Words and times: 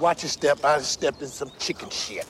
Watch 0.00 0.22
your 0.22 0.30
step. 0.30 0.64
I 0.64 0.78
stepped 0.78 1.20
in 1.20 1.28
some 1.28 1.50
chicken 1.58 1.90
shit. 1.90 2.26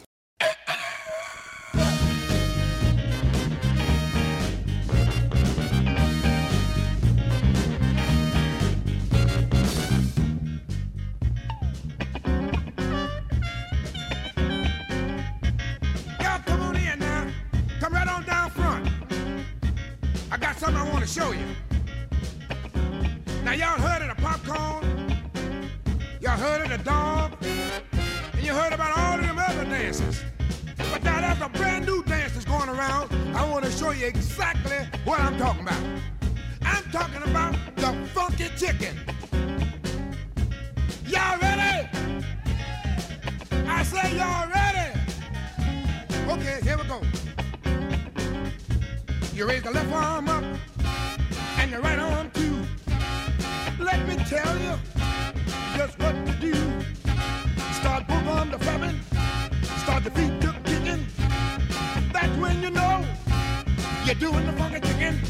Y'all 16.20 16.40
come 16.44 16.60
on 16.60 16.74
in 16.74 16.98
now. 16.98 17.30
Come 17.78 17.92
right 17.92 18.08
on 18.08 18.24
down 18.24 18.50
front. 18.50 18.88
I 20.32 20.36
got 20.38 20.58
something 20.58 20.76
I 20.76 20.90
want 20.90 21.02
to 21.02 21.06
show 21.06 21.30
you. 21.30 21.46
Now 23.44 23.52
y'all 23.52 23.78
heard 23.78 24.02
of 24.02 24.16
the 24.16 24.20
popcorn? 24.20 25.20
Y'all 26.20 26.36
heard 26.36 26.62
of 26.62 26.76
the 26.76 26.84
dog? 26.84 27.19
There's 31.20 31.40
a 31.40 31.48
brand 31.48 31.86
new 31.86 32.02
dance 32.04 32.32
that's 32.32 32.44
going 32.44 32.68
around. 32.68 33.10
I 33.34 33.48
want 33.50 33.64
to 33.64 33.70
show 33.70 33.90
you 33.90 34.06
exactly 34.06 34.78
what 35.04 35.20
I'm 35.20 35.36
talking 35.38 35.62
about. 35.62 35.82
I'm 36.62 36.84
talking 36.90 37.22
about 37.22 37.54
the 37.76 37.92
funky 38.14 38.48
chicken. 38.56 38.96
Y'all 41.06 41.38
ready? 41.38 41.88
I 43.66 43.82
say 43.82 44.16
y'all 44.16 44.48
ready. 44.48 45.00
Okay, 46.30 46.60
here 46.62 46.78
we 46.78 46.84
go. 46.84 47.02
You 49.34 49.46
raise 49.46 49.62
the 49.62 49.70
left 49.70 49.92
arm 49.92 50.28
up 50.28 50.44
and 51.58 51.72
the 51.72 51.80
right 51.80 51.98
arm 51.98 52.30
too. 52.30 52.64
Let 53.82 54.06
me 54.06 54.16
tell 54.24 54.56
you 54.58 54.74
just 55.76 55.98
what 55.98 56.14
to 56.26 56.32
do. 56.40 56.54
Start 57.80 58.06
both 58.06 58.26
arms 58.26 58.52
to 58.52 58.58
flapping, 58.58 59.00
start 59.82 60.04
the 60.04 60.10
feet 60.10 60.40
to 60.42 60.49
you're 64.10 64.32
doing 64.32 64.44
the 64.44 64.52
funky 64.54 64.80
chicken. 64.80 65.20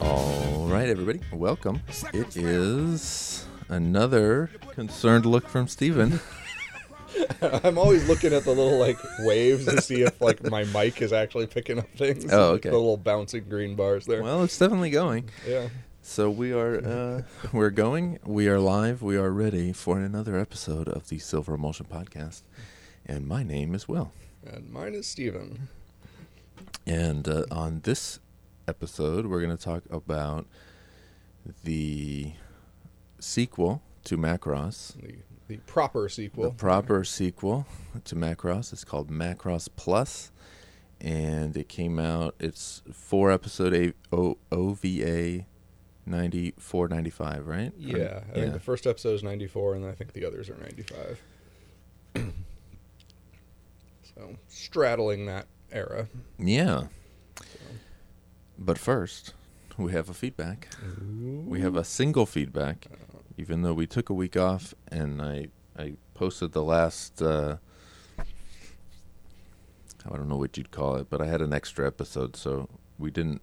Oh, 0.00 0.06
oh. 0.06 0.60
All 0.60 0.68
right, 0.68 0.88
everybody, 0.88 1.20
welcome. 1.32 1.80
It 2.14 2.36
is 2.36 3.46
another 3.68 4.48
concerned 4.70 5.26
look 5.26 5.48
from 5.48 5.66
Stephen. 5.66 6.20
I'm 7.64 7.76
always 7.76 8.06
looking 8.08 8.32
at 8.32 8.44
the 8.44 8.50
little 8.50 8.78
like 8.78 8.98
waves 9.20 9.64
to 9.64 9.82
see 9.82 10.02
if 10.02 10.20
like 10.20 10.48
my 10.48 10.62
mic 10.64 11.02
is 11.02 11.12
actually 11.12 11.48
picking 11.48 11.80
up 11.80 11.88
things. 11.96 12.32
Oh, 12.32 12.52
okay. 12.52 12.68
The 12.68 12.76
little 12.76 12.96
bouncing 12.96 13.48
green 13.48 13.74
bars 13.74 14.06
there. 14.06 14.22
Well, 14.22 14.44
it's 14.44 14.56
definitely 14.56 14.90
going. 14.90 15.30
yeah. 15.48 15.66
So 16.08 16.30
we 16.30 16.52
are 16.52 16.76
uh, 16.86 17.22
we're 17.52 17.70
going. 17.70 18.20
We 18.24 18.46
are 18.48 18.60
live. 18.60 19.02
We 19.02 19.16
are 19.16 19.30
ready 19.30 19.72
for 19.72 19.98
another 19.98 20.38
episode 20.38 20.88
of 20.88 21.08
the 21.08 21.18
Silver 21.18 21.54
Emulsion 21.54 21.86
Podcast. 21.86 22.42
And 23.04 23.26
my 23.26 23.42
name 23.42 23.74
is 23.74 23.88
Will. 23.88 24.12
And 24.46 24.70
mine 24.72 24.94
is 24.94 25.08
Stephen. 25.08 25.68
And 26.86 27.26
uh, 27.28 27.44
on 27.50 27.80
this 27.82 28.20
episode, 28.68 29.26
we're 29.26 29.42
going 29.42 29.56
to 29.56 29.62
talk 29.62 29.82
about 29.90 30.46
the 31.64 32.32
sequel 33.18 33.82
to 34.04 34.16
Macross, 34.16 34.94
The 35.02 35.16
the 35.48 35.56
proper 35.58 36.08
sequel. 36.08 36.44
the 36.44 36.50
proper 36.56 37.02
sequel 37.02 37.66
to 38.04 38.14
Macross. 38.14 38.72
It's 38.72 38.84
called 38.84 39.10
Macross 39.10 39.68
Plus, 39.74 40.30
and 41.00 41.56
it 41.56 41.68
came 41.68 41.98
out. 41.98 42.36
It's 42.38 42.82
four 42.92 43.32
episode 43.32 43.74
a- 43.74 43.92
o- 44.16 44.38
OVA, 44.52 45.44
ninety 46.06 46.54
four 46.58 46.88
ninety 46.88 47.10
five, 47.10 47.46
right? 47.46 47.72
yeah, 47.78 48.20
I 48.30 48.34
think 48.34 48.52
the 48.52 48.60
first 48.60 48.86
episode 48.86 49.14
is 49.14 49.22
94, 49.22 49.74
and 49.74 49.86
I 49.86 49.92
think 49.92 50.12
the 50.12 50.24
others 50.24 50.48
are 50.48 50.56
95. 50.56 51.22
so 54.14 54.36
straddling 54.48 55.26
that 55.26 55.46
era. 55.70 56.08
yeah. 56.38 56.84
But 58.58 58.78
first, 58.78 59.34
we 59.76 59.92
have 59.92 60.08
a 60.08 60.14
feedback. 60.14 60.68
We 61.46 61.60
have 61.60 61.76
a 61.76 61.84
single 61.84 62.24
feedback, 62.24 62.86
even 63.36 63.60
though 63.62 63.74
we 63.74 63.86
took 63.86 64.08
a 64.08 64.14
week 64.14 64.36
off, 64.36 64.74
and 64.88 65.20
I 65.20 65.48
I 65.78 65.94
posted 66.14 66.52
the 66.52 66.62
last. 66.62 67.20
Uh, 67.20 67.56
I 68.18 70.16
don't 70.16 70.28
know 70.28 70.36
what 70.36 70.56
you'd 70.56 70.70
call 70.70 70.96
it, 70.96 71.10
but 71.10 71.20
I 71.20 71.26
had 71.26 71.42
an 71.42 71.52
extra 71.52 71.86
episode, 71.86 72.36
so 72.36 72.68
we 72.98 73.10
didn't 73.10 73.42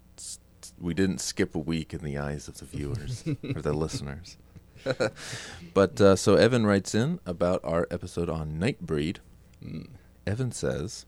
we 0.83 0.93
didn't 0.93 1.19
skip 1.19 1.55
a 1.55 1.59
week 1.59 1.93
in 1.93 2.03
the 2.03 2.17
eyes 2.17 2.47
of 2.49 2.57
the 2.57 2.65
viewers 2.65 3.23
or 3.55 3.61
the 3.61 3.73
listeners. 3.73 4.37
but 5.73 6.01
uh, 6.01 6.15
so 6.17 6.35
Evan 6.35 6.65
writes 6.65 6.93
in 6.93 7.21
about 7.25 7.61
our 7.63 7.87
episode 7.89 8.29
on 8.29 8.59
Nightbreed. 8.59 9.17
Evan 10.27 10.51
says, 10.51 11.05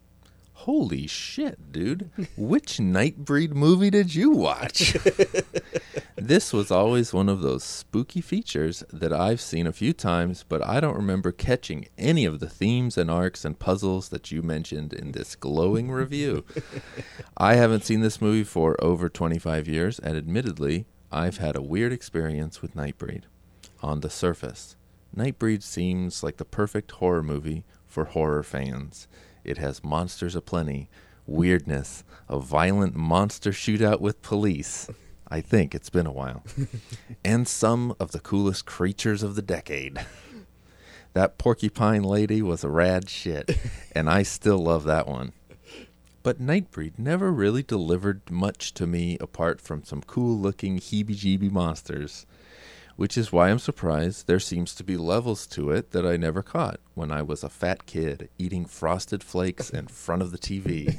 "Holy 0.59 1.07
shit, 1.07 1.71
dude! 1.71 2.09
Which 2.35 2.77
Nightbreed 2.79 3.53
movie 3.53 3.89
did 3.89 4.15
you 4.15 4.31
watch?" 4.31 4.97
This 6.17 6.53
was 6.53 6.71
always 6.71 7.13
one 7.13 7.27
of 7.27 7.41
those 7.41 7.63
spooky 7.63 8.21
features 8.21 8.83
that 8.91 9.11
I've 9.13 9.41
seen 9.41 9.67
a 9.67 9.73
few 9.73 9.93
times, 9.93 10.45
but 10.47 10.65
I 10.65 10.79
don't 10.79 10.95
remember 10.95 11.31
catching 11.31 11.87
any 11.97 12.25
of 12.25 12.39
the 12.39 12.49
themes 12.49 12.97
and 12.97 13.11
arcs 13.11 13.43
and 13.43 13.59
puzzles 13.59 14.09
that 14.09 14.31
you 14.31 14.41
mentioned 14.41 14.91
in 14.91 15.11
this 15.11 15.35
glowing 15.35 15.91
review. 15.91 16.45
I 17.37 17.55
haven't 17.55 17.83
seen 17.83 17.99
this 17.99 18.21
movie 18.21 18.45
for 18.45 18.81
over 18.83 19.07
25 19.07 19.67
years, 19.67 19.99
and 19.99 20.17
admittedly, 20.17 20.87
I've 21.11 21.37
had 21.37 21.55
a 21.55 21.61
weird 21.61 21.91
experience 21.91 22.61
with 22.61 22.75
Nightbreed. 22.75 23.23
On 23.83 23.99
the 23.99 24.09
surface, 24.09 24.77
Nightbreed 25.15 25.61
seems 25.61 26.23
like 26.23 26.37
the 26.37 26.45
perfect 26.45 26.91
horror 26.93 27.23
movie 27.23 27.65
for 27.85 28.05
horror 28.05 28.41
fans. 28.41 29.07
It 29.45 29.57
has 29.57 29.83
monsters 29.83 30.35
aplenty, 30.35 30.89
weirdness, 31.27 32.03
a 32.27 32.39
violent 32.39 32.95
monster 32.95 33.51
shootout 33.51 34.01
with 34.01 34.21
police. 34.21 34.89
I 35.27 35.41
think 35.41 35.73
it's 35.73 35.89
been 35.89 36.05
a 36.05 36.11
while. 36.11 36.43
and 37.25 37.47
some 37.47 37.95
of 37.99 38.11
the 38.11 38.19
coolest 38.19 38.65
creatures 38.65 39.23
of 39.23 39.35
the 39.35 39.41
decade. 39.41 40.05
That 41.13 41.37
porcupine 41.37 42.03
lady 42.03 42.41
was 42.41 42.63
a 42.63 42.69
rad 42.69 43.09
shit, 43.09 43.57
and 43.93 44.09
I 44.09 44.23
still 44.23 44.57
love 44.57 44.83
that 44.83 45.07
one. 45.07 45.31
But 46.23 46.41
Nightbreed 46.41 46.97
never 46.97 47.31
really 47.31 47.63
delivered 47.63 48.29
much 48.31 48.73
to 48.73 48.87
me 48.87 49.17
apart 49.21 49.61
from 49.61 49.83
some 49.83 50.01
cool 50.01 50.37
looking 50.37 50.79
heebie 50.79 51.15
jeebie 51.15 51.51
monsters, 51.51 52.25
which 52.95 53.17
is 53.17 53.31
why 53.31 53.49
I'm 53.49 53.59
surprised 53.59 54.27
there 54.27 54.39
seems 54.39 54.73
to 54.75 54.83
be 54.83 54.97
levels 54.97 55.45
to 55.47 55.71
it 55.71 55.91
that 55.91 56.05
I 56.05 56.17
never 56.17 56.41
caught 56.41 56.79
when 56.93 57.11
I 57.11 57.21
was 57.21 57.43
a 57.43 57.49
fat 57.49 57.85
kid 57.85 58.29
eating 58.37 58.65
frosted 58.65 59.23
flakes 59.23 59.69
in 59.69 59.87
front 59.87 60.21
of 60.21 60.31
the 60.31 60.37
TV. 60.37 60.93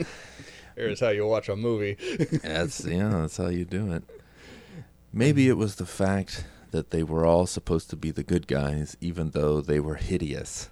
Here's 0.76 1.00
how 1.00 1.10
you 1.10 1.26
watch 1.26 1.48
a 1.48 1.56
movie. 1.56 1.94
That's 2.42 2.84
yeah, 2.84 3.10
that's 3.10 3.36
how 3.36 3.48
you 3.48 3.64
do 3.64 3.92
it. 3.92 4.04
Maybe 5.12 5.48
it 5.48 5.58
was 5.58 5.74
the 5.74 5.86
fact 5.86 6.44
that 6.70 6.90
they 6.90 7.02
were 7.02 7.26
all 7.26 7.46
supposed 7.46 7.90
to 7.90 7.96
be 7.96 8.10
the 8.10 8.22
good 8.22 8.46
guys, 8.46 8.96
even 9.00 9.30
though 9.30 9.60
they 9.60 9.80
were 9.80 9.96
hideous. 9.96 10.70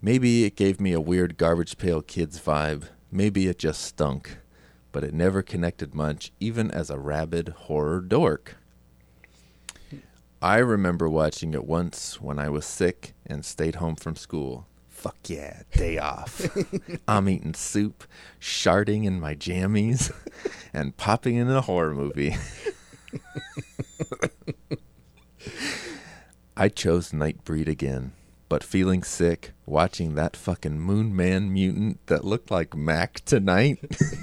Maybe 0.00 0.44
it 0.44 0.54
gave 0.54 0.80
me 0.80 0.92
a 0.92 1.00
weird 1.00 1.36
garbage 1.36 1.78
pail 1.78 2.02
kids 2.02 2.38
vibe. 2.38 2.84
Maybe 3.10 3.48
it 3.48 3.58
just 3.58 3.82
stunk. 3.82 4.38
But 4.92 5.02
it 5.02 5.14
never 5.14 5.42
connected 5.42 5.94
much, 5.94 6.30
even 6.38 6.70
as 6.70 6.90
a 6.90 6.98
rabid 6.98 7.48
horror 7.48 8.00
dork. 8.00 8.57
I 10.40 10.58
remember 10.58 11.08
watching 11.08 11.52
it 11.52 11.64
once 11.64 12.20
when 12.20 12.38
I 12.38 12.48
was 12.48 12.64
sick 12.64 13.14
and 13.26 13.44
stayed 13.44 13.74
home 13.76 13.96
from 13.96 14.14
school. 14.14 14.68
Fuck 14.86 15.16
yeah, 15.28 15.62
day 15.72 15.98
off. 15.98 16.48
I'm 17.08 17.28
eating 17.28 17.54
soup, 17.54 18.04
sharding 18.40 19.04
in 19.04 19.18
my 19.18 19.34
jammies, 19.34 20.12
and 20.72 20.96
popping 20.96 21.34
in 21.34 21.50
a 21.50 21.60
horror 21.60 21.92
movie. 21.92 22.36
I 26.56 26.68
chose 26.68 27.10
Nightbreed 27.10 27.66
again, 27.66 28.12
but 28.48 28.62
feeling 28.62 29.02
sick, 29.02 29.50
watching 29.66 30.14
that 30.14 30.36
fucking 30.36 30.78
Moon 30.80 31.16
Man 31.16 31.52
mutant 31.52 32.06
that 32.06 32.24
looked 32.24 32.52
like 32.52 32.76
Mac 32.76 33.24
tonight. 33.24 33.78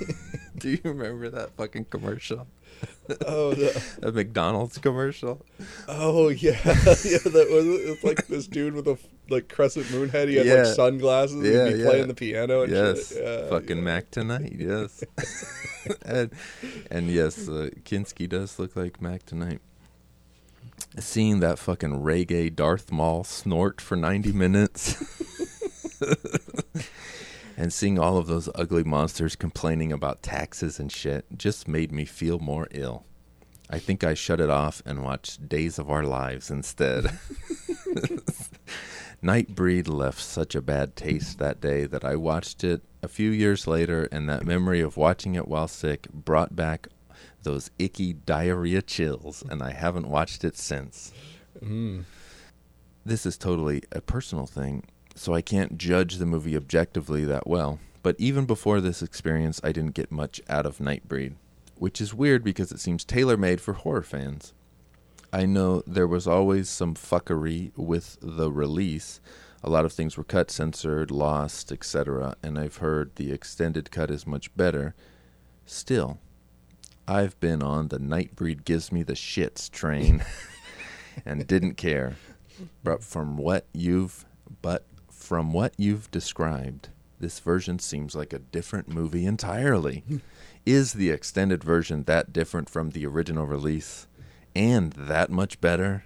Do 0.57 0.69
you 0.69 0.79
remember 0.83 1.29
that 1.29 1.57
fucking 1.57 1.85
commercial? 1.85 2.47
oh, 3.27 3.53
the, 3.53 3.83
A 4.03 4.11
McDonald's 4.11 4.77
commercial? 4.77 5.45
oh 5.87 6.29
yeah, 6.29 6.51
yeah. 6.65 7.19
That 7.23 7.47
was 7.51 7.65
it's 7.65 8.03
like 8.03 8.27
this 8.27 8.47
dude 8.47 8.73
with 8.73 8.87
a 8.87 8.97
like 9.29 9.47
crescent 9.49 9.91
moon 9.91 10.09
head. 10.09 10.27
He 10.29 10.35
had 10.35 10.45
Yeah. 10.45 10.53
like 10.63 10.65
sunglasses. 10.75 11.43
Yeah, 11.43 11.59
and 11.61 11.67
he'd 11.67 11.73
be 11.75 11.79
yeah. 11.79 11.89
playing 11.89 12.07
the 12.07 12.13
piano. 12.15 12.61
And 12.63 12.71
yes, 12.71 13.09
shit. 13.09 13.23
Yeah, 13.23 13.47
fucking 13.49 13.77
yeah. 13.77 13.83
Mac 13.83 14.11
tonight. 14.11 14.53
Yes, 14.57 15.03
and, 16.05 16.31
and 16.89 17.09
yes, 17.09 17.47
uh, 17.47 17.69
Kinski 17.83 18.27
does 18.27 18.57
look 18.57 18.75
like 18.75 19.01
Mac 19.01 19.25
tonight. 19.25 19.61
Seeing 20.97 21.41
that 21.41 21.59
fucking 21.59 22.01
reggae 22.01 22.53
Darth 22.55 22.91
Maul 22.91 23.23
snort 23.23 23.81
for 23.81 23.95
ninety 23.95 24.31
minutes. 24.31 24.95
And 27.57 27.71
seeing 27.71 27.97
all 27.97 28.17
of 28.17 28.27
those 28.27 28.49
ugly 28.55 28.83
monsters 28.83 29.35
complaining 29.35 29.91
about 29.91 30.21
taxes 30.21 30.79
and 30.79 30.91
shit 30.91 31.25
just 31.37 31.67
made 31.67 31.91
me 31.91 32.05
feel 32.05 32.39
more 32.39 32.67
ill. 32.71 33.05
I 33.69 33.79
think 33.79 34.03
I 34.03 34.13
shut 34.13 34.39
it 34.39 34.49
off 34.49 34.81
and 34.85 35.03
watched 35.03 35.49
Days 35.49 35.79
of 35.79 35.89
Our 35.89 36.03
Lives 36.03 36.51
instead. 36.51 37.05
Nightbreed 39.23 39.87
left 39.87 40.21
such 40.21 40.53
a 40.53 40.61
bad 40.61 40.95
taste 40.95 41.39
that 41.39 41.61
day 41.61 41.85
that 41.85 42.05
I 42.05 42.15
watched 42.15 42.63
it 42.63 42.83
a 43.01 43.07
few 43.07 43.31
years 43.31 43.65
later, 43.65 44.07
and 44.11 44.29
that 44.29 44.45
memory 44.45 44.81
of 44.81 44.97
watching 44.97 45.33
it 45.33 45.47
while 45.47 45.67
sick 45.67 46.07
brought 46.11 46.55
back 46.55 46.89
those 47.41 47.71
icky 47.79 48.13
diarrhea 48.13 48.81
chills, 48.83 49.43
and 49.49 49.63
I 49.63 49.71
haven't 49.71 50.09
watched 50.09 50.43
it 50.43 50.57
since. 50.57 51.11
Mm. 51.59 52.03
This 53.03 53.25
is 53.25 53.37
totally 53.37 53.83
a 53.91 54.01
personal 54.01 54.45
thing, 54.45 54.83
so 55.15 55.33
I 55.33 55.41
can't 55.41 55.77
judge 55.77 56.17
the 56.17 56.25
movie 56.25 56.55
objectively 56.55 57.25
that 57.25 57.47
well. 57.47 57.79
But 58.03 58.15
even 58.19 58.45
before 58.45 58.81
this 58.81 59.01
experience, 59.01 59.59
I 59.63 59.71
didn't 59.71 59.95
get 59.95 60.11
much 60.11 60.41
out 60.47 60.65
of 60.65 60.77
Nightbreed, 60.77 61.35
which 61.77 61.99
is 61.99 62.13
weird 62.13 62.43
because 62.43 62.71
it 62.71 62.79
seems 62.79 63.03
tailor 63.03 63.37
made 63.37 63.61
for 63.61 63.73
horror 63.73 64.03
fans. 64.03 64.53
I 65.33 65.45
know 65.45 65.81
there 65.87 66.07
was 66.07 66.27
always 66.27 66.69
some 66.69 66.93
fuckery 66.93 67.71
with 67.75 68.17
the 68.21 68.51
release. 68.51 69.19
A 69.63 69.69
lot 69.69 69.85
of 69.85 69.91
things 69.91 70.17
were 70.17 70.23
cut, 70.23 70.51
censored, 70.51 71.09
lost, 71.09 71.71
etc., 71.71 72.35
and 72.43 72.59
I've 72.59 72.77
heard 72.77 73.15
the 73.15 73.31
extended 73.31 73.89
cut 73.89 74.11
is 74.11 74.27
much 74.27 74.55
better. 74.55 74.93
Still, 75.65 76.19
I've 77.07 77.39
been 77.39 77.63
on 77.63 77.87
the 77.87 77.99
Nightbreed 77.99 78.65
gives 78.65 78.91
me 78.91 79.01
the 79.01 79.13
shits 79.13 79.69
train 79.69 80.23
and 81.25 81.47
didn't 81.47 81.75
care. 81.75 82.17
But 82.83 83.03
from 83.03 83.37
what 83.37 83.65
you've 83.73 84.25
but 84.61 84.85
from 85.25 85.51
what 85.51 85.73
you've 85.75 86.11
described, 86.11 86.89
this 87.19 87.39
version 87.39 87.79
seems 87.79 88.13
like 88.13 88.31
a 88.31 88.37
different 88.37 88.87
movie 88.87 89.25
entirely. 89.25 90.03
Is 90.67 90.93
the 90.93 91.09
extended 91.09 91.63
version 91.63 92.03
that 92.03 92.31
different 92.31 92.69
from 92.69 92.91
the 92.91 93.07
original 93.07 93.47
release 93.47 94.05
and 94.55 94.93
that 94.93 95.31
much 95.31 95.59
better? 95.59 96.05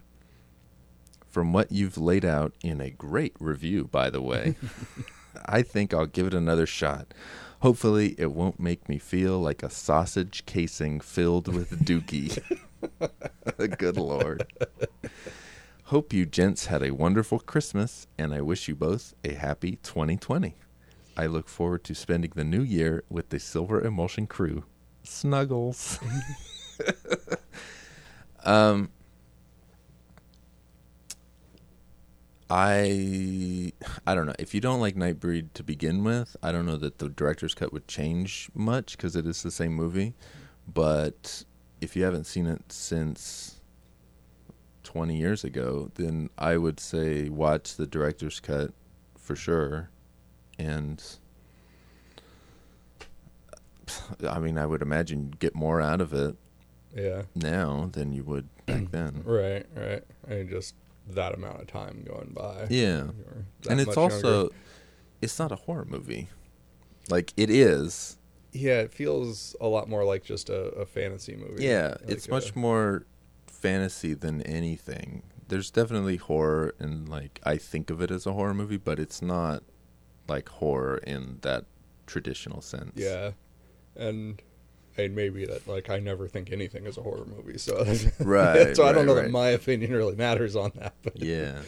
From 1.30 1.51
what 1.51 1.69
you've 1.69 1.98
laid 1.98 2.24
out 2.24 2.54
in 2.63 2.80
a 2.80 2.92
great 2.92 3.36
review, 3.42 3.89
by 3.92 4.10
the 4.10 4.21
way, 4.21 4.56
I 5.45 5.63
think 5.63 5.94
I'll 5.94 6.06
give 6.06 6.27
it 6.27 6.33
another 6.33 6.66
shot. 6.66 7.13
Hopefully, 7.60 8.16
it 8.18 8.31
won't 8.31 8.57
make 8.57 8.88
me 8.88 8.98
feel 9.00 9.38
like 9.38 9.63
a 9.63 9.69
sausage 9.69 10.45
casing 10.45 11.01
filled 11.01 11.54
with 11.54 11.86
dookie. 11.86 12.42
Good 13.77 13.98
lord. 13.98 14.48
Hope 15.89 16.13
you 16.13 16.27
gents 16.27 16.68
had 16.68 16.83
a 16.83 16.91
wonderful 16.91 17.39
Christmas, 17.39 18.06
and 18.15 18.31
I 18.31 18.41
wish 18.41 18.68
you 18.68 18.75
both 18.75 19.15
a 19.24 19.33
happy 19.33 19.80
2020. 19.81 20.53
I 21.18 21.25
look 21.25 21.50
forward 21.50 21.83
to 21.86 21.95
spending 21.95 22.31
the 22.36 22.44
new 22.44 22.62
year 22.62 23.03
with 23.09 23.30
the 23.30 23.39
Silver 23.39 23.81
Emulsion 23.81 24.27
crew. 24.27 24.65
Snuggles. 25.01 25.97
um, 28.45 28.91
I 32.51 33.74
I 34.06 34.13
don't 34.13 34.27
know 34.27 34.35
if 34.38 34.53
you 34.53 34.62
don't 34.62 34.80
like 34.80 34.95
Nightbreed 34.95 35.53
to 35.56 35.63
begin 35.63 36.03
with. 36.03 36.38
I 36.44 36.51
don't 36.51 36.68
know 36.68 36.77
that 36.77 37.00
the 37.00 37.09
director's 37.09 37.56
cut 37.56 37.74
would 37.74 37.88
change 37.88 38.51
much 38.53 38.95
because 38.95 39.15
it 39.15 39.25
is 39.25 39.42
the 39.42 39.50
same 39.50 39.74
movie. 39.74 40.13
But 40.71 41.45
if 41.81 41.95
you 41.95 42.03
haven't 42.03 42.25
seen 42.25 42.45
it 42.45 42.71
since 42.71 43.58
20 44.89 45.15
years 45.15 45.44
ago, 45.44 45.91
then 45.94 46.31
I 46.39 46.57
would 46.57 46.80
say 46.80 47.30
watch 47.30 47.75
the 47.75 47.86
director's 47.86 48.39
cut 48.39 48.71
for 49.19 49.36
sure. 49.36 49.91
And 50.57 51.00
I 54.27 54.39
mean, 54.39 54.57
I 54.57 54.65
would 54.65 54.81
imagine 54.81 55.25
you'd 55.25 55.39
get 55.39 55.53
more 55.53 55.80
out 55.80 56.01
of 56.01 56.12
it 56.13 56.36
Yeah. 56.95 57.24
now 57.36 57.89
than 57.91 58.13
you 58.13 58.24
would 58.24 58.47
back 58.65 58.86
then. 58.91 59.21
Right. 59.25 59.65
Right. 59.75 60.03
And 60.27 60.50
just 60.50 60.74
that 61.12 61.35
amount 61.35 61.62
of 61.62 61.68
time 61.68 62.03
going 62.07 62.31
by. 62.33 62.65
Yeah. 62.71 63.09
And 63.69 63.80
it's 63.80 63.95
also 63.95 64.38
younger. 64.42 64.56
it's 65.21 65.38
not 65.38 65.51
a 65.51 65.56
horror 65.56 65.85
movie. 65.85 66.30
Like 67.09 67.31
it 67.38 67.51
is. 67.51 68.18
yeah, 68.53 68.80
it 68.80 68.92
feels 68.92 69.56
a 69.62 69.68
lot 69.68 69.88
more 69.88 70.03
like 70.03 70.24
just 70.24 70.50
a, 70.50 70.69
a 70.71 70.85
fantasy 70.88 71.35
movie. 71.35 71.63
Yeah, 71.63 71.89
Like 72.01 72.09
it's 72.09 72.27
a- 72.27 72.31
much 72.31 72.56
more 72.56 73.06
fantasy 73.61 74.13
than 74.13 74.41
anything. 74.44 75.23
There's 75.47 75.71
definitely 75.71 76.17
horror 76.17 76.75
and 76.79 77.09
like 77.09 77.39
I 77.44 77.57
think 77.57 77.89
of 77.89 78.01
it 78.01 78.11
as 78.11 78.25
a 78.25 78.33
horror 78.33 78.53
movie, 78.53 78.77
but 78.77 79.00
it's 79.00 79.21
not 79.21 79.63
like 80.27 80.50
horror 80.50 80.97
in 80.97 81.39
that 81.41 81.65
traditional 82.06 82.61
sense. 82.61 82.91
Yeah, 82.95 83.31
and 83.95 84.41
and 84.97 85.15
maybe 85.15 85.45
that 85.45 85.67
like 85.67 85.89
I 85.89 86.00
never 86.00 86.27
think 86.27 86.51
anything 86.51 86.85
is 86.85 86.97
a 86.97 87.01
horror 87.01 87.25
movie, 87.25 87.57
so 87.57 87.83
Right, 88.19 88.75
so 88.75 88.85
I 88.85 88.91
don't 88.91 89.06
know 89.06 89.15
right. 89.15 89.23
that 89.23 89.31
my 89.31 89.50
opinion 89.50 89.91
really 89.91 90.15
matters 90.15 90.56
on 90.56 90.71
that. 90.75 90.94
But 91.01 91.19
Yeah. 91.19 91.61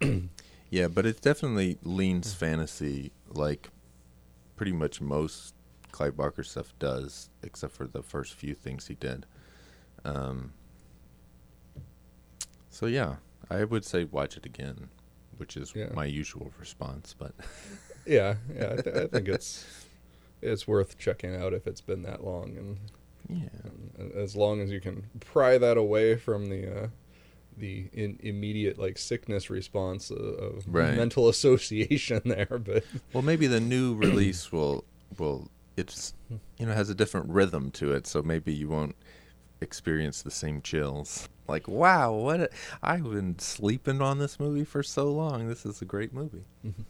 yeah, 0.70 0.88
but 0.88 1.06
it 1.06 1.20
definitely 1.20 1.78
leans 1.82 2.34
fantasy 2.34 3.12
like 3.28 3.70
pretty 4.56 4.72
much 4.72 5.00
most 5.00 5.54
Clive 5.92 6.16
Barker 6.16 6.42
stuff 6.42 6.72
does, 6.80 7.30
except 7.42 7.72
for 7.72 7.86
the 7.86 8.02
first 8.02 8.34
few 8.34 8.54
things 8.54 8.88
he 8.88 8.94
did. 8.94 9.26
Um, 10.04 10.52
so 12.74 12.86
yeah, 12.86 13.16
I 13.50 13.64
would 13.64 13.84
say 13.84 14.04
watch 14.04 14.36
it 14.36 14.44
again, 14.44 14.88
which 15.36 15.56
is 15.56 15.72
Yeah. 15.74 15.90
my 15.94 16.04
usual 16.06 16.52
response. 16.58 17.14
But 17.16 17.32
yeah, 18.06 18.36
yeah, 18.54 18.74
I, 18.78 18.82
th- 18.82 18.96
I 18.96 19.06
think 19.06 19.28
it's 19.28 19.64
it's 20.42 20.66
worth 20.68 20.98
checking 20.98 21.34
out 21.34 21.52
if 21.54 21.66
it's 21.66 21.80
been 21.80 22.02
that 22.02 22.22
long, 22.24 22.56
and, 22.56 22.78
yeah, 23.28 23.48
and 23.98 24.12
as 24.12 24.36
long 24.36 24.60
as 24.60 24.70
you 24.70 24.80
can 24.80 25.04
pry 25.20 25.56
that 25.58 25.76
away 25.76 26.16
from 26.16 26.46
the. 26.46 26.84
Uh, 26.84 26.88
the 27.56 27.86
in, 27.92 28.18
immediate 28.20 28.80
like 28.80 28.98
sickness 28.98 29.48
response 29.48 30.10
of, 30.10 30.18
of 30.18 30.64
Right. 30.66 30.96
mental 30.96 31.28
association 31.34 32.20
there, 32.24 32.58
but 32.60 32.82
well, 33.12 33.22
maybe 33.22 33.46
the 33.46 33.60
new 33.60 33.94
release 34.06 34.50
will 34.50 34.84
will 35.18 35.48
it's 35.76 36.14
you 36.58 36.66
know 36.66 36.72
has 36.72 36.90
a 36.90 36.96
different 36.96 37.28
rhythm 37.30 37.70
to 37.70 37.92
it, 37.92 38.08
so 38.08 38.22
maybe 38.24 38.52
you 38.52 38.68
won't 38.68 38.96
experience 39.60 40.20
the 40.20 40.32
same 40.32 40.62
chills. 40.62 41.28
Like, 41.46 41.68
wow, 41.68 42.12
what 42.12 42.40
a, 42.40 42.50
I've 42.82 43.04
been 43.04 43.38
sleeping 43.38 44.00
on 44.00 44.18
this 44.18 44.40
movie 44.40 44.64
for 44.64 44.82
so 44.82 45.12
long. 45.12 45.48
This 45.48 45.66
is 45.66 45.82
a 45.82 45.84
great 45.84 46.12
movie. 46.12 46.44
Mm-hmm. 46.66 46.82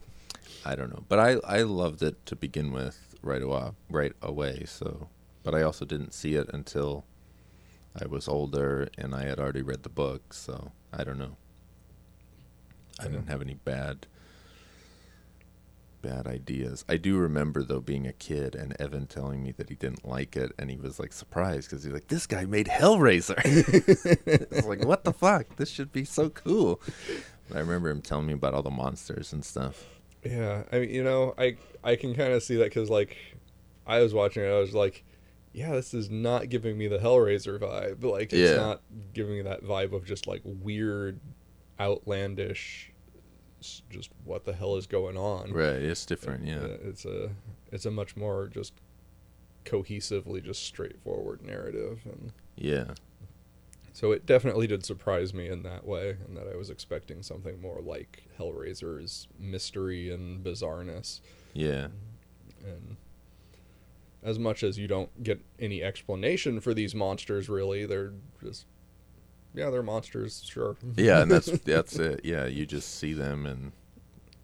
I 0.65 0.75
don't 0.75 0.91
know, 0.91 1.05
but 1.09 1.19
I 1.19 1.37
I 1.45 1.63
loved 1.63 2.03
it 2.03 2.25
to 2.27 2.37
begin 2.37 2.73
with 2.73 3.15
right 3.23 3.43
away, 3.43 3.71
right 3.91 4.13
away. 4.23 4.65
So, 4.67 5.09
but 5.43 5.55
I 5.55 5.63
also 5.63 5.85
didn't 5.85 6.15
see 6.15 6.35
it 6.35 6.49
until 6.53 7.05
I 8.01 8.07
was 8.07 8.29
older 8.29 8.89
and 8.97 9.15
I 9.15 9.25
had 9.25 9.39
already 9.39 9.63
read 9.63 9.83
the 9.83 9.89
book. 9.89 10.33
So 10.33 10.73
I 10.93 11.05
don't 11.05 11.19
know. 11.19 11.37
I 13.01 13.05
didn't 13.05 13.27
have 13.27 13.43
any 13.43 13.55
bad 13.55 14.07
bad 16.05 16.27
ideas. 16.27 16.85
I 16.89 16.97
do 16.99 17.17
remember 17.17 17.63
though 17.63 17.81
being 17.81 18.07
a 18.07 18.13
kid 18.13 18.55
and 18.55 18.77
Evan 18.79 19.07
telling 19.07 19.43
me 19.43 19.53
that 19.53 19.69
he 19.71 19.75
didn't 19.75 20.07
like 20.07 20.37
it, 20.37 20.53
and 20.59 20.71
he 20.71 20.77
was 20.77 20.99
like 21.01 21.13
surprised 21.13 21.69
because 21.71 21.83
he's 21.85 21.93
like, 21.93 22.09
"This 22.09 22.27
guy 22.27 22.45
made 22.45 22.67
Hellraiser." 22.67 23.41
it's 24.27 24.67
like, 24.67 24.85
what 24.85 25.05
the 25.05 25.13
fuck? 25.13 25.57
This 25.57 25.71
should 25.71 25.93
be 25.93 26.05
so 26.05 26.29
cool. 26.31 26.81
But 27.49 27.57
I 27.57 27.61
remember 27.61 27.89
him 27.91 28.03
telling 28.03 28.27
me 28.27 28.35
about 28.35 28.55
all 28.55 28.63
the 28.63 28.71
monsters 28.71 29.33
and 29.33 29.45
stuff. 29.45 29.85
Yeah, 30.25 30.63
I 30.73 30.81
mean, 30.81 30.91
you 30.91 31.03
know, 31.05 31.35
I 31.39 31.57
I 31.83 31.97
can 31.97 32.15
kind 32.15 32.33
of 32.33 32.43
see 32.43 32.57
that 32.57 32.65
because 32.65 32.91
like 32.91 33.17
I 33.87 34.01
was 34.01 34.15
watching 34.15 34.43
it, 34.45 34.49
I 34.49 34.59
was 34.59 34.75
like, 34.75 35.05
yeah, 35.53 35.73
this 35.73 35.95
is 35.95 36.11
not 36.11 36.49
giving 36.49 36.77
me 36.79 36.89
the 36.89 36.99
Hellraiser 36.99 37.59
vibe. 37.59 38.03
Like, 38.05 38.33
it's 38.33 38.51
Yeah. 38.51 38.57
not 38.57 38.83
giving 39.13 39.35
me 39.37 39.43
that 39.43 39.63
vibe 39.63 39.93
of 39.93 40.05
just 40.05 40.27
like 40.27 40.41
weird, 40.45 41.21
outlandish, 41.79 42.91
s- 43.65 43.83
just 43.91 44.11
what 44.25 44.45
the 44.45 44.53
hell 44.53 44.77
is 44.77 44.87
going 44.87 45.17
on. 45.17 45.53
Right? 45.53 45.75
It's 45.77 46.05
different. 46.07 46.47
Yeah. 46.47 46.59
Uh, 46.61 46.77
it's 46.85 47.05
a 47.05 47.31
it's 47.73 47.87
a 47.87 47.91
much 47.91 48.17
more 48.17 48.47
just 48.49 48.75
cohesively 49.65 50.43
just 50.45 50.63
straightforward 50.63 51.43
narrative, 51.43 52.01
and 52.05 52.33
Yeah. 52.57 52.95
so 53.95 54.13
it 54.13 54.27
definitely 54.27 54.67
did 54.67 54.85
surprise 54.85 55.33
me 55.33 55.49
in 55.49 55.63
that 55.63 55.87
way, 55.87 56.17
and 56.27 56.37
that 56.37 56.47
I 56.47 56.57
was 56.57 56.69
expecting 56.71 57.23
something 57.23 57.61
more 57.61 57.81
like 57.81 58.25
Hellraiser's 58.39 59.27
mystery 59.39 60.13
and 60.13 60.45
bizarreness. 60.45 61.21
Yeah. 61.55 61.89
and 62.65 62.97
as 64.23 64.39
much 64.39 64.63
as 64.63 64.79
you 64.79 64.87
don't 64.89 65.23
get 65.23 65.39
any 65.59 65.83
explanation 65.83 66.59
for 66.59 66.73
these 66.73 66.95
monsters 66.95 67.47
really 67.51 67.85
they're 67.85 68.13
just 68.43 68.65
yeah 69.55 69.71
they're 69.71 69.83
monsters 69.83 70.43
sure 70.45 70.77
Yeah, 70.97 71.23
and 71.23 71.31
that's 71.31 71.47
that's 71.65 71.97
it. 71.97 72.21
Yeah, 72.25 72.47
you 72.47 72.67
just 72.67 72.99
see 72.99 73.13
them 73.13 73.47
and 73.47 73.73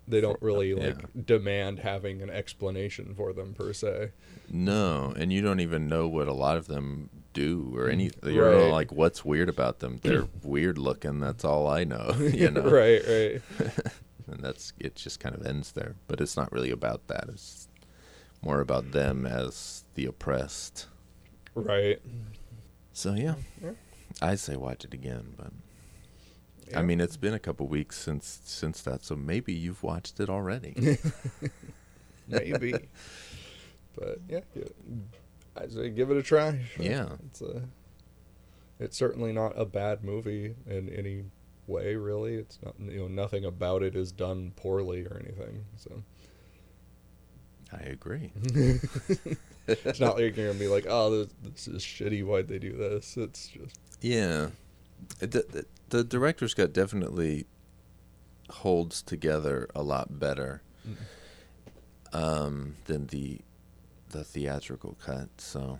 they 0.08 0.20
don't 0.20 0.40
really 0.42 0.70
Yeah. 0.70 0.86
like 0.86 1.26
demand 1.26 1.80
having 1.80 2.20
an 2.22 2.30
explanation 2.30 3.14
for 3.14 3.32
them 3.32 3.54
per 3.54 3.72
se 3.72 4.10
no, 4.52 5.12
and 5.16 5.32
you 5.32 5.42
don't 5.42 5.60
even 5.60 5.88
know 5.88 6.08
what 6.08 6.26
a 6.26 6.32
lot 6.32 6.56
of 6.56 6.66
them 6.66 7.08
do 7.32 7.72
or 7.76 7.88
anything. 7.88 8.34
You 8.34 8.40
don't 8.40 8.62
Right. 8.62 8.70
like 8.72 8.90
what's 8.90 9.24
weird 9.24 9.48
about 9.48 9.78
them. 9.78 10.00
They're 10.02 10.26
weird 10.42 10.76
looking. 10.76 11.20
That's 11.20 11.44
all 11.44 11.68
I 11.68 11.84
know. 11.84 12.10
You 12.18 12.50
know. 12.50 12.62
right 12.62 13.00
right 13.06 13.40
and 14.26 14.40
that's 14.40 14.72
it 14.80 14.94
just 14.96 15.18
kind 15.20 15.34
of 15.36 15.44
ends 15.46 15.72
there 15.72 15.94
but 16.08 16.20
it's 16.20 16.36
not 16.36 16.50
really 16.52 16.70
about 16.70 17.06
that 17.08 17.24
it's 17.28 17.68
more 18.42 18.60
about 18.60 18.90
them 18.92 19.26
as 19.26 19.84
the 19.94 20.06
oppressed. 20.06 20.86
Right. 21.54 22.00
So 22.92 23.14
yeah, 23.14 23.34
Yeah. 23.62 23.70
I 24.22 24.34
say 24.34 24.56
watch 24.56 24.84
it 24.84 24.94
again, 24.94 25.34
but 25.36 25.52
Yeah. 26.68 26.78
I 26.80 26.82
mean 26.82 27.00
it's 27.00 27.16
been 27.16 27.34
a 27.34 27.38
couple 27.38 27.66
weeks 27.66 27.98
since 27.98 28.40
since 28.44 28.82
that, 28.82 29.04
so 29.04 29.16
maybe 29.16 29.52
you've 29.52 29.82
watched 29.82 30.20
it 30.20 30.28
already. 30.30 30.74
maybe. 32.28 32.74
but 33.96 34.18
yeah, 34.28 34.40
yeah, 34.54 34.64
I 35.56 35.66
say 35.68 35.90
give 35.90 36.10
it 36.10 36.16
a 36.16 36.22
try. 36.22 36.60
Yeah. 36.78 37.16
It's 37.26 37.40
a. 37.42 37.62
It's 38.78 38.96
certainly 38.96 39.32
not 39.32 39.52
a 39.56 39.66
bad 39.66 40.02
movie 40.02 40.54
in 40.66 40.88
any 40.88 41.24
way, 41.66 41.96
really. 41.96 42.36
It's 42.36 42.58
not 42.64 42.74
you 42.80 43.00
know 43.00 43.08
nothing 43.08 43.44
about 43.44 43.82
it 43.82 43.94
is 43.94 44.10
done 44.12 44.52
poorly 44.56 45.04
or 45.04 45.20
anything. 45.22 45.64
So 45.76 46.02
I 47.72 47.82
agree. 47.82 48.32
it's 49.66 50.00
not 50.00 50.16
like 50.16 50.36
you're 50.36 50.46
gonna 50.48 50.58
be 50.58 50.66
like, 50.68 50.86
oh, 50.88 51.10
this, 51.10 51.34
this 51.42 51.68
is 51.68 51.82
shitty. 51.82 52.24
Why'd 52.24 52.48
they 52.48 52.58
do 52.58 52.72
this? 52.72 53.16
It's 53.16 53.48
just 53.48 53.78
Yeah, 54.00 54.48
the, 55.18 55.26
the, 55.26 55.66
the 55.90 56.04
director's 56.04 56.54
cut 56.54 56.72
definitely 56.72 57.46
holds 58.48 59.02
together 59.02 59.68
a 59.74 59.82
lot 59.82 60.18
better 60.18 60.62
um, 62.12 62.76
than 62.86 63.06
the 63.08 63.40
the 64.10 64.24
theatrical 64.24 64.96
cut. 65.04 65.28
So 65.38 65.78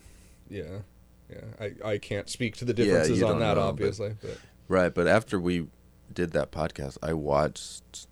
yeah, 0.48 0.80
yeah. 1.30 1.44
I 1.60 1.92
I 1.92 1.98
can't 1.98 2.28
speak 2.28 2.56
to 2.58 2.64
the 2.64 2.74
differences 2.74 3.18
you 3.20 3.26
on 3.26 3.38
that, 3.40 3.54
know, 3.54 3.60
but- 3.62 3.68
obviously, 3.68 4.16
but 4.20 4.38
right, 4.68 4.94
but 4.94 5.06
after 5.06 5.40
we 5.40 5.68
did 6.12 6.32
that 6.32 6.50
podcast, 6.50 6.98
I 7.02 7.12
watched 7.12 8.06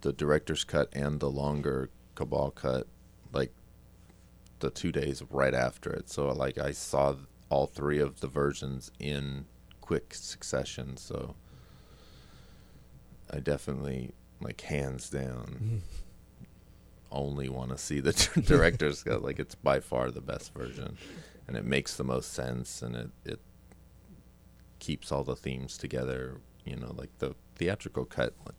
the 0.00 0.12
director's 0.12 0.64
cut 0.64 0.88
and 0.92 1.20
the 1.20 1.30
longer 1.30 1.90
Cabal 2.14 2.50
cut, 2.50 2.86
like 3.32 3.52
the 4.60 4.70
two 4.70 4.92
days 4.92 5.22
right 5.30 5.54
after 5.54 5.90
it. 5.90 6.08
So 6.08 6.28
like 6.32 6.58
I 6.58 6.72
saw 6.72 7.14
all 7.50 7.66
three 7.66 7.98
of 7.98 8.20
the 8.20 8.26
versions 8.26 8.90
in 8.98 9.46
quick 9.80 10.14
succession. 10.14 10.96
So 10.96 11.34
I 13.30 13.40
definitely 13.40 14.12
like 14.40 14.60
hands 14.60 15.10
down 15.10 15.82
only 17.10 17.48
want 17.48 17.70
to 17.70 17.78
see 17.78 18.00
the 18.00 18.12
director's 18.46 19.02
cut. 19.02 19.22
Like 19.22 19.38
it's 19.38 19.54
by 19.54 19.80
far 19.80 20.10
the 20.10 20.20
best 20.20 20.52
version, 20.54 20.96
and 21.46 21.56
it 21.56 21.64
makes 21.64 21.96
the 21.96 22.04
most 22.04 22.32
sense, 22.32 22.82
and 22.82 22.94
it 22.94 23.10
it 23.24 23.40
keeps 24.78 25.10
all 25.10 25.24
the 25.24 25.36
themes 25.36 25.76
together. 25.76 26.40
You 26.64 26.76
know, 26.76 26.92
like 26.96 27.10
the 27.18 27.34
theatrical 27.56 28.04
cut, 28.04 28.34
like, 28.44 28.54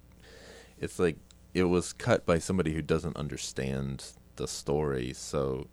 it's 0.80 1.00
like 1.00 1.18
it 1.54 1.66
was 1.66 1.94
cut 1.94 2.26
by 2.26 2.40
somebody 2.40 2.74
who 2.74 2.82
doesn't 2.82 3.18
understand 3.18 4.06
the 4.36 4.48
story, 4.48 5.14
so 5.14 5.68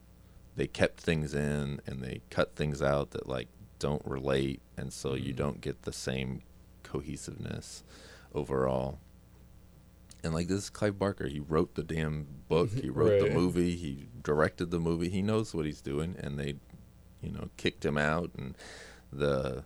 they 0.56 0.66
kept 0.66 1.00
things 1.00 1.34
in 1.34 1.80
and 1.86 2.02
they 2.02 2.22
cut 2.30 2.56
things 2.56 2.82
out 2.82 3.10
that 3.12 3.28
like 3.28 3.48
don't 3.78 4.04
relate, 4.06 4.60
and 4.76 4.92
so 4.92 5.14
you 5.14 5.32
Mhm. 5.34 5.36
don't 5.36 5.60
get 5.60 5.82
the 5.82 5.92
same 5.92 6.42
cohesiveness 6.82 7.84
overall. 8.34 8.98
And 10.24 10.32
like 10.34 10.48
this 10.48 10.64
is 10.64 10.70
Clive 10.70 10.98
Barker, 10.98 11.28
he 11.28 11.38
wrote 11.40 11.74
the 11.74 11.82
damn 11.84 12.26
book, 12.48 12.70
he 12.82 12.88
wrote 12.88 13.18
the 13.18 13.28
movie, 13.30 13.76
he 13.76 14.08
directed 14.22 14.70
the 14.70 14.80
movie, 14.80 15.08
he 15.08 15.22
knows 15.22 15.54
what 15.54 15.66
he's 15.66 15.80
doing, 15.82 16.16
and 16.18 16.38
they, 16.38 16.54
you 17.22 17.30
know, 17.30 17.50
kicked 17.56 17.84
him 17.84 17.98
out, 17.98 18.30
and 18.36 18.56
the 19.12 19.64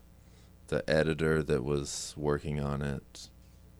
the 0.68 0.88
editor 0.88 1.42
that 1.42 1.64
was 1.64 2.14
working 2.16 2.60
on 2.60 2.80
it 2.82 3.28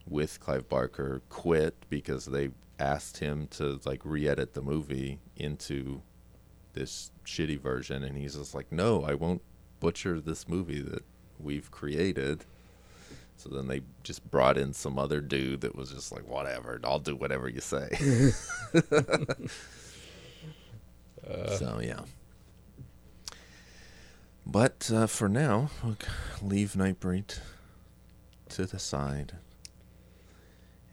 with 0.09 0.41
Clive 0.41 0.69
Barker 0.69 1.23
quit 1.29 1.77
because 1.89 2.25
they 2.25 2.51
asked 2.81 3.19
him 3.19 3.47
to 3.49 3.79
like 3.85 4.01
re-edit 4.05 4.55
the 4.55 4.63
movie 4.63 5.21
into 5.37 6.03
this 6.73 7.11
shitty 7.25 7.59
version, 7.61 8.03
and 8.05 8.17
he's 8.17 8.35
just 8.35 8.55
like, 8.55 8.71
no, 8.73 9.05
I 9.05 9.15
won't 9.15 9.43
butcher 9.81 10.21
this 10.21 10.49
movie 10.49 10.81
that 10.81 11.05
we've 11.39 11.71
created. 11.71 12.45
So 13.37 13.49
then 13.49 13.69
they 13.69 13.81
just 14.03 14.31
brought 14.31 14.59
in 14.59 14.75
some 14.75 14.99
other 14.99 15.21
dude 15.23 15.63
that 15.63 15.75
was 15.75 15.91
just 15.91 16.13
like, 16.13 16.29
whatever, 16.29 16.79
I'll 16.85 16.99
do 16.99 17.17
whatever 17.17 17.49
you 17.49 17.61
say. 17.61 17.89
uh, 21.29 21.57
so 21.57 21.81
yeah. 21.83 22.01
But 24.47 24.91
uh, 24.93 25.07
for 25.07 25.29
now, 25.29 25.71
we'll 25.83 25.97
leave 26.43 26.73
Nightbreed 26.75 27.39
to 28.51 28.67
the 28.67 28.79
side 28.79 29.35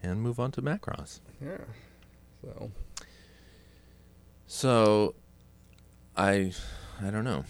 and 0.02 0.22
move 0.22 0.38
on 0.38 0.52
to 0.52 0.62
Macross. 0.62 1.20
yeah. 1.44 1.56
So 2.42 2.70
So, 4.46 5.14
I, 6.18 6.52
I 7.00 7.10
don't 7.10 7.24
know 7.24 7.44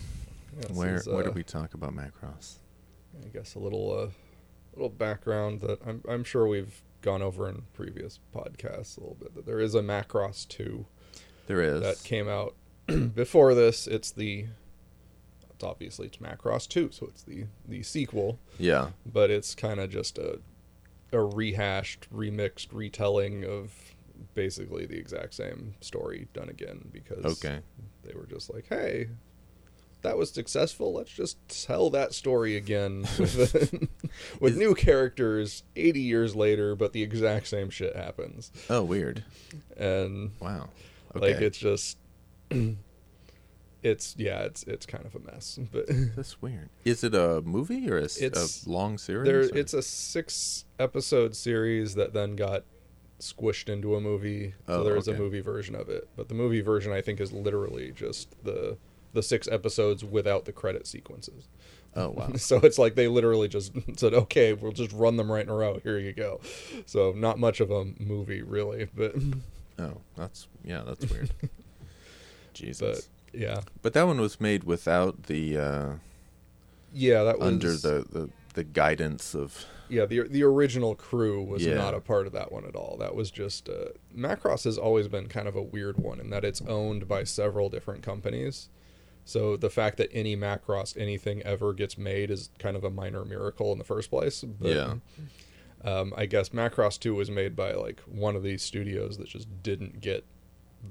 yeah, 0.61 0.67
where 0.73 0.97
is, 0.97 1.07
where 1.07 1.23
do 1.23 1.31
uh, 1.31 1.33
we 1.33 1.43
talk 1.43 1.75
about 1.75 1.95
Macross? 1.95 2.57
I 3.25 3.29
guess 3.29 3.55
a 3.55 3.59
little 3.59 3.93
uh, 3.99 4.09
little 4.75 4.89
background 4.91 5.61
that 5.61 5.81
I'm 5.87 6.03
I'm 6.09 6.25
sure 6.25 6.47
we've 6.47 6.83
gone 7.01 7.23
over 7.23 7.49
in 7.49 7.63
previous 7.75 8.19
podcasts 8.35 8.97
a 8.97 9.01
little 9.01 9.17
bit 9.19 9.35
that 9.35 9.47
there 9.47 9.61
is 9.61 9.75
a 9.75 9.81
Macross 9.81 10.47
2 10.49 10.85
There 11.47 11.61
is 11.63 11.81
that 11.81 12.03
came 12.03 12.29
out 12.29 12.55
before 13.15 13.55
this. 13.55 13.87
It's 13.87 14.11
the 14.11 14.47
it's 15.51 15.65
obviously 15.65 16.07
it's 16.07 16.19
Macross 16.19 16.69
2, 16.69 16.91
so 16.93 17.07
it's 17.07 17.23
the 17.23 17.47
the 17.67 17.83
sequel, 17.83 18.39
yeah, 18.59 18.91
but 19.07 19.31
it's 19.31 19.55
kind 19.55 19.81
of 19.81 19.91
just 19.91 20.19
a 20.19 20.41
a 21.13 21.23
rehashed, 21.23 22.07
remixed 22.15 22.69
retelling 22.71 23.45
of 23.45 23.73
basically 24.35 24.87
the 24.87 24.97
exact 24.97 25.35
same 25.35 25.75
story 25.81 26.29
done 26.33 26.49
again 26.49 26.89
because 26.93 27.25
okay, 27.25 27.61
they 28.05 28.15
were 28.15 28.27
just 28.27 28.53
like, 28.53 28.67
"Hey, 28.69 29.09
that 30.03 30.17
was 30.17 30.31
successful. 30.31 30.93
Let's 30.93 31.11
just 31.11 31.37
tell 31.49 31.91
that 31.91 32.15
story 32.15 32.57
again 32.57 33.03
with, 33.19 33.89
with 34.41 34.53
Is- 34.53 34.59
new 34.59 34.75
characters 34.75 35.63
80 35.77 36.01
years 36.01 36.37
later, 36.37 36.75
but 36.75 36.93
the 36.93 37.03
exact 37.03 37.47
same 37.49 37.71
shit 37.71 37.97
happens." 37.97 38.51
oh 38.71 38.83
weird, 38.83 39.25
And 39.77 40.33
wow, 40.41 40.69
okay, 41.17 41.33
like 41.35 41.43
it's 41.43 41.59
just 41.59 41.99
it's 43.83 44.15
yeah, 44.19 44.41
it's 44.41 44.63
it's 44.65 44.87
kind 44.87 45.07
of 45.07 45.15
a 45.15 45.21
mess. 45.21 45.59
But 45.71 45.87
that's 46.17 46.41
weird. 46.43 46.71
Is 46.85 47.05
it 47.05 47.15
a 47.15 47.43
movie 47.43 47.89
or 47.91 47.99
a, 47.99 48.09
a 48.21 48.47
long 48.67 48.99
series? 48.99 49.27
there 49.27 49.41
it's 49.59 49.75
a 49.75 49.83
6 49.83 50.65
episode 50.79 51.37
series 51.37 51.95
that 51.95 52.13
then 52.13 52.37
got 52.37 52.65
squished 53.21 53.69
into 53.69 53.97
a 53.97 54.01
movie. 54.01 54.55
So 54.67 54.81
Oh, 54.81 54.85
there's 54.85 55.09
okay. 55.09 55.17
a 55.17 55.21
movie 55.21 55.41
version 55.41 55.75
of 55.75 55.89
it. 55.89 56.09
But 56.17 56.29
the 56.29 56.35
movie 56.35 56.61
version 56.61 56.93
I 56.93 57.01
think 57.01 57.21
is 57.21 57.33
literally 57.33 57.93
just 57.93 58.35
the 58.45 58.77
the 59.15 59.23
6 59.23 59.49
episodes 59.49 60.05
without 60.05 60.45
the 60.45 60.53
credit 60.53 60.87
sequences. 60.87 61.49
oh 61.97 62.11
wow, 62.11 62.31
So 62.37 62.59
it's 62.59 62.79
like 62.79 62.95
they 62.95 63.09
literally 63.09 63.49
just 63.49 63.73
said, 63.97 64.15
"Okay, 64.15 64.53
we'll 64.53 64.73
just 64.73 64.93
run 64.93 65.17
them 65.17 65.33
right 65.33 65.43
in 65.43 65.49
a 65.49 65.55
row. 65.55 65.81
Here 65.83 65.99
you 65.99 66.13
go." 66.13 66.41
So 66.87 67.13
not 67.17 67.39
much 67.39 67.61
of 67.61 67.71
a 67.71 67.85
movie, 67.99 68.43
really, 68.43 68.89
but 68.95 69.15
oh 69.79 69.99
that's 70.17 70.47
yeah, 70.65 70.83
that's 70.87 71.11
weird. 71.11 71.31
Jesus. 72.55 73.09
but 73.33 73.41
yeah, 73.41 73.61
But 73.83 73.93
that 73.95 74.07
one 74.07 74.21
was 74.21 74.41
made 74.41 74.65
without 74.65 75.25
the 75.25 75.57
uh, 75.59 75.93
yeah, 76.93 77.23
that 77.25 77.39
was 77.39 77.47
under 77.49 77.73
the, 77.73 78.05
the 78.11 78.31
the 78.55 78.65
guidance 78.65 79.35
of 79.35 79.65
yeah 79.89 80.05
the 80.07 80.23
the 80.29 80.43
original 80.43 80.95
crew 80.95 81.43
was 81.43 81.65
Yeah. 81.65 81.75
not 81.75 81.95
a 81.95 82.01
part 82.01 82.27
of 82.27 82.33
that 82.33 82.51
one 82.53 82.65
at 82.65 82.77
all. 82.77 82.97
That 82.99 83.15
was 83.15 83.31
just 83.31 83.69
uh, 83.69 83.91
Macross 84.17 84.65
has 84.65 84.79
always 84.79 85.09
been 85.09 85.27
kind 85.29 85.49
of 85.49 85.57
a 85.57 85.63
weird 85.63 85.99
one 85.99 86.21
in 86.21 86.31
that 86.31 86.45
it's 86.45 86.63
owned 86.63 87.09
by 87.09 87.25
several 87.25 87.69
different 87.69 88.03
companies. 88.03 88.69
So 89.25 89.57
the 89.57 89.69
fact 89.71 89.99
that 89.99 90.09
any 90.13 90.37
Macross 90.37 90.97
anything 90.97 91.43
ever 91.43 91.73
gets 91.75 91.99
made 91.99 92.31
is 92.31 92.51
kind 92.59 92.77
of 92.77 92.85
a 92.85 92.91
minor 92.91 93.25
miracle 93.25 93.73
in 93.73 93.79
the 93.79 93.85
first 93.85 94.09
place. 94.11 94.43
But, 94.43 94.69
Yeah. 94.69 94.95
Um, 95.85 96.13
I 96.17 96.27
guess 96.27 96.49
Macross 96.49 96.99
Two 96.99 97.15
was 97.15 97.31
made 97.31 97.55
by 97.55 97.73
like 97.73 98.01
one 98.01 98.35
of 98.37 98.43
these 98.43 98.63
studios 98.63 99.17
that 99.19 99.29
just 99.29 99.63
didn't 99.63 100.01
get 100.01 100.25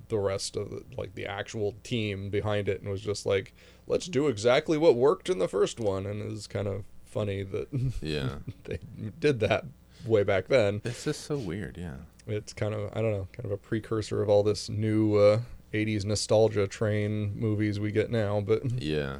the 0.09 0.17
rest 0.19 0.55
of 0.55 0.69
the, 0.69 0.83
like 0.97 1.15
the 1.15 1.25
actual 1.25 1.75
team 1.83 2.29
behind 2.29 2.69
it 2.69 2.81
and 2.81 2.89
was 2.89 3.01
just 3.01 3.25
like, 3.25 3.53
let's 3.85 4.05
do 4.05 4.27
exactly 4.27 4.77
what 4.77 4.95
worked 4.95 5.29
in 5.29 5.39
the 5.39 5.47
first 5.47 5.79
one, 5.79 6.05
and 6.05 6.21
is 6.31 6.47
kind 6.47 6.67
of 6.67 6.83
funny 7.17 7.43
that 7.43 7.67
yeah. 8.01 8.35
they 8.65 8.79
did 9.19 9.39
that 9.39 9.65
way 10.05 10.23
back 10.23 10.47
then. 10.47 10.81
It's 10.83 11.03
just 11.03 11.21
so 11.21 11.37
weird, 11.37 11.77
yeah. 11.77 11.95
It's 12.27 12.53
kind 12.53 12.73
of 12.73 12.91
I 12.95 13.01
don't 13.01 13.11
know, 13.11 13.27
kind 13.31 13.45
of 13.45 13.51
a 13.51 13.57
precursor 13.57 14.21
of 14.21 14.29
all 14.29 14.43
this 14.43 14.69
new 14.69 15.15
uh, 15.15 15.39
'80s 15.73 16.05
nostalgia 16.05 16.67
train 16.67 17.33
movies 17.39 17.79
we 17.79 17.91
get 17.91 18.09
now, 18.11 18.41
but 18.41 18.61
Yeah. 18.81 19.19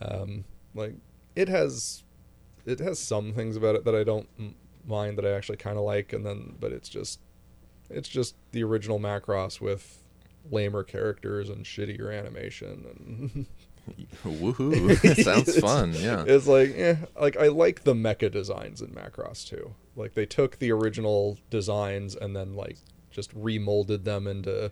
um, 0.00 0.44
like 0.74 0.94
it 1.36 1.48
has 1.48 2.02
it 2.66 2.78
has 2.80 2.98
some 2.98 3.32
things 3.32 3.56
about 3.56 3.74
it 3.74 3.84
that 3.84 3.94
I 3.94 4.04
don't 4.04 4.28
mind 4.86 5.18
that 5.18 5.24
I 5.26 5.32
actually 5.32 5.58
kind 5.58 5.76
of 5.76 5.84
like, 5.84 6.12
and 6.12 6.24
then 6.24 6.56
but 6.60 6.72
it's 6.72 6.88
just 6.88 7.20
it's 7.90 8.08
just 8.08 8.36
the 8.52 8.62
original 8.62 8.98
Macross 9.00 9.60
with 9.60 9.98
lamer 10.50 10.82
characters 10.82 11.50
and 11.50 11.64
shittier 11.64 12.16
animation 12.16 12.86
and 13.34 13.46
Woohoo. 14.24 15.22
Sounds 15.24 15.58
fun, 15.58 15.94
yeah. 15.94 16.24
It's 16.26 16.46
like, 16.46 16.74
eh, 16.76 16.96
like 17.20 17.36
I 17.36 17.48
like 17.48 17.84
the 17.84 17.94
mecha 17.94 18.30
designs 18.30 18.80
in 18.80 18.88
Macross 18.88 19.46
too. 19.48 19.74
Like 19.96 20.14
they 20.14 20.26
took 20.26 20.58
the 20.58 20.72
original 20.72 21.38
designs 21.50 22.14
and 22.14 22.34
then 22.34 22.54
like 22.54 22.78
just 23.10 23.34
remolded 23.34 24.04
them 24.04 24.26
into 24.26 24.70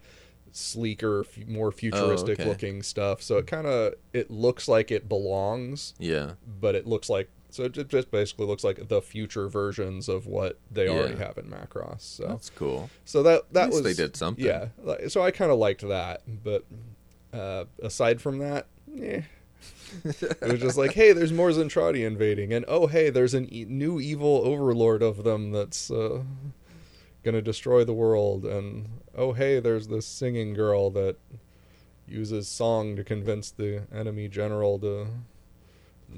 sleeker, 0.53 1.21
f- 1.21 1.47
more 1.47 1.73
futuristic 1.73 2.41
okay. 2.41 2.49
looking 2.49 2.83
stuff. 2.83 3.23
So 3.23 3.39
it 3.39 3.47
kind 3.47 3.67
of 3.67 3.95
it 4.13 4.31
looks 4.31 4.69
like 4.69 4.91
it 4.91 5.09
belongs, 5.09 5.95
Yeah. 5.99 6.33
but 6.61 6.75
it 6.75 6.87
looks 6.87 7.09
like 7.09 7.31
so 7.51 7.65
it 7.65 7.89
just 7.89 8.11
basically 8.11 8.47
looks 8.47 8.63
like 8.63 8.89
the 8.89 9.01
future 9.01 9.49
versions 9.49 10.09
of 10.09 10.27
what 10.27 10.59
they 10.71 10.87
already 10.89 11.17
have 11.17 11.39
in 11.39 11.47
Macross. 11.47 12.03
So 12.03 12.27
That's 12.27 12.51
cool. 12.51 12.91
so 13.05 13.23
that 13.23 13.53
that 13.53 13.69
At 13.69 13.71
least 13.73 13.85
was 13.85 13.97
they 13.97 14.03
did 14.03 14.17
something. 14.17 14.45
Yeah, 14.45 14.69
so 15.09 15.23
I 15.23 15.31
kind 15.31 15.51
of 15.51 15.59
liked 15.59 15.87
that, 15.89 16.23
but 16.45 16.65
uh, 17.33 17.65
aside 17.83 18.21
from 18.21 18.39
that, 18.39 18.67
eh. 19.01 19.23
it 20.05 20.41
was 20.43 20.61
just 20.61 20.77
like, 20.77 20.93
hey, 20.93 21.13
there's 21.13 21.33
more 21.33 21.51
Zentradi 21.51 22.07
invading, 22.07 22.53
and 22.53 22.65
oh, 22.69 22.87
hey, 22.87 23.11
there's 23.11 23.35
a 23.35 23.43
e- 23.55 23.65
new 23.69 24.01
evil 24.01 24.43
overlord 24.45 25.03
of 25.03 25.25
them 25.25 25.51
that's 25.51 25.91
uh, 25.91 26.23
gonna 27.25 27.43
destroy 27.43 27.85
the 27.85 27.95
world, 27.95 28.45
and 28.45 28.89
oh, 29.17 29.33
hey, 29.33 29.61
there's 29.61 29.89
this 29.89 30.07
singing 30.07 30.53
girl 30.55 30.91
that 30.91 31.17
uses 32.07 32.49
song 32.49 32.97
to 32.97 33.05
convince 33.05 33.51
the 33.51 33.83
enemy 33.93 34.29
general 34.29 34.79
to 34.79 35.07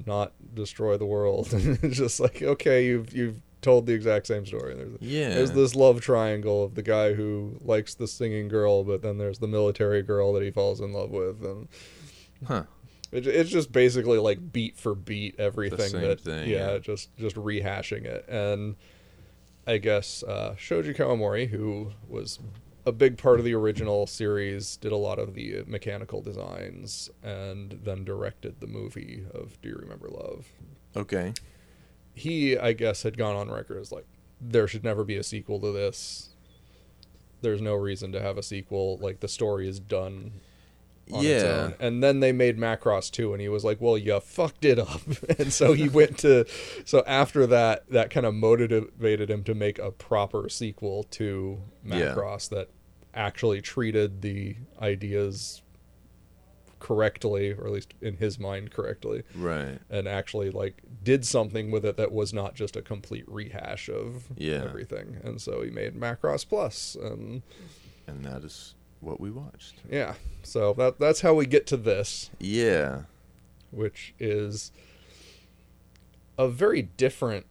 not 0.06 0.32
destroy 0.54 0.96
the 0.96 1.06
world. 1.06 1.48
And 1.52 1.78
it's 1.82 1.96
just 1.96 2.20
like, 2.20 2.42
okay, 2.42 2.84
you've 2.86 3.12
you've 3.14 3.40
told 3.62 3.86
the 3.86 3.92
exact 3.92 4.26
same 4.26 4.46
story. 4.46 4.74
There's 4.74 4.96
Yeah. 5.00 5.34
there's 5.34 5.52
this 5.52 5.74
love 5.74 6.00
triangle 6.00 6.64
of 6.64 6.74
the 6.74 6.82
guy 6.82 7.12
who 7.14 7.56
likes 7.60 7.94
the 7.94 8.06
singing 8.08 8.48
girl, 8.48 8.84
but 8.84 9.02
then 9.02 9.18
there's 9.18 9.38
the 9.38 9.48
military 9.48 10.02
girl 10.02 10.32
that 10.34 10.42
he 10.42 10.50
falls 10.50 10.80
in 10.80 10.92
love 10.92 11.10
with, 11.10 11.42
and 11.44 11.68
Huh. 12.46 12.64
it, 13.12 13.26
it's 13.26 13.50
just 13.50 13.72
basically 13.72 14.18
like 14.18 14.52
beat 14.52 14.76
for 14.78 14.94
beat 14.94 15.38
everything 15.38 15.78
same 15.90 16.02
that 16.02 16.20
thing, 16.20 16.48
yeah, 16.48 16.72
yeah. 16.72 16.78
just 16.78 17.14
just 17.16 17.36
rehashing 17.36 18.04
it. 18.04 18.26
And 18.28 18.76
I 19.66 19.78
guess 19.78 20.22
uh, 20.22 20.54
Shoji 20.56 20.94
Kawamori, 20.94 21.48
who 21.48 21.92
was 22.08 22.38
a 22.86 22.92
big 22.92 23.18
part 23.18 23.38
of 23.38 23.44
the 23.44 23.54
original 23.54 24.06
series, 24.06 24.76
did 24.78 24.90
a 24.90 24.96
lot 24.96 25.18
of 25.18 25.34
the 25.34 25.62
mechanical 25.66 26.22
designs, 26.22 27.10
and 27.22 27.78
then 27.84 28.04
directed 28.04 28.60
the 28.60 28.66
movie 28.66 29.24
of 29.34 29.60
Do 29.60 29.68
You 29.68 29.76
Remember 29.76 30.08
Love? 30.08 30.46
Okay. 30.96 31.34
he 32.14 32.58
I 32.58 32.72
guess 32.72 33.02
had 33.02 33.16
gone 33.18 33.36
on 33.36 33.50
record 33.50 33.78
as 33.80 33.92
like 33.92 34.06
there 34.40 34.66
should 34.66 34.82
never 34.82 35.04
be 35.04 35.16
a 35.16 35.22
sequel 35.22 35.60
to 35.60 35.70
this. 35.72 36.30
There's 37.42 37.60
no 37.60 37.74
reason 37.74 38.12
to 38.12 38.20
have 38.20 38.38
a 38.38 38.42
sequel. 38.42 38.98
Like 38.98 39.20
the 39.20 39.28
story 39.28 39.68
is 39.68 39.78
done. 39.78 40.32
Yeah. 41.12 41.72
And 41.80 42.02
then 42.02 42.20
they 42.20 42.32
made 42.32 42.58
Macross 42.58 43.10
2 43.10 43.32
and 43.32 43.40
he 43.40 43.48
was 43.48 43.64
like, 43.64 43.80
"Well, 43.80 43.96
you 43.98 44.18
fucked 44.20 44.64
it 44.64 44.78
up." 44.78 45.00
and 45.38 45.52
so 45.52 45.72
he 45.72 45.88
went 46.00 46.18
to 46.18 46.44
so 46.84 47.02
after 47.06 47.46
that 47.48 47.88
that 47.90 48.10
kind 48.10 48.26
of 48.26 48.34
motivated 48.34 49.30
him 49.30 49.44
to 49.44 49.54
make 49.54 49.78
a 49.78 49.90
proper 49.90 50.48
sequel 50.48 51.04
to 51.12 51.60
Yeah. 51.84 52.14
Macross 52.14 52.48
that 52.50 52.68
actually 53.14 53.60
treated 53.60 54.22
the 54.22 54.56
ideas 54.80 55.62
correctly 56.78 57.52
or 57.52 57.66
at 57.66 57.72
least 57.72 57.92
in 58.00 58.16
his 58.16 58.38
mind 58.38 58.70
correctly 58.70 59.22
Right. 59.34 59.78
and 59.90 60.08
actually 60.08 60.50
like 60.50 60.82
did 61.02 61.26
something 61.26 61.70
with 61.70 61.84
it 61.84 61.98
that 61.98 62.10
was 62.10 62.32
not 62.32 62.54
just 62.54 62.74
a 62.74 62.80
complete 62.80 63.24
rehash 63.28 63.90
of 63.90 64.28
Yeah. 64.36 64.64
everything. 64.64 65.18
And 65.22 65.40
so 65.42 65.60
he 65.62 65.70
made 65.70 65.94
Macross 65.94 66.48
Plus, 66.48 66.94
and 66.94 67.42
And 68.06 68.24
that 68.24 68.44
is 68.44 68.74
what 69.00 69.20
we 69.20 69.30
watched. 69.30 69.76
yeah, 69.90 70.14
so 70.42 70.72
that 70.74 70.98
that's 71.00 71.20
how 71.22 71.34
we 71.34 71.46
get 71.46 71.66
to 71.68 71.76
this, 71.76 72.30
Yeah. 72.38 73.02
which 73.70 74.14
is 74.18 74.72
a 76.38 76.48
very 76.48 76.82
different. 76.82 77.46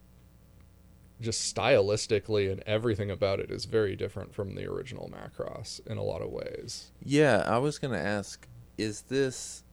Just 1.21 1.53
stylistically 1.53 2.49
and 2.49 2.63
everything 2.65 3.11
about 3.11 3.41
it 3.41 3.51
is 3.51 3.65
very 3.65 3.95
different 3.97 4.33
from 4.33 4.55
the 4.55 4.65
original 4.65 5.11
Macross 5.13 5.85
in 5.85 5.97
a 5.97 6.03
lot 6.03 6.21
of 6.21 6.29
ways. 6.29 6.91
Yeah, 7.03 7.43
I 7.45 7.57
was 7.57 7.77
gonna 7.77 7.97
ask, 7.97 8.47
is 8.77 9.01
this 9.01 9.63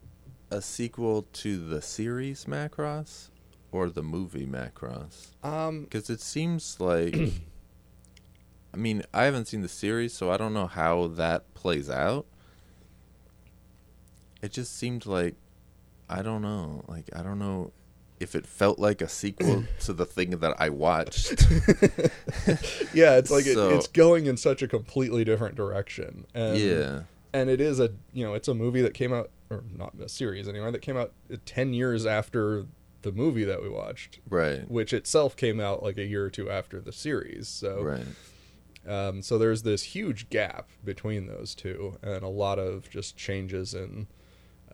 a 0.50 0.61
sequel 0.61 1.23
to 1.35 1.59
the 1.64 1.80
series 1.80 2.47
Macross 2.47 3.28
or 3.71 3.88
the 3.90 4.02
movie 4.02 4.45
Macross? 4.45 5.28
Um, 5.45 5.82
Because 5.84 6.10
it 6.10 6.21
seems 6.21 6.80
like, 6.80 7.15
I 8.76 8.78
mean, 8.78 9.02
I 9.15 9.25
haven't 9.25 9.47
seen 9.49 9.62
the 9.62 9.69
series, 9.69 10.12
so 10.12 10.30
I 10.30 10.36
don't 10.36 10.52
know 10.52 10.67
how 10.67 11.06
that 11.06 11.54
plays 11.54 11.89
out. 11.89 12.26
It 14.43 14.52
just 14.52 14.76
seemed 14.76 15.06
like, 15.06 15.34
I 16.10 16.21
don't 16.21 16.43
know, 16.43 16.84
like 16.86 17.08
I 17.17 17.23
don't 17.23 17.39
know 17.39 17.73
if 18.21 18.34
it 18.34 18.47
felt 18.47 18.78
like 18.78 19.00
a 19.00 19.08
sequel 19.08 19.65
to 19.80 19.93
the 19.95 20.04
thing 20.04 20.30
that 20.30 20.54
I 20.58 20.69
watched. 20.69 21.47
yeah, 22.95 23.17
it's 23.17 23.30
like 23.30 23.45
So- 23.45 23.71
it, 23.71 23.76
it's 23.76 23.86
going 23.89 24.26
in 24.26 24.36
such 24.36 24.60
a 24.62 24.69
completely 24.69 25.25
different 25.25 25.54
direction. 25.54 26.26
And 26.34 26.58
yeah, 26.58 27.00
and 27.32 27.49
it 27.49 27.60
is 27.62 27.80
a 27.80 27.93
you 28.12 28.25
know 28.25 28.34
it's 28.34 28.49
a 28.49 28.54
movie 28.54 28.82
that 28.82 28.93
came 28.93 29.12
out 29.15 29.30
or 29.49 29.65
not 29.75 29.95
a 29.99 30.08
series 30.08 30.49
anyway 30.49 30.71
that 30.71 30.82
came 30.82 30.97
out 30.99 31.12
10 31.47 31.73
years 31.73 32.04
after 32.04 32.67
the 33.02 33.12
movie 33.12 33.45
that 33.45 33.62
we 33.62 33.69
watched 33.69 34.19
right, 34.28 34.69
which 34.71 34.93
itself 34.93 35.34
came 35.36 35.60
out 35.60 35.82
like 35.82 35.97
a 35.97 36.04
year 36.04 36.25
or 36.25 36.30
two 36.30 36.50
after 36.50 36.80
the 36.80 36.91
series 36.93 37.47
so 37.47 37.80
right, 37.82 38.04
um, 38.86 39.22
so 39.22 39.38
there's 39.38 39.62
this 39.62 39.82
huge 39.82 40.28
gap 40.30 40.70
between 40.84 41.26
those 41.26 41.54
two 41.54 41.99
and 42.02 42.22
a 42.22 42.28
lot 42.28 42.58
of 42.58 42.88
just 42.90 43.16
changes 43.16 43.75
in 43.75 44.06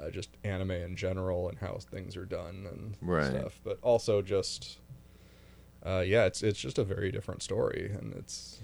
uh, 0.00 0.10
just 0.10 0.30
anime 0.44 0.70
in 0.70 0.96
general 0.96 1.48
and 1.48 1.58
how 1.58 1.78
things 1.90 2.16
are 2.16 2.24
done 2.26 2.66
and 2.70 2.96
Right. 3.00 3.26
stuff 3.30 3.60
but 3.64 3.78
also 3.82 4.22
just 4.22 4.78
uh, 5.84 6.02
yeah 6.06 6.24
it's 6.26 6.42
it's 6.42 6.58
just 6.60 6.78
a 6.78 6.84
very 6.84 7.10
different 7.10 7.42
story 7.42 7.90
and 7.98 8.14
it's 8.14 8.60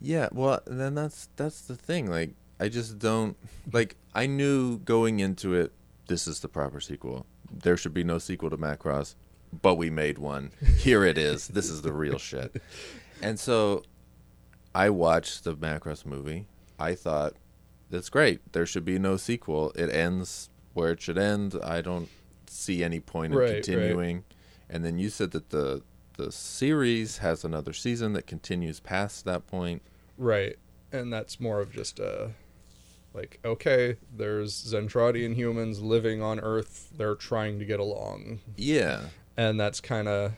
Yeah, 0.00 0.28
well, 0.32 0.60
then 0.66 0.94
that's 0.94 1.28
that's 1.36 1.62
the 1.62 1.74
thing. 1.76 2.10
Like, 2.10 2.34
I 2.60 2.68
just 2.68 2.98
don't 2.98 3.34
like. 3.72 3.96
I 4.14 4.26
knew 4.26 4.78
going 4.78 5.20
into 5.20 5.54
it, 5.54 5.72
this 6.08 6.26
is 6.28 6.40
the 6.40 6.48
proper 6.48 6.80
sequel. 6.80 7.24
There 7.50 7.76
should 7.78 7.94
be 7.94 8.04
no 8.04 8.18
sequel 8.18 8.50
to 8.50 8.58
Macross, 8.58 9.14
but 9.62 9.76
we 9.76 9.88
made 9.88 10.18
one. 10.18 10.50
Here 10.78 11.02
it 11.04 11.16
is. 11.16 11.48
This 11.48 11.70
is 11.70 11.80
the 11.80 11.94
real 11.94 12.18
shit. 12.18 12.60
And 13.22 13.40
so, 13.40 13.84
I 14.76 14.90
watched 14.90 15.44
the 15.44 15.56
Macross 15.56 16.04
movie. 16.04 16.46
I 16.78 16.94
thought 16.94 17.32
that's 17.88 18.10
great. 18.10 18.52
There 18.52 18.66
should 18.66 18.84
be 18.84 18.98
no 18.98 19.16
sequel. 19.16 19.72
It 19.74 19.88
ends 19.88 20.50
where 20.74 20.92
it 20.92 21.00
should 21.00 21.16
end. 21.16 21.56
I 21.64 21.80
don't 21.80 22.10
see 22.46 22.84
any 22.84 23.00
point 23.00 23.32
in 23.32 23.38
Right, 23.38 23.44
right. 23.46 23.54
continuing. 23.54 24.24
And 24.68 24.84
then 24.84 24.98
you 24.98 25.08
said 25.08 25.30
that 25.30 25.48
the 25.48 25.82
the 26.18 26.30
series 26.30 27.18
has 27.18 27.42
another 27.44 27.72
season 27.72 28.12
that 28.14 28.26
continues 28.26 28.80
past 28.80 29.24
that 29.24 29.46
point. 29.46 29.80
Right. 30.18 30.56
And 30.92 31.10
that's 31.10 31.40
more 31.40 31.60
of 31.60 31.72
just 31.72 31.98
a 31.98 32.32
like, 33.14 33.38
okay, 33.46 33.96
there's 34.14 34.52
Zentradian 34.52 35.34
humans 35.36 35.80
living 35.80 36.20
on 36.20 36.38
Earth. 36.38 36.90
They're 36.94 37.14
trying 37.14 37.58
to 37.60 37.64
get 37.64 37.80
along. 37.80 38.40
Yeah. 38.56 39.06
And 39.38 39.58
that's 39.58 39.80
kind 39.80 40.06
of 40.06 40.32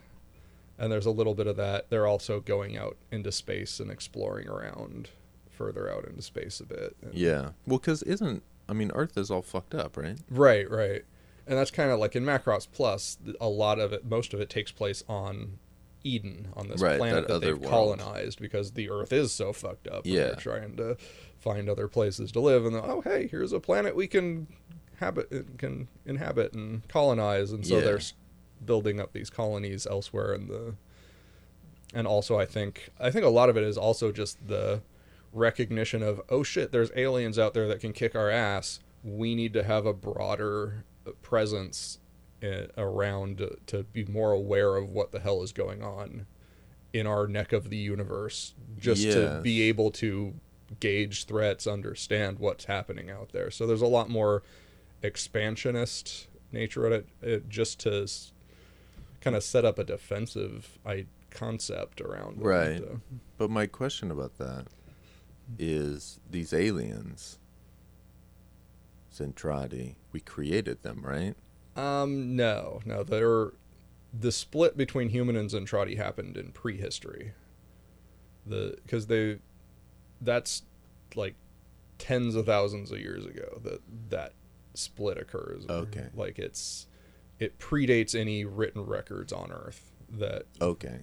and 0.78 0.90
there's 0.92 1.06
a 1.06 1.10
little 1.10 1.34
bit 1.34 1.46
of 1.46 1.56
that. 1.56 1.90
They're 1.90 2.06
also 2.06 2.40
going 2.40 2.76
out 2.76 2.96
into 3.10 3.32
space 3.32 3.80
and 3.80 3.90
exploring 3.90 4.48
around 4.48 5.10
further 5.50 5.90
out 5.90 6.04
into 6.06 6.22
space 6.22 6.60
a 6.60 6.64
bit. 6.66 6.96
And- 7.02 7.14
Yeah. 7.14 7.50
Well, 7.66 7.78
because 7.78 8.02
isn't 8.04 8.42
I 8.68 8.74
mean 8.74 8.90
Earth 8.94 9.16
is 9.16 9.30
all 9.30 9.42
fucked 9.42 9.74
up, 9.74 9.96
right? 9.96 10.18
Right, 10.30 10.70
right. 10.70 11.04
And 11.46 11.56
that's 11.58 11.70
kind 11.70 11.90
of 11.90 11.98
like 11.98 12.14
in 12.14 12.24
Macross 12.24 12.68
Plus, 12.70 13.16
a 13.40 13.48
lot 13.48 13.78
of 13.78 13.92
it, 13.94 14.04
most 14.04 14.34
of 14.34 14.40
it 14.40 14.50
takes 14.50 14.70
place 14.70 15.02
on 15.08 15.58
Eden, 16.04 16.48
on 16.54 16.68
this 16.68 16.80
Right, 16.80 16.98
planet 16.98 17.26
that 17.26 17.34
that, 17.34 17.40
they've 17.40 17.58
world. 17.58 17.70
colonized 17.70 18.38
because 18.40 18.72
the 18.72 18.90
Earth 18.90 19.12
is 19.12 19.32
so 19.32 19.52
fucked 19.54 19.88
up. 19.88 20.02
Yeah. 20.04 20.24
they're 20.26 20.34
trying 20.36 20.76
to 20.76 20.96
find 21.38 21.68
other 21.68 21.88
places 21.88 22.30
to 22.32 22.40
live, 22.40 22.66
and 22.66 22.76
oh 22.76 23.00
hey, 23.00 23.26
here's 23.28 23.52
a 23.52 23.60
planet 23.60 23.96
we 23.96 24.06
can 24.06 24.46
habit, 24.96 25.56
can 25.58 25.88
inhabit 26.04 26.52
and 26.52 26.86
colonize, 26.88 27.50
and 27.52 27.66
so 27.66 27.78
Yeah. 27.78 27.84
they're 27.84 28.00
building 28.64 29.00
up 29.00 29.12
these 29.12 29.30
colonies 29.30 29.86
elsewhere 29.86 30.34
in 30.34 30.48
the. 30.48 30.74
And 31.94 32.06
also, 32.06 32.38
I 32.38 32.44
think 32.44 32.90
I 33.00 33.10
think 33.10 33.24
a 33.24 33.30
lot 33.30 33.48
of 33.48 33.56
it 33.56 33.64
is 33.64 33.78
also 33.78 34.12
just 34.12 34.46
the 34.46 34.82
recognition 35.32 36.02
of 36.02 36.20
oh 36.28 36.42
shit, 36.42 36.72
there's 36.72 36.90
aliens 36.96 37.38
out 37.38 37.54
there 37.54 37.68
that 37.68 37.80
can 37.80 37.92
kick 37.92 38.14
our 38.14 38.30
ass. 38.30 38.80
We 39.02 39.34
need 39.34 39.52
to 39.54 39.62
have 39.62 39.86
a 39.86 39.92
broader 39.94 40.84
presence 41.22 41.98
uh, 42.42 42.66
around 42.76 43.44
to, 43.66 43.82
be 43.84 44.04
more 44.04 44.32
aware 44.32 44.76
of 44.76 44.90
what 44.90 45.12
the 45.12 45.20
hell 45.20 45.42
is 45.42 45.52
going 45.52 45.82
on 45.82 46.26
in 46.92 47.06
our 47.06 47.26
neck 47.26 47.52
of 47.52 47.70
the 47.70 47.76
universe, 47.76 48.54
just 48.78 49.02
to 49.02 49.40
be 49.42 49.62
able 49.62 49.90
to 49.90 50.34
gauge 50.80 51.24
threats, 51.24 51.66
understand 51.66 52.38
what's 52.38 52.66
happening 52.66 53.10
out 53.10 53.30
there. 53.32 53.50
So 53.50 53.66
there's 53.66 53.82
a 53.82 53.86
lot 53.86 54.08
more 54.08 54.42
expansionist 55.02 56.28
nature 56.52 56.86
at 56.86 56.92
it, 56.92 57.08
it 57.22 57.48
just 57.48 57.80
to 57.80 58.08
kind 59.28 59.36
of 59.36 59.44
set 59.44 59.62
up 59.66 59.78
a 59.78 59.84
defensive 59.84 60.78
I, 60.86 61.04
concept 61.30 62.00
around 62.00 62.40
it. 62.40 62.44
Right. 62.44 62.82
But 63.36 63.50
my 63.50 63.66
question 63.66 64.10
about 64.10 64.38
that 64.38 64.68
is 65.58 66.18
these 66.30 66.54
aliens, 66.54 67.38
Zentradi, 69.14 69.96
we 70.12 70.20
created 70.20 70.82
them, 70.82 71.02
right? 71.04 71.34
Um, 71.76 72.36
no, 72.36 72.80
no. 72.86 73.02
They're 73.02 73.52
the 74.18 74.32
split 74.32 74.78
between 74.78 75.10
human 75.10 75.36
and 75.36 75.50
Zentradi 75.50 75.98
happened 75.98 76.38
in 76.38 76.52
prehistory. 76.52 77.32
The 78.46 78.78
because 78.82 79.08
they, 79.08 79.40
that's 80.22 80.62
like 81.14 81.34
tens 81.98 82.34
of 82.34 82.46
thousands 82.46 82.90
of 82.90 82.98
years 82.98 83.26
ago 83.26 83.60
that 83.62 83.82
that 84.08 84.32
split 84.72 85.18
occurs. 85.18 85.66
Okay. 85.68 86.06
Like 86.14 86.38
it's 86.38 86.86
it 87.38 87.58
predates 87.58 88.14
any 88.14 88.44
written 88.44 88.84
records 88.84 89.32
on 89.32 89.52
Earth 89.52 89.90
that 90.10 90.44
Okay. 90.60 91.00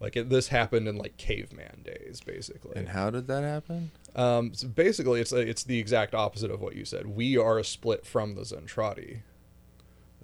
like 0.00 0.16
it, 0.16 0.28
this 0.28 0.48
happened 0.48 0.88
in 0.88 0.96
like 0.96 1.16
caveman 1.16 1.82
days 1.84 2.20
basically. 2.24 2.76
And 2.76 2.88
how 2.88 3.10
did 3.10 3.26
that 3.28 3.42
happen? 3.42 3.90
Um, 4.14 4.54
so 4.54 4.68
basically, 4.68 5.20
it's 5.20 5.32
a, 5.32 5.38
it's 5.38 5.64
the 5.64 5.78
exact 5.78 6.14
opposite 6.14 6.50
of 6.50 6.60
what 6.60 6.74
you 6.76 6.84
said. 6.84 7.06
We 7.06 7.36
are 7.36 7.58
a 7.58 7.64
split 7.64 8.06
from 8.06 8.34
the 8.34 8.42
Zentradi. 8.42 9.20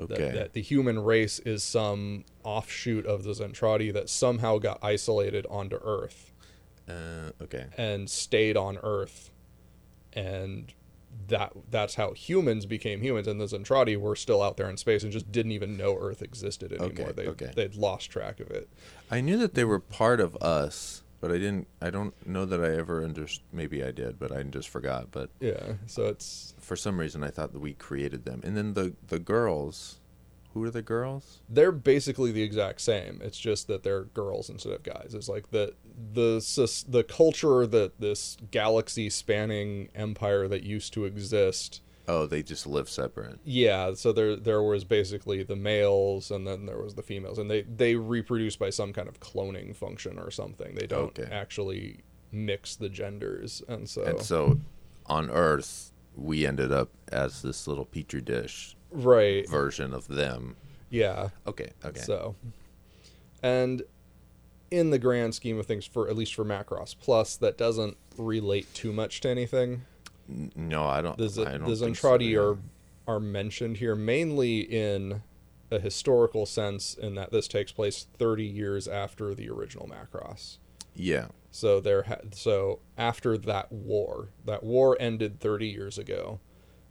Okay. 0.01 0.15
That, 0.15 0.35
that 0.35 0.53
the 0.55 0.63
human 0.63 1.05
race 1.05 1.39
is 1.41 1.63
some 1.63 2.25
offshoot 2.43 3.05
of 3.05 3.25
the 3.25 3.33
Zentradi 3.33 3.93
that 3.93 4.09
somehow 4.09 4.57
got 4.59 4.79
isolated 4.83 5.47
onto 5.51 5.77
Earth 5.83 6.33
uh, 6.89 7.31
okay. 7.43 7.67
and 7.77 8.09
stayed 8.09 8.57
on 8.57 8.79
Earth, 8.83 9.31
and 10.15 10.73
that 11.29 11.53
that's 11.71 11.95
how 11.95 12.13
humans 12.13 12.67
became 12.67 13.01
humans. 13.01 13.27
And 13.27 13.41
the 13.41 13.47
Zentradi 13.47 13.97
were 13.99 14.17
still 14.17 14.43
out 14.43 14.57
there 14.57 14.69
in 14.69 14.77
space 14.77 15.03
and 15.03 15.13
just 15.13 15.31
didn't 15.33 15.53
even 15.53 15.77
know 15.77 15.97
Earth 15.99 16.23
existed 16.23 16.73
anymore. 16.73 17.09
Okay, 17.09 17.13
they 17.13 17.27
okay. 17.29 17.53
they'd 17.55 17.75
lost 17.75 18.11
track 18.11 18.41
of 18.41 18.51
it. 18.51 18.69
I 19.11 19.21
knew 19.21 19.39
that 19.39 19.55
they 19.55 19.65
were 19.65 19.79
part 19.79 20.21
of 20.21 20.37
us, 20.37 21.03
but 21.21 21.31
I 21.31 21.35
didn't. 21.35 21.69
I 21.81 21.91
don't 21.91 22.15
know 22.27 22.45
that 22.45 22.63
I 22.63 22.77
ever 22.77 23.05
understood. 23.05 23.45
Maybe 23.53 23.83
I 23.85 23.91
did, 23.91 24.19
but 24.19 24.33
I 24.33 24.43
just 24.43 24.69
forgot. 24.69 25.11
But 25.11 25.31
Yeah, 25.41 25.75
so 25.87 26.07
it's 26.07 26.55
for 26.59 26.77
some 26.77 26.99
reason, 26.99 27.23
I 27.23 27.29
thought 27.31 27.53
that 27.53 27.61
we 27.61 27.75
created 27.75 28.25
them. 28.25 28.41
And 28.45 28.57
then 28.57 28.75
the 28.75 28.95
the 29.07 29.19
girls, 29.19 30.01
who 30.55 30.65
are 30.65 30.71
the 30.71 30.83
girls? 30.83 31.41
they're 31.49 31.73
basically 31.73 32.33
the 32.33 32.43
exact 32.43 32.81
same. 32.81 33.21
It's 33.23 33.39
just 33.39 33.69
that 33.69 33.83
they're 33.83 34.05
girls 34.05 34.51
instead 34.51 34.73
of 34.73 34.83
guys. 34.83 35.13
It's 35.15 35.29
like 35.29 35.51
the 35.51 35.75
the 36.13 36.85
the 36.89 37.05
culture 37.05 37.67
that 37.67 38.01
this 38.01 38.37
galaxy 38.51 39.11
spanning 39.11 39.89
empire 39.95 40.49
that 40.49 40.63
used 40.63 40.93
to 40.95 41.05
exist. 41.05 41.81
Oh, 42.09 42.27
they 42.27 42.43
just 42.43 42.67
live 42.67 42.89
separate. 42.89 43.39
Yeah, 43.45 43.95
so 43.95 44.13
there 44.13 44.35
there 44.37 44.63
was 44.63 44.85
basically 44.85 45.43
the 45.45 45.57
males 45.57 46.31
and 46.31 46.47
then 46.47 46.67
there 46.67 46.81
was 46.83 46.95
the 46.95 47.03
females 47.03 47.39
and 47.39 47.51
they 47.51 47.63
they 47.63 47.95
reproduce 47.95 48.57
by 48.57 48.71
some 48.71 48.93
kind 48.93 49.09
of 49.09 49.21
cloning 49.21 49.75
function 49.75 50.19
or 50.19 50.31
something. 50.31 50.75
They 50.75 50.87
don't 50.87 51.19
Okay. 51.19 51.29
actually 51.33 52.01
mix 52.33 52.75
the 52.77 52.89
genders 52.89 53.63
and 53.69 53.89
so, 53.89 54.03
And 54.05 54.21
so, 54.21 54.59
on 55.07 55.31
Earth, 55.31 55.93
we 56.17 56.47
ended 56.47 56.73
up 56.73 56.91
as 57.13 57.43
this 57.43 57.67
little 57.69 57.85
petri 57.85 58.21
dish 58.21 58.77
right. 58.91 59.49
version 59.49 59.93
of 59.95 60.09
them. 60.09 60.57
Yeah. 60.91 61.29
Okay. 61.47 61.71
Okay. 61.85 62.01
So, 62.01 62.35
and 63.43 63.83
in 64.73 64.91
the 64.91 64.99
grand 64.99 65.35
scheme 65.35 65.59
of 65.59 65.67
things, 65.67 65.87
for 65.87 66.09
at 66.09 66.17
least 66.17 66.35
for 66.35 66.45
Macross 66.45 66.97
Plus, 66.99 67.37
that 67.37 67.59
doesn't 67.59 67.97
relate 68.17 68.73
too 68.75 68.93
much 68.93 69.21
to 69.21 69.29
anything. 69.29 69.83
No, 70.57 70.85
I 70.85 71.03
don't. 71.03 71.19
The, 71.19 71.29
Z- 71.29 71.43
I 71.43 71.59
don't 71.59 71.69
the 71.69 71.77
think 71.77 71.97
so, 71.97 72.09
Zentradi 72.19 72.31
yeah. 72.31 72.39
are 72.39 72.59
are 73.07 73.21
mentioned 73.21 73.79
here 73.79 73.97
mainly 73.97 74.61
in 74.61 75.23
a 75.71 75.79
historical 75.79 76.47
sense, 76.47 76.95
in 76.95 77.15
that 77.17 77.33
this 77.33 77.49
takes 77.49 77.73
place 77.73 78.07
30 78.19 78.45
years 78.45 78.87
after 78.87 79.35
the 79.35 79.49
original 79.51 79.89
Macross. 79.89 80.59
Yeah. 80.95 81.29
So 81.51 81.81
there, 81.81 82.05
ha- 82.05 82.21
so 82.33 82.81
after 82.97 83.37
that 83.39 83.73
war, 83.73 84.29
that 84.45 84.63
war 84.63 84.97
ended 85.01 85.41
30 85.41 85.67
years 85.67 85.99
ago, 85.99 86.41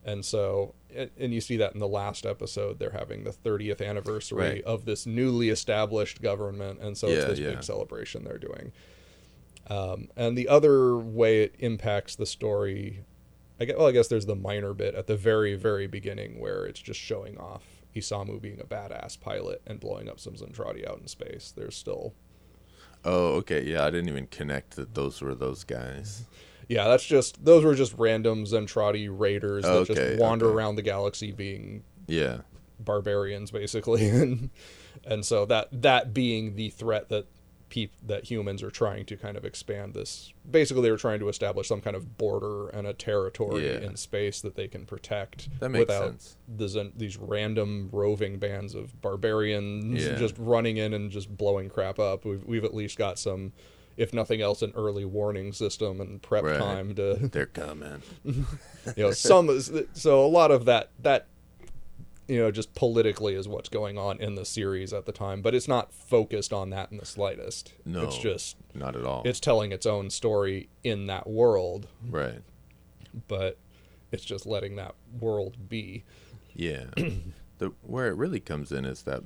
and 0.04 0.24
so 0.26 0.74
and 1.18 1.34
you 1.34 1.40
see 1.40 1.58
that 1.58 1.74
in 1.74 1.80
the 1.80 1.88
last 1.88 2.26
episode, 2.26 2.78
they're 2.80 2.90
having 2.92 3.24
the 3.24 3.32
30th 3.32 3.82
anniversary 3.86 4.38
Right. 4.38 4.64
of 4.64 4.84
this 4.86 5.06
newly 5.06 5.50
established 5.50 6.22
government, 6.22 6.80
and 6.82 6.98
so 6.98 7.08
it's 7.08 7.26
this 7.26 7.40
yeah. 7.40 7.52
big 7.52 7.64
celebration 7.64 8.24
they're 8.24 8.38
doing. 8.38 8.72
Um, 9.68 10.10
and 10.18 10.38
the 10.38 10.50
other 10.50 10.98
way 10.98 11.44
it 11.44 11.56
impacts 11.60 12.16
the 12.16 12.26
story, 12.26 13.06
I 13.60 13.66
guess, 13.66 13.78
well, 13.78 13.88
I 13.88 13.92
guess 13.94 14.10
there's 14.10 14.26
the 14.26 14.36
minor 14.36 14.74
bit 14.74 14.96
at 14.96 15.08
the 15.08 15.16
very, 15.16 15.56
very 15.56 15.88
beginning 15.88 16.40
where 16.42 16.66
it's 16.66 16.80
just 16.82 17.00
showing 17.00 17.38
off 17.38 17.64
Isamu 17.96 18.42
being 18.42 18.60
a 18.60 18.66
badass 18.66 19.18
pilot 19.20 19.62
and 19.66 19.80
blowing 19.80 20.10
up 20.10 20.20
some 20.20 20.34
Zentradi 20.34 20.86
out 20.90 21.00
in 21.00 21.08
space. 21.08 21.54
There's 21.56 21.76
still 21.76 22.14
Oh, 23.06 23.36
okay. 23.38 23.64
Yeah, 23.64 23.86
I 23.86 23.90
didn't 23.92 24.10
even 24.10 24.28
connect 24.28 24.76
that 24.76 24.94
those 24.94 25.22
were 25.22 25.34
those 25.36 25.64
guys. 25.64 26.26
Yeah, 26.72 26.88
that's 26.88 27.06
just 27.06 27.44
those 27.44 27.64
were 27.66 27.76
just 27.76 27.94
random 27.98 28.46
Zentradi 28.46 29.10
raiders 29.12 29.64
that 29.66 29.72
Okay, 29.72 29.94
just 29.94 30.20
wander 30.22 30.46
okay. 30.48 30.56
around 30.56 30.76
the 30.76 30.82
galaxy 30.82 31.32
being 31.34 31.84
Yeah. 32.08 32.42
barbarians 32.80 33.52
basically 33.52 34.08
and 34.22 34.50
and 35.04 35.26
so 35.26 35.46
that 35.46 35.68
that 35.82 36.14
being 36.14 36.56
the 36.56 36.70
threat 36.70 37.10
that 37.10 37.26
peop, 37.70 37.94
that 38.06 38.26
humans 38.26 38.62
are 38.64 38.70
trying 38.72 39.06
to 39.06 39.16
kind 39.16 39.38
of 39.38 39.46
expand 39.46 39.94
this 39.94 40.34
basically 40.50 40.82
they 40.84 40.92
were 40.92 40.98
trying 40.98 41.20
to 41.20 41.30
establish 41.30 41.68
some 41.68 41.80
kind 41.82 41.96
of 41.96 42.18
border 42.18 42.68
and 42.70 42.86
a 42.88 42.94
territory 42.94 43.66
Yeah. 43.66 43.80
in 43.88 43.96
space 43.96 44.42
that 44.42 44.56
they 44.56 44.68
can 44.68 44.86
protect 44.86 45.48
That 45.60 45.70
makes 45.70 45.82
without 45.88 46.04
sense. 46.10 46.38
the 46.48 46.68
Zen, 46.68 46.92
these 46.98 47.18
random 47.18 47.90
roving 47.92 48.40
bands 48.40 48.76
of 48.76 49.02
barbarians 49.02 50.06
Yeah. 50.06 50.16
just 50.16 50.36
running 50.38 50.78
in 50.78 50.94
and 50.94 51.12
just 51.12 51.36
blowing 51.38 51.70
crap 51.70 51.98
up 52.00 52.26
we've, 52.26 52.44
we've 52.46 52.64
at 52.66 52.74
least 52.74 52.98
got 52.98 53.18
some 53.20 53.54
if 54.02 54.14
nothing 54.14 54.42
else 54.42 54.62
an 54.64 54.74
early 54.76 55.06
warning 55.06 55.54
system 55.54 56.02
and 56.02 56.22
prep 56.22 56.44
Right. 56.44 56.58
time 56.58 56.96
to 56.96 57.14
They're 57.32 57.46
coming. 57.46 58.02
you 58.26 58.44
know 58.98 59.12
some 59.12 59.50
so 59.94 60.26
a 60.26 60.28
lot 60.28 60.50
of 60.52 60.66
that 60.66 60.90
that 61.00 61.28
you 62.28 62.40
know 62.40 62.50
just 62.52 62.74
politically 62.74 63.36
is 63.36 63.48
what's 63.48 63.70
going 63.70 63.98
on 63.98 64.20
in 64.20 64.36
the 64.36 64.46
series 64.46 64.92
at 64.94 65.06
the 65.06 65.12
time 65.12 65.42
but 65.42 65.54
it's 65.54 65.68
not 65.68 65.94
focused 65.94 66.52
on 66.54 66.70
that 66.72 66.92
in 66.92 66.98
the 66.98 67.06
slightest 67.06 67.74
No. 67.86 68.04
it's 68.04 68.18
just 68.18 68.56
Not 68.74 68.96
at 68.96 69.06
all. 69.06 69.22
it's 69.26 69.40
telling 69.40 69.72
its 69.72 69.86
own 69.86 70.10
story 70.10 70.70
in 70.84 71.08
that 71.08 71.28
world 71.28 71.88
right. 72.10 72.42
but 73.28 73.58
it's 74.12 74.24
just 74.26 74.46
letting 74.46 74.76
that 74.78 74.96
world 75.20 75.70
be 75.70 76.04
Yeah. 76.56 76.86
the 77.60 77.72
where 77.84 78.08
it 78.08 78.16
really 78.16 78.40
comes 78.40 78.72
in 78.72 78.86
is 78.86 79.04
that 79.04 79.22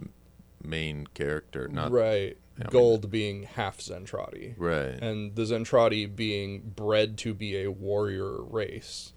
main 0.64 1.06
character, 1.14 1.68
not 1.68 1.92
right 1.92 2.38
Mean- 2.58 2.70
Guld 2.70 3.12
being 3.12 3.44
half 3.44 3.80
zentradi 3.80 4.54
right. 4.58 4.98
and 5.02 5.36
the 5.36 5.44
zentradi 5.44 6.13
being 6.13 6.72
bred 6.76 7.18
to 7.20 7.34
be 7.34 7.62
a 7.62 7.70
warrior 7.72 8.41
race 8.44 9.12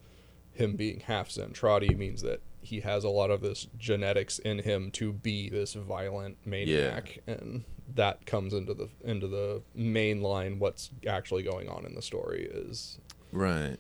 him 0.53 0.75
being 0.75 1.01
half 1.01 1.29
zentradi 1.29 1.97
means 1.97 2.23
that 2.23 2.41
he 2.61 2.81
has 2.81 3.05
a 3.05 3.09
lot 3.09 3.31
of 3.31 3.41
this 3.41 3.69
genetics 3.79 4.41
in 4.41 4.59
him 4.59 4.91
to 4.91 5.13
be 5.13 5.49
this 5.49 5.75
violent 5.75 6.37
maniac 6.45 7.21
and 7.29 7.63
that 7.95 8.27
comes 8.27 8.53
into 8.53 8.75
the 8.75 8.89
into 9.05 9.29
the 9.29 9.63
main 9.75 10.21
line 10.21 10.59
what's 10.59 10.91
actually 11.07 11.45
going 11.45 11.69
on 11.69 11.87
in 11.87 11.95
the 11.95 12.03
story 12.03 12.49
is 12.53 12.99
right. 13.33 13.77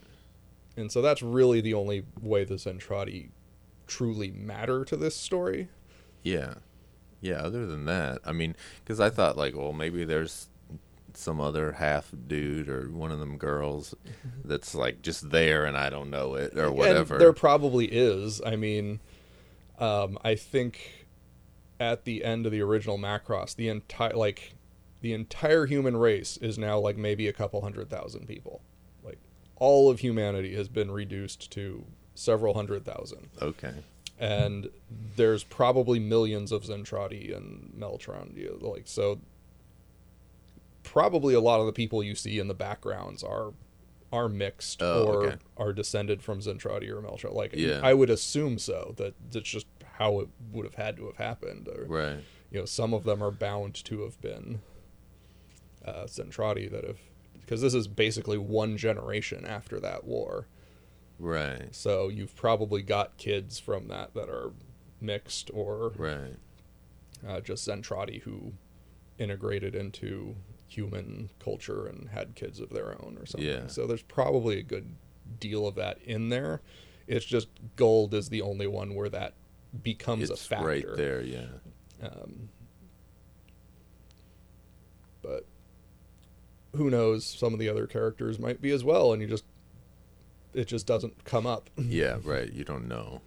and 0.77 0.91
so 0.93 1.03
that's 1.03 1.21
really 1.21 1.61
the 1.61 1.75
only 1.75 2.05
way 2.23 2.45
the 2.45 2.55
zentradi 2.55 3.31
truly 3.89 4.31
matter 4.31 4.85
to 4.85 4.97
this 4.97 5.17
story 5.17 5.69
Yeah. 6.23 6.55
Yeah, 7.21 7.43
other 7.43 7.67
than 7.67 7.85
that, 7.87 8.21
I 8.25 8.33
mean, 8.33 8.55
cuz 8.85 9.01
I 9.01 9.11
thought 9.11 9.37
like, 9.37 9.57
well, 9.57 9.73
maybe 9.73 10.05
there's 10.05 10.49
some 11.15 11.41
other 11.41 11.73
half 11.73 12.13
dude 12.29 12.69
or 12.69 12.89
one 12.91 13.11
of 13.11 13.19
them 13.19 13.39
girls 13.39 13.95
that's 14.45 14.75
like 14.75 15.03
just 15.03 15.31
there 15.31 15.65
and 15.65 15.77
I 15.77 15.91
don't 15.91 16.11
know 16.11 16.35
it 16.35 16.57
or 16.57 16.71
whatever. 16.71 17.15
And 17.15 17.21
there 17.21 17.33
probably 17.33 17.87
is. 17.87 18.41
I 18.47 18.55
mean, 18.55 19.01
um, 19.81 20.17
I 20.23 20.37
think 20.37 21.07
at 21.81 22.05
the 22.05 22.25
end 22.25 22.47
of 22.47 22.53
the 22.53 22.61
original 22.61 22.99
Macross, 22.99 23.55
the 23.57 23.69
entire 23.69 24.15
like 24.15 24.55
the 25.01 25.13
entire 25.13 25.67
human 25.67 25.97
race 25.97 26.37
is 26.37 26.59
now 26.59 26.79
like 26.79 26.97
maybe 26.97 27.29
a 27.29 27.33
couple 27.33 27.61
hundred 27.63 27.91
thousand 27.91 28.27
people. 28.27 28.63
Like 29.03 29.19
all 29.57 29.91
of 29.91 30.01
humanity 30.01 30.55
has 30.55 30.69
been 30.69 30.91
reduced 30.91 31.51
to 31.53 31.85
several 32.15 32.55
hundred 32.55 32.85
thousand, 32.85 33.29
okay. 33.41 33.75
And 34.19 34.69
there's 35.17 35.45
probably 35.45 35.99
millions 35.99 36.51
of 36.53 36.63
Zentradi 36.65 37.35
and 37.37 37.73
Meltron. 37.79 38.37
you 38.37 38.59
know, 38.61 38.69
Like 38.69 38.83
so, 38.87 39.21
probably 40.83 41.35
a 41.35 41.41
lot 41.41 41.61
of 41.61 41.67
the 41.67 41.73
people 41.73 42.03
you 42.03 42.15
see 42.15 42.39
in 42.39 42.49
the 42.49 42.55
backgrounds 42.55 43.23
are 43.23 43.53
are 44.11 44.29
mixed 44.29 44.83
Oh, 44.83 45.05
or 45.07 45.25
okay. 45.27 45.37
are 45.59 45.73
descended 45.75 46.23
from 46.23 46.41
Zentradi 46.41 46.89
or 46.89 47.03
Meltron. 47.03 47.35
Like 47.35 47.53
Yeah. 47.55 47.81
I 47.83 47.93
would 47.93 48.09
assume 48.11 48.59
so. 48.59 48.95
That 48.97 49.15
that's 49.31 49.49
just 49.49 49.67
how 49.99 50.21
it 50.21 50.29
would 50.53 50.65
have 50.65 50.77
had 50.77 50.97
to 50.97 51.07
have 51.07 51.17
happened. 51.17 51.69
Or 51.69 51.85
Right. 51.85 52.19
you 52.51 52.59
know, 52.59 52.65
some 52.65 52.95
of 52.95 53.05
them 53.05 53.23
are 53.23 53.31
bound 53.31 53.75
to 53.85 54.01
have 54.03 54.19
been 54.23 54.61
uh, 55.85 56.05
Zentradi 56.05 56.71
that 56.71 56.85
have 56.85 56.99
because 57.41 57.61
this 57.61 57.75
is 57.75 57.87
basically 57.89 58.39
one 58.39 58.77
generation 58.79 59.45
after 59.47 59.79
that 59.81 60.05
war. 60.05 60.47
Right. 61.19 61.75
So 61.75 62.09
you've 62.09 62.37
probably 62.37 62.83
got 62.83 63.17
kids 63.17 63.59
from 63.59 63.89
that 63.89 64.15
that 64.15 64.29
are 64.29 64.53
mixed 65.01 65.51
or 65.53 65.91
Right. 65.97 66.37
uh, 67.27 67.41
just 67.41 67.67
Zentradi 67.67 68.23
who 68.23 68.53
integrated 69.19 69.75
into 69.75 70.37
human 70.69 71.31
culture 71.41 71.87
and 71.87 72.11
had 72.11 72.35
kids 72.35 72.61
of 72.61 72.71
their 72.71 72.93
own 73.03 73.17
or 73.21 73.27
something. 73.27 73.49
Yeah. 73.49 73.67
So 73.69 73.87
there's 73.87 74.03
probably 74.03 74.59
a 74.59 74.63
good 74.63 74.95
deal 75.41 75.67
of 75.67 75.75
that 75.77 75.99
in 76.03 76.29
there. 76.29 76.61
It's 77.07 77.25
just 77.25 77.49
Guld 77.77 78.13
is 78.15 78.29
the 78.29 78.43
only 78.43 78.67
one 78.67 78.95
where 78.95 79.09
that 79.09 79.35
becomes 79.83 80.31
a 80.31 80.35
It's 80.35 80.47
factor. 80.47 80.67
right 80.67 80.87
there, 80.97 81.21
yeah. 81.23 81.47
Um, 82.03 82.49
but 85.23 85.47
who 86.77 86.91
knows? 86.91 87.25
Some 87.27 87.53
of 87.55 87.59
the 87.59 87.69
other 87.69 87.87
characters 87.87 88.39
might 88.39 88.61
be 88.61 88.71
as 88.71 88.85
well, 88.85 89.13
and 89.13 89.21
you 89.23 89.27
just 89.29 89.45
it 90.55 90.67
just 90.67 90.87
doesn't 90.87 91.25
come 91.25 91.47
up. 91.47 91.71
Yeah, 91.79 92.19
right. 92.25 92.53
You 92.53 92.65
don't 92.65 92.89
know. 92.89 93.21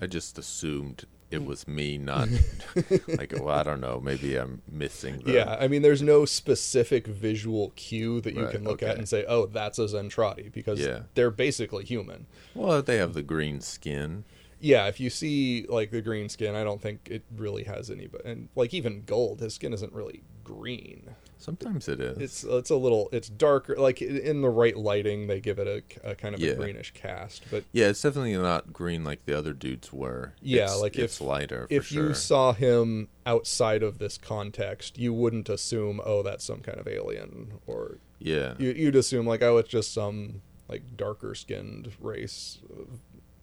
I 0.00 0.06
just 0.06 0.38
assumed 0.38 1.04
it 1.30 1.44
was 1.44 1.66
me, 1.66 1.98
not 1.98 2.28
like. 3.08 3.32
Well, 3.36 3.48
I 3.50 3.62
don't 3.62 3.80
know. 3.80 4.00
Maybe 4.00 4.36
I'm 4.36 4.62
missing. 4.70 5.20
The, 5.24 5.32
Yeah, 5.32 5.56
I 5.58 5.68
mean, 5.68 5.82
there's 5.82 6.02
no 6.02 6.24
specific 6.24 7.06
visual 7.06 7.72
cue 7.76 8.20
that 8.20 8.34
you 8.34 8.42
Right, 8.44 8.52
can 8.52 8.64
look 8.64 8.82
at 8.82 8.96
and 8.98 9.08
say, 9.08 9.24
"Oh, 9.26 9.46
that's 9.46 9.78
a 9.78 9.82
Zentradi," 9.86 10.52
because 10.52 10.80
Yeah. 10.80 11.00
they're 11.14 11.30
basically 11.30 11.84
human. 11.84 12.26
Well, 12.54 12.82
they 12.82 12.96
have 12.98 13.14
the 13.14 13.22
green 13.22 13.60
skin. 13.60 14.24
Yeah, 14.60 14.86
if 14.86 14.98
you 15.00 15.10
see 15.10 15.66
like 15.68 15.90
the 15.90 16.00
green 16.02 16.28
skin, 16.28 16.54
I 16.54 16.64
don't 16.64 16.80
think 16.80 17.08
it 17.10 17.22
really 17.36 17.64
has 17.64 17.90
any. 17.90 18.06
But 18.06 18.24
and 18.24 18.48
like 18.54 18.72
even 18.74 19.02
Guld, 19.02 19.40
his 19.40 19.54
skin 19.54 19.72
isn't 19.72 19.92
really 19.92 20.22
green. 20.44 21.10
Sometimes 21.38 21.88
it 21.88 22.00
is. 22.00 22.16
It's 22.18 22.44
it's 22.44 22.70
a 22.70 22.76
little 22.76 23.08
it's 23.12 23.28
darker. 23.28 23.74
Like 23.76 24.00
in 24.00 24.40
the 24.40 24.48
right 24.48 24.76
lighting, 24.76 25.26
they 25.26 25.40
give 25.40 25.58
it 25.58 25.66
a, 26.04 26.10
a 26.10 26.14
kind 26.14 26.34
of 26.34 26.40
Yeah. 26.40 26.52
a 26.52 26.54
greenish 26.54 26.92
cast. 26.92 27.44
But 27.50 27.64
yeah, 27.72 27.88
it's 27.88 28.00
definitely 28.00 28.34
not 28.36 28.72
green 28.72 29.04
like 29.04 29.26
the 29.26 29.36
other 29.36 29.52
dudes 29.52 29.92
were. 29.92 30.32
Yeah, 30.40 30.64
It's- 30.64 30.80
like 30.80 30.96
it's 30.96 31.20
if- 31.20 31.26
lighter. 31.26 31.66
For 31.68 31.74
if 31.74 31.86
sure. 31.86 32.08
you 32.08 32.14
saw 32.14 32.52
him 32.52 33.08
outside 33.26 33.82
of 33.82 33.98
this 33.98 34.16
context, 34.16 34.96
you 34.98 35.12
wouldn't 35.12 35.48
assume, 35.48 36.00
oh, 36.04 36.22
that's 36.22 36.44
some 36.44 36.60
kind 36.60 36.78
of 36.78 36.86
alien, 36.88 37.54
or 37.66 37.98
yeah, 38.18 38.54
you, 38.58 38.70
you'd 38.70 38.96
assume 38.96 39.26
like, 39.26 39.42
oh, 39.42 39.58
it's 39.58 39.68
just 39.68 39.92
some 39.92 40.40
like 40.68 40.96
darker 40.96 41.34
skinned 41.34 41.90
race. 42.00 42.58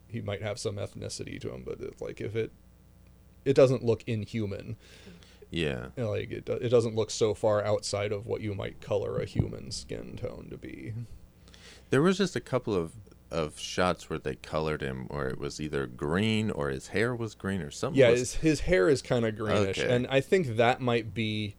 He 0.08 0.22
might 0.22 0.42
have 0.42 0.58
some 0.60 0.78
ethnicity 0.78 1.40
to 1.42 1.54
him, 1.54 1.62
but 1.64 1.80
it's 1.82 2.02
like 2.02 2.20
if 2.20 2.36
it 2.36 2.52
it 3.46 3.54
doesn't 3.54 3.84
look 3.84 4.04
inhuman. 4.08 4.76
Yeah, 5.52 5.88
You 5.98 6.04
know, 6.04 6.12
Like 6.12 6.32
it, 6.32 6.50
it 6.50 6.70
doesn't 6.70 6.96
look 6.96 7.12
so 7.12 7.34
far 7.36 7.64
outside 7.64 8.12
of 8.12 8.26
what 8.26 8.42
you 8.42 8.56
might 8.56 8.82
color 8.82 9.20
a 9.20 9.26
human 9.26 9.70
skin 9.72 10.18
tone 10.18 10.48
to 10.50 10.58
be. 10.58 10.94
There 11.92 12.02
was 12.02 12.18
just 12.18 12.36
a 12.36 12.42
couple 12.42 12.74
of 12.76 12.94
of 13.30 13.58
shots 13.58 14.10
where 14.10 14.20
they 14.20 14.36
colored 14.36 14.82
him, 14.82 15.08
or 15.10 15.28
it 15.30 15.38
was 15.38 15.62
either 15.62 15.86
green 15.88 16.52
or 16.52 16.70
his 16.70 16.88
hair 16.88 17.16
was 17.16 17.34
green 17.34 17.62
or 17.62 17.72
something. 17.72 17.98
Yeah, 18.00 18.10
was, 18.10 18.20
his, 18.20 18.34
his 18.36 18.60
hair 18.62 18.90
is 18.90 19.02
kind 19.02 19.26
of 19.26 19.38
greenish, 19.38 19.80
Okay. 19.80 19.94
and 19.94 20.06
I 20.08 20.20
think 20.20 20.58
that 20.58 20.82
might 20.82 21.14
be 21.14 21.56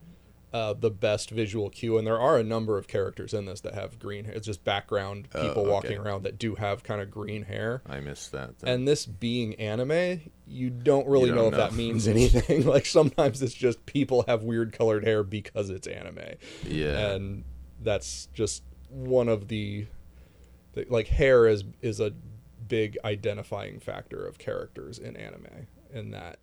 uh, 0.53 0.75
the 0.75 0.91
best 0.91 1.31
visual 1.31 1.71
cue. 1.71 1.97
And 1.97 2.07
there 2.07 2.21
are 2.21 2.39
a 2.39 2.43
number 2.45 2.77
of 2.77 2.87
characters 2.89 3.33
in 3.33 3.47
this 3.47 3.61
that 3.63 3.75
have 3.75 3.99
green 3.99 4.25
hair. 4.27 4.35
It's 4.35 4.47
just 4.47 4.65
background 4.65 5.29
Oh, 5.35 5.49
people 5.49 5.65
walking 5.65 5.99
around 5.99 6.25
that 6.25 6.39
do 6.39 6.55
have 6.57 6.83
kind 6.83 7.01
of 7.01 7.11
green 7.11 7.45
hair. 7.45 7.83
I 7.89 8.01
missed 8.01 8.33
that. 8.33 8.59
then. 8.59 8.75
And 8.75 8.89
this 8.89 9.07
being 9.07 9.55
anime, 9.55 10.21
you 10.47 10.69
don't 10.71 11.07
really 11.09 11.29
You 11.31 11.35
know 11.35 11.51
don't 11.51 11.55
if 11.55 11.59
that 11.59 11.73
means 11.75 12.07
anything. 12.17 12.67
like 12.67 12.85
sometimes 12.87 13.41
it's 13.43 13.55
just 13.55 13.85
people 13.87 14.25
have 14.29 14.43
weird 14.43 14.73
colored 14.73 15.05
hair 15.05 15.23
because 15.23 15.71
it's 15.71 15.87
anime. 15.87 16.19
yeah, 16.67 17.13
And 17.13 17.45
that's 17.81 18.27
just 18.35 18.63
one 18.91 19.29
of 19.29 19.49
the, 19.49 19.87
the 20.75 20.85
like 20.91 21.09
hair 21.09 21.47
is 21.47 21.65
is 21.81 21.99
a 21.99 22.13
big 22.69 22.99
identifying 23.05 23.81
factor 23.81 24.25
of 24.27 24.39
characters 24.39 24.99
in 24.99 25.17
anime 25.17 25.67
and 25.93 26.15
that 26.15 26.39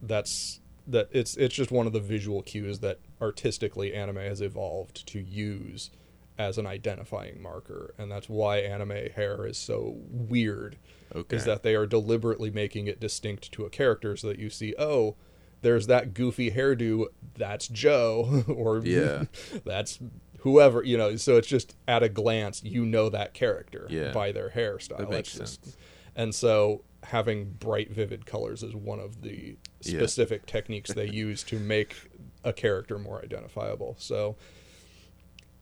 that's 0.00 0.60
that 0.86 1.08
it's 1.12 1.36
it's 1.36 1.54
just 1.54 1.70
one 1.70 1.86
of 1.86 1.92
the 1.92 2.00
visual 2.00 2.42
cues 2.42 2.80
that 2.80 2.98
artistically 3.20 3.94
anime 3.94 4.16
has 4.16 4.40
evolved 4.40 5.06
to 5.08 5.18
use 5.20 5.90
as 6.36 6.58
an 6.58 6.66
identifying 6.66 7.40
marker 7.40 7.94
and 7.96 8.10
that's 8.10 8.28
why 8.28 8.58
anime 8.58 9.08
hair 9.14 9.46
is 9.46 9.56
so 9.56 9.96
weird 10.10 10.76
okay. 11.14 11.36
is 11.36 11.44
that 11.44 11.62
they 11.62 11.74
are 11.74 11.86
deliberately 11.86 12.50
making 12.50 12.86
it 12.86 12.98
distinct 13.00 13.50
to 13.52 13.64
a 13.64 13.70
character 13.70 14.16
so 14.16 14.26
that 14.26 14.38
you 14.38 14.50
see 14.50 14.74
oh 14.78 15.14
there's 15.62 15.86
that 15.86 16.12
goofy 16.12 16.50
hairdo 16.50 17.06
that's 17.38 17.68
joe 17.68 18.42
or 18.48 18.80
Yeah. 18.84 19.24
that's 19.64 19.98
whoever 20.40 20.82
you 20.82 20.98
know 20.98 21.16
so 21.16 21.36
it's 21.36 21.48
just 21.48 21.76
at 21.88 22.02
a 22.02 22.08
glance 22.08 22.62
you 22.64 22.84
know 22.84 23.08
that 23.08 23.32
character 23.32 23.86
Yeah. 23.88 24.10
by 24.12 24.32
their 24.32 24.50
hairstyle 24.50 24.98
That 24.98 25.10
makes 25.10 25.32
just- 25.34 25.64
sense. 25.64 25.76
and 26.16 26.34
so 26.34 26.82
having 27.04 27.52
bright 27.52 27.90
vivid 27.92 28.26
colors 28.26 28.62
is 28.62 28.74
one 28.74 28.98
of 28.98 29.22
the 29.22 29.56
Yeah. 29.86 29.98
specific 29.98 30.46
techniques 30.46 30.92
they 30.92 31.06
use 31.24 31.42
to 31.44 31.58
make 31.58 31.94
a 32.42 32.52
character 32.52 32.98
more 32.98 33.22
identifiable 33.22 33.96
so 33.98 34.36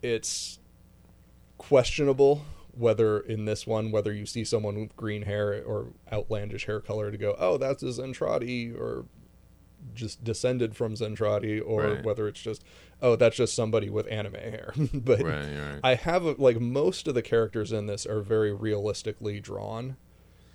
it's 0.03 0.59
questionable 1.59 2.43
whether 2.77 3.21
in 3.21 3.45
this 3.45 3.67
one 3.67 3.91
whether 3.91 4.13
you 4.13 4.27
see 4.27 4.45
someone 4.45 4.81
with 4.81 4.97
green 4.97 5.23
hair 5.23 5.63
or 5.65 5.89
outlandish 6.13 6.67
hair 6.67 6.81
color 6.81 7.11
to 7.11 7.19
go 7.19 7.37
oh 7.39 7.57
that's 7.57 7.83
a 7.83 7.87
zentradi 7.87 8.75
or 8.75 9.05
just 9.95 10.23
descended 10.25 10.75
from 10.75 10.95
zentradi 10.95 11.61
or 11.65 11.83
Right. 11.83 12.05
whether 12.05 12.27
it's 12.29 12.41
just 12.41 12.65
oh 13.03 13.15
that's 13.17 13.37
just 13.37 13.55
somebody 13.55 13.91
with 13.91 14.07
anime 14.11 14.35
hair 14.35 14.73
but 14.95 15.23
right, 15.23 15.43
right. 15.45 15.81
i 15.85 15.95
have 15.95 16.25
a, 16.25 16.33
like 16.33 16.61
most 16.61 17.07
of 17.07 17.15
the 17.15 17.23
characters 17.23 17.73
in 17.73 17.87
this 17.87 18.07
are 18.07 18.21
very 18.23 18.53
realistically 18.53 19.39
drawn 19.41 19.97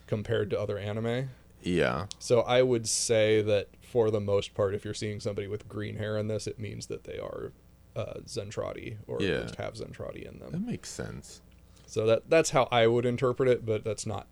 compared 0.07 0.49
to 0.49 0.59
other 0.59 0.77
anime 0.77 1.29
yeah, 1.67 2.05
so 2.19 2.41
i 2.41 2.61
would 2.61 2.87
say 2.87 3.41
that 3.41 3.67
for 3.81 4.09
the 4.09 4.19
most 4.21 4.53
part 4.53 4.73
if 4.73 4.83
you're 4.85 4.93
seeing 4.93 5.19
somebody 5.19 5.47
with 5.47 5.67
green 5.67 5.95
hair 5.97 6.17
in 6.17 6.27
this 6.27 6.47
it 6.47 6.57
means 6.59 6.87
that 6.87 7.03
they 7.03 7.19
are 7.19 7.51
uh, 7.95 8.19
zentradi 8.25 8.97
or 9.07 9.21
Yeah. 9.21 9.35
at 9.37 9.41
least 9.43 9.55
have 9.55 9.73
zentradi 9.73 10.23
in 10.31 10.39
them 10.39 10.51
that 10.51 10.61
makes 10.61 10.89
sense. 10.89 11.41
so 11.85 12.05
that 12.05 12.29
that's 12.29 12.51
how 12.51 12.67
I 12.71 12.87
would 12.87 13.05
interpret 13.05 13.49
it, 13.49 13.65
but 13.65 13.83
that's 13.83 14.05
not 14.05 14.27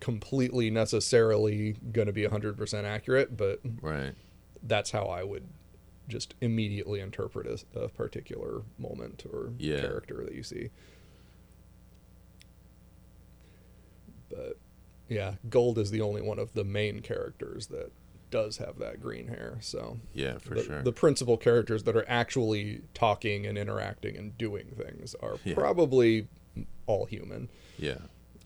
completely 0.00 0.68
necessarily 0.70 1.76
going 1.92 2.06
to 2.06 2.12
be 2.12 2.24
100% 2.24 2.84
accurate, 2.84 3.36
but 3.36 3.60
Right. 3.80 4.14
that's 4.62 4.90
how 4.90 5.04
I 5.06 5.22
would 5.22 5.46
just 6.08 6.34
immediately 6.40 6.98
interpret 6.98 7.46
a, 7.46 7.78
a 7.78 7.88
particular 7.88 8.62
moment 8.78 9.24
or 9.32 9.52
Yeah. 9.58 9.80
character 9.80 10.24
that 10.24 10.34
you 10.34 10.42
see. 10.42 10.70
But 14.28 14.58
yeah, 15.08 15.34
Guld 15.48 15.78
is 15.78 15.90
the 15.90 16.00
only 16.00 16.22
one 16.22 16.38
of 16.38 16.52
the 16.54 16.64
main 16.64 17.00
characters 17.00 17.66
that 17.68 17.92
does 18.30 18.56
have 18.56 18.78
that 18.78 19.00
green 19.00 19.28
hair. 19.28 19.58
So 19.60 19.98
Yeah, 20.14 20.38
for 20.38 20.54
the, 20.54 20.62
sure. 20.62 20.82
the 20.82 20.92
principal 20.92 21.36
characters 21.36 21.82
that 21.84 21.94
are 21.96 22.08
actually 22.08 22.80
talking 22.94 23.46
and 23.46 23.58
interacting 23.58 24.16
and 24.16 24.36
doing 24.38 24.68
things 24.76 25.14
are 25.20 25.36
Yeah. 25.44 25.54
probably 25.54 26.28
all 26.86 27.04
human. 27.06 27.48
yeah, 27.78 27.98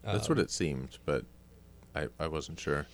that's 0.03 0.29
Um, 0.29 0.37
what 0.37 0.43
it 0.45 0.51
seemed, 0.51 0.99
but 1.05 1.25
I 1.95 2.09
I 2.19 2.27
wasn't 2.27 2.59
sure 2.61 2.87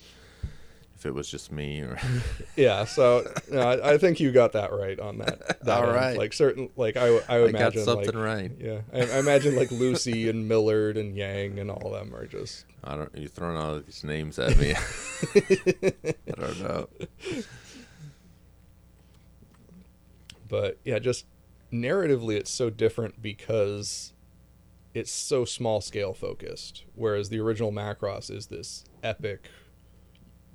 if 1.03 1.05
it 1.05 1.13
was 1.13 1.29
just 1.29 1.51
me 1.51 1.81
or. 1.81 1.97
Yeah, 2.55 2.85
so 2.85 3.29
no, 3.51 3.59
I, 3.61 3.93
I 3.93 3.97
think 3.97 4.19
you 4.19 4.31
got 4.31 4.53
that 4.53 4.71
right 4.71 4.97
on 4.99 5.17
that. 5.17 5.61
that 5.63 5.77
All 5.83 5.87
end. 5.87 5.95
right. 5.95 6.17
like 6.17 6.31
certain, 6.31 6.69
like 6.77 6.95
I, 6.95 7.07
I 7.07 7.09
would 7.09 7.23
I 7.27 7.37
got 7.37 7.49
imagine 7.49 7.83
something 7.83 8.15
like, 8.15 8.25
right. 8.25 8.51
Yeah, 8.59 8.81
I, 8.93 8.99
I 8.99 9.19
imagine 9.19 9.55
like 9.55 9.71
Lucy 9.71 10.29
and 10.29 10.47
Millard 10.47 10.95
and 10.95 11.15
Yang 11.15 11.59
and 11.59 11.71
all 11.71 11.91
them 11.91 12.15
are 12.15 12.25
just 12.25 12.65
I 12.83 12.95
don't. 12.95 13.09
You're 13.15 13.27
throwing 13.29 13.57
all 13.57 13.79
these 13.79 14.03
names 14.03 14.39
at 14.39 14.57
me. 14.57 14.75
I 15.35 16.39
don't 16.39 16.61
know. 16.61 16.87
but 20.47 20.77
yeah, 20.85 20.99
just 20.99 21.25
narratively, 21.71 22.35
it's 22.35 22.51
so 22.51 22.69
different 22.69 23.21
because 23.21 24.13
it's 24.93 25.11
so 25.11 25.43
small 25.43 25.81
scale 25.81 26.13
focused. 26.13 26.85
Whereas 26.95 27.29
the 27.29 27.39
original 27.39 27.71
Macross 27.71 28.29
is 28.29 28.47
this 28.47 28.85
epic, 29.01 29.49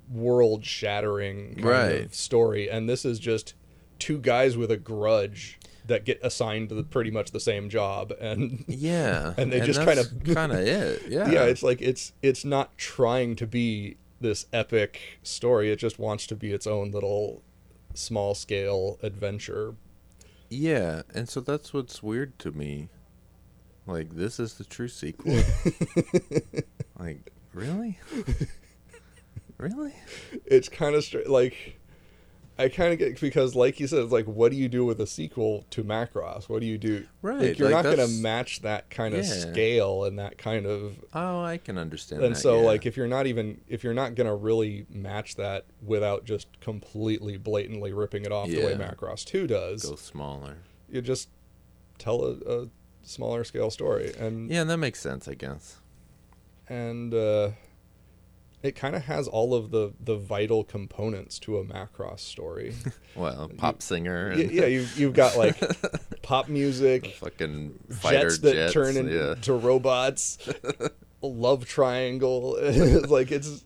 world 0.09 0.65
shattering 0.65 1.55
kind 1.55 1.65
Right. 1.65 2.05
of 2.05 2.15
story, 2.15 2.69
and 2.69 2.89
this 2.89 3.05
is 3.05 3.19
just 3.19 3.53
two 3.99 4.17
guys 4.19 4.57
with 4.57 4.71
a 4.71 4.77
grudge 4.77 5.59
that 5.85 6.05
get 6.05 6.19
assigned 6.23 6.69
the, 6.69 6.83
pretty 6.83 7.09
much 7.11 7.31
the 7.31 7.39
same 7.39 7.69
job, 7.69 8.11
and 8.19 8.63
Yeah, 8.67 9.33
And 9.37 9.51
they 9.51 9.59
just 9.61 9.81
kind 9.81 9.99
of- 9.99 10.23
kind 10.35 10.51
of 10.51 10.59
it. 10.59 11.03
Yeah, 11.09 11.29
yeah, 11.31 11.43
it's 11.43 11.63
like 11.63 11.81
it's 11.81 12.13
it's 12.21 12.45
not 12.45 12.77
trying 12.77 13.35
to 13.37 13.47
be 13.47 13.97
this 14.21 14.45
epic 14.53 14.99
story. 15.23 15.71
It 15.71 15.77
just 15.79 15.97
wants 15.97 16.27
to 16.27 16.35
be 16.35 16.51
its 16.51 16.67
own 16.67 16.91
little 16.91 17.41
small 17.93 18.35
scale 18.35 18.99
adventure 19.01 19.75
Yeah, 20.49 21.01
and 21.13 21.27
so 21.29 21.39
that's 21.41 21.73
what's 21.73 22.01
weird 22.03 22.37
to 22.39 22.51
me. 22.51 22.89
Like 23.87 24.15
this 24.15 24.39
is 24.39 24.55
the 24.55 24.63
true 24.65 24.87
sequel. 24.87 25.41
like 26.99 27.31
really, 27.53 27.97
really? 29.59 29.93
it's 30.45 30.69
kind 30.69 30.95
of 30.95 31.03
str- 31.03 31.19
like 31.27 31.75
I 32.57 32.67
kind 32.67 32.91
of 32.91 32.99
get 32.99 33.21
because, 33.21 33.55
like 33.55 33.79
you 33.79 33.87
said, 33.87 33.99
it's 33.99 34.11
like, 34.11 34.25
what 34.25 34.51
do 34.51 34.57
you 34.57 34.67
do 34.67 34.83
with 34.83 34.99
a 34.99 35.07
sequel 35.07 35.65
to 35.69 35.81
Macross? 35.81 36.49
What 36.49 36.59
do 36.59 36.65
you 36.67 36.77
do? 36.77 37.05
Right, 37.21 37.37
like, 37.39 37.57
you're 37.57 37.69
like, 37.71 37.85
not 37.85 37.95
going 37.95 38.05
to 38.05 38.13
match 38.21 38.63
that 38.63 38.89
kind 38.89 39.13
of 39.15 39.23
Yeah. 39.25 39.31
scale 39.31 40.03
and 40.03 40.19
that 40.19 40.37
kind 40.37 40.65
of. 40.65 40.97
Oh, 41.13 41.41
I 41.41 41.55
can 41.57 41.77
understand. 41.77 42.21
And 42.21 42.35
that, 42.35 42.39
so, 42.39 42.59
yeah. 42.59 42.65
like, 42.67 42.85
if 42.85 42.97
you're 42.97 43.07
not 43.07 43.27
even 43.27 43.61
if 43.69 43.81
you're 43.81 43.93
not 43.93 44.15
going 44.15 44.27
to 44.27 44.35
really 44.35 44.85
match 44.89 45.35
that 45.37 45.67
without 45.81 46.25
just 46.25 46.47
completely 46.59 47.37
blatantly 47.37 47.93
ripping 47.93 48.25
it 48.25 48.31
off 48.33 48.49
the 48.49 48.57
way 48.65 48.75
Macross 48.75 49.23
Two 49.23 49.47
does, 49.47 49.83
go 49.85 49.95
smaller. 49.95 50.57
you 50.89 51.01
just 51.01 51.29
tell 51.97 52.25
a, 52.25 52.63
a 52.63 52.67
smaller 53.03 53.45
scale 53.45 53.69
story 53.71 54.13
and 54.19 54.49
Yeah, 54.51 54.65
that 54.65 54.77
makes 54.77 54.99
sense, 54.99 55.29
I 55.29 55.35
guess. 55.35 55.77
and 56.67 57.13
uh, 57.13 57.51
it 58.61 58.75
kind 58.75 58.95
of 58.95 59.03
has 59.05 59.27
all 59.27 59.53
of 59.53 59.71
the 59.71 59.93
the 59.99 60.17
vital 60.17 60.63
components 60.63 61.39
to 61.39 61.57
a 61.57 61.63
Macross 61.65 62.19
story. 62.19 62.75
Well, 63.15 63.51
pop 63.57 63.81
singer 63.81 64.29
and 64.29 64.49
yeah, 64.49 64.67
you 64.67 64.87
you've 64.95 65.13
got 65.13 65.35
like 65.35 65.59
pop 66.21 66.47
music, 66.47 67.07
fucking 67.19 67.77
fighter 67.89 68.29
jets 68.29 68.37
that 68.39 68.53
jets, 68.53 68.73
turn 68.73 68.95
yeah. 68.95 69.31
into 69.31 69.53
robots, 69.53 70.37
love 71.21 71.65
triangle. 71.65 72.57
like 73.09 73.31
it's 73.31 73.65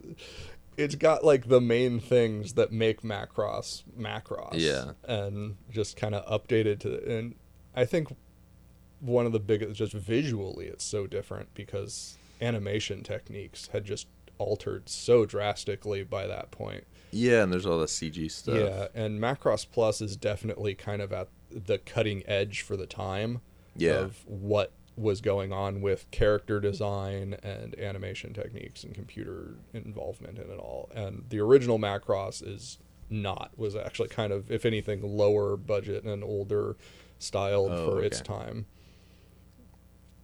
it's 0.76 0.96
got 0.96 1.24
like 1.24 1.50
the 1.50 1.62
main 1.62 2.00
things 2.00 2.54
that 2.54 2.72
make 2.72 3.02
Macross 3.02 3.84
Macross. 3.96 4.54
Yeah. 4.54 4.94
and 5.04 5.58
just 5.70 5.98
kind 5.98 6.16
of 6.16 6.26
updated 6.26 6.80
to 6.80 7.18
and 7.18 7.36
I 7.76 7.86
think 7.86 8.16
one 9.02 9.28
of 9.28 9.34
the 9.34 9.40
biggest 9.40 9.76
just 9.76 9.94
visually 9.94 10.66
it's 10.66 10.86
so 10.86 11.06
different 11.06 11.54
because 11.54 12.18
animation 12.42 13.04
techniques 13.04 13.68
had 13.72 13.86
just 13.86 14.08
altered 14.44 14.90
so 14.90 15.26
drastically 15.26 16.04
by 16.04 16.28
that 16.28 16.52
point. 16.52 16.86
Yeah, 17.12 17.44
and 17.44 17.52
there's 17.54 17.66
all 17.66 17.80
the 17.80 17.86
CG 17.86 18.30
stuff. 18.32 18.56
Yeah, 18.56 18.88
and 18.94 19.20
Macross 19.20 19.66
Plus 19.70 20.02
is 20.02 20.18
definitely 20.18 20.74
kind 20.76 21.02
of 21.02 21.14
at 21.14 21.30
the 21.52 21.78
cutting 21.78 22.24
edge 22.28 22.62
for 22.62 22.76
the 22.76 22.88
time 22.88 23.42
Yeah. 23.76 24.00
of 24.00 24.24
what 24.28 24.72
was 24.96 25.22
going 25.22 25.52
on 25.52 25.82
with 25.82 26.10
character 26.12 26.60
design 26.60 27.36
and 27.42 27.78
animation 27.80 28.34
techniques 28.34 28.84
and 28.84 28.94
computer 28.94 29.56
involvement 29.74 30.38
in 30.38 30.50
it 30.52 30.58
all. 30.60 30.90
And 30.94 31.26
the 31.30 31.40
original 31.40 31.80
Macross 31.80 32.46
is 32.48 32.78
not 33.10 33.52
was 33.58 33.76
actually 33.76 34.10
kind 34.10 34.32
of 34.34 34.50
if 34.52 34.66
anything 34.66 35.02
lower 35.04 35.56
budget 35.58 36.04
and 36.04 36.24
older 36.24 36.76
styled 37.20 37.72
Oh, 37.72 37.86
for 37.92 38.04
its 38.04 38.22
time. 38.22 38.66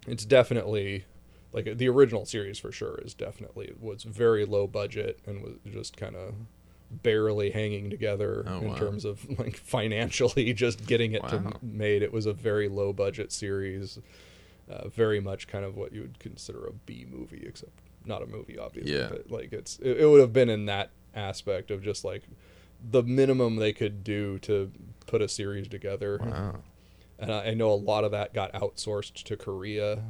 It's 0.08 0.26
definitely 0.26 1.06
like 1.52 1.78
the 1.78 1.90
original 1.90 2.26
series 2.26 2.60
for 2.60 2.72
sure 2.72 3.00
is 3.04 3.14
definitely 3.14 3.74
was 3.80 4.04
very 4.04 4.46
low 4.46 4.68
budget 4.68 5.20
and 5.26 5.42
was 5.42 5.54
just 5.72 5.98
kind 5.98 6.16
of 6.16 6.34
barely 6.92 7.52
hanging 7.52 7.90
together 7.90 8.44
Oh, 8.48 8.60
in 8.62 8.68
wow. 8.70 8.76
terms 8.76 9.06
of 9.06 9.26
like 9.40 9.58
financially 9.76 10.54
just 10.54 10.86
getting 10.88 11.14
it 11.14 11.28
to 11.30 11.38
Wow. 11.38 11.54
made 11.62 12.02
it 12.02 12.12
was 12.12 12.26
a 12.26 12.34
very 12.34 12.68
low 12.68 12.94
budget 12.94 13.32
series 13.32 14.00
uh, 14.70 14.88
very 14.90 15.20
much 15.20 15.48
kind 15.48 15.66
of 15.66 15.76
what 15.76 15.94
you 15.94 16.02
would 16.02 16.20
consider 16.20 16.66
a 16.66 16.72
B 16.72 17.06
movie 17.10 17.44
except 17.46 17.72
not 18.06 18.22
a 18.22 18.28
movie 18.28 18.58
obviously 18.58 18.94
Yeah. 18.94 19.08
but 19.10 19.30
like 19.30 19.52
it's 19.54 19.78
it, 19.80 20.02
it 20.02 20.06
would 20.08 20.20
have 20.22 20.34
been 20.34 20.50
in 20.50 20.66
that 20.68 20.92
aspect 21.16 21.70
of 21.72 21.84
just 21.84 22.04
like 22.06 22.24
the 22.92 23.04
minimum 23.04 23.56
they 23.58 23.74
could 23.74 24.04
do 24.04 24.40
to 24.40 24.72
put 25.06 25.22
a 25.22 25.28
series 25.28 25.68
together 25.68 26.20
Wow. 26.24 26.56
and 27.20 27.32
I, 27.32 27.48
I 27.48 27.54
know 27.54 27.72
a 27.72 27.76
lot 27.76 28.04
of 28.04 28.12
that 28.12 28.34
got 28.34 28.54
outsourced 28.54 29.24
to 29.24 29.36
Korea, 29.36 30.04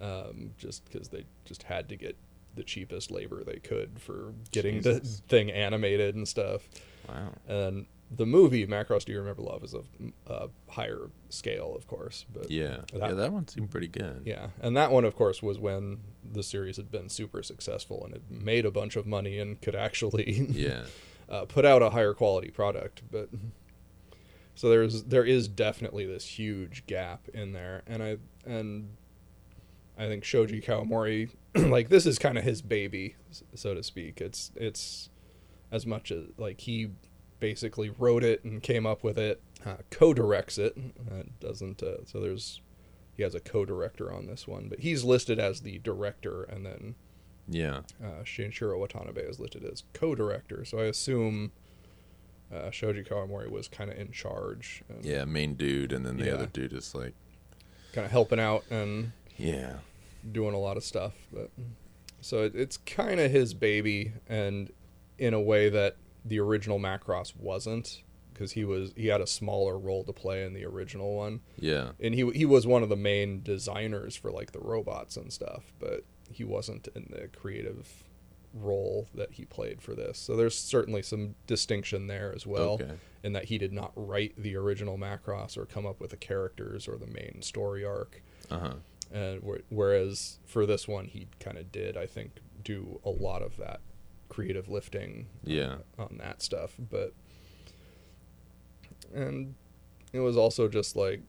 um, 0.00 0.50
just 0.58 0.84
because 0.90 1.08
they 1.08 1.24
just 1.44 1.62
had 1.64 1.88
to 1.90 1.96
get 1.96 2.16
the 2.56 2.62
cheapest 2.64 3.10
labor 3.10 3.44
they 3.44 3.58
could 3.60 3.98
for 4.00 4.32
getting 4.50 4.80
the 4.82 5.00
thing 5.28 5.50
animated 5.50 6.14
and 6.16 6.26
stuff. 6.26 6.68
Wow. 7.08 7.32
And 7.48 7.86
the 8.10 8.26
movie 8.26 8.66
Macross 8.66 9.04
Do 9.04 9.12
You 9.12 9.20
Remember 9.20 9.42
Love 9.42 9.62
is 9.62 9.72
a, 9.72 9.82
a 10.26 10.48
higher 10.68 11.10
scale, 11.28 11.76
of 11.76 11.86
course, 11.86 12.24
but 12.32 12.50
Yeah. 12.50 12.78
That- 12.92 13.00
yeah, 13.10 13.12
that 13.12 13.32
one 13.32 13.46
seemed 13.46 13.70
pretty 13.70 13.86
good. 13.86 14.22
yeah, 14.24 14.48
and 14.60 14.76
that 14.76 14.90
one, 14.90 15.04
of 15.04 15.14
course, 15.14 15.42
was 15.42 15.58
when 15.60 15.98
the 16.32 16.42
series 16.42 16.76
had 16.76 16.90
been 16.90 17.08
super 17.08 17.42
successful 17.44 18.04
and 18.04 18.14
it 18.14 18.22
made 18.28 18.66
a 18.66 18.70
bunch 18.72 18.96
of 18.96 19.06
money 19.06 19.38
and 19.38 19.60
could 19.62 19.76
actually 19.76 20.48
Yeah. 20.50 20.82
uh, 21.28 21.44
put 21.44 21.64
out 21.64 21.82
a 21.82 21.90
higher 21.90 22.12
quality 22.14 22.50
product. 22.50 23.02
But 23.12 23.28
so 24.56 24.68
there's 24.68 25.04
there 25.04 25.24
is 25.24 25.46
definitely 25.48 26.04
this 26.04 26.24
huge 26.26 26.84
gap 26.86 27.28
in 27.32 27.52
there, 27.52 27.82
and 27.86 28.02
I 28.02 28.16
and 28.44 28.96
I 30.00 30.06
think 30.08 30.24
Shoji 30.24 30.60
Kawamori, 30.62 31.30
like 31.54 31.90
this 31.90 32.06
is 32.06 32.18
kind 32.18 32.38
of 32.38 32.44
his 32.44 32.62
baby, 32.62 33.16
so 33.54 33.74
to 33.74 33.82
speak. 33.82 34.20
It's 34.20 34.50
it's 34.56 35.10
as 35.70 35.84
much 35.86 36.10
as 36.10 36.24
like 36.38 36.60
he 36.62 36.90
basically 37.38 37.90
wrote 37.90 38.24
it 38.24 38.42
and 38.44 38.62
came 38.62 38.86
up 38.86 39.04
with 39.04 39.18
it, 39.18 39.40
uh, 39.64 39.76
co-directs 39.90 40.58
it. 40.58 40.76
Uh, 41.10 41.24
doesn't 41.38 41.82
uh, 41.82 42.04
so 42.06 42.18
there's 42.20 42.60
he 43.16 43.22
has 43.22 43.34
a 43.34 43.40
co-director 43.40 44.10
on 44.12 44.26
this 44.26 44.48
one, 44.48 44.68
but 44.68 44.80
he's 44.80 45.04
listed 45.04 45.38
as 45.38 45.60
the 45.60 45.78
director, 45.80 46.44
and 46.44 46.64
then 46.64 46.94
Yeah. 47.48 47.80
uh, 48.02 48.22
Shinichiro 48.24 48.78
Watanabe 48.78 49.20
is 49.20 49.38
listed 49.38 49.64
as 49.64 49.82
co-director, 49.92 50.64
so 50.64 50.78
I 50.78 50.84
assume 50.84 51.52
uh, 52.50 52.70
Shoji 52.70 53.02
Kawamori 53.04 53.50
was 53.50 53.68
kind 53.68 53.90
of 53.90 53.98
in 53.98 54.10
charge, 54.12 54.82
and 54.88 55.04
Yeah, 55.04 55.24
main 55.26 55.54
dude 55.54 55.92
and 55.92 56.06
then 56.06 56.16
the 56.16 56.26
Yeah. 56.26 56.34
other 56.34 56.46
dude 56.46 56.72
is 56.72 56.94
like, 56.94 57.12
kind 57.92 58.04
of 58.06 58.10
helping 58.10 58.40
out 58.40 58.64
and 58.70 59.12
yeah. 59.36 59.78
Doing 60.32 60.54
a 60.54 60.58
lot 60.58 60.76
of 60.76 60.84
stuff. 60.84 61.14
But 61.32 61.50
so 62.20 62.42
it, 62.44 62.54
it's 62.54 62.76
kind 62.76 63.20
of 63.20 63.30
his 63.30 63.54
baby, 63.54 64.12
and 64.28 64.70
in 65.18 65.34
a 65.34 65.40
way 65.40 65.68
that 65.68 65.96
the 66.24 66.38
original 66.40 66.78
Macross 66.78 67.34
wasn't, 67.36 68.02
because 68.32 68.52
he 68.52 68.64
was 68.64 68.92
he 68.96 69.06
had 69.08 69.20
a 69.20 69.26
smaller 69.26 69.78
role 69.78 70.04
to 70.04 70.12
play 70.12 70.44
in 70.44 70.54
the 70.54 70.64
original 70.64 71.14
one. 71.16 71.40
Yeah. 71.58 71.92
and 72.00 72.14
he 72.14 72.30
he 72.30 72.44
was 72.46 72.66
one 72.66 72.82
of 72.82 72.88
the 72.88 72.96
main 72.96 73.42
designers 73.42 74.16
for 74.16 74.30
like 74.30 74.52
the 74.52 74.60
robots 74.60 75.16
and 75.16 75.32
stuff, 75.32 75.72
but 75.78 76.04
he 76.30 76.44
wasn't 76.44 76.88
in 76.94 77.08
the 77.10 77.28
creative 77.28 78.04
role 78.52 79.08
that 79.14 79.32
he 79.32 79.44
played 79.44 79.80
for 79.80 79.94
this. 79.94 80.18
So 80.18 80.36
there's 80.36 80.56
certainly 80.58 81.02
some 81.02 81.34
distinction 81.46 82.06
there 82.08 82.32
as 82.34 82.46
well, 82.46 82.72
Okay. 82.74 82.92
in 83.22 83.32
that 83.34 83.44
he 83.44 83.58
did 83.58 83.72
not 83.72 83.92
write 83.94 84.34
the 84.36 84.56
original 84.56 84.98
Macross 84.98 85.56
or 85.56 85.66
come 85.66 85.86
up 85.86 86.00
with 86.00 86.10
the 86.10 86.16
characters 86.16 86.88
or 86.88 86.96
the 86.96 87.06
main 87.06 87.42
story 87.42 87.84
arc. 87.84 88.22
Uh-huh. 88.50 88.74
And 89.12 89.42
wh- 89.42 89.72
whereas 89.72 90.38
for 90.46 90.66
this 90.66 90.86
one, 90.86 91.06
he 91.06 91.26
kind 91.40 91.58
of 91.58 91.72
did, 91.72 91.96
I 91.96 92.06
think, 92.06 92.32
do 92.62 93.00
a 93.04 93.10
lot 93.10 93.42
of 93.42 93.56
that 93.56 93.80
creative 94.28 94.68
lifting 94.68 95.26
Yeah. 95.42 95.76
on 95.98 96.16
that 96.20 96.40
stuff 96.40 96.76
but 96.78 97.12
and 99.14 99.54
it 100.12 100.20
was 100.20 100.36
also 100.36 100.68
just 100.68 100.94
like 100.94 101.20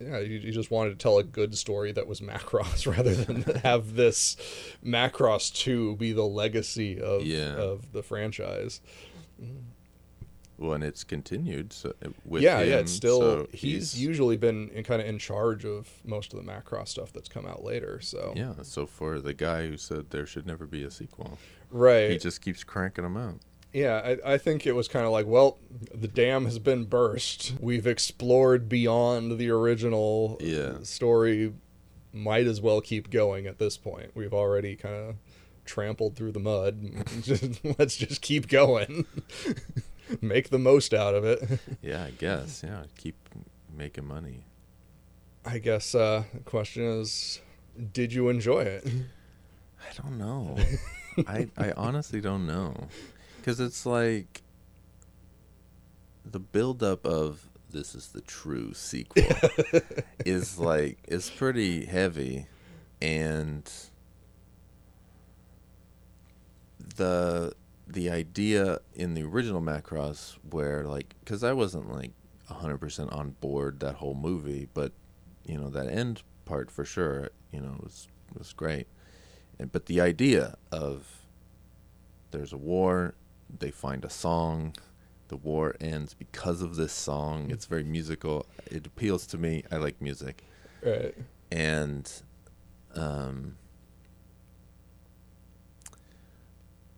yeah 0.00 0.18
you, 0.18 0.38
you 0.38 0.52
just 0.52 0.70
wanted 0.70 0.90
to 0.90 0.96
tell 0.96 1.18
a 1.18 1.24
good 1.24 1.56
story 1.56 1.92
that 1.92 2.06
was 2.06 2.20
macross 2.32 2.86
rather 2.86 3.14
than 3.14 3.42
have 3.62 3.94
this 3.94 4.36
macross 4.84 5.50
2 5.54 5.96
be 5.96 6.12
the 6.12 6.22
legacy 6.24 7.00
of 7.00 7.22
Yeah. 7.22 7.54
of 7.54 7.92
the 7.92 8.02
franchise 8.02 8.80
mm. 9.42 9.62
Well, 10.56 10.72
and 10.74 10.84
it's 10.84 11.02
continued 11.02 11.72
so 11.72 11.92
uh, 12.04 12.10
with 12.24 12.42
yeah 12.42 12.60
yeah 12.60 12.76
it's 12.76 12.92
still 12.92 13.20
so 13.20 13.46
he's, 13.52 14.00
usually 14.00 14.36
been 14.36 14.68
in, 14.70 14.84
kind 14.84 15.02
of 15.02 15.08
in 15.08 15.18
charge 15.18 15.64
of 15.64 15.88
most 16.04 16.32
of 16.32 16.38
the 16.44 16.50
macross 16.50 16.88
stuff 16.88 17.12
that's 17.12 17.28
come 17.28 17.44
out 17.44 17.64
later 17.64 18.00
so 18.00 18.32
Yeah, 18.36 18.54
so 18.62 18.86
for 18.86 19.18
the 19.20 19.34
guy 19.34 19.66
who 19.66 19.76
said 19.76 20.10
there 20.10 20.26
should 20.26 20.46
never 20.46 20.64
be 20.66 20.84
a 20.84 20.90
sequel, 20.90 21.38
right 21.70 22.10
he 22.10 22.18
just 22.18 22.40
keeps 22.40 22.62
cranking 22.64 23.02
them 23.04 23.16
out. 23.16 23.40
Yeah, 23.72 24.16
I, 24.24 24.34
I 24.34 24.38
think 24.38 24.68
it 24.68 24.72
was 24.76 24.86
kind 24.86 25.04
of 25.04 25.10
like, 25.10 25.26
well, 25.26 25.58
the 25.92 26.06
dam 26.06 26.44
has 26.44 26.60
been 26.60 26.84
burst. 26.84 27.54
We've 27.58 27.88
explored 27.88 28.68
beyond 28.68 29.36
the 29.36 29.50
original 29.50 30.36
Yeah. 30.40 30.74
story. 30.84 31.52
Might 32.12 32.46
as 32.46 32.60
well 32.60 32.80
keep 32.80 33.10
going 33.10 33.48
at 33.48 33.58
this 33.58 33.76
point. 33.76 34.12
We've 34.14 34.32
already 34.32 34.76
kind 34.76 34.94
of 34.94 35.16
trampled 35.64 36.14
through 36.14 36.30
the 36.30 36.38
mud. 36.38 37.04
Just- 37.22 37.64
Let's 37.76 37.96
just 37.96 38.20
keep 38.22 38.46
going. 38.46 39.06
Make 40.20 40.50
the 40.50 40.58
most 40.58 40.92
out 40.94 41.14
of 41.14 41.24
it. 41.24 41.60
Yeah, 41.82 42.04
I 42.04 42.10
guess. 42.10 42.62
Yeah, 42.64 42.84
keep 42.96 43.16
making 43.76 44.06
money. 44.06 44.44
I 45.44 45.58
guess 45.58 45.94
uh, 45.94 46.24
the 46.32 46.40
question 46.40 46.82
is, 46.84 47.40
did 47.92 48.12
you 48.12 48.28
enjoy 48.28 48.60
it? 48.62 48.86
I 48.86 50.02
don't 50.02 50.16
know. 50.18 50.56
I 51.26 51.48
I 51.56 51.72
honestly 51.76 52.20
don't 52.20 52.46
know, 52.46 52.88
because 53.36 53.60
it's 53.60 53.84
like 53.84 54.42
the 56.24 56.40
buildup 56.40 57.04
of 57.06 57.48
this 57.70 57.94
is 57.94 58.08
the 58.08 58.20
true 58.22 58.72
sequel 58.72 59.22
is 60.24 60.58
like 60.58 60.98
it's 61.06 61.28
pretty 61.28 61.84
heavy, 61.84 62.46
and 63.02 63.70
the 66.96 67.52
the 67.86 68.10
idea 68.10 68.78
in 68.94 69.14
the 69.14 69.22
original 69.22 69.60
Macross 69.60 70.36
where 70.50 70.84
like 70.84 71.14
because 71.20 71.44
I 71.44 71.52
wasn't 71.52 71.90
like 71.90 72.12
hundred 72.48 72.78
percent 72.78 73.12
on 73.12 73.30
board 73.40 73.80
that 73.80 73.96
whole 73.96 74.14
movie, 74.14 74.68
but 74.74 74.92
you 75.44 75.58
know 75.58 75.70
that 75.70 75.88
end 75.88 76.22
part 76.44 76.70
for 76.70 76.84
sure, 76.84 77.30
you 77.52 77.60
know 77.60 77.76
was 77.82 78.08
was 78.36 78.52
great. 78.52 78.86
And, 79.58 79.70
but 79.70 79.86
the 79.86 80.00
idea 80.00 80.56
of 80.72 81.26
there's 82.30 82.52
a 82.52 82.56
war, 82.56 83.14
they 83.58 83.70
find 83.70 84.04
a 84.04 84.10
song, 84.10 84.74
the 85.28 85.36
war 85.36 85.76
ends 85.80 86.14
because 86.14 86.62
of 86.62 86.76
this 86.76 86.92
song. 86.92 87.50
It's 87.50 87.66
very 87.66 87.84
musical. 87.84 88.46
It 88.66 88.86
appeals 88.86 89.26
to 89.28 89.38
me. 89.38 89.64
I 89.70 89.76
like 89.76 90.00
music, 90.00 90.44
right. 90.82 91.14
and 91.50 92.10
um, 92.94 93.56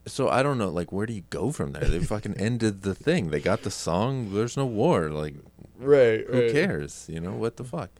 so 0.07 0.29
I 0.29 0.43
don't 0.43 0.59
know. 0.59 0.69
Like, 0.71 0.93
where 0.93 1.07
do 1.07 1.13
you 1.13 1.25
go 1.31 1.53
from 1.53 1.73
there? 1.73 1.85
They 1.85 2.01
fucking 2.01 2.35
ended 2.39 2.83
the 2.83 2.95
thing. 2.95 3.31
They 3.31 3.41
got 3.41 3.63
the 3.63 3.71
song. 3.71 4.33
There's 4.33 4.57
no 4.57 4.67
war. 4.67 5.11
Like, 5.11 5.35
Right. 5.79 6.25
who 6.27 6.41
right. 6.43 6.53
cares? 6.53 7.07
You 7.09 7.21
know 7.21 7.33
what 7.33 7.57
the 7.57 7.65
fuck? 7.65 7.91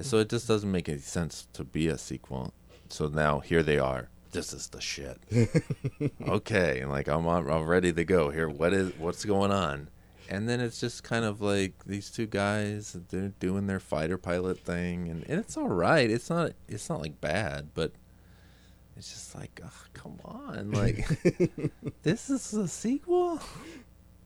So 0.00 0.18
it 0.18 0.28
just 0.28 0.48
doesn't 0.48 0.70
make 0.70 0.88
any 0.88 0.98
sense 0.98 1.46
to 1.52 1.64
be 1.64 1.88
a 1.88 1.96
sequel. 1.98 2.52
So 2.88 3.08
now 3.08 3.40
here 3.40 3.62
they 3.62 3.78
are, 3.78 4.08
this 4.32 4.52
is 4.52 4.68
the 4.68 4.80
shit. 4.80 5.18
okay, 6.28 6.80
and 6.80 6.90
like 6.90 7.08
I'm 7.08 7.26
on, 7.26 7.50
I'm 7.50 7.66
ready 7.66 7.92
to 7.92 8.04
go 8.04 8.30
here. 8.30 8.48
What 8.48 8.72
is 8.72 8.92
what's 8.98 9.24
going 9.24 9.50
on? 9.50 9.88
And 10.28 10.48
then 10.48 10.60
it's 10.60 10.80
just 10.80 11.02
kind 11.04 11.24
of 11.24 11.40
like 11.42 11.84
these 11.84 12.10
two 12.10 12.26
guys 12.26 12.96
they're 13.10 13.32
doing 13.38 13.66
their 13.66 13.80
fighter 13.80 14.18
pilot 14.18 14.58
thing, 14.58 15.08
and, 15.08 15.24
and 15.28 15.38
it's 15.40 15.56
all 15.56 15.68
right. 15.68 16.10
It's 16.10 16.30
not 16.30 16.52
it's 16.68 16.88
not 16.88 17.00
like 17.00 17.20
bad, 17.20 17.70
but 17.74 17.92
it's 18.96 19.12
just 19.12 19.34
like, 19.34 19.60
oh, 19.64 19.82
come 19.92 20.18
on, 20.24 20.70
like 20.72 21.06
this 22.02 22.30
is 22.30 22.52
a 22.54 22.68
sequel. 22.68 23.40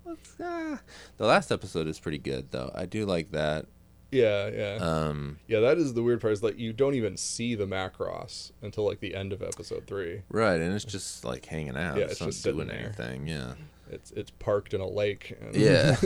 Let's, 0.05 0.35
ah. 0.41 0.81
The 1.17 1.27
last 1.27 1.51
episode 1.51 1.87
is 1.87 1.99
pretty 1.99 2.19
good 2.19 2.51
though. 2.51 2.71
I 2.75 2.87
do 2.87 3.07
like 3.07 3.33
that. 3.33 3.67
Yeah, 4.11 4.49
yeah. 4.49 4.79
Um, 4.81 5.39
yeah, 5.49 5.61
that 5.61 5.79
is 5.79 5.95
the 5.95 6.03
weird 6.03 6.21
part 6.21 6.33
is 6.33 6.43
like 6.43 6.59
you 6.59 6.73
don't 6.73 6.95
even 6.95 7.17
see 7.17 7.55
the 7.55 7.67
Macross 7.67 8.53
until 8.63 8.85
like 8.85 9.01
the 9.01 9.15
end 9.15 9.33
of 9.33 9.43
episode 9.43 9.87
3. 9.87 10.23
right, 10.29 10.61
and 10.61 10.75
it's 10.75 10.85
just 10.85 11.25
like 11.25 11.45
hanging 11.47 11.77
out. 11.77 11.97
Yeah, 11.97 12.05
it's, 12.05 12.13
it's 12.13 12.21
not 12.21 12.27
just 12.31 12.45
doing 12.45 12.69
there. 12.69 12.79
anything. 12.79 13.27
Yeah. 13.27 13.55
It's 13.91 14.11
it's 14.13 14.31
parked 14.31 14.75
in 14.75 14.81
a 14.81 14.89
lake. 14.89 15.37
And 15.41 15.55
Yeah. 15.55 15.97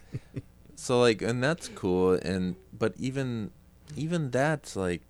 so 0.76 1.00
like, 1.00 1.22
and 1.22 1.42
that's 1.42 1.68
cool, 1.68 2.12
and 2.14 2.56
but 2.76 2.94
even 2.96 3.50
even 3.96 4.30
that's 4.30 4.74
like, 4.76 5.02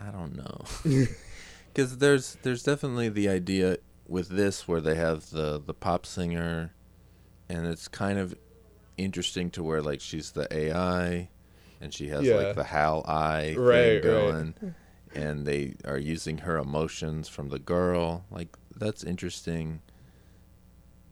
I 0.00 0.10
don't 0.10 0.36
know, 0.36 0.64
because 1.72 1.98
there's 1.98 2.36
there's 2.42 2.62
definitely 2.62 3.08
the 3.08 3.28
idea 3.28 3.78
with 4.06 4.28
this 4.28 4.66
where 4.68 4.80
they 4.80 4.94
have 4.94 5.30
the 5.30 5.60
the 5.64 5.74
pop 5.74 6.06
singer, 6.06 6.72
and 7.48 7.66
it's 7.66 7.88
kind 7.88 8.18
of 8.18 8.34
interesting 8.96 9.50
to 9.52 9.62
where 9.62 9.82
like 9.82 10.00
she's 10.00 10.32
the 10.32 10.46
AI, 10.54 11.28
and 11.80 11.92
she 11.92 12.08
has 12.08 12.28
Yeah. 12.28 12.34
like 12.36 12.54
the 12.54 12.64
Hal 12.64 13.04
eye 13.08 13.54
Right, 13.56 13.82
thing 13.82 13.92
right. 13.94 14.02
going. 14.02 14.54
And 15.14 15.46
they 15.46 15.74
are 15.86 15.98
using 15.98 16.38
her 16.38 16.58
emotions 16.58 17.28
from 17.28 17.48
the 17.48 17.58
girl. 17.58 18.26
Like 18.30 18.56
that's 18.76 19.02
interesting 19.02 19.80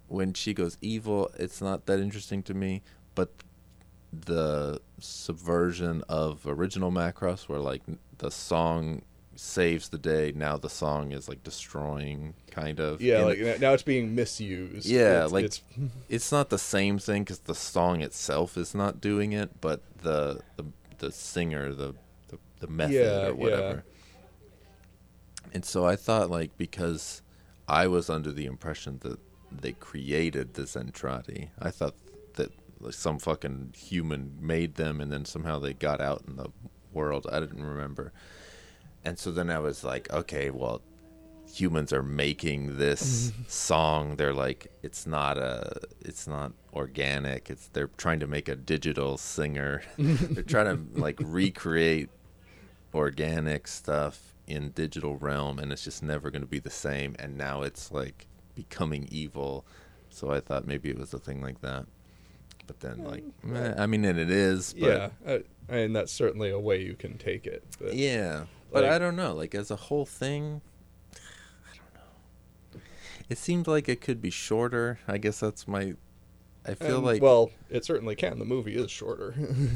when 0.07 0.35
she 0.35 0.55
goes 0.55 0.77
evil, 0.81 1.31
it's 1.39 1.61
not 1.61 1.87
that 1.87 1.99
interesting 1.99 2.43
to 2.45 2.55
me. 2.55 2.83
But 3.15 3.31
the 4.13 4.81
subversion 4.99 6.03
of 6.09 6.47
original 6.47 6.91
Macross, 6.91 7.49
where 7.49 7.59
like 7.59 7.83
the 8.19 8.31
song 8.31 9.03
saves 9.35 9.91
the 9.91 9.99
day, 9.99 10.33
now 10.35 10.57
the 10.57 10.71
song 10.71 11.13
is 11.13 11.29
like 11.29 11.43
destroying, 11.45 12.33
kind 12.51 12.81
of. 12.81 13.03
yeah, 13.03 13.19
And 13.19 13.27
like 13.27 13.61
now 13.61 13.73
it's 13.75 13.83
being 13.83 14.15
misused. 14.15 14.87
Yeah, 14.87 15.27
It's- 15.27 15.33
like- 15.33 15.45
it's 15.45 15.63
it's 16.09 16.33
not 16.33 16.49
the 16.49 16.59
same 16.59 16.99
thing 16.99 17.23
because 17.25 17.41
the 17.41 17.55
song 17.55 18.01
itself 18.01 18.57
is 18.57 18.75
not 18.75 19.01
doing 19.01 19.33
it, 19.33 19.61
but 19.61 19.83
the 20.03 20.41
the, 20.57 20.65
the 20.99 21.13
singer, 21.13 21.73
the, 21.75 21.95
the 22.29 22.39
the 22.61 22.67
method 22.67 22.95
Yeah, 22.95 23.27
or 23.29 23.35
whatever. 23.35 23.85
And 25.53 25.65
so 25.65 25.87
I 25.87 25.97
thought, 25.97 26.31
like, 26.31 26.57
because 26.59 27.23
I 27.69 27.87
was 27.87 28.11
under 28.11 28.33
the 28.33 28.47
impression 28.47 28.99
that 29.03 29.19
they 29.51 29.73
created 29.73 30.55
the 30.55 30.63
Zentradi, 30.63 31.49
I 31.59 31.71
thought 31.71 31.95
like, 32.81 32.95
some 32.95 33.19
fucking 33.19 33.75
human 33.77 34.37
made 34.41 34.75
them, 34.75 35.01
and 35.01 35.13
then 35.13 35.25
somehow 35.25 35.59
they 35.59 35.75
got 35.75 36.01
out 36.01 36.25
in 36.27 36.37
the 36.37 36.51
world. 36.93 37.27
I 37.31 37.41
didn't 37.41 37.65
remember. 37.65 38.13
And 39.05 39.19
so 39.19 39.31
then 39.31 39.51
I 39.51 39.59
was 39.59 39.85
like, 39.85 40.13
okay, 40.13 40.51
well, 40.51 40.83
humans 41.53 41.93
are 41.93 42.03
making 42.03 42.77
this 42.77 43.31
mm-hmm. 43.31 43.43
song. 43.47 44.17
They're 44.17 44.35
like, 44.35 44.73
it's 44.83 45.07
not 45.07 45.39
a, 45.39 45.81
it's 46.01 46.27
not 46.27 46.53
organic. 46.73 47.51
It's 47.51 47.69
they're 47.69 47.91
trying 47.97 48.21
to 48.21 48.27
make 48.27 48.49
a 48.49 48.57
digital 48.57 49.17
singer. 49.17 49.83
they're 49.99 50.43
trying 50.43 50.67
to 50.95 51.01
like 51.01 51.19
recreate 51.25 52.11
organic 52.95 53.69
stuff 53.69 54.35
in 54.47 54.71
digital 54.71 55.17
realm, 55.17 55.59
and 55.59 55.73
it's 55.73 55.85
just 55.85 56.03
never 56.03 56.31
going 56.31 56.43
to 56.43 56.49
be 56.49 56.61
the 56.61 56.71
same. 56.71 57.15
And 57.19 57.37
now 57.37 57.63
it's 57.63 57.93
like 57.93 58.27
becoming 58.55 59.09
evil. 59.11 59.65
So 60.11 60.31
I 60.31 60.41
thought 60.41 60.67
maybe 60.67 60.91
it 60.91 60.99
was 60.99 61.15
a 61.15 61.19
thing 61.19 61.43
like 61.43 61.61
that. 61.61 61.87
But 62.67 62.81
then, 62.81 63.05
like, 63.05 63.25
meh, 63.43 63.75
I 63.79 63.87
mean, 63.87 64.05
and 64.05 64.19
it 64.19 64.31
is. 64.31 64.75
But 64.75 64.89
yeah, 64.89 65.09
I, 65.27 65.43
I 65.69 65.73
mean 65.77 65.93
that's 65.93 66.13
certainly 66.13 66.51
a 66.51 66.59
way 66.59 66.83
you 66.83 66.95
can 66.95 67.19
take 67.19 67.47
it. 67.47 67.65
But 67.81 67.95
yeah, 67.95 68.45
but 68.73 68.85
Like- 68.85 68.93
I 68.93 68.99
don't 68.99 69.17
know. 69.17 69.35
Like 69.35 69.55
as 69.55 69.71
a 69.71 69.77
whole 69.77 70.07
thing, 70.07 70.61
I 71.15 71.77
don't 71.77 71.95
know. 72.75 72.81
It 73.29 73.39
seemed 73.39 73.67
like 73.67 73.89
it 73.89 74.01
could 74.01 74.21
be 74.21 74.31
shorter. 74.31 74.99
I 75.07 75.19
guess 75.19 75.41
that's 75.41 75.69
my. 75.69 75.95
I 76.69 76.75
feel 76.75 76.97
and, 76.97 77.05
like 77.05 77.23
well, 77.23 77.53
it 77.71 77.85
certainly 77.85 78.17
can. 78.17 78.41
The 78.41 78.45
movie 78.45 78.75
is 78.75 78.91
shorter. 78.91 79.35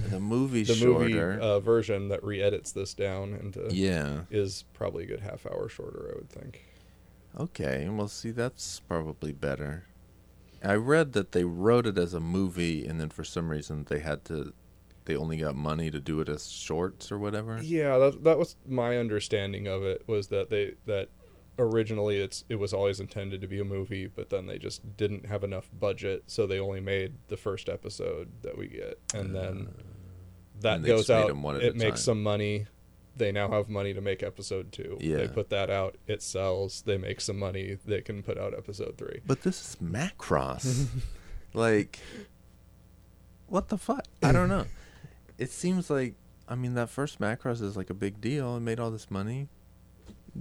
the 0.08 0.18
movie's 0.18 0.66
the 0.80 0.84
movie 0.84 1.18
uh, 1.18 1.60
version 1.60 2.08
that 2.08 2.24
re-edits 2.24 2.72
this 2.72 2.94
down 2.94 3.34
into 3.34 3.72
yeah. 3.72 4.22
is 4.28 4.64
probably 4.74 5.04
a 5.04 5.06
good 5.06 5.20
half 5.20 5.46
hour 5.46 5.68
shorter. 5.68 6.10
I 6.12 6.18
would 6.18 6.30
think. 6.30 6.64
Okay. 7.38 7.88
Well, 7.88 8.08
see, 8.08 8.32
that's 8.32 8.80
probably 8.80 9.30
better. 9.30 9.84
I 10.62 10.74
read 10.74 11.12
that 11.14 11.32
they 11.32 11.44
wrote 11.44 11.86
it 11.86 11.96
as 11.98 12.12
a 12.14 12.20
movie, 12.20 12.86
and 12.86 13.00
then 13.00 13.08
for 13.10 13.24
some 13.24 13.48
reason 13.48 13.84
they 13.88 14.00
had 14.00 14.24
to. 14.26 14.52
They 15.06 15.16
only 15.16 15.38
got 15.38 15.56
money 15.56 15.90
to 15.90 15.98
do 15.98 16.20
it 16.20 16.28
as 16.28 16.50
shorts 16.50 17.10
or 17.10 17.18
whatever. 17.18 17.58
Yeah, 17.62 17.96
that 17.98 18.22
that 18.24 18.38
was 18.38 18.56
my 18.66 18.98
understanding 18.98 19.66
of 19.66 19.82
it. 19.82 20.02
Was 20.06 20.28
that 20.28 20.50
they 20.50 20.74
that 20.86 21.08
originally 21.58 22.18
it's 22.20 22.44
it 22.48 22.56
was 22.56 22.72
always 22.72 23.00
intended 23.00 23.40
to 23.40 23.46
be 23.48 23.58
a 23.60 23.64
movie, 23.64 24.06
but 24.06 24.28
then 24.30 24.46
they 24.46 24.58
just 24.58 24.96
didn't 24.96 25.26
have 25.26 25.42
enough 25.42 25.68
budget, 25.78 26.24
so 26.26 26.46
they 26.46 26.60
only 26.60 26.80
made 26.80 27.14
the 27.28 27.36
first 27.36 27.68
episode 27.68 28.28
that 28.42 28.56
we 28.56 28.68
get, 28.68 28.98
and 29.14 29.34
then 29.34 29.68
that 30.60 30.72
Uh, 30.72 30.76
and 30.76 30.84
goes 30.84 31.08
out. 31.10 31.28
them 31.28 31.42
one 31.42 31.56
at 31.56 31.62
It 31.62 31.76
makes 31.76 32.00
time. 32.00 32.04
some 32.04 32.22
money. 32.22 32.66
They 33.16 33.32
now 33.32 33.50
have 33.50 33.68
money 33.68 33.92
to 33.94 34.00
make 34.00 34.22
episode 34.22 34.72
two. 34.72 34.96
Yeah. 35.00 35.18
They 35.18 35.28
put 35.28 35.50
that 35.50 35.68
out. 35.68 35.96
It 36.06 36.22
sells. 36.22 36.82
They 36.82 36.96
make 36.96 37.20
some 37.20 37.38
money. 37.38 37.76
They 37.84 38.00
can 38.00 38.22
put 38.22 38.38
out 38.38 38.54
episode 38.56 38.96
three. 38.96 39.20
But 39.26 39.42
this 39.42 39.60
is 39.60 39.76
Macross. 39.82 40.86
like, 41.54 41.98
what 43.46 43.68
the 43.68 43.78
fuck? 43.78 44.04
I 44.22 44.32
don't 44.32 44.48
know. 44.48 44.64
It 45.38 45.50
seems 45.50 45.88
like, 45.88 46.16
I 46.46 46.54
mean, 46.54 46.74
that 46.74 46.90
first 46.90 47.18
Macross 47.18 47.62
is 47.62 47.74
like 47.74 47.88
a 47.88 47.94
big 47.94 48.20
deal 48.20 48.56
and 48.56 48.62
made 48.62 48.78
all 48.78 48.90
this 48.90 49.10
money. 49.10 49.48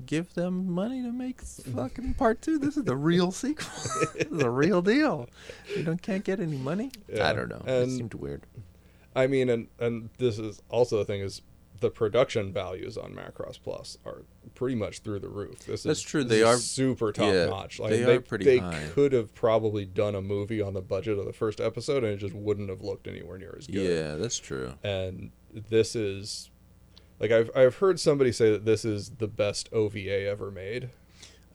Give 0.06 0.34
them 0.34 0.70
money 0.70 1.02
to 1.02 1.12
make 1.14 1.40
fucking 1.42 2.16
part 2.16 2.42
two. 2.42 2.60
This 2.60 2.76
is 2.76 2.84
the 2.84 2.98
real 2.98 3.32
sequel. 3.44 3.70
this 4.14 4.28
is 4.28 4.42
a 4.44 4.50
real 4.50 4.82
deal. 4.82 5.30
You 5.74 5.84
don't 5.84 6.02
can't 6.02 6.26
get 6.26 6.42
any 6.42 6.58
money. 6.58 6.92
Yeah. 7.08 7.30
I 7.30 7.34
don't 7.34 7.48
know. 7.48 7.64
it 7.66 7.90
seemed 7.92 8.14
weird. 8.14 8.46
I 9.16 9.28
mean, 9.28 9.50
and 9.50 9.70
and 9.80 10.10
this 10.18 10.38
is 10.38 10.62
also 10.68 10.98
the 10.98 11.06
thing 11.06 11.22
is 11.22 11.42
the 11.80 11.90
production 11.90 12.52
values 12.52 12.98
on 12.98 13.14
Macross 13.14 13.60
Plus 13.62 13.98
are 14.06 14.24
pretty 14.56 14.76
much 14.76 15.00
through 15.00 15.20
the 15.20 15.30
roof. 15.30 15.60
This 15.60 15.84
That's 15.84 16.00
is, 16.00 16.04
true. 16.06 16.24
They 16.24 16.44
are- 16.44 16.58
super 16.58 17.12
top 17.12 17.34
yeah, 17.34 17.46
notch. 17.46 17.80
Like 17.80 17.92
they 17.92 18.04
they 18.04 18.16
are 18.16 18.22
pretty 18.22 18.46
they 18.46 18.58
high. 18.58 18.88
could 18.94 19.14
have 19.14 19.34
probably 19.34 19.86
done 19.86 20.16
a 20.16 20.22
movie 20.22 20.62
on 20.62 20.74
the 20.74 20.82
budget 20.82 21.18
of 21.18 21.26
the 21.26 21.34
first 21.34 21.60
episode, 21.62 22.04
and 22.04 22.14
it 22.14 22.18
just 22.18 22.34
wouldn't 22.36 22.70
have 22.70 22.82
looked 22.82 23.08
anywhere 23.08 23.38
near 23.38 23.56
as 23.58 23.68
good. 23.68 23.76
Yeah, 23.90 24.16
that's 24.16 24.38
true. 24.38 24.74
And 24.84 25.32
this 25.54 25.96
is 25.96 26.50
like 27.20 27.32
I've 27.32 27.50
I've 27.56 27.76
heard 27.76 28.00
somebody 28.00 28.32
say 28.32 28.52
that 28.52 28.66
this 28.66 28.84
is 28.86 29.12
the 29.18 29.28
best 29.28 29.70
OVA 29.72 30.26
ever 30.28 30.52
made. 30.52 30.90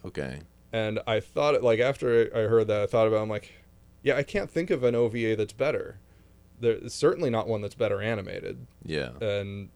Okay. 0.05 0.41
And 0.73 0.99
I 1.07 1.21
thought, 1.21 1.63
like, 1.63 1.79
after 1.79 2.29
I 2.35 2.49
heard 2.49 2.67
that, 2.67 2.83
I 2.83 2.87
thought 2.87 3.07
about, 3.07 3.19
it, 3.19 3.23
I'm 3.23 3.29
like, 3.29 3.53
yeah, 4.03 4.17
I 4.17 4.25
can't 4.25 4.51
think 4.51 4.71
of 4.71 4.83
an 4.83 4.97
OVA 4.97 5.37
that's 5.37 5.53
better. 5.53 6.01
There's 6.61 6.93
certainly 6.93 7.31
not 7.31 7.47
one 7.47 7.61
that's 7.63 7.77
better 7.77 8.01
animated 8.03 8.67
Yeah. 8.85 9.11
and 9.21 9.69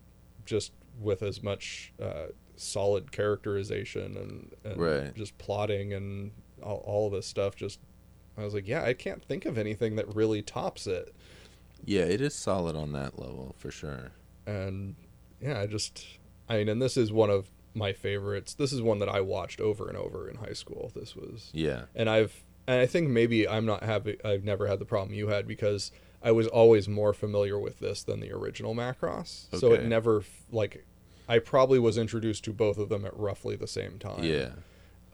just 0.49 0.73
with 1.01 1.23
as 1.23 1.43
much 1.43 1.93
uh, 2.03 2.27
solid 2.57 3.13
characterization 3.13 4.17
and, 4.17 4.53
and 4.65 4.81
Right. 4.81 5.15
just 5.15 5.39
plotting 5.39 5.93
and 5.93 6.33
all, 6.63 6.83
all 6.85 7.11
this 7.11 7.27
stuff. 7.27 7.55
Just, 7.55 7.79
I 8.37 8.45
was 8.45 8.55
like, 8.55 8.67
yeah, 8.67 8.83
I 8.83 8.95
can't 8.95 9.25
think 9.25 9.45
of 9.45 9.57
anything 9.59 9.97
that 9.97 10.13
really 10.15 10.43
tops 10.43 10.87
it. 10.87 11.15
Yeah, 11.85 12.03
it 12.03 12.21
is 12.21 12.35
solid 12.35 12.75
on 12.75 12.93
that 12.93 13.19
level 13.19 13.55
for 13.59 13.71
sure. 13.71 14.11
And 14.47 14.97
yeah, 15.41 15.61
I 15.61 15.67
just, 15.67 16.05
I 16.49 16.57
mean, 16.57 16.69
and 16.69 16.83
this 16.83 16.97
is 16.97 17.13
one 17.13 17.31
of 17.31 17.51
my 17.75 17.93
favorites. 17.93 18.55
This 18.55 18.73
is 18.73 18.83
one 18.83 18.99
that 18.99 19.09
I 19.09 19.21
watched 19.21 19.61
over 19.61 19.87
and 19.87 19.97
over 19.97 20.29
in 20.29 20.37
high 20.37 20.55
school. 20.55 20.91
This 20.97 21.15
was 21.15 21.51
Yeah. 21.53 21.83
and 21.95 22.11
I've 22.11 22.45
and 22.67 22.81
I 22.81 22.87
think 22.87 23.09
maybe 23.09 23.49
I'm 23.49 23.65
not 23.67 23.83
having 23.85 24.17
I've 24.25 24.43
never 24.43 24.67
had 24.67 24.79
the 24.81 24.85
problem 24.85 25.15
you 25.15 25.29
had 25.29 25.47
because 25.47 25.93
I 26.23 26.33
was 26.33 26.47
always 26.47 26.89
more 26.89 27.13
familiar 27.13 27.59
with 27.59 27.79
this 27.79 28.03
than 28.03 28.21
the 28.21 28.33
original 28.33 28.75
Macross. 28.75 29.47
So 29.59 29.73
it 29.73 29.85
never 29.85 30.25
like 30.51 30.85
I 31.29 31.39
probably 31.39 31.79
was 31.79 31.99
introduced 31.99 32.45
to 32.45 32.53
both 32.53 32.79
of 32.79 32.89
them 32.89 33.05
at 33.05 33.17
roughly 33.17 33.55
the 33.57 33.67
same 33.67 33.99
time. 33.99 34.25
Yeah. 34.25 34.51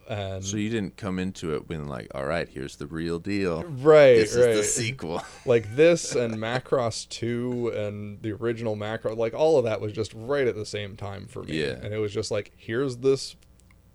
And 0.09 0.44
So 0.44 0.59
you 0.59 0.68
didn't 0.68 0.96
come 0.98 1.18
into 1.18 1.55
it 1.55 1.66
being 1.66 1.88
like, 1.88 2.09
all 2.14 2.26
right, 2.26 2.46
here's 2.48 2.76
the 2.76 2.86
real 2.86 3.18
deal. 3.18 3.64
right, 3.64 4.14
This 4.16 4.36
right. 4.36 4.50
is 4.50 4.59
the 4.59 4.64
sequel. 4.64 5.22
like 5.46 5.74
this 5.76 6.14
and 6.14 6.34
Macross 6.34 7.09
2 7.09 7.68
and 7.68 8.22
the 8.22 8.32
original 8.32 8.76
Macross 8.76 9.16
like 9.16 9.34
all 9.34 9.59
of 9.59 9.64
that 9.64 9.80
was 9.80 9.92
just 9.92 10.12
right 10.14 10.46
at 10.46 10.55
the 10.57 10.66
same 10.66 10.96
time 10.96 11.26
for 11.26 11.42
me. 11.42 11.61
Yeah. 11.61 11.78
And 11.82 11.92
it 11.92 11.98
was 11.98 12.12
just 12.12 12.30
like 12.30 12.52
here's 12.57 12.98
this 12.98 13.34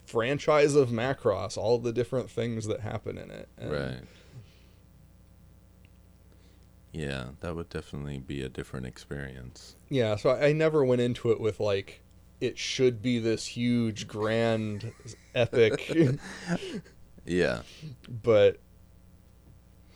franchise 0.05 0.75
of 0.75 0.89
Macross, 0.89 1.57
all 1.57 1.77
the 1.77 1.93
different 1.93 2.29
things 2.29 2.65
that 2.65 2.81
happen 2.81 3.17
in 3.17 3.29
it. 3.29 3.47
And 3.57 3.71
right. 3.71 4.01
Yeah, 6.91 7.29
that 7.41 7.55
would 7.55 7.69
definitely 7.69 8.19
be 8.19 8.41
a 8.41 8.49
different 8.49 8.85
experience. 8.87 9.75
Yeah, 9.89 10.15
so 10.15 10.31
I, 10.31 10.47
I 10.47 10.53
never 10.53 10.83
went 10.83 11.01
into 11.01 11.31
it 11.31 11.39
with 11.39 11.59
like, 11.59 12.01
it 12.41 12.57
should 12.57 13.01
be 13.01 13.19
this 13.19 13.45
huge, 13.45 14.07
grand, 14.07 14.91
epic, 15.35 15.91
Yeah. 17.25 17.61
but 18.23 18.57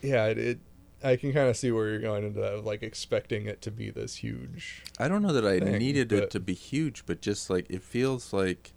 yeah, 0.02 0.26
it, 0.26 0.38
it 0.38 0.58
I 1.02 1.16
can 1.16 1.32
kind 1.32 1.48
of 1.48 1.56
see 1.56 1.70
where 1.70 1.88
you're 1.88 1.98
going 2.00 2.24
into 2.24 2.40
that, 2.40 2.52
of, 2.54 2.64
like 2.64 2.82
expecting 2.82 3.46
it 3.46 3.60
to 3.62 3.70
be 3.70 3.90
this 3.90 4.16
huge. 4.16 4.84
I 4.98 5.08
don't 5.08 5.20
know 5.22 5.32
that 5.32 5.44
I 5.44 5.58
thing, 5.58 5.78
needed 5.78 6.08
but- 6.10 6.18
it 6.18 6.30
to 6.30 6.40
be 6.40 6.54
huge, 6.54 7.04
but 7.06 7.20
just 7.20 7.50
like 7.50 7.66
it 7.68 7.82
feels 7.82 8.32
like 8.32 8.72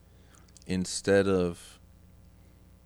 instead 0.65 1.27
of 1.27 1.79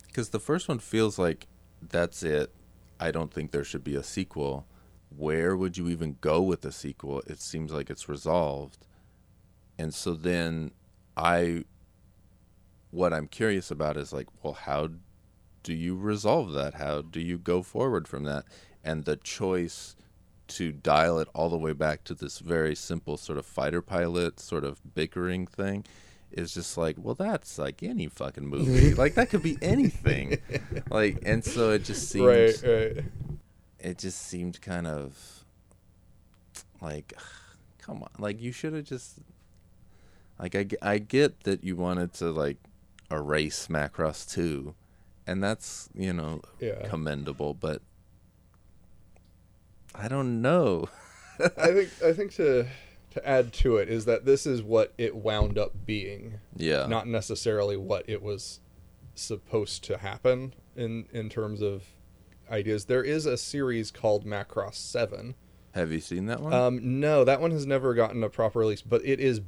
because 0.07 0.29
the 0.29 0.39
first 0.39 0.67
one 0.67 0.79
feels 0.79 1.17
like 1.17 1.47
that's 1.81 2.21
it. 2.21 2.51
I 2.99 3.09
don't 3.11 3.33
think 3.33 3.51
there 3.51 3.63
should 3.63 3.83
be 3.83 3.95
a 3.95 4.03
sequel. 4.03 4.67
Where 5.15 5.55
would 5.55 5.77
you 5.77 5.89
even 5.89 6.17
go 6.21 6.41
with 6.41 6.61
the 6.61 6.71
sequel? 6.71 7.21
It 7.27 7.39
seems 7.39 7.71
like 7.71 7.89
it's 7.89 8.07
resolved. 8.07 8.85
And 9.77 9.93
so 9.93 10.13
then 10.13 10.71
I 11.17 11.65
what 12.91 13.13
I'm 13.13 13.27
curious 13.27 13.71
about 13.71 13.97
is 13.97 14.11
like, 14.11 14.27
well, 14.43 14.53
how 14.53 14.89
do 15.63 15.73
you 15.73 15.95
resolve 15.95 16.51
that? 16.53 16.75
How 16.75 17.01
do 17.01 17.19
you 17.21 17.37
go 17.37 17.63
forward 17.63 18.07
from 18.07 18.23
that? 18.25 18.45
And 18.83 19.05
the 19.05 19.15
choice 19.15 19.95
to 20.49 20.71
dial 20.71 21.19
it 21.19 21.29
all 21.33 21.49
the 21.49 21.57
way 21.57 21.71
back 21.71 22.03
to 22.03 22.13
this 22.13 22.39
very 22.39 22.75
simple 22.75 23.15
sort 23.15 23.37
of 23.37 23.45
fighter 23.45 23.81
pilot 23.81 24.39
sort 24.39 24.65
of 24.65 24.81
bickering 24.93 25.47
thing 25.47 25.85
is 26.31 26.53
just 26.53 26.77
like, 26.77 26.95
well, 26.97 27.15
that's 27.15 27.57
like 27.57 27.81
any 27.83 28.07
fucking 28.07 28.47
movie. 28.47 28.93
like 28.95 29.15
that 29.15 29.29
could 29.29 29.43
be 29.43 29.57
anything. 29.61 30.37
like, 30.89 31.19
and 31.25 31.43
so 31.43 31.71
it 31.71 31.85
just 31.85 32.09
seems 32.09 32.63
Right, 32.63 32.63
right. 32.63 33.05
It 33.83 33.97
just 33.97 34.21
seemed 34.21 34.61
kind 34.61 34.87
of 34.87 35.43
like 36.81 37.13
come 37.79 38.03
on 38.03 38.09
like 38.19 38.39
you 38.41 38.51
should 38.51 38.73
have 38.73 38.85
just 38.85 39.19
like 40.39 40.55
I, 40.55 40.65
I 40.81 40.97
get 40.97 41.41
that 41.43 41.63
you 41.63 41.75
wanted 41.75 42.13
to 42.15 42.31
like 42.31 42.57
erase 43.11 43.67
macross 43.67 44.29
2 44.31 44.73
and 45.27 45.43
that's 45.43 45.89
you 45.93 46.13
know 46.13 46.41
Yeah. 46.59 46.87
commendable 46.87 47.53
but 47.53 47.81
i 49.93 50.07
don't 50.07 50.41
know. 50.41 50.87
I 51.57 51.67
think 51.73 51.89
I 52.05 52.13
think 52.13 52.31
to 52.35 52.67
to 53.11 53.27
add 53.27 53.51
to 53.53 53.75
it 53.77 53.89
is 53.89 54.05
that 54.05 54.25
this 54.25 54.45
is 54.45 54.63
what 54.63 54.93
it 54.97 55.13
wound 55.15 55.57
up 55.57 55.85
being, 55.85 56.35
yeah. 56.55 56.85
Not 56.85 57.07
necessarily 57.07 57.75
what 57.75 58.05
it 58.07 58.21
was 58.21 58.61
supposed 59.15 59.83
to 59.85 59.97
happen 59.97 60.53
in 60.77 61.07
in 61.11 61.27
terms 61.27 61.61
of 61.61 61.83
ideas. 62.51 62.85
There 62.85 63.03
is 63.03 63.25
a 63.25 63.37
series 63.37 63.91
called 63.91 64.25
Macross 64.25 64.75
Seven. 64.75 65.35
have 65.71 65.91
you 65.91 65.99
seen 65.99 66.25
that 66.27 66.41
one 66.41 66.53
Um, 66.53 66.99
no, 66.99 67.23
that 67.23 67.41
one 67.41 67.51
has 67.51 67.65
never 67.65 67.93
gotten 67.93 68.23
a 68.23 68.29
proper 68.29 68.59
release, 68.59 68.81
but 68.81 69.03
it 69.05 69.19
is 69.19 69.41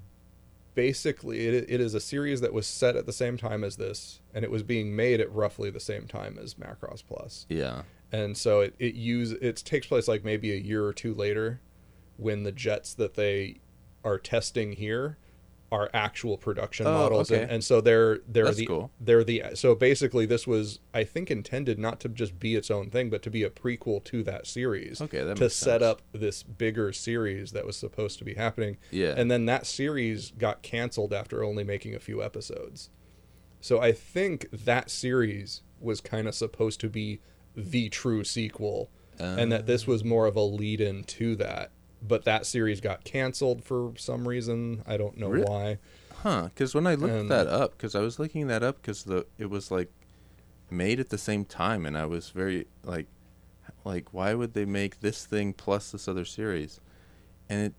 basically 0.74 1.48
it, 1.48 1.66
it 1.70 1.82
is 1.82 1.94
a 1.94 2.00
series 2.00 2.42
that 2.42 2.54
was 2.54 2.66
set 2.66 2.96
at 2.96 3.06
the 3.06 3.14
same 3.14 3.38
time 3.38 3.64
as 3.64 3.76
this, 3.76 4.22
and 4.34 4.44
it 4.44 4.50
was 4.50 4.64
being 4.64 4.96
made 4.96 5.20
at 5.22 5.32
roughly 5.32 5.70
the 5.70 5.80
same 5.80 6.08
time 6.08 6.40
as 6.42 6.56
Macross 6.56 7.04
Plus 7.06 7.46
yeah 7.50 7.84
and 8.14 8.38
so 8.38 8.62
it 8.62 8.76
it 8.80 8.94
use 8.94 9.32
it 9.34 9.58
takes 9.58 9.88
place 9.88 10.08
like 10.08 10.24
maybe 10.24 10.54
a 10.54 10.56
year 10.56 10.86
or 10.86 10.94
two 10.94 11.14
later 11.14 11.60
when 12.18 12.44
the 12.44 12.52
jets 12.52 12.94
that 12.94 13.16
they 13.16 13.60
are 14.04 14.20
testing 14.20 14.74
here 14.74 15.18
are 15.74 15.90
actual 15.94 16.38
production 16.38 16.86
Oh, 16.86 16.92
models 16.94 17.32
and, 17.32 17.42
okay. 17.44 17.54
and 17.54 17.64
so 17.64 17.82
they're 17.82 18.20
they're 18.28 18.46
That's 18.46 18.58
the 18.58 18.66
cool. 18.68 18.92
they're 19.00 19.24
the 19.24 19.44
so 19.56 19.74
basically 19.76 20.26
this 20.26 20.46
was 20.46 20.80
i 20.94 21.04
think 21.04 21.32
intended 21.32 21.80
not 21.80 22.00
to 22.02 22.10
just 22.10 22.38
be 22.40 22.56
its 22.56 22.70
own 22.70 22.90
thing 22.92 23.10
but 23.10 23.22
to 23.24 23.32
be 23.32 23.42
a 23.44 23.50
prequel 23.50 24.04
to 24.06 24.22
that 24.24 24.46
series 24.46 25.02
Okay, 25.02 25.24
that 25.24 25.38
to 25.38 25.50
set 25.50 25.82
sense. 25.82 25.84
up 25.84 26.02
this 26.12 26.44
bigger 26.44 26.94
series 26.94 27.52
that 27.54 27.66
was 27.66 27.76
supposed 27.76 28.20
to 28.20 28.26
be 28.26 28.36
happening 28.36 28.78
Yeah. 28.92 29.16
and 29.18 29.32
then 29.32 29.46
that 29.48 29.66
series 29.66 30.32
got 30.32 30.62
canceled 30.62 31.12
after 31.14 31.44
only 31.44 31.64
making 31.64 31.96
a 31.96 32.00
few 32.00 32.22
episodes 32.24 32.92
so 33.60 33.80
I 33.80 33.94
think 33.94 34.48
that 34.52 34.90
series 34.92 35.62
was 35.80 36.02
kind 36.02 36.28
of 36.28 36.36
supposed 36.36 36.80
to 36.82 36.90
be 36.90 37.22
the 37.56 37.88
true 37.90 38.24
sequel, 38.26 38.90
and 39.18 39.52
that 39.54 39.68
this 39.68 39.84
ah. 39.88 39.92
was 39.92 40.04
more 40.04 40.26
of 40.26 40.36
a 40.36 40.42
lead 40.42 40.82
in 40.82 41.04
to 41.06 41.36
that. 41.38 41.72
But 42.06 42.26
that 42.26 42.46
series 42.46 42.82
got 42.82 43.04
canceled 43.06 43.64
for 43.64 43.94
some 43.98 44.28
reason. 44.28 44.84
I 44.86 44.98
don't 44.98 45.18
know 45.18 45.30
Re- 45.30 45.44
why. 45.44 45.78
Huh? 46.18 46.44
Because 46.46 46.76
when 46.76 46.86
I 46.88 46.96
looked 46.96 47.14
And- 47.14 47.32
that 47.32 47.48
up, 47.48 47.72
because 47.72 47.96
I 47.96 48.02
was 48.02 48.20
looking 48.20 48.48
that 48.48 48.64
up, 48.64 48.82
because 48.82 49.04
the 49.04 49.26
it 49.38 49.50
was 49.50 49.72
like 49.72 49.90
made 50.70 51.00
at 51.00 51.10
the 51.10 51.18
same 51.18 51.46
time, 51.46 51.86
and 51.86 51.98
I 51.98 52.06
was 52.06 52.30
very 52.30 52.68
like, 52.84 53.08
like 53.86 54.14
why 54.14 54.34
would 54.34 54.54
they 54.54 54.66
make 54.66 55.00
this 55.00 55.26
thing 55.26 55.54
plus 55.54 55.92
this 55.92 56.08
other 56.08 56.26
series? 56.26 56.80
And 57.50 57.68
it, 57.68 57.74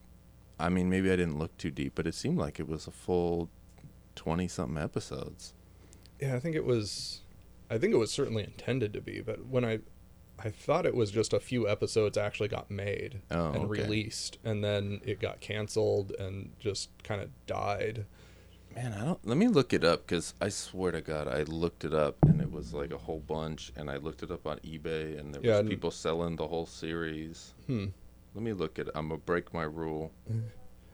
I 0.58 0.68
mean, 0.68 0.88
maybe 0.88 1.10
I 1.10 1.16
didn't 1.16 1.38
look 1.38 1.56
too 1.58 1.70
deep, 1.70 1.92
but 1.94 2.06
it 2.06 2.14
seemed 2.14 2.38
like 2.38 2.58
it 2.60 2.68
was 2.68 2.86
a 2.86 2.90
full 2.92 3.50
twenty 4.14 4.48
something 4.48 4.78
episodes. 4.82 5.52
Yeah, 6.20 6.34
I 6.36 6.40
think 6.40 6.54
it 6.56 6.64
was. 6.64 7.20
I 7.70 7.78
think 7.78 7.92
it 7.92 7.98
was 7.98 8.10
certainly 8.10 8.44
intended 8.44 8.92
to 8.92 9.00
be, 9.00 9.20
but 9.20 9.46
when 9.46 9.64
I, 9.64 9.80
I 10.38 10.50
thought 10.50 10.84
it 10.86 10.94
was 10.94 11.10
just 11.10 11.32
a 11.32 11.40
few 11.40 11.68
episodes 11.68 12.18
actually 12.18 12.48
got 12.48 12.70
made 12.70 13.22
Oh, 13.30 13.46
and 13.52 13.56
okay. 13.64 13.66
released, 13.82 14.38
and 14.44 14.62
then 14.64 15.00
it 15.04 15.20
got 15.20 15.40
canceled 15.40 16.12
and 16.18 16.50
just 16.58 16.90
kind 17.04 17.20
of 17.22 17.30
died. 17.46 18.04
Man, 18.74 18.92
I 18.92 19.04
don't. 19.04 19.24
Let 19.26 19.36
me 19.38 19.46
look 19.46 19.72
it 19.72 19.84
up 19.84 20.06
because 20.06 20.34
I 20.40 20.48
swear 20.48 20.90
to 20.90 21.00
God, 21.00 21.28
I 21.28 21.42
looked 21.44 21.84
it 21.84 21.94
up 21.94 22.16
and 22.22 22.40
it 22.40 22.50
was 22.50 22.74
like 22.74 22.90
a 22.90 22.98
whole 22.98 23.20
bunch, 23.20 23.72
and 23.76 23.88
I 23.88 23.96
looked 23.98 24.22
it 24.24 24.30
up 24.32 24.46
on 24.46 24.58
eBay 24.58 25.18
and 25.18 25.32
there 25.32 25.40
Yeah, 25.44 25.50
was 25.52 25.60
and- 25.60 25.68
people 25.70 25.92
selling 25.92 26.34
the 26.36 26.48
whole 26.48 26.66
series. 26.66 27.54
Hmm. 27.68 27.86
Let 28.34 28.42
me 28.42 28.52
look 28.52 28.80
at. 28.80 28.88
I'm 28.96 29.08
gonna 29.08 29.18
break 29.18 29.54
my 29.54 29.62
rule. 29.62 30.10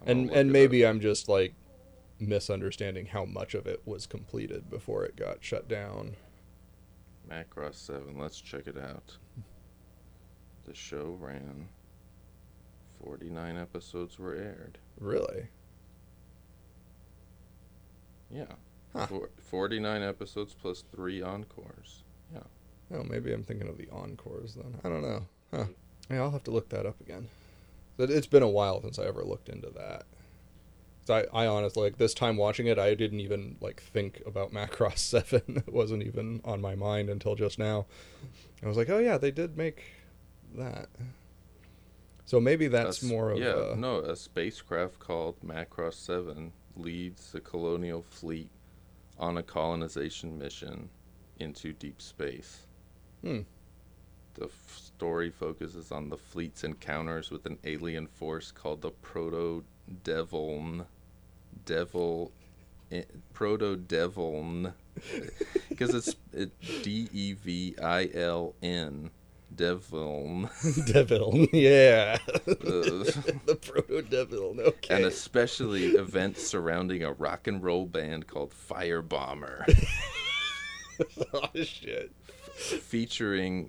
And 0.05 0.31
and 0.31 0.53
maybe 0.53 0.85
up. 0.85 0.91
I'm 0.91 1.01
just 1.01 1.27
like 1.29 1.55
misunderstanding 2.19 3.07
how 3.07 3.25
much 3.25 3.55
of 3.55 3.67
it 3.67 3.81
was 3.87 4.07
completed 4.07 4.69
before 4.69 5.05
it 5.07 5.17
got 5.17 5.43
shut 5.43 5.67
down. 5.67 6.17
Macross 7.31 7.75
Seven. 7.77 8.19
Let's 8.19 8.41
check 8.41 8.67
it 8.67 8.77
out. 8.77 9.17
The 10.71 10.77
show 10.77 11.17
ran. 11.19 11.69
Forty-nine 13.03 13.59
episodes 13.59 14.21
were 14.21 14.37
aired. 14.37 14.79
Really? 15.01 15.49
Yeah. 18.31 18.45
Huh. 18.93 19.07
Four, 19.07 19.31
Forty-nine 19.51 20.05
episodes 20.05 20.55
plus 20.55 20.85
three 20.95 21.23
encores. 21.23 22.05
Yeah. 22.33 22.45
Oh, 22.95 23.03
maybe 23.03 23.33
I'm 23.33 23.43
thinking 23.43 23.67
of 23.69 23.79
the 23.79 23.89
encores 23.91 24.55
then. 24.55 24.79
I 24.85 24.89
don't 24.89 25.03
know. 25.03 25.27
Huh. 25.53 25.65
Yeah, 26.09 26.21
I'll 26.21 26.31
have 26.31 26.45
to 26.45 26.53
look 26.53 26.69
that 26.69 26.87
up 26.87 27.01
again. 27.01 27.27
It's 27.99 28.29
been 28.29 28.45
a 28.45 28.49
while 28.49 28.81
since 28.81 29.01
I 29.01 29.07
ever 29.07 29.25
looked 29.25 29.49
into 29.49 29.71
that. 29.71 30.05
I, 31.09 31.25
I 31.33 31.47
honestly 31.49 31.83
like 31.83 31.99
this 31.99 32.15
time 32.15 32.37
watching 32.37 32.69
it, 32.69 32.79
I 32.79 32.95
didn't 32.95 33.19
even 33.19 33.57
like 33.61 33.83
think 33.83 34.23
about 34.25 34.53
Macross 34.55 34.99
Seven. 34.99 35.65
it 35.67 35.73
wasn't 35.73 36.05
even 36.05 36.41
on 36.45 36.61
my 36.61 36.77
mind 36.77 37.11
until 37.11 37.35
just 37.35 37.59
now. 37.59 37.87
I 38.63 38.69
was 38.69 38.77
like, 38.77 38.89
oh 38.89 38.99
yeah, 38.99 39.19
they 39.19 39.33
did 39.33 39.57
make 39.57 39.83
that. 40.57 40.89
So 42.27 42.41
maybe 42.41 42.69
that's 42.69 43.03
A 43.03 43.07
more 43.07 43.31
of 43.31 43.39
yeah. 43.39 43.73
a, 43.73 43.77
No, 43.77 43.99
a 43.99 44.15
spacecraft 44.15 44.99
called 45.01 45.37
Macross 45.45 45.95
Seven 45.95 46.53
leads 46.77 47.33
the 47.33 47.41
colonial 47.41 48.03
fleet 48.03 48.49
on 49.19 49.37
a 49.39 49.43
colonization 49.43 50.39
mission 50.39 50.89
into 51.41 51.73
deep 51.73 52.01
space. 52.01 52.67
Hmm. 53.23 53.41
The 54.35 54.45
f- 54.45 54.79
story 54.79 55.31
focuses 55.31 55.91
on 55.91 56.09
the 56.09 56.17
fleet's 56.17 56.63
encounters 56.65 57.31
with 57.31 57.47
an 57.47 57.59
alien 57.65 58.07
force 58.07 58.53
called 58.53 58.81
the 58.81 58.91
Proto 58.91 59.65
Deviln. 60.05 60.87
Devil. 61.67 62.33
Proto 63.35 63.77
Deviln. 63.77 64.73
Because 65.69 65.95
it's 66.33 66.55
D 66.83 67.09
E 67.13 67.33
V 67.35 67.75
I 67.83 68.09
L 68.15 68.55
N. 68.63 69.11
Deviln. 69.61 70.49
Devil. 70.87 71.47
yeah, 71.53 72.17
the 72.47 73.59
proto 73.61 74.01
Devil. 74.01 74.57
Okay. 74.59 74.95
and 74.97 75.05
especially 75.05 75.89
events 75.89 76.47
surrounding 76.47 77.03
a 77.05 77.13
rock 77.13 77.47
and 77.47 77.63
roll 77.63 77.85
band 77.85 78.27
called 78.27 78.55
Fire 78.55 79.03
Bomber, 79.03 79.67
oh 81.35 81.49
shit. 81.63 82.11
featuring 82.55 83.69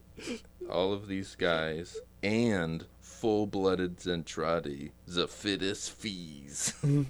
all 0.70 0.94
of 0.94 1.10
these 1.10 1.36
guys 1.36 2.00
and 2.24 2.86
full 3.02 3.46
blooded 3.46 3.98
Zentradi, 3.98 4.92
Veffidas 5.10 5.92
Feaze. 5.92 7.06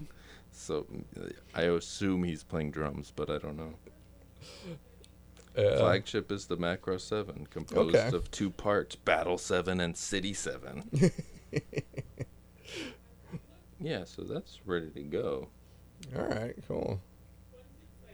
so 0.51 0.87
I 1.53 1.61
assume 1.63 2.23
he's 2.23 2.43
playing 2.43 2.71
drums, 2.71 3.13
but 3.15 3.29
I 3.29 3.37
don't 3.37 3.57
know. 3.57 3.75
Uh, 5.57 5.77
Flagship 5.77 6.31
is 6.31 6.45
the 6.45 6.55
Macross 6.57 7.01
7, 7.01 7.47
composed 7.49 7.95
Okay. 7.95 8.15
of 8.15 8.31
two 8.31 8.49
parts 8.49 8.95
Battle 8.95 9.37
7 9.37 9.81
and 9.81 9.97
City 9.97 10.33
7. 10.33 10.89
yeah, 13.79 14.03
so 14.05 14.21
that's 14.23 14.59
ready 14.65 14.89
to 14.91 15.01
go. 15.01 15.47
all 16.15 16.25
right. 16.25 16.55
Cool. 16.67 17.01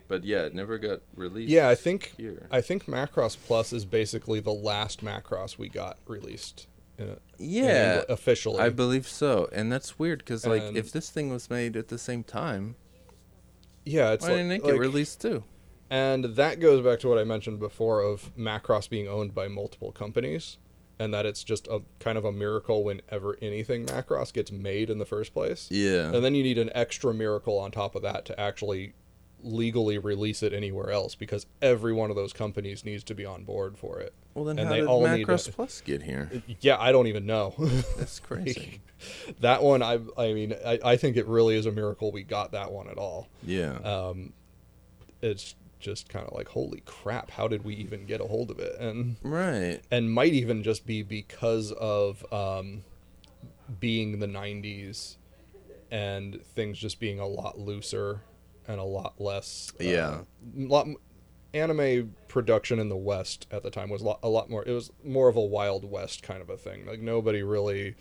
But 0.07 0.23
yeah, 0.23 0.43
it 0.45 0.55
never 0.55 0.77
got 0.77 1.01
released. 1.15 1.49
Yeah, 1.49 1.67
I 1.67 1.75
think 1.75 2.13
here. 2.17 2.47
I 2.49 2.61
think 2.61 2.85
Macross 2.85 3.35
Plus 3.45 3.73
is 3.73 3.83
basically 3.83 4.39
the 4.39 4.53
last 4.53 5.03
Macross 5.03 5.57
we 5.57 5.67
got 5.67 5.97
released. 6.07 6.67
uh, 6.99 7.03
in 7.03 7.17
yeah, 7.37 7.97
Engl- 7.99 8.09
officially. 8.09 8.59
I 8.59 8.69
believe 8.69 9.07
so. 9.07 9.49
And 9.51 9.71
that's 9.71 9.99
weird 9.99 10.19
because 10.19 10.45
like 10.47 10.63
And- 10.63 10.77
if 10.77 10.91
this 10.91 11.09
thing 11.11 11.29
was 11.29 11.49
made 11.49 11.75
at 11.75 11.89
the 11.89 11.97
same 11.99 12.23
time, 12.23 12.75
yeah, 13.85 14.11
it's 14.13 14.23
Why 14.23 14.29
like, 14.29 14.37
didn't 14.39 14.51
it 14.53 14.63
like- 14.63 14.73
get 14.73 14.79
released 14.79 15.21
too? 15.21 15.43
And 15.89 16.25
that 16.35 16.59
goes 16.59 16.83
back 16.83 16.99
to 16.99 17.07
what 17.07 17.17
I 17.17 17.23
mentioned 17.23 17.59
before 17.59 18.01
of 18.01 18.35
Macross 18.37 18.89
being 18.89 19.07
owned 19.07 19.33
by 19.33 19.47
multiple 19.47 19.91
companies, 19.91 20.57
and 20.99 21.13
that 21.13 21.25
it's 21.25 21.43
just 21.43 21.67
a 21.67 21.81
kind 21.99 22.17
of 22.17 22.25
a 22.25 22.31
miracle 22.31 22.83
whenever 22.83 23.37
anything 23.41 23.85
Macross 23.85 24.33
gets 24.33 24.51
made 24.51 24.89
in 24.89 24.97
the 24.97 25.05
first 25.05 25.33
place. 25.33 25.67
Yeah. 25.71 26.11
And 26.13 26.23
then 26.25 26.35
you 26.35 26.43
need 26.43 26.57
an 26.57 26.71
extra 26.75 27.13
miracle 27.13 27.57
on 27.57 27.71
top 27.71 27.95
of 27.95 28.01
that 28.01 28.25
to 28.25 28.39
actually 28.39 28.93
legally 29.43 29.97
release 29.99 30.41
it 30.41 30.51
anywhere 30.51 30.89
else 30.89 31.13
because 31.13 31.45
every 31.61 31.93
one 31.93 32.09
of 32.09 32.15
those 32.15 32.33
companies 32.33 32.83
needs 32.83 33.03
to 33.03 33.13
be 33.13 33.23
on 33.23 33.43
board 33.43 33.77
for 33.77 33.99
it. 33.99 34.11
well, 34.33 34.43
then 34.43 34.57
and 34.57 34.67
how 34.67 34.73
they 34.73 34.79
did 34.81 34.87
all 34.89 35.07
need 35.07 35.27
Macross 35.27 35.45
to- 35.45 35.51
Plus 35.53 35.79
get 35.81 36.01
here? 36.01 36.29
Yeah, 36.59 36.77
I 36.79 36.91
don't 36.91 37.07
even 37.07 37.25
know. 37.27 37.53
That's 37.97 38.19
crazy. 38.19 38.81
that 39.41 39.61
one, 39.63 39.83
I, 39.83 39.99
I 40.17 40.33
mean, 40.33 40.55
I, 40.65 40.79
I 40.83 40.97
think 40.97 41.15
it 41.17 41.27
really 41.27 41.55
is 41.55 41.65
a 41.67 41.71
miracle 41.71 42.11
we 42.11 42.23
got 42.23 42.51
that 42.53 42.71
one 42.71 42.89
at 42.89 42.97
all. 42.97 43.29
yeah. 43.43 43.75
Um, 43.77 44.33
it's 45.21 45.55
just 45.79 46.09
kind 46.09 46.25
of 46.27 46.33
like, 46.33 46.49
holy 46.49 46.81
crap, 46.85 47.31
how 47.31 47.47
did 47.47 47.63
we 47.63 47.75
even 47.75 48.05
get 48.05 48.21
a 48.21 48.25
hold 48.25 48.51
of 48.51 48.59
it? 48.59 48.79
And 48.79 49.17
right. 49.23 49.79
and 49.91 50.11
might 50.11 50.33
even 50.33 50.63
just 50.63 50.85
be 50.85 51.03
because 51.03 51.71
of 51.73 52.25
um, 52.33 52.83
being 53.79 54.19
the 54.19 54.27
90s 54.27 55.17
and 55.91 56.43
things 56.55 56.77
just 56.77 56.99
being 56.99 57.19
a 57.19 57.27
lot 57.27 57.57
looser 57.59 58.21
and 58.67 58.79
a 58.79 58.83
lot 58.83 59.19
less 59.21 59.71
uh, 59.79 59.83
Yeah. 59.83 60.21
lot 60.55 60.87
anime 61.53 62.15
production 62.27 62.77
in 62.77 62.89
the 62.89 62.97
west 62.97 63.47
at 63.51 63.63
the 63.63 63.71
time 63.71 63.89
was 63.89 64.01
a 64.01 64.05
lot, 64.05 64.19
a 64.21 64.27
lot 64.27 64.49
more 64.49 64.63
it 64.67 64.71
was 64.71 64.91
more 65.03 65.29
of 65.29 65.37
a 65.37 65.41
wild 65.41 65.89
west 65.89 66.21
kind 66.21 66.41
of 66.41 66.49
a 66.49 66.57
thing 66.57 66.85
like 66.85 66.99
nobody 66.99 67.41
really 67.41 67.95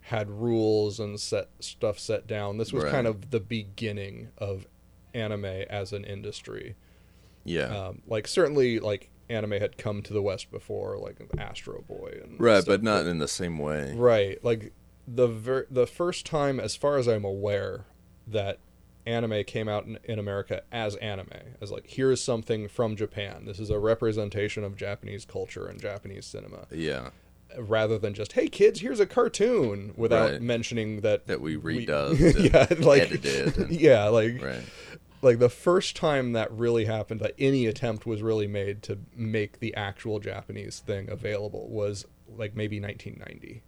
had 0.00 0.30
rules 0.30 0.98
and 0.98 1.20
set 1.20 1.50
stuff 1.60 1.98
set 1.98 2.26
down 2.26 2.56
this 2.56 2.72
was 2.72 2.84
Right. 2.84 2.92
kind 2.92 3.06
of 3.06 3.30
the 3.30 3.40
beginning 3.40 4.30
of 4.38 4.66
anime 5.12 5.44
as 5.44 5.92
an 5.92 6.04
industry 6.04 6.74
Yeah. 7.46 7.86
um, 7.88 8.02
like 8.06 8.26
certainly 8.28 8.78
like 8.80 9.10
anime 9.30 9.52
had 9.52 9.76
come 9.78 10.02
to 10.02 10.12
the 10.12 10.22
west 10.22 10.50
before 10.50 10.98
like 10.98 11.16
astro 11.38 11.82
boy 11.88 12.18
and 12.22 12.38
right, 12.40 12.62
stuff, 12.62 12.66
but 12.66 12.82
not 12.82 13.06
in 13.06 13.18
the 13.18 13.26
same 13.28 13.58
way. 13.58 13.94
right 13.96 14.42
like 14.44 14.72
the 15.08 15.26
ver- 15.26 15.66
the 15.70 15.86
first 15.86 16.26
time 16.26 16.60
as 16.60 16.76
far 16.76 16.96
as 16.98 17.06
i'm 17.08 17.24
aware 17.24 17.86
that 18.26 18.58
anime 19.04 19.42
came 19.44 19.68
out 19.68 19.84
in, 19.86 19.98
in 20.04 20.18
america 20.18 20.62
as 20.72 20.94
anime 20.96 21.28
as 21.60 21.70
like 21.72 21.86
here's 21.88 22.20
something 22.22 22.68
from 22.68 22.94
japan 22.96 23.44
this 23.46 23.58
is 23.58 23.70
a 23.70 23.78
representation 23.78 24.62
of 24.64 24.76
japanese 24.76 25.24
culture 25.24 25.66
and 25.66 25.80
japanese 25.80 26.26
cinema 26.26 26.66
Yeah. 26.72 27.10
rather 27.58 27.98
than 27.98 28.14
just 28.14 28.32
hey 28.32 28.46
kids 28.48 28.80
here's 28.80 29.00
a 29.00 29.06
cartoon 29.06 29.92
without 29.96 30.30
Right. 30.32 30.42
mentioning 30.42 31.00
that 31.02 31.26
That 31.26 31.40
we 31.40 31.56
we- 31.56 31.84
redubbed. 31.86 32.20
and 32.36 32.52
yeah 32.80 32.84
like 32.86 33.02
edited. 33.02 33.56
And, 33.58 33.70
yeah 33.80 34.04
like 34.08 34.40
Right. 34.42 34.62
Like 35.26 35.38
the 35.38 35.48
first 35.50 35.94
time 35.96 36.32
that 36.32 36.50
really 36.52 36.84
happened 36.86 37.20
that 37.20 37.34
any 37.38 37.66
attempt 37.66 38.06
was 38.06 38.22
really 38.22 38.46
made 38.46 38.82
to 38.84 38.98
make 39.14 39.58
the 39.60 39.74
actual 39.74 40.18
japanese 40.20 40.78
thing 40.80 41.10
available 41.10 41.68
was 41.68 42.06
like 42.36 42.54
maybe 42.56 42.80
1990 42.80 43.62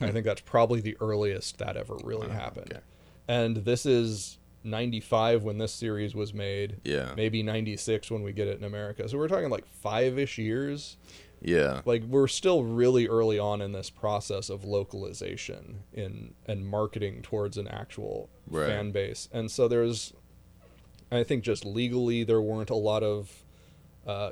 i 0.00 0.10
think 0.10 0.24
that's 0.26 0.40
probably 0.40 0.80
the 0.80 0.96
earliest 1.00 1.58
that 1.58 1.76
ever 1.76 1.96
really 2.04 2.26
Oh, 2.28 2.32
happened. 2.32 2.72
okay. 2.72 2.82
and 3.28 3.58
this 3.58 3.86
is 3.86 4.38
95 4.64 5.44
when 5.44 5.58
this 5.58 5.72
series 5.72 6.12
was 6.16 6.34
made. 6.34 6.78
Yeah. 6.82 7.12
maybe 7.16 7.40
96 7.44 8.10
when 8.10 8.22
we 8.24 8.32
get 8.32 8.48
it 8.48 8.58
in 8.58 8.64
america. 8.64 9.08
So 9.08 9.16
we're 9.16 9.28
talking 9.28 9.48
like 9.48 9.64
five-ish 9.68 10.38
years 10.38 10.96
Yeah. 11.42 11.82
like 11.84 12.02
we're 12.04 12.28
still 12.28 12.64
really 12.64 13.06
early 13.06 13.38
on 13.38 13.60
in 13.60 13.72
this 13.72 13.90
process 13.90 14.48
of 14.50 14.64
localization 14.64 15.80
in 15.92 16.34
and 16.46 16.66
marketing 16.66 17.22
towards 17.22 17.56
an 17.58 17.68
actual 17.68 18.28
Right. 18.48 18.66
fan 18.68 18.90
base 18.92 19.28
and 19.32 19.50
so 19.50 19.68
there's 19.68 20.12
i 21.12 21.22
think 21.22 21.44
just 21.44 21.64
legally 21.64 22.24
there 22.24 22.40
weren't 22.40 22.70
a 22.70 22.74
lot 22.76 23.02
of 23.02 23.44
uh, 24.06 24.30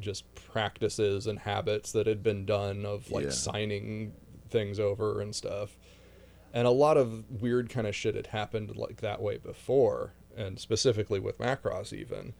just 0.00 0.24
practices 0.34 1.26
and 1.26 1.40
habits 1.40 1.92
that 1.92 2.06
had 2.06 2.22
been 2.22 2.46
done 2.46 2.86
of 2.86 3.10
like 3.10 3.24
Yeah. 3.24 3.30
signing 3.30 4.12
things 4.48 4.80
over 4.80 5.20
and 5.20 5.34
stuff 5.34 5.76
and 6.54 6.66
a 6.66 6.70
lot 6.70 6.96
of 6.96 7.42
weird 7.42 7.68
kind 7.68 7.86
of 7.86 7.94
shit 7.94 8.14
had 8.14 8.28
happened 8.28 8.74
like 8.76 9.00
that 9.02 9.20
way 9.20 9.36
before 9.38 10.14
and 10.36 10.58
specifically 10.58 11.20
with 11.20 11.38
macross 11.38 11.92
even 11.92 12.32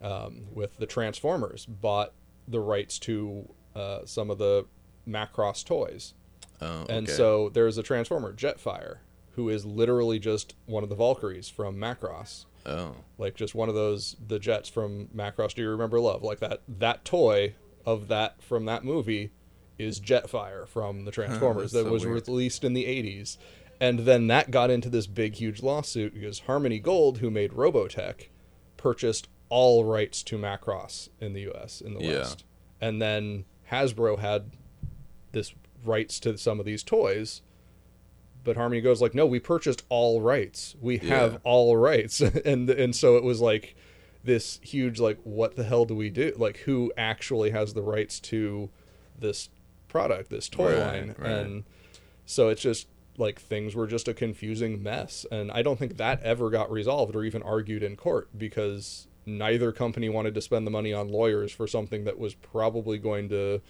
um, 0.00 0.46
with 0.54 0.76
the 0.76 0.86
transformers 0.86 1.66
bought 1.66 2.12
the 2.48 2.60
rights 2.60 2.98
to 3.00 3.48
uh, 3.74 4.00
some 4.04 4.30
of 4.30 4.38
the 4.38 4.66
macross 5.06 5.64
toys. 5.64 6.14
Oh, 6.60 6.86
and 6.88 7.08
so 7.08 7.48
there's 7.50 7.78
a 7.78 7.82
transformer 7.82 8.32
jetfire 8.32 8.98
who 9.32 9.48
is 9.48 9.64
literally 9.64 10.18
just 10.18 10.54
one 10.66 10.82
of 10.82 10.88
the 10.88 10.96
valkyries 10.96 11.48
from 11.48 11.76
macross. 11.76 12.44
Oh. 12.66 12.96
like 13.16 13.34
just 13.34 13.54
one 13.54 13.70
of 13.70 13.74
those 13.74 14.16
the 14.26 14.38
jets 14.38 14.68
from 14.68 15.08
macross. 15.14 15.54
Do 15.54 15.62
you 15.62 15.70
remember 15.70 16.00
love? 16.00 16.22
Like 16.22 16.40
that 16.40 16.60
that 16.68 17.04
toy 17.04 17.54
of 17.86 18.08
that 18.08 18.42
from 18.42 18.66
that 18.66 18.84
movie 18.84 19.30
is 19.78 20.00
jetfire 20.00 20.66
from 20.66 21.04
the 21.04 21.10
transformers 21.10 21.72
that's 21.72 21.84
that 21.84 21.88
so 21.88 21.92
was 21.92 22.04
weird. 22.04 22.26
released 22.26 22.64
in 22.64 22.74
the 22.74 22.84
80s 22.84 23.38
and 23.80 24.00
then 24.00 24.26
that 24.26 24.50
got 24.50 24.70
into 24.70 24.90
this 24.90 25.06
big 25.06 25.36
huge 25.36 25.62
lawsuit 25.62 26.12
because 26.14 26.40
harmony 26.40 26.80
gold 26.80 27.18
who 27.18 27.30
made 27.30 27.52
robotech 27.52 28.26
purchased 28.76 29.28
all 29.48 29.84
rights 29.84 30.22
to 30.24 30.36
macross 30.38 31.08
in 31.20 31.32
the 31.32 31.42
us 31.46 31.80
in 31.80 31.94
the 31.94 32.00
Yeah. 32.04 32.18
west 32.18 32.44
and 32.80 33.00
then 33.00 33.44
hasbro 33.70 34.18
had 34.18 34.50
this 35.32 35.54
rights 35.84 36.20
to 36.20 36.36
some 36.38 36.58
of 36.60 36.66
these 36.66 36.82
toys 36.82 37.42
but 38.44 38.56
harmony 38.56 38.80
goes 38.80 39.00
like 39.02 39.14
no 39.14 39.26
we 39.26 39.40
purchased 39.40 39.84
all 39.88 40.20
rights 40.20 40.74
we 40.80 40.98
have 40.98 41.32
Yeah. 41.34 41.38
all 41.44 41.76
rights 41.76 42.20
and 42.44 42.68
and 42.70 42.94
so 42.94 43.16
it 43.16 43.22
was 43.24 43.40
like 43.40 43.74
this 44.24 44.58
huge 44.62 45.00
like 45.00 45.18
what 45.24 45.56
the 45.56 45.64
hell 45.64 45.84
do 45.84 45.94
we 45.94 46.10
do 46.10 46.32
like 46.36 46.58
who 46.58 46.92
actually 46.96 47.50
has 47.50 47.74
the 47.74 47.82
rights 47.82 48.20
to 48.20 48.68
this 49.18 49.48
product 49.88 50.28
this 50.30 50.48
toy 50.48 50.72
Right, 50.78 50.86
line 50.86 51.14
right. 51.18 51.30
and 51.30 51.64
so 52.26 52.48
it's 52.48 52.60
just 52.62 52.88
like 53.16 53.40
things 53.40 53.74
were 53.74 53.86
just 53.86 54.06
a 54.08 54.14
confusing 54.14 54.82
mess 54.82 55.24
and 55.32 55.50
i 55.52 55.62
don't 55.62 55.78
think 55.78 55.96
that 55.96 56.22
ever 56.22 56.50
got 56.50 56.70
resolved 56.70 57.16
or 57.16 57.24
even 57.24 57.42
argued 57.42 57.82
in 57.82 57.96
court 57.96 58.28
because 58.36 59.08
neither 59.28 59.70
company 59.72 60.08
wanted 60.08 60.34
to 60.34 60.40
spend 60.40 60.66
the 60.66 60.70
money 60.70 60.92
on 60.92 61.08
lawyers 61.08 61.52
for 61.52 61.66
something 61.66 62.04
that 62.04 62.18
was 62.18 62.34
probably 62.34 62.98
going 62.98 63.28
to 63.28 63.60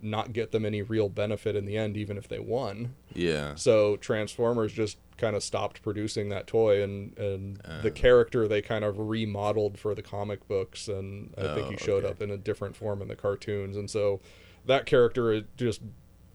not 0.00 0.32
get 0.32 0.52
them 0.52 0.64
any 0.64 0.80
real 0.80 1.08
benefit 1.08 1.56
in 1.56 1.64
the 1.64 1.76
end 1.76 1.96
even 1.96 2.16
if 2.16 2.28
they 2.28 2.38
won 2.38 2.94
Yeah. 3.14 3.56
so 3.56 3.96
Transformers 3.96 4.72
just 4.72 4.96
kind 5.16 5.34
of 5.34 5.42
stopped 5.42 5.82
producing 5.82 6.28
that 6.28 6.46
toy, 6.46 6.80
and 6.84 7.18
and 7.18 7.60
oh. 7.64 7.80
the 7.82 7.88
Oh. 7.88 7.92
character 7.92 8.46
they 8.46 8.62
kind 8.62 8.84
of 8.84 8.96
remodeled 9.00 9.76
for 9.76 9.96
the 9.96 10.02
comic 10.02 10.46
books, 10.46 10.86
and 10.86 11.34
I 11.36 11.54
think 11.54 11.66
Oh, 11.66 11.70
he 11.70 11.76
showed 11.76 12.04
okay. 12.04 12.12
up 12.12 12.22
in 12.22 12.30
a 12.30 12.36
different 12.36 12.76
form 12.76 13.02
in 13.02 13.08
the 13.08 13.16
cartoons, 13.16 13.76
and 13.76 13.90
so 13.90 14.20
that 14.66 14.86
character 14.86 15.42
just 15.56 15.80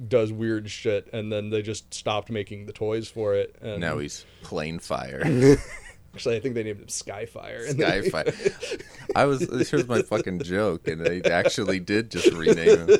does 0.05 0.33
weird 0.33 0.69
shit, 0.69 1.07
and 1.13 1.31
then 1.31 1.49
they 1.49 1.61
just 1.61 1.93
stopped 1.93 2.29
making 2.29 2.65
the 2.65 2.73
toys 2.73 3.07
for 3.07 3.33
it. 3.33 3.55
And 3.61 3.79
Now 3.79 3.99
he's 3.99 4.25
plain 4.41 4.79
fire. 4.79 5.21
actually, 6.13 6.35
I 6.35 6.39
think 6.39 6.55
they 6.55 6.63
named 6.63 6.79
him 6.79 6.87
Skyfire. 6.87 7.69
Skyfire. 7.75 8.81
I 9.15 9.25
was. 9.25 9.41
Here's 9.69 9.87
my 9.87 10.01
fucking 10.01 10.39
joke, 10.43 10.87
and 10.87 11.05
they 11.05 11.21
actually 11.23 11.79
did 11.79 12.11
just 12.11 12.31
rename 12.33 12.87
him. 12.87 12.97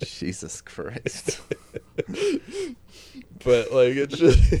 Jesus 0.00 0.60
Christ. 0.60 1.40
but 3.44 3.72
like 3.72 3.94
it's 3.94 4.18
just 4.18 4.52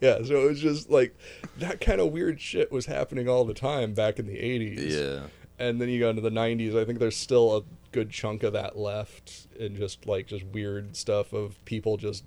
yeah. 0.00 0.22
So 0.22 0.44
it 0.44 0.48
was 0.48 0.60
just 0.60 0.90
like 0.90 1.16
that 1.58 1.80
kind 1.80 2.00
of 2.00 2.12
weird 2.12 2.40
shit 2.40 2.70
was 2.72 2.86
happening 2.86 3.28
all 3.28 3.44
the 3.44 3.54
time 3.54 3.94
back 3.94 4.18
in 4.18 4.26
the 4.26 4.38
eighties. 4.38 4.96
Yeah. 4.96 5.22
and 5.58 5.80
then 5.80 5.88
you 5.88 6.00
go 6.00 6.08
into 6.08 6.22
the 6.22 6.30
90s 6.30 6.74
i 6.74 6.86
think 6.86 6.98
there's 6.98 7.16
still 7.16 7.54
a 7.54 7.62
good 7.92 8.08
chunk 8.10 8.42
of 8.42 8.54
that 8.54 8.78
left 8.78 9.46
and 9.58 9.76
just 9.76 10.06
like 10.06 10.26
just 10.26 10.44
weird 10.46 10.96
stuff 10.96 11.34
of 11.34 11.62
people 11.66 11.98
just 11.98 12.24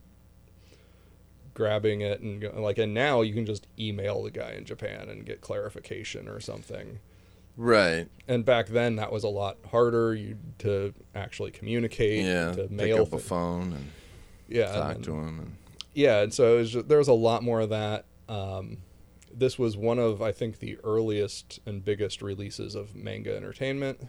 grabbing 1.54 2.02
it 2.02 2.20
and 2.22 2.42
go, 2.42 2.52
like 2.62 2.78
and 2.78 2.94
now 2.94 3.22
you 3.22 3.34
can 3.34 3.46
just 3.46 3.68
email 3.80 4.24
the 4.24 4.32
guy 4.32 4.52
in 4.52 4.66
japan 4.66 5.08
and 5.10 5.26
get 5.26 5.42
clarification 5.42 6.28
or 6.28 6.40
something 6.40 7.00
Right. 7.56 8.08
and 8.28 8.44
back 8.44 8.68
then 8.68 8.96
that 8.96 9.12
was 9.12 9.24
a 9.24 9.28
lot 9.30 9.58
harder 9.70 10.16
you 10.16 10.38
to 10.60 10.94
actually 11.14 11.52
communicate 11.52 12.26
Yeah. 12.26 12.52
to 12.54 12.62
Pick 12.64 12.72
mail 12.72 13.02
up 13.04 13.14
a 13.14 13.20
phone 13.20 13.74
and 13.74 13.92
yeah 14.48 14.72
talk 14.72 14.96
and- 14.96 15.04
to 15.06 15.12
him. 15.14 15.40
And, 15.40 15.56
yeah 15.94 16.22
and 16.24 16.34
so 16.34 16.56
it 16.56 16.58
was 16.60 16.72
just, 16.72 16.88
there 16.88 16.98
was 16.98 17.08
a 17.08 17.14
lot 17.14 17.44
more 17.44 17.60
of 17.62 17.70
that 17.70 18.06
um, 18.28 18.78
this 19.32 19.60
was 19.60 19.78
one 19.78 20.00
of 20.00 20.22
i 20.22 20.32
think 20.32 20.58
the 20.60 20.78
earliest 20.84 21.60
and 21.68 21.86
biggest 21.86 22.22
releases 22.24 22.74
of 22.74 22.96
manga 22.96 23.36
entertainment 23.36 24.00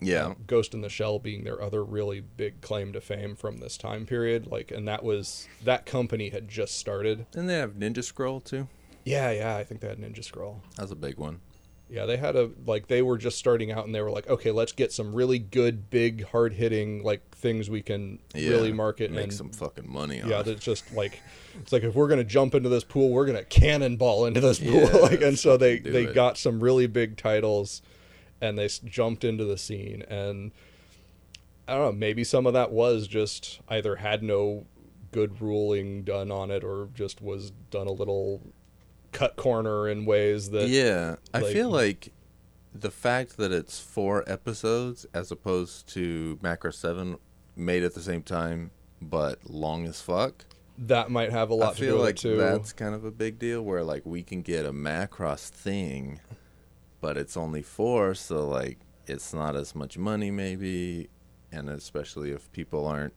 yeah. 0.00 0.26
uh, 0.26 0.34
Ghost 0.46 0.74
in 0.74 0.80
the 0.80 0.88
Shell 0.88 1.18
being 1.20 1.44
their 1.44 1.60
other 1.60 1.84
really 1.84 2.20
big 2.20 2.60
claim 2.60 2.92
to 2.92 3.00
fame 3.00 3.36
from 3.36 3.58
this 3.58 3.76
time 3.76 4.06
period. 4.06 4.46
Like, 4.46 4.70
and 4.70 4.86
that 4.88 5.02
was 5.02 5.48
that 5.62 5.86
company 5.86 6.30
had 6.30 6.48
just 6.48 6.78
started. 6.78 7.26
Didn't 7.30 7.46
they 7.46 7.58
have 7.58 7.72
Ninja 7.72 8.04
Scroll 8.04 8.40
too? 8.40 8.68
Yeah, 9.04 9.30
yeah, 9.30 9.56
I 9.56 9.64
think 9.64 9.80
they 9.80 9.88
had 9.88 9.98
Ninja 9.98 10.24
Scroll. 10.24 10.62
That 10.76 10.82
was 10.82 10.90
a 10.90 10.96
big 10.96 11.18
one. 11.18 11.40
Yeah, 11.90 12.06
they 12.06 12.16
had 12.16 12.34
a 12.34 12.50
like 12.66 12.88
they 12.88 13.02
were 13.02 13.18
just 13.18 13.38
starting 13.38 13.70
out 13.70 13.84
and 13.84 13.94
they 13.94 14.00
were 14.00 14.10
like, 14.10 14.26
okay, 14.28 14.50
let's 14.50 14.72
get 14.72 14.90
some 14.90 15.14
really 15.14 15.38
good, 15.38 15.90
big, 15.90 16.24
hard 16.24 16.54
hitting 16.54 17.02
like 17.02 17.28
things 17.30 17.68
we 17.68 17.82
can 17.82 18.18
really 18.34 18.72
market 18.72 19.10
make 19.10 19.20
and 19.20 19.28
make 19.28 19.32
some 19.32 19.50
fucking 19.50 19.90
money 19.90 20.22
on. 20.22 20.30
yeah, 20.30 20.40
it. 20.40 20.46
that's 20.46 20.64
just 20.64 20.92
like 20.94 21.20
it's 21.60 21.72
like 21.72 21.82
if 21.82 21.94
we're 21.94 22.08
gonna 22.08 22.24
jump 22.24 22.54
into 22.54 22.70
this 22.70 22.84
pool, 22.84 23.10
we're 23.10 23.26
gonna 23.26 23.44
cannonball 23.44 24.24
into 24.24 24.40
this 24.40 24.58
pool. 24.58 24.72
Yeah, 24.72 24.96
like, 25.02 25.20
and 25.20 25.38
so 25.38 25.56
they 25.58 25.78
they 25.78 26.04
it. 26.04 26.14
got 26.14 26.38
some 26.38 26.58
really 26.58 26.86
big 26.86 27.18
titles, 27.18 27.82
and 28.40 28.58
they 28.58 28.68
jumped 28.84 29.24
into 29.24 29.44
the 29.44 29.56
scene. 29.58 30.02
And 30.08 30.52
I 31.66 31.74
don't 31.74 31.82
know, 31.84 31.92
maybe 31.92 32.24
some 32.24 32.46
of 32.46 32.52
that 32.52 32.70
was 32.72 33.06
just 33.08 33.60
either 33.68 33.96
had 33.96 34.22
no 34.22 34.66
good 35.12 35.40
ruling 35.40 36.02
done 36.02 36.30
on 36.30 36.50
it, 36.50 36.64
or 36.64 36.88
just 36.94 37.22
was 37.22 37.52
done 37.70 37.86
a 37.86 37.92
little 37.92 38.42
cut 39.12 39.36
corner 39.36 39.88
in 39.88 40.04
ways 40.04 40.50
that 40.50 40.68
yeah, 40.68 41.16
I 41.32 41.38
like- 41.40 41.52
feel 41.52 41.70
like 41.70 42.12
the 42.74 42.90
fact 42.90 43.36
that 43.36 43.52
it's 43.52 43.78
four 43.78 44.24
episodes 44.26 45.06
as 45.14 45.30
opposed 45.30 45.86
to 45.90 46.36
Macross 46.42 46.74
Seven 46.74 47.16
made 47.54 47.84
at 47.84 47.94
the 47.94 48.00
same 48.02 48.22
time, 48.24 48.72
but 49.00 49.48
long 49.48 49.86
as 49.86 50.00
fuck. 50.00 50.44
that 50.76 51.08
might 51.08 51.30
have 51.30 51.50
a 51.50 51.54
lot 51.54 51.70
I 51.70 51.74
to 51.74 51.78
do 51.78 51.84
feel 51.86 51.94
with 51.98 52.04
like 52.04 52.14
it 52.16 52.18
too. 52.22 52.36
that's 52.36 52.72
kind 52.72 52.96
of 52.96 53.04
a 53.04 53.12
big 53.12 53.38
deal. 53.38 53.62
Where 53.62 53.84
like 53.84 54.04
we 54.04 54.24
can 54.24 54.42
get 54.42 54.66
a 54.66 54.72
Macross 54.72 55.48
thing, 55.48 56.18
but 57.04 57.18
it's 57.18 57.36
only 57.36 57.60
four, 57.60 58.14
so 58.14 58.48
like 58.48 58.78
it's 59.06 59.34
not 59.34 59.54
as 59.56 59.74
much 59.74 59.98
money 59.98 60.30
maybe, 60.30 61.10
and 61.52 61.68
especially 61.68 62.30
if 62.30 62.50
people 62.52 62.86
aren't 62.86 63.12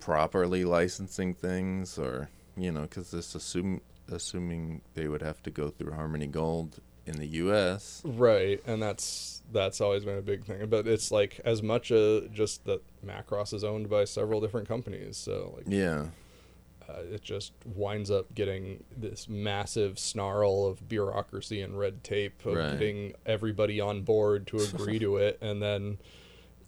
properly 0.00 0.66
licensing 0.66 1.32
things, 1.32 1.98
or 1.98 2.28
you 2.58 2.70
know, 2.70 2.82
because 2.82 3.10
this 3.10 3.34
assume 3.34 3.80
assuming 4.12 4.82
they 4.92 5.08
would 5.08 5.22
have 5.22 5.42
to 5.44 5.50
go 5.50 5.70
through 5.70 5.92
Harmony 5.92 6.26
Gold 6.26 6.80
in 7.06 7.16
the 7.16 7.28
U.S. 7.44 8.02
Right, 8.04 8.62
and 8.66 8.82
that's 8.82 9.42
that's 9.50 9.80
always 9.80 10.04
been 10.04 10.18
a 10.18 10.22
big 10.22 10.44
thing. 10.44 10.66
But 10.66 10.86
it's 10.86 11.10
like 11.10 11.40
as 11.46 11.62
much 11.62 11.90
uh, 11.90 12.20
just 12.34 12.66
that 12.66 12.82
Macross 13.02 13.54
is 13.54 13.64
owned 13.64 13.88
by 13.88 14.04
several 14.04 14.42
different 14.42 14.68
companies, 14.68 15.16
so 15.16 15.54
like 15.56 15.64
Yeah, 15.66 16.08
it 17.10 17.22
just 17.22 17.52
winds 17.64 18.10
up 18.10 18.34
getting 18.34 18.84
this 18.96 19.28
massive 19.28 19.98
snarl 19.98 20.66
of 20.66 20.88
bureaucracy 20.88 21.60
and 21.60 21.78
red 21.78 22.02
tape 22.02 22.44
of 22.46 22.54
Right. 22.56 22.72
getting 22.78 23.12
everybody 23.26 23.80
on 23.80 24.02
board 24.02 24.46
to 24.48 24.58
agree 24.58 24.98
to 24.98 25.16
it, 25.18 25.38
and 25.42 25.62
then 25.62 25.98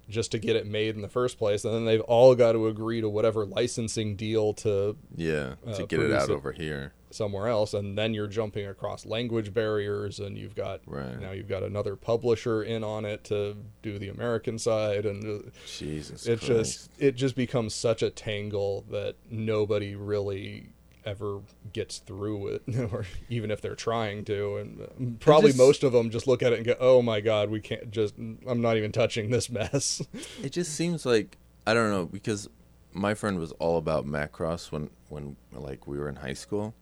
just 0.09 0.33
to 0.33 0.39
get 0.39 0.57
it 0.57 0.67
made 0.67 0.97
in 0.97 1.03
the 1.03 1.09
first 1.09 1.39
place, 1.39 1.65
and 1.65 1.73
then 1.73 1.85
they've 1.85 2.01
all 2.03 2.35
got 2.35 2.53
to 2.53 2.67
agree 2.67 3.01
to 3.01 3.09
whatever 3.09 3.47
licensing 3.47 4.17
deal 4.17 4.53
to 4.55 4.97
yeah, 5.17 5.55
Uh, 5.67 5.75
to 5.75 5.87
get 5.87 6.01
it 6.01 6.13
out 6.13 6.29
it. 6.31 6.33
over 6.33 6.53
here. 6.53 6.93
Somewhere 7.11 7.49
else 7.49 7.75
and 7.75 7.97
then 7.99 8.15
you're 8.15 8.27
jumping 8.29 8.67
across 8.67 9.05
language 9.07 9.53
barriers 9.53 10.21
and 10.21 10.39
you've 10.39 10.55
got 10.55 10.81
Right. 10.87 11.21
now 11.21 11.33
you've 11.33 11.49
got 11.49 11.63
another 11.63 11.97
publisher 11.97 12.63
in 12.63 12.85
on 12.85 13.05
it 13.05 13.25
to 13.25 13.57
do 13.83 13.99
the 13.99 14.09
american 14.09 14.59
side 14.59 15.07
and 15.07 15.25
uh, 15.25 15.51
Jesus, 15.67 16.27
it 16.27 16.39
Christ. 16.39 16.47
just 16.47 16.91
it 16.99 17.17
just 17.17 17.35
becomes 17.37 17.75
such 17.75 18.03
a 18.03 18.11
tangle 18.11 18.85
that 18.91 19.17
nobody 19.31 19.95
really 19.97 20.69
ever 21.05 21.41
gets 21.73 21.99
through 21.99 22.47
it 22.49 22.63
or 22.93 23.05
even 23.29 23.51
if 23.51 23.61
they're 23.61 23.75
trying 23.75 24.25
to 24.27 24.57
and 24.59 24.81
uh, 24.83 24.87
probably 25.19 25.49
just- 25.51 25.59
most 25.59 25.83
of 25.83 25.93
them 25.93 26.11
just 26.11 26.27
look 26.27 26.43
at 26.43 26.53
it 26.53 26.57
and 26.59 26.67
go 26.67 26.77
oh 26.79 27.01
my 27.03 27.21
god 27.21 27.51
we 27.51 27.59
can't 27.61 27.91
just 27.91 28.15
i'm 28.19 28.61
not 28.61 28.77
even 28.77 28.93
touching 28.93 29.31
this 29.31 29.49
mess 29.51 30.03
It 30.43 30.51
just 30.53 30.75
seems 30.75 31.05
like 31.07 31.39
I 31.67 31.75
don't 31.75 31.91
know 31.91 32.07
because 32.07 32.49
my 32.93 33.15
friend 33.15 33.39
was 33.39 33.53
all 33.53 33.79
about 33.79 34.05
Macross 34.07 34.73
when 34.73 34.91
when 35.09 35.37
like 35.53 35.87
we 35.87 35.97
were 35.99 36.09
in 36.09 36.17
high 36.17 36.33
school. 36.33 36.75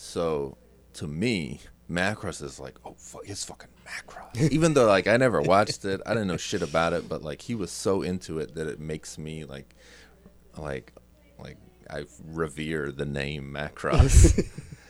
So 0.00 0.56
to 0.94 1.06
me, 1.06 1.60
Macross 1.88 2.42
is 2.42 2.58
like, 2.58 2.78
oh 2.86 2.94
fuck, 2.96 3.20
it's 3.26 3.44
fucking 3.44 3.68
Macross. 3.86 4.50
Even 4.50 4.72
though 4.72 4.86
like 4.86 5.06
I 5.06 5.18
never 5.18 5.42
watched 5.42 5.84
it, 5.84 6.00
I 6.06 6.14
didn't 6.14 6.28
know 6.28 6.38
shit 6.38 6.62
about 6.62 6.94
it, 6.94 7.06
but 7.06 7.22
like 7.22 7.42
he 7.42 7.54
was 7.54 7.70
so 7.70 8.00
into 8.00 8.38
it 8.38 8.54
that 8.54 8.66
it 8.66 8.80
makes 8.80 9.18
me 9.18 9.44
like 9.44 9.76
like 10.56 10.94
like 11.38 11.58
I 11.90 12.06
revere 12.24 12.90
the 12.90 13.04
name 13.04 13.52
Macross. 13.54 14.42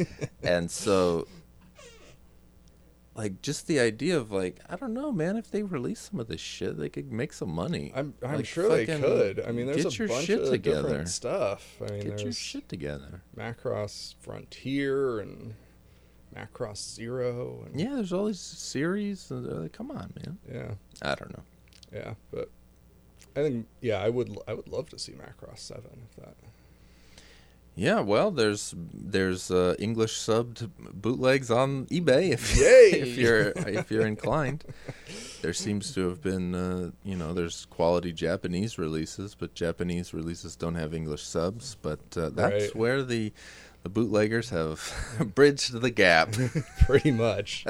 and 0.45 0.71
so 0.71 1.27
like 3.23 3.43
just 3.43 3.67
the 3.67 3.79
idea 3.81 4.17
of 4.17 4.31
like 4.33 4.59
I 4.69 4.77
don't 4.77 4.95
know, 4.95 5.13
man. 5.13 5.37
If 5.37 5.51
they 5.51 5.63
release 5.63 6.01
some 6.11 6.21
of 6.21 6.29
this 6.29 6.41
shit, 6.41 6.79
they 6.79 6.89
could 6.89 7.13
make 7.13 7.33
some 7.33 7.51
money. 7.51 7.93
i'm, 7.95 8.15
I'm 8.23 8.37
Like, 8.37 8.47
sure 8.47 8.69
they 8.69 8.87
could 8.87 9.41
i 9.47 9.51
mean 9.53 9.67
there's 9.67 9.85
get 9.85 9.95
a 9.95 9.97
your 9.99 10.09
bunch 10.09 10.25
shit 10.27 10.41
of 10.41 10.51
together. 10.51 10.83
different 10.89 11.09
stuff 11.09 11.77
i 11.87 11.93
mean 11.93 12.03
Get 12.09 12.23
your 12.23 12.33
shit 12.33 12.69
together. 12.69 13.23
Macross 13.37 14.15
Frontier 14.21 15.21
and 15.21 15.55
Macross 16.35 16.95
Zero 16.95 17.65
and 17.67 17.79
Yeah, 17.81 17.95
there's 17.97 18.13
all 18.13 18.27
these 18.27 18.41
series. 18.41 19.31
And, 19.31 19.47
uh, 19.47 19.69
come 19.73 19.91
on, 19.91 20.13
man. 20.17 20.39
yeah, 20.51 20.71
I 21.03 21.15
don't 21.15 21.33
know. 21.37 21.43
yeah, 21.93 22.15
but 22.31 22.49
I 23.37 23.43
think 23.43 23.67
yeah, 23.81 23.99
I 24.03 24.09
would 24.09 24.37
I 24.49 24.55
would 24.55 24.69
love 24.69 24.89
to 24.91 24.99
see 24.99 25.13
Macross 25.13 25.59
Seven 25.59 26.07
if 26.09 26.17
that. 26.25 26.35
Yeah, 27.81 28.01
well, 28.01 28.31
there's 28.31 28.75
there's 28.93 29.51
uh, 29.51 29.75
English 29.79 30.13
subbed 30.19 30.69
bootlegs 30.93 31.51
on 31.51 31.87
eBay 31.87 32.31
if 32.33 32.43
if 32.93 33.17
you're 33.17 33.53
if 33.57 33.91
you're 33.91 34.07
inclined. 34.07 34.65
There 35.41 35.55
seems 35.55 35.95
to 35.95 36.07
have 36.11 36.21
been 36.21 36.55
uh, 36.55 36.91
you 37.05 37.17
know 37.17 37.33
there's 37.33 37.65
quality 37.71 38.13
Japanese 38.13 38.77
releases, 38.79 39.35
but 39.35 39.55
Japanese 39.55 40.13
releases 40.13 40.57
don't 40.57 40.75
have 40.75 40.93
English 40.93 41.23
subs. 41.25 41.77
But 41.81 42.01
uh, 42.19 42.29
that's 42.29 42.65
Right. 42.65 42.77
where 42.77 43.03
the 43.03 43.33
the 43.83 43.89
bootleggers 43.89 44.51
have 44.51 44.79
bridged 45.35 45.73
the 45.81 45.91
gap. 45.91 46.35
Pretty 46.87 47.13
much. 47.13 47.65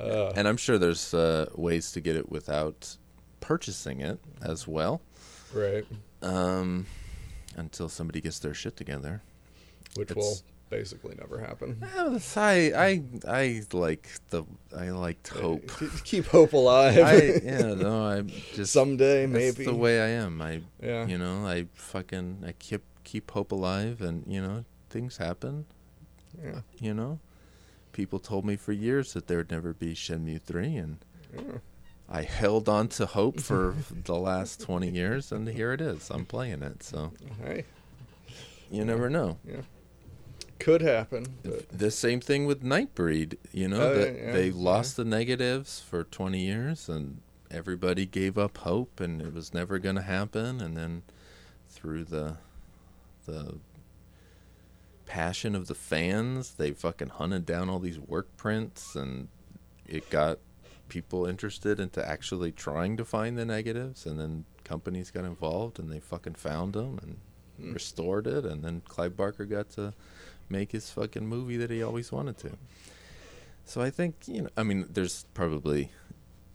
uh, 0.00 0.32
and 0.34 0.48
I'm 0.48 0.56
sure 0.56 0.78
there's 0.78 1.14
uh, 1.14 1.46
ways 1.54 1.92
to 1.92 2.00
get 2.00 2.16
it 2.16 2.28
without 2.28 2.96
purchasing 3.38 4.00
it 4.00 4.18
as 4.42 4.66
well. 4.66 5.00
right, 5.54 5.86
Um, 6.22 6.86
until 7.56 7.88
somebody 7.88 8.20
gets 8.20 8.38
their 8.38 8.54
shit 8.54 8.76
together. 8.76 9.22
which 9.96 10.10
It's- 10.10 10.24
will 10.24 10.36
basically 10.68 11.14
never 11.14 11.38
happen. 11.40 11.80
Ah, 11.96 12.18
I 12.36 12.72
I 12.76 13.02
I 13.26 13.62
like 13.72 14.10
the 14.30 14.44
I 14.76 14.90
liked 14.90 15.28
hope. 15.28 15.70
Keep 16.04 16.26
hope 16.26 16.52
alive. 16.52 16.98
I 16.98 17.40
yeah 17.44 17.74
no 17.74 18.04
I 18.04 18.22
just 18.54 18.72
Someday, 18.72 19.26
that's 19.26 19.32
maybe. 19.56 19.64
the 19.64 19.74
way 19.74 20.00
I 20.02 20.08
am. 20.24 20.42
I 20.42 20.62
Yeah. 20.82 21.06
you 21.06 21.16
know 21.18 21.46
I 21.46 21.66
fucking 21.74 22.42
I 22.46 22.52
keep 22.58 22.82
keep 23.04 23.30
hope 23.30 23.52
alive 23.52 24.02
and 24.02 24.24
you 24.26 24.42
know 24.42 24.64
things 24.90 25.16
happen. 25.18 25.64
Yeah. 26.44 26.60
You 26.78 26.92
know, 26.92 27.20
people 27.92 28.18
told 28.18 28.44
me 28.44 28.56
for 28.56 28.72
years 28.72 29.14
that 29.14 29.26
there 29.28 29.38
would 29.38 29.50
never 29.50 29.72
be 29.72 29.94
Shenmue 29.94 30.42
three 30.42 30.76
and. 30.76 30.98
Yeah. 31.34 31.58
I 32.08 32.22
held 32.22 32.68
on 32.68 32.88
to 32.88 33.06
hope 33.06 33.40
for 33.40 33.74
the 34.04 34.14
last 34.14 34.60
20 34.60 34.88
years, 34.88 35.32
and 35.32 35.48
here 35.48 35.72
it 35.72 35.80
is. 35.80 36.10
I'm 36.10 36.24
playing 36.24 36.62
it, 36.62 36.82
so 36.82 37.12
Hey, 37.42 37.64
you 38.70 38.84
never 38.84 39.10
know. 39.10 39.38
Yeah, 39.44 39.62
could 40.58 40.82
happen, 40.82 41.26
but 41.42 41.68
The 41.68 41.90
same 41.90 42.20
thing 42.20 42.46
with 42.46 42.62
Nightbreed. 42.62 43.36
You 43.52 43.68
know, 43.68 43.80
oh, 43.80 43.94
that 43.94 44.14
yeah, 44.14 44.26
yeah, 44.26 44.32
they 44.32 44.48
yeah. 44.48 44.54
lost 44.54 44.96
the 44.96 45.04
negatives 45.04 45.80
for 45.80 46.04
20 46.04 46.38
years, 46.38 46.88
and 46.88 47.20
everybody 47.50 48.06
gave 48.06 48.38
up 48.38 48.58
hope, 48.58 49.00
and 49.00 49.20
it 49.20 49.34
was 49.34 49.52
never 49.52 49.78
going 49.78 49.96
to 49.96 50.02
happen. 50.02 50.60
And 50.60 50.76
then 50.76 51.02
through 51.68 52.04
the 52.04 52.36
the 53.26 53.58
passion 55.06 55.54
of 55.54 55.66
the 55.66 55.74
fans, 55.74 56.54
they 56.54 56.70
fucking 56.70 57.08
hunted 57.08 57.46
down 57.46 57.68
all 57.68 57.78
these 57.78 57.98
work 57.98 58.28
prints, 58.36 58.94
and 58.94 59.28
it 59.86 60.08
got 60.10 60.38
people 60.88 61.26
interested 61.26 61.80
into 61.80 62.06
actually 62.06 62.52
trying 62.52 62.96
to 62.96 63.04
find 63.04 63.36
the 63.38 63.44
negatives, 63.44 64.06
and 64.06 64.18
then 64.20 64.44
companies 64.64 65.10
got 65.10 65.24
involved, 65.24 65.78
and 65.78 65.90
they 65.90 66.00
fucking 66.00 66.34
found 66.34 66.72
them 66.74 66.98
and 67.02 67.16
Hmm. 67.58 67.72
restored 67.72 68.26
it, 68.26 68.44
and 68.44 68.62
then 68.62 68.82
Clive 68.86 69.16
Barker 69.16 69.46
got 69.46 69.70
to 69.70 69.94
make 70.50 70.72
his 70.72 70.90
fucking 70.90 71.26
movie 71.26 71.56
that 71.56 71.70
he 71.70 71.82
always 71.82 72.12
wanted 72.12 72.36
to. 72.38 72.50
So 73.64 73.80
I 73.80 73.88
think 73.90 74.14
you 74.26 74.42
know, 74.42 74.48
I 74.58 74.62
mean, 74.62 74.86
there's 74.90 75.24
probably 75.32 75.90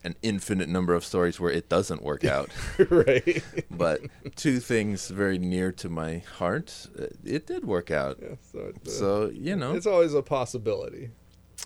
an 0.04 0.16
infinite 0.22 0.70
number 0.70 0.94
of 0.94 1.04
stories 1.04 1.40
where 1.40 1.52
it 1.52 1.70
doesn't 1.70 2.02
work 2.04 2.24
out, 2.24 2.50
right. 2.92 3.44
but 3.72 4.02
two 4.36 4.60
things 4.60 5.10
very 5.10 5.38
near 5.40 5.72
to 5.74 5.90
my 5.90 6.20
heart, 6.38 6.88
uh, 7.00 7.06
it 7.26 7.48
did 7.48 7.66
work 7.66 7.90
out. 7.92 8.18
yeah, 8.22 8.36
so, 8.52 8.60
uh, 8.60 8.90
So 8.90 9.30
you 9.34 9.56
know, 9.56 9.74
it's 9.74 9.88
always 9.88 10.14
a 10.14 10.22
possibility. 10.22 11.10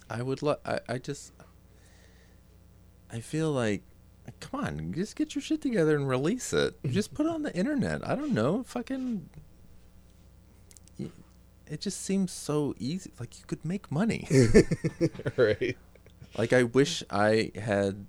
I 0.09 0.21
would 0.21 0.41
love. 0.41 0.59
I, 0.65 0.79
I 0.87 0.97
just. 0.97 1.33
I 3.11 3.19
feel 3.19 3.51
like, 3.51 3.83
come 4.39 4.59
on, 4.65 4.93
just 4.93 5.15
get 5.15 5.35
your 5.35 5.41
shit 5.41 5.61
together 5.61 5.95
and 5.95 6.07
release 6.07 6.51
it. 6.53 6.75
just 6.89 7.13
put 7.13 7.25
it 7.25 7.29
on 7.31 7.43
the 7.43 7.55
internet. 7.55 8.07
I 8.07 8.15
don't 8.15 8.33
know, 8.33 8.63
fucking. 8.63 9.29
It 11.67 11.81
just 11.81 12.01
seems 12.01 12.31
so 12.31 12.75
easy. 12.77 13.11
Like 13.19 13.39
you 13.39 13.45
could 13.47 13.65
make 13.65 13.91
money. 13.91 14.27
right. 15.37 15.75
like 16.37 16.53
I 16.53 16.61
wish 16.63 17.03
I 17.09 17.51
had 17.55 18.05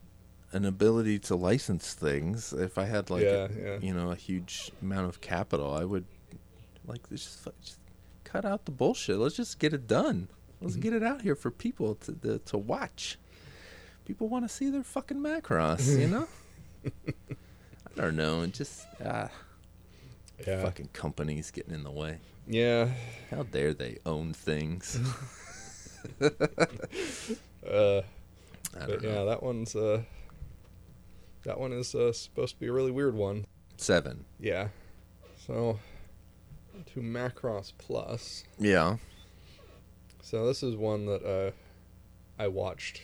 an 0.53 0.67
ability 0.67 1.19
to 1.21 1.37
license 1.37 1.95
things. 1.95 2.53
If 2.53 2.77
I 2.77 2.85
had 2.85 3.09
like, 3.09 3.23
Yeah, 3.23 3.49
a, 3.51 3.63
yeah. 3.63 3.79
you 3.81 3.95
know, 3.95 4.11
a 4.11 4.15
huge 4.15 4.71
amount 4.83 5.09
of 5.09 5.23
capital, 5.23 5.73
I 5.73 5.85
would 5.85 6.05
like 6.87 7.09
just, 7.09 7.47
just 7.63 7.79
cut 8.25 8.45
out 8.45 8.67
the 8.67 8.73
bullshit. 8.73 9.17
Let's 9.17 9.37
just 9.37 9.59
get 9.59 9.73
it 9.73 9.87
done. 9.87 10.29
Let's 10.61 10.75
Mm-hmm. 10.75 10.83
get 10.83 10.93
it 10.93 11.03
out 11.03 11.23
here 11.23 11.35
for 11.35 11.51
people 11.51 11.95
to 11.97 12.13
to, 12.13 12.39
to 12.41 12.59
watch. 12.59 13.19
People 14.07 14.29
want 14.29 14.45
to 14.45 14.49
see 14.49 14.71
their 14.71 14.83
fucking 14.85 15.19
Macross, 15.19 15.99
you 16.01 16.07
know? 16.07 16.29
I 16.85 18.01
don't 18.01 18.17
know. 18.17 18.43
It 18.43 18.53
just 18.55 18.87
ah, 19.05 19.29
Yeah. 20.47 20.63
fucking 20.63 20.91
companies 20.93 21.51
getting 21.51 21.75
in 21.75 21.83
the 21.85 21.91
way. 21.91 22.19
Yeah. 22.47 22.89
How 23.31 23.43
dare 23.43 23.75
they 23.75 23.99
own 24.07 24.33
things? 24.33 24.99
Uh, 27.69 28.03
I 28.77 28.79
but 28.79 28.87
don't 28.87 29.03
yeah, 29.03 29.15
know. 29.17 29.27
that 29.27 29.43
one's 29.43 29.75
uh, 29.75 30.03
that 31.45 31.59
one 31.59 31.73
is 31.73 31.97
uh, 31.97 32.13
supposed 32.13 32.55
to 32.55 32.61
be 32.61 32.69
a 32.69 32.73
really 32.73 32.93
weird 32.93 33.15
one. 33.17 33.45
Seven. 33.77 34.25
Yeah. 34.39 34.69
So 35.49 35.81
to 36.95 37.01
Macross 37.01 37.73
Plus. 37.77 38.45
Yeah. 38.57 38.99
So 40.23 40.47
this 40.47 40.63
is 40.63 40.77
one 40.77 41.07
that 41.07 41.25
uh, 41.25 41.51
I 42.41 42.47
watched 42.47 43.01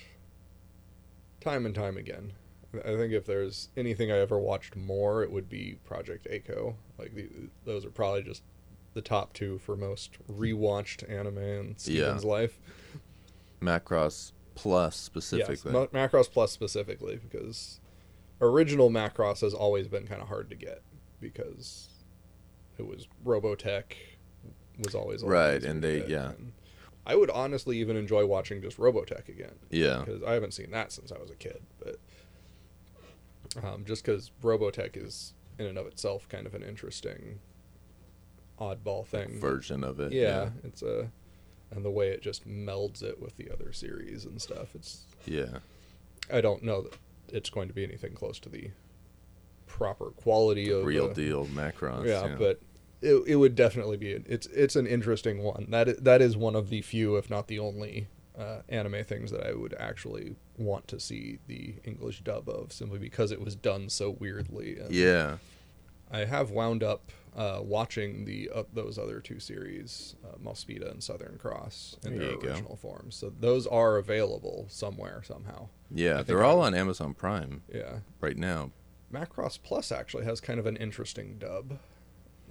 time 1.42 1.66
and 1.66 1.74
time 1.74 1.96
again. 1.96 2.32
I 2.74 2.96
think 2.96 3.12
if 3.12 3.26
there's 3.26 3.68
anything 3.76 4.10
I 4.10 4.18
ever 4.18 4.38
watched 4.38 4.76
more, 4.76 5.22
it 5.22 5.30
would 5.30 5.48
be 5.48 5.76
Project 5.84 6.26
A-ko. 6.30 6.76
Like 6.98 7.14
the, 7.14 7.28
those 7.66 7.84
are 7.84 7.90
probably 7.90 8.22
just 8.22 8.42
the 8.94 9.02
top 9.02 9.34
two 9.34 9.58
for 9.58 9.76
most 9.76 10.12
rewatched 10.30 11.10
anime 11.10 11.38
in 11.38 11.74
Stephen's 11.78 12.24
life. 12.24 12.58
Macross 13.60 14.32
Plus 14.54 14.96
specifically. 14.96 15.72
Yes, 15.72 15.92
Ma- 15.92 16.06
Macross 16.06 16.30
Plus 16.30 16.52
specifically 16.52 17.16
because 17.16 17.80
original 18.40 18.90
Macross 18.90 19.40
has 19.40 19.54
always 19.54 19.88
been 19.88 20.06
kind 20.06 20.20
of 20.22 20.28
hard 20.28 20.50
to 20.50 20.56
get 20.56 20.82
because 21.20 21.88
it 22.78 22.86
was 22.86 23.06
Robotech 23.24 23.84
was 24.84 24.94
always 24.94 25.22
Right, 25.22 25.62
and 25.62 25.82
they- 25.82 26.06
yeah. 26.06 26.30
and 26.30 26.52
I 27.04 27.16
would 27.16 27.30
honestly 27.30 27.78
even 27.78 27.96
enjoy 27.96 28.26
watching 28.26 28.62
just 28.62 28.78
Robotech 28.78 29.28
again 29.28 29.54
yeah. 29.70 30.02
because 30.04 30.22
I 30.22 30.34
haven't 30.34 30.54
seen 30.54 30.70
that 30.70 30.92
since 30.92 31.10
I 31.10 31.18
was 31.18 31.30
a 31.30 31.34
kid, 31.34 31.62
but 31.82 31.98
um, 33.62 33.84
just 33.84 34.04
because 34.04 34.30
Robotech 34.42 34.96
is 34.96 35.34
in 35.58 35.66
and 35.66 35.78
of 35.78 35.86
itself 35.86 36.28
kind 36.28 36.46
of 36.46 36.54
an 36.54 36.62
interesting 36.62 37.40
oddball 38.60 39.06
thing. 39.06 39.40
Version 39.40 39.82
of 39.82 39.98
it. 40.00 40.12
yeah, 40.12 40.50
it's 40.62 40.82
a 40.82 41.10
and 41.74 41.84
the 41.84 41.90
way 41.90 42.08
it 42.08 42.22
just 42.22 42.46
melds 42.46 43.02
it 43.02 43.20
with 43.20 43.36
the 43.36 43.50
other 43.50 43.72
series 43.72 44.24
and 44.24 44.40
stuff. 44.40 44.74
It's 44.74 45.06
Yeah. 45.26 45.58
I 46.32 46.40
don't 46.40 46.62
know 46.62 46.82
that 46.82 46.94
it's 47.28 47.50
going 47.50 47.68
to 47.68 47.74
be 47.74 47.82
anything 47.82 48.14
close 48.14 48.38
to 48.40 48.48
the 48.48 48.70
proper 49.66 50.10
quality 50.10 50.70
of 50.70 50.84
Real 50.84 51.12
deal 51.12 51.46
Macross. 51.46 52.06
Yeah, 52.06 52.36
but 52.38 52.60
it, 53.02 53.22
it 53.26 53.36
would 53.36 53.54
definitely 53.54 53.96
be 53.96 54.12
it's 54.12 54.46
it's 54.46 54.76
an 54.76 54.86
interesting 54.86 55.42
one. 55.42 55.66
That 55.70 55.88
is, 55.88 55.96
that 55.98 56.22
is 56.22 56.36
one 56.36 56.56
of 56.56 56.70
the 56.70 56.82
few, 56.82 57.16
if 57.16 57.28
not 57.28 57.48
the 57.48 57.58
only, 57.58 58.08
uh, 58.38 58.60
anime 58.68 59.04
things 59.04 59.30
that 59.30 59.46
I 59.46 59.52
would 59.54 59.74
actually 59.78 60.36
want 60.56 60.88
to 60.88 61.00
see 61.00 61.38
the 61.46 61.74
English 61.84 62.20
dub 62.20 62.48
of, 62.48 62.72
simply 62.72 62.98
because 62.98 63.32
it 63.32 63.40
was 63.40 63.54
done 63.56 63.88
so 63.88 64.10
weirdly. 64.10 64.78
And 64.78 64.92
yeah. 64.92 65.36
I 66.10 66.26
have 66.26 66.50
wound 66.50 66.82
up 66.82 67.10
uh, 67.34 67.60
watching 67.62 68.26
the 68.26 68.50
uh, 68.54 68.64
those 68.72 68.98
other 68.98 69.20
two 69.20 69.40
series, 69.40 70.14
uh, 70.24 70.36
Mospeada 70.36 70.90
and 70.90 71.02
Southern 71.02 71.38
Cross, 71.38 71.96
in 72.04 72.12
There 72.12 72.20
their 72.20 72.30
you 72.32 72.40
go. 72.40 72.48
original 72.48 72.76
forms. 72.76 73.16
So 73.16 73.32
those 73.40 73.66
are 73.66 73.96
available 73.96 74.66
somewhere 74.68 75.22
somehow. 75.24 75.68
Yeah. 75.90 76.22
They're 76.22 76.44
all 76.44 76.60
on 76.60 76.74
Amazon 76.74 77.14
Prime 77.14 77.62
Yeah, 77.72 78.00
right 78.20 78.36
now. 78.36 78.70
Macross 79.12 79.58
Plus 79.62 79.92
actually 79.92 80.24
has 80.24 80.40
kind 80.40 80.58
of 80.58 80.66
an 80.66 80.76
interesting 80.76 81.36
dub. 81.38 81.78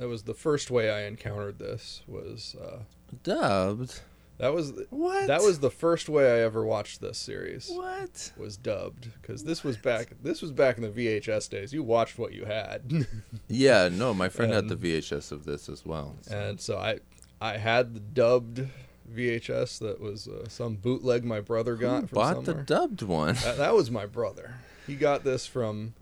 That 0.01 0.07
was 0.07 0.23
the 0.23 0.33
first 0.33 0.71
way 0.71 0.89
I 0.89 1.03
encountered 1.05 1.59
this. 1.59 2.01
Was 2.07 2.55
uh, 2.59 2.79
Dubbed. 3.21 4.01
that 4.39 4.51
was 4.51 4.73
What? 4.89 5.27
that 5.27 5.41
was 5.43 5.59
the 5.59 5.69
first 5.69 6.09
way 6.09 6.25
I 6.25 6.43
ever 6.43 6.65
watched 6.65 7.01
this 7.01 7.19
series. 7.19 7.69
What? 7.71 8.31
Was 8.35 8.57
dubbed 8.57 9.09
because 9.21 9.43
this 9.43 9.63
was 9.63 9.77
back 9.77 10.13
this 10.23 10.41
was 10.41 10.51
back 10.51 10.77
in 10.77 10.81
the 10.83 10.89
VHS 10.89 11.47
days. 11.51 11.71
You 11.71 11.83
watched 11.83 12.17
what 12.17 12.33
you 12.33 12.45
had, 12.45 13.05
Yeah, 13.47 13.89
no, 13.91 14.11
my 14.15 14.27
friend 14.27 14.51
had 14.51 14.69
the 14.69 14.75
VHS 14.75 15.31
of 15.31 15.45
this 15.45 15.69
as 15.69 15.85
well. 15.85 16.15
so- 16.21 16.35
and 16.35 16.59
so 16.59 16.77
I 16.79 16.97
I 17.39 17.57
had 17.57 17.93
the 17.93 17.99
dubbed 17.99 18.67
VHS 19.13 19.77
that 19.79 19.99
was 20.01 20.27
uh, 20.27 20.47
some 20.49 20.77
bootleg 20.77 21.23
my 21.23 21.41
brother 21.41 21.75
got 21.75 22.01
Who 22.01 22.07
from 22.07 22.15
bought 22.15 22.35
somewhere. 22.37 22.55
the 22.55 22.63
dubbed 22.63 23.03
one? 23.03 23.35
That, 23.35 23.57
that 23.59 23.75
was 23.75 23.91
my 23.91 24.07
brother. 24.07 24.55
He 24.87 24.95
got 24.95 25.23
this 25.23 25.45
from. 25.45 25.93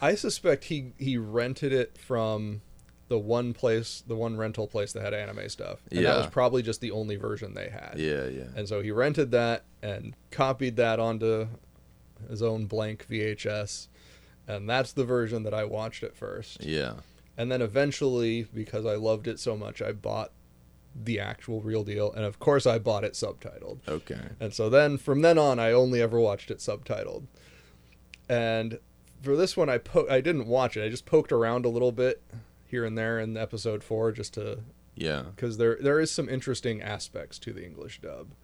I 0.00 0.14
suspect 0.14 0.64
he 0.66 0.92
he 0.98 1.16
rented 1.18 1.72
it 1.72 1.98
from 1.98 2.60
the 3.10 3.18
one 3.18 3.52
place, 3.52 4.04
the 4.06 4.14
one 4.14 4.36
rental 4.36 4.68
place 4.68 4.92
that 4.92 5.02
had 5.02 5.12
anime 5.12 5.48
stuff, 5.48 5.80
and 5.90 6.06
that 6.06 6.16
was 6.16 6.28
probably 6.28 6.62
just 6.62 6.80
the 6.80 6.92
only 6.92 7.16
version 7.16 7.54
they 7.54 7.68
had. 7.68 7.94
yeah, 7.96 8.26
yeah. 8.26 8.44
And 8.54 8.68
so 8.68 8.80
he 8.80 8.92
rented 8.92 9.32
that 9.32 9.64
and 9.82 10.14
copied 10.30 10.76
that 10.76 11.00
onto 11.00 11.48
his 12.28 12.40
own 12.40 12.66
blank 12.66 13.06
VHS, 13.10 13.88
and 14.46 14.70
that's 14.70 14.92
the 14.92 15.04
version 15.04 15.42
that 15.42 15.52
I 15.52 15.64
watched 15.64 16.04
at 16.04 16.14
first. 16.14 16.64
Yeah. 16.64 16.94
And 17.36 17.50
then 17.50 17.60
eventually, 17.60 18.46
because 18.54 18.86
I 18.86 18.94
loved 18.94 19.26
it 19.26 19.40
so 19.40 19.56
much, 19.56 19.82
I 19.82 19.90
bought 19.90 20.30
the 20.94 21.18
actual 21.18 21.62
real 21.62 21.82
deal, 21.82 22.12
and 22.12 22.24
of 22.24 22.38
course 22.38 22.64
I 22.64 22.78
bought 22.78 23.02
it 23.02 23.14
subtitled. 23.14 23.78
Okay. 23.88 24.20
And 24.38 24.54
so 24.54 24.70
then 24.70 24.98
from 24.98 25.22
then 25.22 25.36
on, 25.36 25.58
I 25.58 25.72
only 25.72 26.00
ever 26.00 26.20
watched 26.20 26.52
it 26.52 26.58
subtitled. 26.58 27.24
And 28.28 28.78
for 29.20 29.34
this 29.34 29.56
one, 29.56 29.68
I 29.68 29.78
po- 29.78 30.06
I 30.08 30.20
didn't 30.20 30.46
watch 30.46 30.76
it. 30.76 30.84
I 30.84 30.88
just 30.88 31.06
poked 31.06 31.32
around 31.32 31.64
a 31.64 31.68
little 31.68 31.90
bit 31.90 32.22
here 32.70 32.84
and 32.84 32.96
there 32.96 33.18
in 33.20 33.36
episode 33.36 33.82
four, 33.84 34.12
just 34.12 34.34
to 34.34 34.60
Yeah. 34.96 35.24
because 35.34 35.56
there 35.58 35.76
there 35.80 36.00
is 36.00 36.10
some 36.10 36.28
interesting 36.28 36.80
aspects 36.82 37.38
to 37.40 37.52
the 37.52 37.64
English 37.64 38.00
dub, 38.00 38.34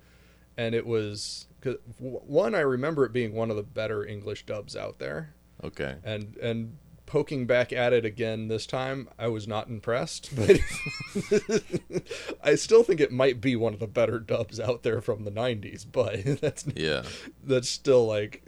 and 0.57 0.75
it 0.75 0.87
was 0.87 1.47
cause 1.61 1.77
one 1.99 2.55
I 2.55 2.61
remember 2.61 3.05
it 3.05 3.13
being 3.13 3.35
one 3.35 3.51
of 3.51 3.57
the 3.57 3.63
better 3.63 4.05
English 4.05 4.47
dubs 4.47 4.77
out 4.77 4.99
there, 4.99 5.35
Okay. 5.65 5.97
and 6.05 6.37
and 6.39 6.77
poking 7.07 7.47
back 7.47 7.73
at 7.73 7.93
it 7.93 8.05
again 8.05 8.49
this 8.49 8.67
time, 8.67 9.09
I 9.17 9.29
was 9.29 9.47
not 9.47 9.69
impressed, 9.69 10.31
but 10.37 10.59
I 12.43 12.55
still 12.57 12.83
think 12.83 13.01
it 13.01 13.13
might 13.13 13.41
be 13.41 13.55
one 13.57 13.75
of 13.75 13.81
the 13.81 13.87
better 13.87 14.19
dubs 14.19 14.59
out 14.59 14.83
there 14.83 15.01
from 15.01 15.25
the 15.25 15.31
'90s. 15.31 15.87
But 15.91 16.25
that's 16.41 16.65
Yeah. 16.75 17.05
that's 17.45 17.69
still 17.69 18.07
like 18.07 18.43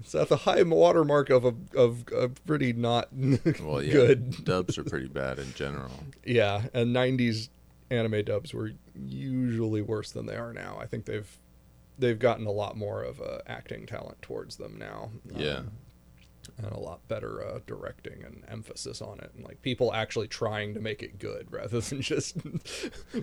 it's 0.00 0.14
at 0.14 0.28
the 0.28 0.36
high 0.38 0.62
watermark 0.62 1.30
of 1.30 1.44
a 1.44 1.54
of 1.76 2.04
a 2.16 2.28
pretty 2.28 2.72
not 2.72 3.08
Well, 3.60 3.82
yeah. 3.82 3.92
good. 3.92 4.44
Dubs 4.44 4.76
are 4.78 4.84
pretty 4.92 5.08
bad 5.08 5.38
in 5.38 5.52
general. 5.54 5.92
Yeah, 6.24 6.62
and 6.74 6.94
'90s 6.94 7.48
anime 7.90 8.24
dubs 8.24 8.52
were 8.54 8.72
usually 8.94 9.82
worse 9.82 10.10
than 10.12 10.26
they 10.26 10.36
are 10.36 10.52
now. 10.52 10.78
I 10.80 10.86
think 10.86 11.04
they've 11.06 11.30
they've 11.98 12.18
gotten 12.18 12.46
a 12.46 12.50
lot 12.52 12.76
more 12.76 13.02
of 13.02 13.20
uh, 13.20 13.38
acting 13.46 13.86
talent 13.86 14.20
towards 14.22 14.56
them 14.56 14.76
now. 14.78 15.10
Yeah. 15.34 15.56
Um, 15.58 15.70
and 16.62 16.72
a 16.72 16.78
lot 16.80 17.06
better 17.08 17.46
uh, 17.46 17.60
directing 17.66 18.22
and 18.24 18.42
emphasis 18.48 19.00
on 19.00 19.18
it, 19.20 19.30
and 19.34 19.44
like 19.44 19.62
people 19.62 19.94
actually 19.94 20.26
trying 20.28 20.74
to 20.74 20.80
make 20.80 21.02
it 21.02 21.18
good 21.18 21.46
rather 21.52 21.80
than 21.80 22.00
just 22.02 22.36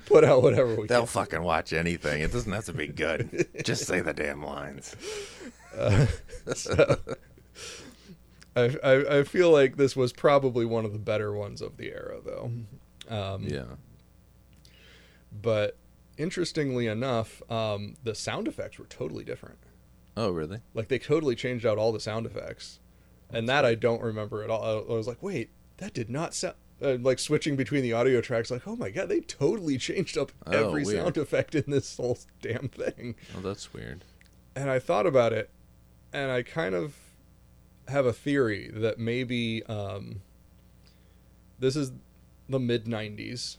put 0.05 0.23
out 0.23 0.41
whatever 0.43 0.75
we 0.75 0.88
They'll 0.88 1.01
can. 1.01 1.07
fucking 1.07 1.43
watch 1.43 1.73
anything. 1.73 2.21
It 2.21 2.32
doesn't 2.32 2.51
have 2.51 2.65
to 2.65 2.73
be 2.73 2.88
good. 2.88 3.47
Just 3.63 3.86
say 3.86 4.01
the 4.01 4.13
damn 4.13 4.43
lines. 4.43 4.95
So, 6.55 6.97
I, 8.55 8.75
I 8.84 9.17
I 9.19 9.23
feel 9.23 9.51
like 9.51 9.75
this 9.78 9.95
was 9.95 10.13
probably 10.13 10.65
one 10.65 10.86
of 10.86 10.93
the 10.93 10.99
better 10.99 11.34
ones 11.34 11.61
of 11.61 11.78
the 11.78 11.89
era, 11.91 12.17
though. 12.25 12.51
Um, 13.09 13.43
Yeah. 13.43 13.75
But 15.32 15.78
interestingly 16.17 16.88
enough, 16.88 17.41
um, 17.51 17.95
the 18.03 18.15
sound 18.15 18.47
effects 18.47 18.80
were 18.80 18.86
totally 18.86 19.23
different. 19.23 19.59
Oh, 20.15 20.32
really? 20.32 20.61
Like 20.73 20.88
they 20.88 20.97
totally 20.99 21.36
changed 21.36 21.65
out 21.65 21.78
all 21.78 21.91
the 21.91 21.99
sound 21.99 22.25
effects, 22.25 22.80
and 23.30 23.47
that 23.47 23.65
I 23.65 23.75
don't 23.75 24.01
remember 24.01 24.43
at 24.43 24.49
all. 24.49 24.63
I, 24.63 24.93
I 24.93 24.95
was 24.97 25.07
like, 25.07 25.21
wait, 25.21 25.51
that 25.78 25.93
did 25.93 26.09
not 26.09 26.34
sound. 26.34 26.55
Uh, 26.82 26.95
like 27.01 27.17
switching 27.19 27.55
between 27.55 27.82
the 27.82 27.91
audio 27.93 28.21
tracks, 28.21 28.51
like, 28.51 28.67
oh 28.67 28.75
my 28.75 28.89
god, 28.91 29.09
they 29.09 29.19
totally 29.19 29.78
changed 29.80 30.15
up 30.17 30.32
Oh, 30.45 30.51
every 30.67 30.84
weird. 30.84 30.97
sound 31.03 31.17
effect 31.17 31.55
in 31.55 31.63
this 31.67 31.97
whole 31.97 32.17
damn 32.41 32.69
thing. 32.69 33.15
Oh, 33.36 33.41
that's 33.41 33.73
weird. 33.73 34.03
and 34.55 34.69
I 34.69 34.78
thought 34.80 35.05
about 35.07 35.34
it, 35.34 35.49
and 36.18 36.32
I 36.32 36.41
kind 36.41 36.74
of 36.74 36.95
have 37.88 38.05
a 38.05 38.13
theory 38.13 38.70
that 38.74 38.97
maybe 38.99 39.63
um, 39.68 40.22
this 41.59 41.76
is 41.76 41.91
the 42.49 42.59
mid 42.59 42.86
'90s. 42.86 43.57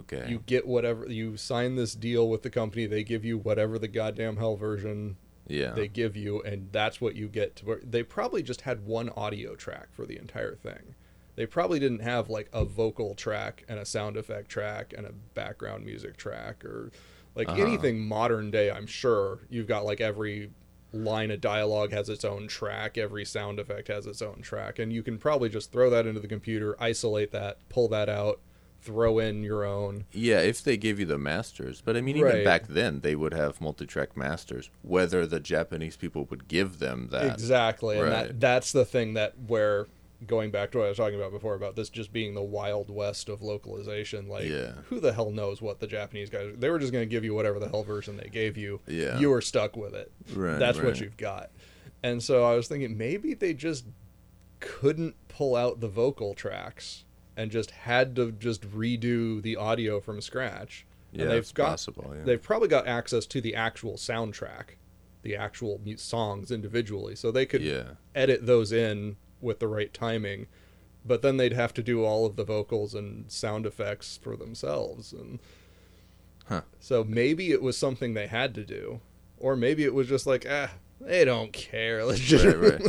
Okay. 0.00 0.26
You 0.28 0.42
get 0.46 0.66
whatever 0.66 1.06
you 1.06 1.36
sign 1.36 1.74
this 1.76 1.94
deal 1.94 2.28
with 2.28 2.42
the 2.42 2.50
company, 2.50 2.86
they 2.86 3.02
give 3.02 3.24
you 3.24 3.38
whatever 3.38 3.78
the 3.78 3.88
goddamn 3.88 4.36
hell 4.36 4.56
version 4.56 5.16
yeah. 5.48 5.72
they 5.72 5.88
give 5.88 6.16
you, 6.16 6.40
and 6.42 6.68
that's 6.72 7.00
what 7.00 7.14
you 7.16 7.28
get. 7.28 7.56
To 7.56 7.64
where 7.66 7.80
they 7.82 8.02
probably 8.02 8.42
just 8.42 8.62
had 8.62 8.84
one 8.86 9.08
audio 9.10 9.54
track 9.54 9.88
for 9.92 10.04
the 10.06 10.18
entire 10.18 10.54
thing. 10.54 10.94
They 11.36 11.46
probably 11.46 11.78
didn't 11.78 12.00
have 12.00 12.28
like 12.28 12.48
a 12.52 12.64
vocal 12.64 13.14
track 13.14 13.64
and 13.68 13.78
a 13.78 13.84
sound 13.84 14.16
effect 14.16 14.48
track 14.48 14.92
and 14.96 15.06
a 15.06 15.12
background 15.34 15.84
music 15.84 16.16
track 16.16 16.64
or 16.64 16.90
like 17.36 17.48
Uh-huh. 17.48 17.62
anything 17.62 18.00
modern 18.00 18.50
day. 18.50 18.70
I'm 18.70 18.86
sure 18.88 19.40
you've 19.48 19.68
got 19.68 19.84
like 19.84 20.00
every 20.00 20.50
line 20.92 21.30
of 21.30 21.40
dialogue 21.40 21.92
has 21.92 22.08
its 22.08 22.24
own 22.24 22.48
track, 22.48 22.96
every 22.96 23.24
sound 23.24 23.58
effect 23.60 23.88
has 23.88 24.06
its 24.06 24.22
own 24.22 24.40
track, 24.40 24.78
and 24.78 24.92
you 24.92 25.02
can 25.02 25.18
probably 25.18 25.48
just 25.48 25.70
throw 25.72 25.90
that 25.90 26.06
into 26.06 26.20
the 26.20 26.28
computer, 26.28 26.76
isolate 26.80 27.30
that, 27.32 27.58
pull 27.68 27.88
that 27.88 28.08
out, 28.08 28.40
throw 28.80 29.18
in 29.18 29.42
your 29.42 29.64
own. 29.64 30.04
Yeah, 30.12 30.38
if 30.38 30.62
they 30.62 30.76
gave 30.76 31.00
you 31.00 31.04
the 31.06 31.18
masters. 31.18 31.82
But 31.84 31.96
I 31.96 32.00
mean, 32.00 32.16
even 32.16 32.32
Right. 32.32 32.44
back 32.44 32.68
then, 32.68 33.00
they 33.00 33.16
would 33.16 33.34
have 33.34 33.60
multi-track 33.60 34.16
masters. 34.16 34.70
Whether 34.82 35.26
the 35.26 35.40
Japanese 35.40 35.96
people 35.96 36.26
would 36.30 36.48
give 36.48 36.78
them 36.78 37.08
that. 37.10 37.26
Exactly, 37.32 37.98
and 37.98 38.12
that 38.12 38.40
that's 38.40 38.72
the 38.72 38.84
thing 38.84 39.14
that 39.14 39.34
where 39.46 39.86
going 40.26 40.50
back 40.50 40.72
to 40.72 40.78
what 40.78 40.84
I 40.84 40.88
was 40.88 40.96
talking 40.96 41.14
about 41.18 41.30
before 41.30 41.54
about 41.54 41.76
this 41.76 41.88
just 41.90 42.12
being 42.12 42.34
the 42.34 42.42
wild 42.42 42.90
west 42.90 43.28
of 43.28 43.40
localization. 43.40 44.28
Like, 44.28 44.48
Yeah. 44.48 44.72
who 44.88 44.98
the 45.00 45.12
hell 45.12 45.30
knows 45.30 45.62
what 45.62 45.78
the 45.80 45.86
Japanese 45.86 46.28
guys? 46.28 46.54
They 46.58 46.70
were 46.70 46.78
just 46.80 46.92
going 46.92 47.08
to 47.08 47.10
give 47.10 47.24
you 47.24 47.34
whatever 47.34 47.58
the 47.60 47.68
hell 47.68 47.84
version 47.84 48.16
they 48.16 48.28
gave 48.28 48.56
you. 48.56 48.80
Yeah. 48.86 49.18
you 49.18 49.30
were 49.30 49.40
stuck 49.40 49.76
with 49.76 49.94
it. 49.94 50.10
Right, 50.34 50.58
that's 50.58 50.80
what 50.80 51.00
you've 51.00 51.16
got. 51.16 51.50
And 52.02 52.22
so 52.22 52.44
I 52.44 52.54
was 52.54 52.66
thinking 52.68 52.96
maybe 52.98 53.34
they 53.34 53.54
just 53.54 53.84
couldn't 54.60 55.14
pull 55.28 55.54
out 55.54 55.80
the 55.80 55.88
vocal 55.88 56.34
tracks 56.34 57.04
and 57.36 57.50
just 57.50 57.70
had 57.70 58.16
to 58.16 58.32
just 58.32 58.62
redo 58.62 59.40
the 59.40 59.56
audio 59.56 60.00
from 60.00 60.20
scratch. 60.20 60.84
Yeah, 61.12 61.22
and 61.22 61.30
they've 61.30 61.54
got 61.54 61.68
possible, 61.70 62.12
yeah. 62.14 62.24
they've 62.24 62.42
probably 62.42 62.68
got 62.68 62.86
access 62.86 63.24
to 63.26 63.40
the 63.40 63.54
actual 63.54 63.94
soundtrack, 63.94 64.76
the 65.22 65.36
actual 65.36 65.80
songs 65.96 66.50
individually, 66.50 67.14
so 67.16 67.30
they 67.30 67.46
could 67.46 67.62
Yeah. 67.62 67.92
edit 68.14 68.44
those 68.46 68.72
in 68.72 69.16
with 69.40 69.58
the 69.60 69.68
right 69.68 69.92
timing. 69.92 70.46
But 71.04 71.22
then 71.22 71.36
they'd 71.36 71.52
have 71.52 71.72
to 71.74 71.82
do 71.82 72.04
all 72.04 72.26
of 72.26 72.36
the 72.36 72.44
vocals 72.44 72.94
and 72.94 73.30
sound 73.30 73.64
effects 73.66 74.18
for 74.20 74.36
themselves, 74.36 75.12
and 75.12 75.38
Huh. 76.46 76.62
so 76.80 77.04
maybe 77.04 77.50
it 77.52 77.60
was 77.62 77.76
something 77.76 78.14
they 78.14 78.26
had 78.26 78.54
to 78.54 78.64
do, 78.64 79.00
or 79.38 79.54
maybe 79.56 79.84
it 79.84 79.94
was 79.94 80.08
just 80.08 80.26
like 80.26 80.46
ah. 80.48 80.70
They 81.00 81.24
don't 81.24 81.52
care. 81.52 82.04
Let's 82.06 82.18
just 82.18 82.44
Right, 82.44 82.56
right. 82.60 82.82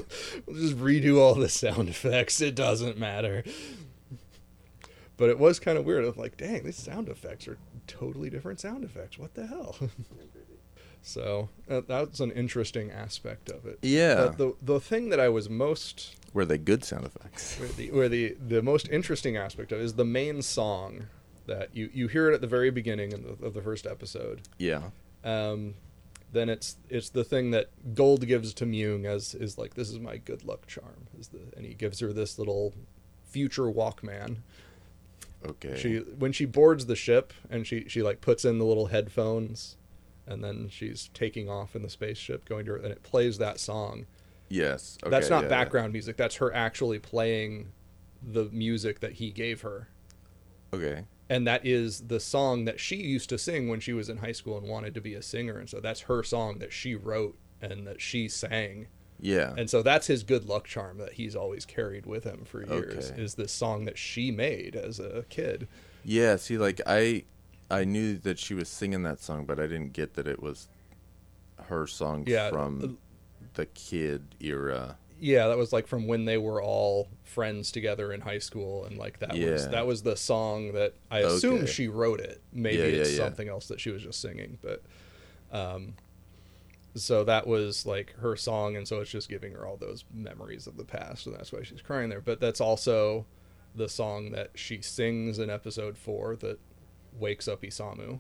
just 0.52 0.78
redo 0.80 1.20
all 1.20 1.36
the 1.36 1.48
sound 1.48 1.90
effects. 1.90 2.42
It 2.42 2.56
doesn't 2.56 2.98
matter. 2.98 3.44
But 5.16 5.30
it 5.30 5.38
was 5.38 5.60
kind 5.60 5.78
of 5.78 5.86
weird. 5.86 6.04
I 6.04 6.08
was 6.08 6.18
like, 6.18 6.36
dang, 6.36 6.64
these 6.64 6.76
sound 6.76 7.08
effects 7.08 7.48
are 7.48 7.60
totally 7.86 8.32
different 8.32 8.60
sound 8.60 8.84
effects. 8.84 9.20
What 9.20 9.36
the 9.36 9.46
hell? 9.46 9.76
so 11.02 11.50
uh, 11.70 11.82
that's 11.88 12.20
an 12.20 12.32
interesting 12.32 12.92
aspect 12.92 13.50
of 13.50 13.66
it. 13.66 13.80
Yeah. 13.82 14.16
But 14.16 14.38
the 14.38 14.56
the 14.62 14.80
thing 14.80 15.10
that 15.10 15.20
I 15.20 15.30
was 15.30 15.50
most 15.50 16.16
Were 16.34 16.46
they 16.46 16.58
good 16.58 16.84
sound 16.84 17.06
effects? 17.06 17.56
where 17.60 17.70
the 17.70 17.92
where 17.92 18.10
the, 18.10 18.36
the 18.40 18.62
most 18.62 18.88
interesting 18.90 19.38
aspect 19.38 19.72
of 19.72 19.80
it 19.80 19.84
is 19.84 19.94
the 19.94 20.06
main 20.06 20.42
song 20.42 21.08
that 21.48 21.76
you 21.76 21.90
you 21.94 22.08
hear 22.08 22.30
it 22.30 22.34
at 22.34 22.42
the 22.42 22.48
very 22.48 22.70
beginning 22.70 23.14
of 23.14 23.24
the, 23.24 23.46
of 23.46 23.54
the 23.54 23.62
first 23.62 23.88
episode. 23.88 24.42
Yeah. 24.58 24.90
Um, 25.24 25.76
then 26.32 26.50
it's 26.50 26.78
it's 26.90 27.10
the 27.10 27.24
thing 27.24 27.52
that 27.52 27.70
Guld 27.96 28.28
gives 28.28 28.54
to 28.56 28.66
Myung 28.66 29.06
as 29.06 29.34
is 29.34 29.58
like 29.58 29.74
this 29.74 29.90
is 29.90 30.00
my 30.00 30.18
good 30.18 30.44
luck 30.44 30.68
charm 30.68 31.08
is 31.18 31.30
the 31.30 31.40
and 31.56 31.66
he 31.66 31.74
gives 31.74 32.00
her 32.02 32.14
this 32.14 32.38
little 32.38 32.74
future 33.24 33.64
Walkman. 33.64 34.38
Okay. 35.46 35.80
She 35.80 35.98
when 35.98 36.34
she 36.34 36.46
boards 36.46 36.86
the 36.86 36.96
ship 36.96 37.34
and 37.50 37.66
she 37.66 37.86
she 37.88 38.04
like 38.04 38.22
puts 38.22 38.44
in 38.46 38.60
the 38.60 38.66
little 38.66 38.88
headphones 38.88 39.78
and 40.30 40.44
then 40.44 40.70
she's 40.70 41.10
taking 41.14 41.50
off 41.50 41.76
in 41.76 41.82
the 41.82 41.90
spaceship 41.90 42.46
going 42.46 42.66
to 42.66 42.72
her 42.74 42.78
and 42.78 42.92
it 42.92 43.04
plays 43.04 43.38
that 43.40 43.60
song. 43.60 44.06
yes. 44.50 44.98
Okay, 45.04 45.10
That's 45.10 45.30
not 45.30 45.44
yeah, 45.44 45.50
yeah. 45.50 45.50
background 45.50 45.92
music. 45.94 46.16
That's 46.18 46.36
her 46.38 46.54
actually 46.54 47.00
playing 47.00 47.72
the 48.22 48.46
music 48.52 49.00
that 49.02 49.14
he 49.14 49.32
gave 49.32 49.62
her. 49.62 49.90
Okay. 50.74 51.06
And 51.30 51.46
that 51.48 51.66
is 51.66 52.02
the 52.08 52.20
song 52.20 52.66
that 52.66 52.80
she 52.80 52.96
used 52.98 53.30
to 53.30 53.38
sing 53.38 53.70
when 53.70 53.80
she 53.80 53.94
was 53.94 54.10
in 54.10 54.18
high 54.18 54.32
school 54.32 54.58
and 54.58 54.68
wanted 54.68 54.94
to 54.96 55.02
be 55.02 55.14
a 55.14 55.22
singer. 55.22 55.58
And 55.58 55.70
so 55.70 55.80
that's 55.80 56.02
her 56.02 56.24
song 56.24 56.60
that 56.60 56.74
she 56.74 56.96
wrote 56.96 57.38
and 57.62 57.86
that 57.88 58.02
she 58.02 58.28
sang. 58.28 58.88
Yeah. 59.20 59.54
And 59.58 59.70
so 59.70 59.84
that's 59.84 60.08
his 60.08 60.24
good 60.24 60.46
luck 60.46 60.66
charm 60.66 60.98
that 61.00 61.14
he's 61.14 61.36
always 61.36 61.66
carried 61.66 62.06
with 62.06 62.24
him 62.24 62.46
for 62.46 62.66
years 62.66 63.12
Okay. 63.12 63.22
is 63.22 63.36
this 63.36 63.52
song 63.52 63.86
that 63.86 63.98
she 63.98 64.32
made 64.32 64.76
as 64.76 65.00
a 65.00 65.26
kid. 65.30 65.68
Yeah, 66.04 66.38
see, 66.38 66.58
like 66.58 66.82
I, 66.88 67.26
I 67.72 67.84
knew 67.86 68.18
that 68.18 68.40
she 68.40 68.54
was 68.54 68.68
singing 68.68 69.04
that 69.04 69.20
song, 69.20 69.46
but 69.46 69.60
I 69.60 69.64
didn't 69.68 69.94
get 69.94 70.16
that 70.16 70.28
it 70.28 70.42
was 70.42 70.68
her 71.68 71.86
song 71.88 72.26
Yeah, 72.26 72.46
uh, 72.46 72.52
from 72.52 72.98
the 73.54 73.66
kid 73.68 74.36
era. 74.40 74.98
Yeah, 75.22 75.50
that 75.50 75.58
was 75.58 75.74
like 75.74 75.86
from 75.88 76.08
when 76.08 76.26
they 76.26 76.38
were 76.38 76.62
all 76.62 77.10
friends 77.24 77.72
together 77.72 78.14
in 78.14 78.22
high 78.22 78.40
school, 78.40 78.86
and 78.86 78.98
like 78.98 79.20
that 79.20 79.38
was 79.38 79.68
that 79.68 79.86
was 79.86 80.02
the 80.04 80.16
song 80.16 80.72
that 80.74 80.94
I 81.12 81.20
assume 81.20 81.58
Okay. 81.58 81.72
she 81.72 81.88
wrote 81.90 82.22
it. 82.22 82.42
Maybe 82.54 82.78
Yeah, 82.78 82.86
yeah, 82.86 82.92
it's 83.02 83.10
yeah. 83.12 83.18
something 83.18 83.50
else 83.50 83.68
that 83.68 83.80
she 83.82 83.90
was 83.92 84.02
just 84.02 84.22
singing, 84.22 84.58
but 84.62 84.82
um, 85.52 85.94
so 86.96 87.24
that 87.24 87.48
was 87.48 87.86
like 87.86 88.16
her 88.20 88.36
song, 88.36 88.76
and 88.76 88.88
so 88.88 89.00
it's 89.02 89.12
just 89.12 89.30
giving 89.30 89.54
her 89.54 89.66
all 89.66 89.78
those 89.78 90.06
memories 90.14 90.68
of 90.68 90.78
the 90.78 90.86
past, 90.86 91.28
and 91.28 91.36
that's 91.36 91.52
why 91.52 91.64
she's 91.64 91.82
crying 91.82 92.10
there. 92.10 92.22
But 92.22 92.40
that's 92.40 92.62
also 92.62 93.26
the 93.76 93.88
song 93.90 94.32
that 94.32 94.52
she 94.56 94.82
sings 94.82 95.38
in 95.38 95.50
episode 95.50 95.98
four 95.98 96.36
that 96.38 96.60
wakes 97.18 97.48
up 97.48 97.62
Isamu. 97.62 98.20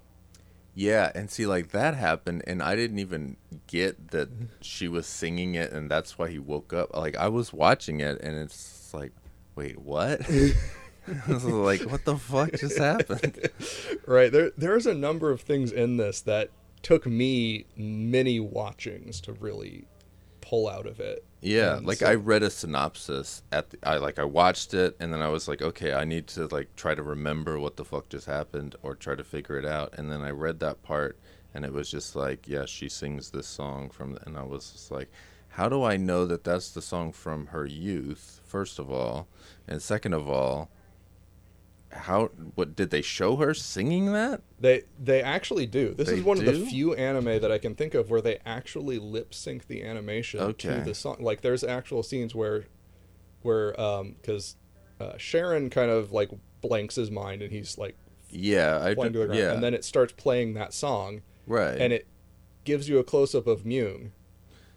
Yeah, 0.76 1.12
and 1.14 1.30
see, 1.30 1.46
like 1.46 1.70
that 1.70 1.96
happened, 1.96 2.44
and 2.48 2.64
I 2.64 2.76
didn't 2.76 3.00
even 3.00 3.38
get 3.68 4.12
that 4.12 4.32
mm-hmm. 4.32 4.46
she 4.62 4.88
was 4.88 5.08
singing 5.08 5.56
it, 5.56 5.72
and 5.72 5.90
that's 5.90 6.18
why 6.18 6.30
he 6.30 6.40
woke 6.40 6.74
up. 6.74 6.96
Like 6.96 7.18
I 7.18 7.28
was 7.28 7.52
watching 7.52 8.00
it, 8.00 8.22
and 8.22 8.38
it's 8.38 8.94
like, 8.94 9.12
wait, 9.56 9.80
what? 9.80 10.22
I 11.28 11.32
was 11.32 11.46
like, 11.46 11.82
what 11.82 12.06
the 12.06 12.18
fuck 12.18 12.52
just 12.54 12.78
happened? 12.78 13.50
right 14.06 14.32
there 14.32 14.52
there's 14.58 14.86
a 14.86 14.94
number 14.94 15.32
of 15.32 15.42
things 15.42 15.72
in 15.72 15.98
this 15.98 16.22
that 16.22 16.50
took 16.82 17.06
me 17.06 17.66
many 17.76 18.40
watchings 18.40 19.20
to 19.22 19.34
really 19.34 19.86
pull 20.50 20.68
out 20.68 20.88
of 20.88 21.00
it 21.00 21.24
Yeah, 21.41 21.78
And 21.78 21.86
like 21.86 22.00
so- 22.00 22.08
I 22.08 22.16
read 22.16 22.41
a 22.43 22.50
synopsis 22.50 23.43
at 23.52 23.70
the, 23.70 23.78
I 23.84 23.97
like 23.97 24.18
I 24.20 24.24
watched 24.24 24.74
it 24.74 24.95
and 25.00 25.14
then 25.14 25.22
I 25.22 25.30
was 25.30 25.47
like, 25.47 25.62
okay, 25.62 25.93
I 25.93 26.04
need 26.06 26.26
to 26.30 26.47
like 26.47 26.76
try 26.76 26.95
to 26.95 27.04
remember 27.04 27.60
what 27.60 27.78
the 27.78 27.86
fuck 27.86 28.10
just 28.10 28.26
happened 28.26 28.76
or 28.82 28.95
try 28.95 29.16
to 29.16 29.24
figure 29.24 29.58
it 29.58 29.66
out. 29.66 29.93
And 29.97 30.12
then 30.12 30.22
I 30.22 30.32
read 30.32 30.60
that 30.62 30.82
part 30.82 31.18
and 31.54 31.64
it 31.66 31.74
was 31.74 31.89
just 31.91 32.16
like, 32.16 32.47
yeah, 32.47 32.66
she 32.66 32.89
sings 32.89 33.30
this 33.32 33.47
song 33.47 33.89
from 33.89 34.18
and 34.26 34.38
I 34.38 34.43
was 34.43 34.72
just 34.72 34.91
like, 34.91 35.10
how 35.50 35.70
do 35.70 35.84
I 35.84 35.97
know 35.97 36.26
that 36.26 36.43
that's 36.43 36.72
the 36.72 36.82
song 36.82 37.12
from 37.12 37.47
her 37.47 37.66
youth? 37.66 38.41
First 38.45 38.80
of 38.80 38.89
all, 38.91 39.28
and 39.68 39.82
second 39.82 40.14
of 40.14 40.30
all, 40.30 40.70
how 41.92 42.28
what 42.56 42.76
did 42.76 42.90
they 42.92 43.02
show 43.02 43.36
her 43.38 43.54
singing 43.54 44.14
that? 44.14 44.42
they 44.60 44.84
they 45.00 45.22
actually 45.24 45.66
do 45.66 45.94
this 45.96 46.08
They 46.10 46.18
is 46.18 46.24
one 46.24 46.38
of 46.38 46.46
the 46.46 46.54
few 46.54 46.94
anime 46.94 47.42
that 47.42 47.52
i 47.52 47.58
can 47.58 47.74
think 47.76 47.94
of 47.96 48.10
where 48.12 48.22
they 48.22 48.40
actually 48.46 49.00
lip 49.00 49.34
sync 49.34 49.68
the 49.68 49.84
animation 49.84 50.40
Okay. 50.40 50.76
to 50.76 50.82
the 50.82 50.94
song 50.94 51.18
like 51.20 51.42
there's 51.42 51.64
actual 51.64 52.04
scenes 52.04 52.36
where 52.36 52.66
where 53.42 53.80
um 53.80 54.16
because 54.22 54.56
uh, 55.00 55.14
sharon 55.18 55.70
kind 55.70 55.90
of 55.90 56.12
like 56.12 56.30
blanks 56.62 56.96
his 56.96 57.10
mind 57.10 57.42
and 57.42 57.52
he's 57.52 57.78
like 57.78 57.96
Yeah, 58.30 58.80
I 58.84 58.94
the 58.94 59.30
yeah, 59.34 59.54
and 59.54 59.64
then 59.64 59.74
it 59.74 59.84
starts 59.86 60.14
playing 60.14 60.54
that 60.56 60.74
song 60.74 61.22
right, 61.48 61.80
and 61.80 61.92
it 61.94 62.06
gives 62.66 62.88
you 62.90 63.00
a 63.00 63.04
close 63.04 63.34
up 63.34 63.48
of 63.48 63.64
Myung, 63.64 64.12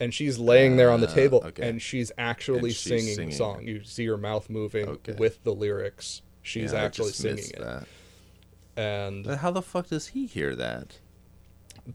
and 0.00 0.14
she's 0.14 0.38
laying 0.38 0.76
there 0.76 0.90
on 0.90 1.00
the 1.00 1.08
Ah, 1.10 1.14
table, 1.14 1.42
okay. 1.44 1.68
and 1.68 1.82
she's 1.82 2.10
actually 2.16 2.58
And 2.70 2.76
she's 2.76 2.78
singing, 2.78 3.14
singing. 3.16 3.30
the 3.30 3.36
song. 3.36 3.66
You 3.66 3.82
see 3.84 4.06
her 4.06 4.16
mouth 4.16 4.48
moving 4.48 4.88
Okay. 4.88 5.12
with 5.18 5.42
the 5.42 5.52
lyrics. 5.52 6.22
She's 6.42 6.72
Yeah, 6.72 6.82
actually 6.82 7.12
singing 7.12 7.50
it, 7.54 7.60
That. 7.60 7.86
and 8.76 9.24
But 9.24 9.38
how 9.38 9.50
the 9.50 9.62
fuck 9.62 9.88
does 9.88 10.08
he 10.08 10.26
hear 10.26 10.54
that? 10.56 10.98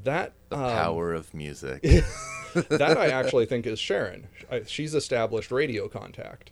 that 0.03 0.33
The 0.49 0.57
um, 0.57 0.71
power 0.71 1.13
of 1.13 1.33
music. 1.33 1.81
that 2.53 2.97
I 2.97 3.07
actually 3.09 3.45
think 3.45 3.65
is 3.67 3.77
Sharon. 3.79 4.27
She's 4.65 4.95
established 4.95 5.51
radio 5.51 5.87
contact 5.87 6.51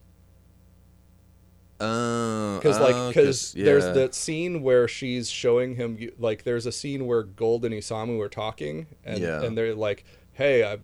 Oh, 1.80 2.58
because 2.58 2.80
like 2.80 2.96
oh, 2.96 3.10
because 3.10 3.52
'cause- 3.52 3.54
there's 3.54 3.84
that 3.96 4.16
scene 4.16 4.62
where 4.62 4.88
she's 4.88 5.30
showing 5.30 5.76
him 5.76 5.98
like 6.18 6.44
there's 6.44 6.66
a 6.66 6.72
scene 6.72 7.06
where 7.06 7.24
Guld 7.24 7.66
and 7.66 7.74
Isamu 7.74 8.22
are 8.24 8.30
talking 8.30 8.88
and 9.04 9.20
Yeah. 9.20 9.42
and 9.44 9.58
they're 9.58 9.76
like, 9.76 10.06
hey, 10.34 10.64
I, 10.64 10.78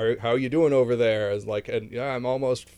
are, 0.00 0.16
how 0.20 0.30
are 0.30 0.38
you 0.38 0.48
doing 0.48 0.72
over 0.72 0.94
there? 0.94 1.32
Is 1.32 1.44
like, 1.46 1.68
and 1.68 1.90
yeah, 1.90 2.14
I'm 2.14 2.24
almost 2.24 2.68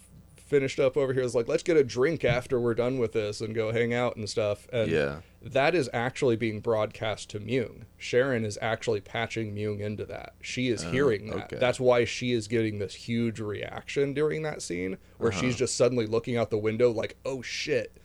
finished 0.44 0.78
up 0.78 0.96
over 0.96 1.12
here. 1.12 1.22
It's 1.22 1.34
like, 1.34 1.48
let's 1.48 1.62
get 1.62 1.76
a 1.76 1.82
drink 1.84 2.24
after 2.24 2.60
we're 2.60 2.74
done 2.74 2.98
with 2.98 3.12
this 3.12 3.40
and 3.40 3.54
go 3.54 3.72
hang 3.72 3.94
out 3.94 4.16
and 4.16 4.28
stuff. 4.28 4.68
And 4.72 4.90
Yeah. 4.90 5.20
that 5.42 5.74
is 5.74 5.88
actually 5.92 6.36
being 6.36 6.60
broadcast 6.60 7.30
to 7.30 7.40
Myung. 7.40 7.84
Sharon 7.96 8.44
is 8.44 8.58
actually 8.60 9.00
patching 9.00 9.54
Myung 9.54 9.80
into 9.80 10.04
that. 10.04 10.34
She 10.42 10.68
is 10.68 10.82
hearing 10.82 11.26
that. 11.28 11.34
Oh, 11.34 11.38
okay. 11.44 11.56
That's 11.56 11.80
why 11.80 12.04
she 12.04 12.32
is 12.32 12.46
getting 12.46 12.78
this 12.78 12.94
huge 12.94 13.40
reaction 13.40 14.12
during 14.12 14.42
that 14.42 14.60
scene 14.60 14.98
where 15.18 15.32
Uh-huh. 15.32 15.40
she's 15.40 15.56
just 15.56 15.76
suddenly 15.76 16.06
looking 16.06 16.36
out 16.36 16.50
the 16.50 16.58
window 16.58 16.90
like, 16.90 17.16
oh 17.24 17.40
shit. 17.40 17.96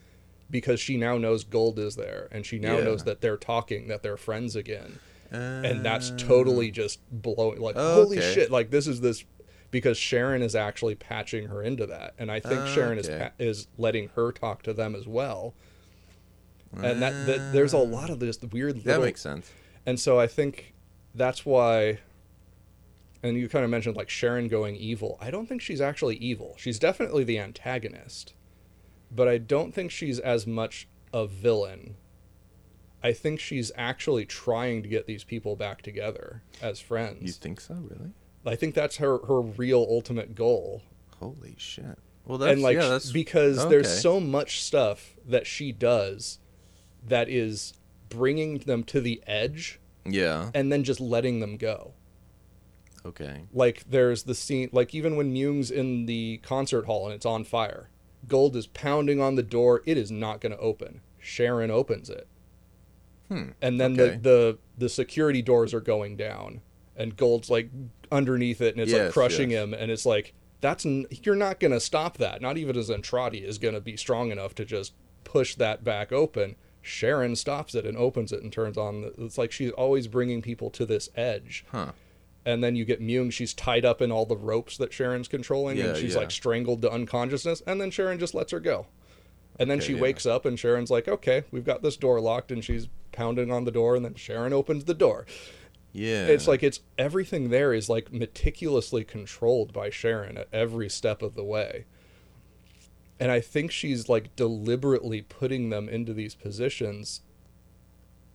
Because 0.50 0.80
she 0.80 0.98
now 0.98 1.18
knows 1.18 1.44
Guld 1.44 1.78
is 1.78 1.96
there 1.96 2.28
and 2.32 2.46
she 2.46 2.58
now 2.58 2.78
Yeah. 2.78 2.86
knows 2.86 3.04
that 3.04 3.22
they're 3.22 3.38
talking, 3.38 3.88
that 3.90 4.02
they're 4.02 4.18
friends 4.18 4.56
again. 4.56 5.00
and 5.32 5.86
that's 5.86 6.10
Uh, 6.10 6.18
totally 6.18 6.72
just 6.72 7.00
blowing 7.12 7.60
like 7.62 7.76
Oh, 7.78 7.94
holy 8.04 8.18
okay. 8.18 8.34
shit 8.34 8.50
like 8.50 8.72
this 8.72 8.88
is 8.88 9.00
this 9.02 9.24
because 9.72 9.98
Sharon 9.98 10.42
is 10.42 10.56
actually 10.56 10.96
patching 10.96 11.48
her 11.48 11.62
into 11.64 11.86
that 11.88 12.14
and 12.18 12.32
I 12.32 12.40
think 12.40 12.62
Ah, 12.62 12.66
Sharon 12.74 12.98
is 12.98 13.08
okay. 13.10 13.20
pa- 13.30 13.32
is 13.44 13.68
letting 13.78 14.10
her 14.16 14.32
talk 14.32 14.64
to 14.64 14.74
them 14.74 14.96
as 14.96 15.08
well 15.08 15.54
and 16.76 17.02
that, 17.02 17.26
that 17.26 17.52
there's 17.54 17.74
a 17.74 17.78
lot 17.80 18.10
of 18.10 18.20
this 18.20 18.40
weird 18.42 18.78
That 18.78 18.86
little 18.86 19.06
makes 19.06 19.22
sense. 19.22 19.52
and 19.86 20.00
so 20.00 20.20
I 20.20 20.28
think 20.28 20.74
that's 21.16 21.46
why 21.46 22.00
and 23.24 23.36
you 23.38 23.50
kind 23.50 23.66
of 23.66 23.72
mentioned 23.72 23.96
like 23.98 24.10
Sharon 24.10 24.48
going 24.48 24.76
evil 24.76 25.18
I 25.20 25.32
don't 25.32 25.48
think 25.48 25.62
she's 25.62 25.82
actually 25.82 26.16
evil 26.18 26.56
she's 26.58 26.80
definitely 26.80 27.24
the 27.24 27.40
antagonist 27.40 28.34
but 29.12 29.28
I 29.28 29.38
don't 29.40 29.74
think 29.74 29.90
she's 29.92 30.20
as 30.20 30.46
much 30.46 30.88
a 31.12 31.26
villain. 31.26 31.96
I 33.02 33.12
think 33.14 33.40
she's 33.40 33.72
actually 33.76 34.26
trying 34.26 34.84
to 34.84 34.88
get 34.90 35.08
these 35.08 35.24
people 35.24 35.56
back 35.56 35.82
together 35.82 36.44
as 36.62 36.80
friends. 36.80 37.24
You 37.24 37.32
think 37.32 37.60
so? 37.60 37.74
Really? 37.74 38.12
I 38.46 38.56
think 38.56 38.76
that's 38.76 38.98
her 38.98 39.20
her 39.26 39.42
real 39.42 39.86
ultimate 39.90 40.36
goal. 40.36 40.82
Holy 41.20 41.56
shit! 41.58 41.98
Well, 42.26 42.38
that's 42.38 42.54
and 42.54 42.62
like 42.62 42.76
yeah, 42.76 42.88
that's 42.88 43.12
because 43.12 43.68
there's 43.70 44.02
so 44.02 44.20
much 44.20 44.62
stuff 44.62 45.16
that 45.26 45.48
she 45.48 45.72
does 45.72 46.40
that 47.08 47.30
is 47.30 47.74
bringing 48.10 48.60
them 48.60 48.84
to 48.84 49.02
the 49.02 49.22
edge 49.26 49.80
yeah. 50.06 50.52
and 50.54 50.72
then 50.72 50.84
just 50.84 51.00
letting 51.00 51.40
them 51.40 51.58
go. 51.58 51.94
Okay. 53.06 53.46
Like 53.54 53.84
there's 53.90 54.24
the 54.24 54.36
scene 54.36 54.70
like 54.72 54.94
even 54.94 55.16
when 55.16 55.34
Myung's 55.34 55.72
in 55.72 56.06
the 56.06 56.40
concert 56.44 56.86
hall 56.86 57.06
and 57.06 57.16
it's 57.16 57.26
on 57.26 57.44
fire. 57.44 57.90
Guld 58.28 58.56
is 58.56 58.68
pounding 58.68 59.22
on 59.22 59.36
the 59.36 59.44
door. 59.44 59.82
It 59.86 59.98
is 59.98 60.12
not 60.12 60.42
going 60.42 60.52
to 60.52 60.60
open. 60.60 61.02
Sharon 61.20 61.72
opens 61.72 62.10
it. 62.10 62.28
Hmm. 63.30 63.50
And 63.62 63.80
then 63.80 63.94
Okay. 63.94 64.18
the, 64.18 64.22
the 64.22 64.58
the 64.78 64.90
security 64.90 65.42
doors 65.42 65.74
are 65.74 65.82
going 65.82 66.18
down 66.18 66.62
and 66.96 67.16
Guld's 67.16 67.50
like 67.50 67.70
underneath 68.12 68.62
it 68.62 68.76
and 68.76 68.82
it's 68.82 68.94
like 68.94 69.12
crushing 69.12 69.52
yes. 69.52 69.64
him 69.64 69.74
and 69.74 69.92
it's 69.92 70.06
like 70.06 70.34
that's 70.62 70.86
n- 70.86 71.06
you're 71.24 71.36
not 71.36 71.60
going 71.60 71.72
to 71.72 71.80
stop 71.80 72.18
that. 72.18 72.42
Not 72.42 72.58
even 72.58 72.76
a 72.76 72.80
Zentradi 72.80 73.42
is 73.44 73.58
going 73.58 73.76
to 73.76 73.80
be 73.82 73.96
strong 73.96 74.32
enough 74.32 74.54
to 74.56 74.66
just 74.66 74.94
push 75.24 75.56
that 75.56 75.84
back 75.84 76.12
open. 76.12 76.56
Sharon 76.82 77.36
stops 77.36 77.76
it 77.76 77.86
and 77.86 77.96
opens 77.98 78.32
it 78.34 78.42
and 78.44 78.52
turns 78.52 78.78
on. 78.78 79.02
The, 79.02 79.14
it's 79.20 79.38
like 79.38 79.52
she's 79.52 79.72
always 79.72 80.08
bringing 80.08 80.42
people 80.42 80.70
to 80.72 80.86
this 80.86 81.10
edge 81.16 81.64
Huh. 81.72 81.92
and 82.46 82.64
then 82.64 82.76
you 82.76 82.84
get 82.84 83.02
Myung. 83.02 83.32
She's 83.32 83.54
tied 83.54 83.86
up 83.86 84.02
in 84.02 84.12
all 84.12 84.26
the 84.26 84.36
ropes 84.38 84.76
that 84.78 84.92
Sharon's 84.92 85.28
controlling, 85.30 85.78
Yeah, 85.78 85.86
and 85.90 85.98
she's 85.98 86.14
yeah. 86.16 86.20
like 86.22 86.32
strangled 86.32 86.82
to 86.82 86.92
unconsciousness. 86.92 87.62
And 87.68 87.80
then 87.80 87.92
Sharon 87.92 88.20
just 88.20 88.34
lets 88.34 88.52
her 88.52 88.60
go. 88.60 88.88
And 89.60 89.70
then 89.70 89.78
Okay, 89.80 89.88
she 89.88 89.94
yeah. 89.96 90.02
wakes 90.02 90.26
up, 90.26 90.46
and 90.46 90.58
Sharon's 90.58 90.90
like, 90.90 91.08
"Okay, 91.10 91.44
we've 91.52 91.66
got 91.66 91.82
this 91.84 91.98
door 91.98 92.22
locked," 92.22 92.50
and 92.50 92.64
she's 92.64 92.88
pounding 93.12 93.52
on 93.52 93.66
the 93.66 93.72
door, 93.72 93.96
and 93.98 94.06
then 94.06 94.16
Sharon 94.16 94.54
opens 94.54 94.86
the 94.86 94.94
door. 94.94 95.26
Yeah. 95.92 96.28
It's 96.28 96.48
like 96.48 96.64
it's 96.64 96.82
everything 96.98 97.50
there 97.50 97.74
is 97.74 97.90
like 97.90 98.14
meticulously 98.14 99.04
controlled 99.04 99.74
by 99.74 99.90
Sharon 99.90 100.38
at 100.38 100.48
every 100.54 100.90
step 100.90 101.22
of 101.22 101.36
the 101.36 101.44
way. 101.44 101.86
And 103.20 103.32
I 103.32 103.42
think 103.42 103.72
she's 103.72 104.08
like 104.08 104.36
deliberately 104.36 105.22
putting 105.22 105.70
them 105.70 105.90
into 105.90 106.14
these 106.14 106.36
positions 106.36 107.22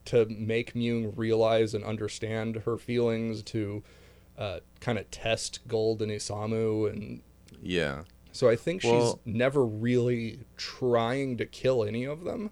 to 0.07 0.27
make 0.27 0.75
Myung 0.75 1.13
realize 1.17 1.73
and 1.73 1.83
understand 1.83 2.57
her 2.67 2.77
feelings, 2.77 3.43
to 3.45 3.83
uh, 4.37 4.61
kind 4.81 4.99
of 4.99 5.11
test 5.11 5.61
Guld 5.67 6.03
and 6.03 6.11
Isamu. 6.11 6.91
And 6.91 7.23
yeah. 7.63 8.03
so 8.33 8.51
I 8.51 8.57
think 8.57 8.85
Well- 8.85 9.13
she's 9.25 9.35
never 9.35 9.65
really 9.65 10.41
trying 10.57 11.39
to 11.39 11.47
kill 11.47 11.85
any 11.85 12.05
of 12.05 12.25
them. 12.25 12.51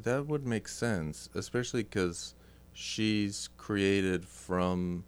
That 0.00 0.26
would 0.26 0.46
make 0.46 0.68
sense, 0.68 1.28
especially 1.34 1.82
because 1.82 2.34
she's 2.78 3.48
created 3.56 4.24
from 4.24 5.04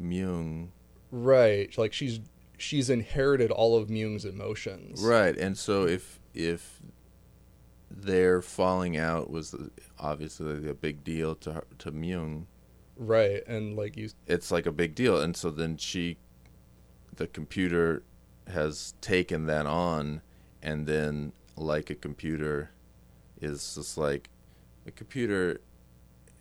Myung. 0.00 0.68
Right. 1.10 1.76
Like 1.76 1.92
she's 1.92 2.20
she's 2.56 2.88
inherited 2.88 3.50
all 3.50 3.76
of 3.76 3.88
Myung's 3.88 4.24
emotions. 4.24 5.02
Right, 5.02 5.36
and 5.36 5.58
so 5.58 5.86
if 5.86 6.20
if 6.32 6.80
their 7.90 8.40
falling 8.40 8.96
out 8.96 9.28
was 9.28 9.54
obviously 9.98 10.68
a 10.68 10.74
big 10.74 11.02
deal 11.02 11.34
to 11.36 11.52
her, 11.52 11.64
to 11.78 11.90
Myung, 11.92 12.46
Right. 12.96 13.42
And 13.48 13.76
like 13.76 13.96
you 13.96 14.10
it's 14.28 14.52
like 14.52 14.66
a 14.66 14.72
big 14.72 14.94
deal, 14.94 15.20
and 15.20 15.36
so 15.36 15.50
then 15.50 15.76
she, 15.76 16.16
the 17.16 17.26
computer, 17.26 18.04
has 18.46 18.94
taken 19.00 19.46
that 19.46 19.66
on, 19.66 20.22
and 20.62 20.86
then 20.86 21.32
like 21.56 21.90
a 21.90 21.94
computer, 21.96 22.70
is 23.40 23.74
just 23.74 23.98
like, 23.98 24.30
a 24.86 24.92
computer, 24.92 25.60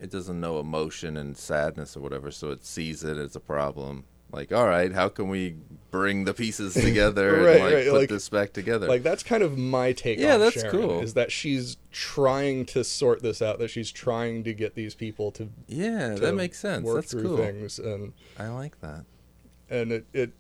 it 0.04 0.12
doesn't 0.12 0.40
know 0.40 0.60
emotion 0.60 1.18
and 1.18 1.36
sadness 1.38 1.96
or 1.98 2.02
whatever, 2.02 2.30
so 2.30 2.52
it 2.52 2.64
sees 2.66 3.04
it 3.04 3.18
as 3.18 3.36
a 3.36 3.40
problem. 3.40 4.04
Like, 4.32 4.52
all 4.52 4.66
right, 4.68 4.92
how 4.92 5.10
can 5.10 5.30
we 5.30 5.56
bring 5.92 6.26
the 6.26 6.34
pieces 6.34 6.74
together 6.88 7.34
Right, 7.44 7.56
and 7.56 7.64
like 7.66 7.74
right, 7.74 7.86
put 7.86 7.94
like- 8.00 8.10
this 8.10 8.30
back 8.30 8.52
together? 8.52 8.88
like 8.88 9.04
that's 9.04 9.22
kind 9.24 9.44
of 9.44 9.58
my 9.58 9.94
take 9.94 10.18
Yeah, 10.20 10.34
on 10.36 10.40
that's 10.40 10.56
Sharon, 10.56 10.72
cool. 10.72 11.02
is 11.02 11.14
that 11.14 11.32
she's 11.32 11.78
trying 11.92 12.66
to 12.68 12.84
sort 12.84 13.22
this 13.22 13.42
out 13.42 13.60
that 13.60 13.70
she's 13.70 13.92
trying 13.92 14.44
to 14.44 14.54
get 14.54 14.74
these 14.76 14.96
people 14.96 15.32
to, 15.34 15.50
yeah, 15.68 16.16
to 16.16 16.20
that 16.22 16.34
makes 16.36 16.58
sense. 16.60 16.84
work 16.84 16.96
That's 16.96 17.12
through 17.12 17.24
cool. 17.24 17.38
things 17.38 17.78
and 17.80 18.14
I 18.40 18.48
like 18.50 18.82
that. 18.82 19.06
and 19.70 19.92
it, 19.92 20.06
it 20.14 20.32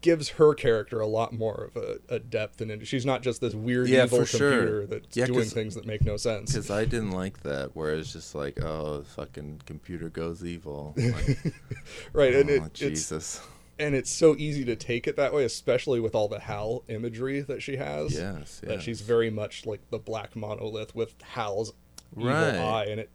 gives 0.00 0.30
her 0.30 0.54
character 0.54 0.98
a 1.00 1.06
lot 1.06 1.32
more 1.32 1.70
of 1.74 1.76
a, 1.82 1.98
a 2.08 2.18
depth 2.18 2.60
and 2.60 2.84
she's 2.86 3.06
not 3.06 3.22
just 3.22 3.40
this 3.40 3.54
weird 3.54 3.88
Yeah, 3.88 4.04
evil 4.04 4.20
for 4.20 4.26
sure. 4.26 4.50
computer 4.50 4.86
that's 4.86 5.16
Yeah, 5.16 5.26
doing 5.26 5.44
things 5.48 5.74
that 5.76 5.86
make 5.86 6.04
no 6.04 6.16
sense 6.16 6.52
Because 6.52 6.68
I 6.70 6.84
didn't 6.84 7.12
like 7.12 7.42
that, 7.44 7.76
where 7.76 7.94
it's 7.94 8.12
just 8.12 8.34
like, 8.34 8.58
oh, 8.62 8.98
the 8.98 9.04
fucking 9.04 9.62
computer 9.66 10.08
goes 10.08 10.44
evil. 10.44 10.94
Like, 10.96 11.38
right 12.12 12.34
and 12.34 12.50
oh, 12.50 12.54
it, 12.54 12.62
it's 12.64 12.80
Jesus. 12.80 13.40
and 13.78 13.94
it's 13.94 14.10
so 14.10 14.34
easy 14.36 14.64
to 14.64 14.74
take 14.74 15.06
it 15.06 15.14
that 15.16 15.32
way 15.32 15.44
especially 15.44 16.00
with 16.00 16.14
all 16.14 16.26
the 16.26 16.40
hal 16.40 16.82
imagery 16.88 17.40
that 17.42 17.62
she 17.62 17.76
has 17.76 18.14
Yes, 18.14 18.60
that 18.64 18.82
she's 18.82 19.00
very 19.00 19.30
much 19.30 19.64
like 19.64 19.88
the 19.90 19.98
black 19.98 20.34
monolith 20.34 20.94
with 20.94 21.14
hal's 21.22 21.72
evil 22.16 22.26
Right. 22.26 22.56
eye 22.56 22.86
and 22.90 22.98
it 22.98 23.10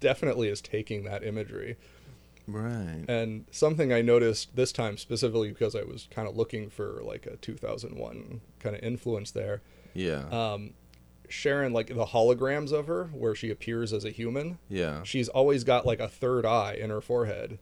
definitely 0.00 0.48
is 0.48 0.60
taking 0.62 1.04
that 1.04 1.22
imagery 1.24 1.76
Right. 2.46 3.04
And 3.08 3.46
something 3.50 3.92
I 3.92 4.02
noticed 4.02 4.54
this 4.56 4.70
time 4.72 4.98
specifically 4.98 5.48
because 5.50 5.74
I 5.74 5.82
was 5.82 6.08
kind 6.10 6.28
of 6.28 6.36
looking 6.36 6.68
for 6.70 7.00
like 7.02 7.26
a 7.26 7.36
2001 7.36 8.40
kind 8.60 8.76
of 8.76 8.82
influence 8.82 9.30
there. 9.30 9.62
Yeah. 9.94 10.24
Um, 10.30 10.74
Sharon, 11.28 11.72
like 11.72 11.86
the 11.88 12.06
holograms 12.06 12.70
of 12.72 12.86
her 12.86 13.06
where 13.14 13.34
she 13.34 13.50
appears 13.50 13.92
as 13.92 14.04
a 14.04 14.10
human, 14.10 14.58
yeah. 14.68 15.02
she's 15.04 15.28
always 15.28 15.64
got 15.64 15.86
like 15.86 16.00
a 16.00 16.08
third 16.08 16.44
eye 16.44 16.74
in 16.74 16.90
her 16.90 17.00
forehead. 17.00 17.58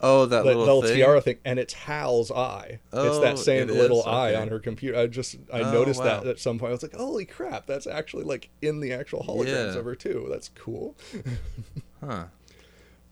Oh, 0.00 0.26
that 0.26 0.38
That 0.38 0.44
little, 0.44 0.62
little 0.64 0.82
thing? 0.82 0.96
tiara 0.96 1.20
thing, 1.20 1.38
and 1.44 1.58
it's 1.58 1.72
Hal's 1.74 2.30
eye. 2.30 2.80
Oh, 2.92 3.06
it's 3.06 3.16
Oh, 3.16 3.20
that 3.20 3.38
same 3.38 3.68
it 3.68 3.74
little 3.74 4.00
is? 4.00 4.06
eye 4.06 4.30
Okay. 4.32 4.40
on 4.42 4.48
her 4.48 4.60
computer. 4.60 4.98
I 4.98 5.06
just 5.06 5.36
I 5.52 5.60
Oh, 5.60 5.72
noticed 5.72 6.00
wow. 6.00 6.20
that 6.20 6.26
at 6.26 6.38
some 6.38 6.58
point. 6.58 6.70
I 6.70 6.72
was 6.72 6.82
like, 6.82 6.94
"Holy 6.94 7.24
crap, 7.24 7.66
that's 7.66 7.86
actually 7.86 8.24
like 8.24 8.50
in 8.60 8.80
the 8.80 8.92
actual 8.92 9.24
holograms 9.24 9.72
Yeah. 9.74 9.78
of 9.78 9.84
her 9.86 9.94
too. 9.94 10.26
That's 10.30 10.48
cool." 10.50 10.96
Huh. 12.04 12.24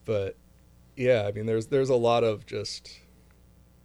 but 0.05 0.37
yeah 1.01 1.26
i 1.26 1.32
mean 1.32 1.46
there's 1.46 1.66
there's 1.68 1.88
a 1.90 1.94
lot 1.96 2.22
of 2.22 2.44
just 2.46 3.01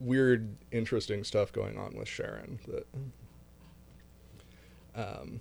weird 0.01 0.55
interesting 0.71 1.23
stuff 1.23 1.51
going 1.53 1.77
on 1.77 1.95
with 1.95 2.07
sharon 2.07 2.59
that 2.67 2.85
um 4.95 5.39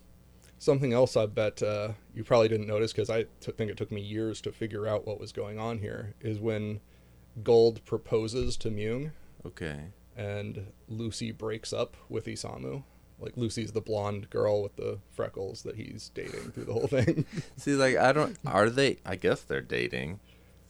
something 0.58 0.92
else 0.92 1.16
i 1.16 1.26
bet 1.26 1.62
uh, 1.62 1.88
you 2.14 2.24
probably 2.24 2.48
didn't 2.48 2.66
notice 2.66 2.92
because 2.92 3.10
i 3.10 3.24
t- 3.40 3.52
think 3.52 3.70
it 3.70 3.76
took 3.76 3.90
me 3.90 4.00
years 4.00 4.40
to 4.40 4.52
figure 4.52 4.86
out 4.86 5.06
what 5.06 5.18
was 5.20 5.32
going 5.32 5.58
on 5.58 5.78
here 5.78 6.14
is 6.20 6.38
when 6.40 6.80
guld 7.42 7.84
proposes 7.84 8.56
to 8.56 8.70
myung 8.70 9.10
Okay. 9.46 9.80
and 10.16 10.66
lucy 10.88 11.32
breaks 11.32 11.72
up 11.72 11.96
with 12.08 12.26
isamu 12.26 12.82
like 13.20 13.36
lucy's 13.36 13.72
the 13.72 13.80
blonde 13.80 14.30
girl 14.30 14.62
with 14.62 14.76
the 14.76 14.98
freckles 15.12 15.62
that 15.62 15.76
he's 15.76 16.10
dating 16.14 16.52
through 16.52 16.64
the 16.64 16.72
whole 16.72 16.86
thing 16.88 17.26
See, 17.56 17.74
like, 17.74 17.96
I 17.96 18.12
don't. 18.12 18.36
Are 18.44 18.68
they? 18.68 18.98
I 19.06 19.14
guess 19.16 19.40
they're 19.42 19.60
dating. 19.60 20.18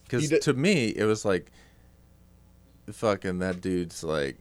Because 0.05 0.29
to 0.39 0.53
me, 0.53 0.87
it 0.89 1.03
was 1.05 1.25
like, 1.25 1.51
fucking 2.91 3.39
that 3.39 3.61
dude's 3.61 4.03
like, 4.03 4.37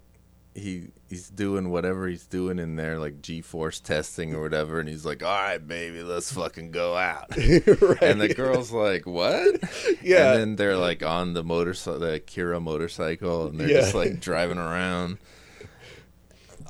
he 0.55 0.89
he's 1.09 1.29
doing 1.31 1.71
whatever 1.71 2.07
he's 2.07 2.27
doing 2.27 2.61
in 2.61 2.77
there, 2.77 2.97
like 2.99 3.21
G-force 3.23 3.81
testing 3.81 4.35
or 4.35 4.41
whatever, 4.43 4.79
and 4.79 4.89
he's 4.89 5.05
like, 5.05 5.21
"All 5.23 5.29
right, 5.37 5.59
baby, 5.67 6.03
let's 6.05 6.31
fucking 6.33 6.71
go 6.71 6.95
out." 6.97 7.31
right 7.37 8.03
And 8.03 8.21
the 8.21 8.33
girl's 8.37 8.71
like, 8.71 9.05
"What?" 9.05 9.57
Yeah. 10.03 10.33
And 10.35 10.41
then 10.41 10.57
they're 10.57 10.77
like 10.77 11.03
on 11.03 11.35
the 11.35 11.43
motorcycle, 11.43 11.99
the 11.99 12.21
Kira 12.21 12.63
motorcycle, 12.63 13.49
and 13.49 13.59
they're 13.59 13.69
Yeah. 13.69 13.81
just 13.81 13.95
like 13.97 14.21
driving 14.21 14.59
around. 14.59 15.19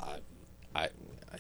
I, 0.03 0.19
I, 0.75 0.89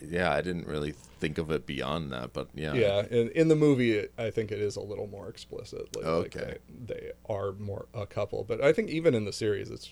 yeah, 0.06 0.30
I 0.32 0.42
didn't 0.42 0.66
really 0.66 0.92
think 1.24 1.38
of 1.38 1.50
it 1.50 1.64
beyond 1.64 2.12
that, 2.12 2.32
but 2.34 2.48
yeah, 2.54 2.74
yeah 2.74 3.02
in, 3.10 3.30
in 3.30 3.48
the 3.48 3.56
movie 3.56 3.92
it, 3.92 4.12
i 4.18 4.28
think 4.30 4.52
it 4.52 4.60
is 4.60 4.76
a 4.76 4.80
little 4.80 5.06
more 5.06 5.28
explicit 5.28 5.82
like, 5.96 6.04
like 6.04 6.36
Okay. 6.36 6.58
they, 6.86 6.94
they 6.96 7.12
are 7.28 7.52
more 7.52 7.86
a 7.94 8.04
couple 8.06 8.44
but 8.44 8.62
i 8.62 8.72
think 8.74 8.90
even 8.90 9.14
in 9.14 9.24
the 9.24 9.32
series 9.32 9.70
it's 9.70 9.90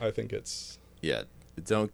i 0.00 0.10
think 0.10 0.32
it's 0.32 0.78
yeah. 1.02 1.22
Don't 1.64 1.92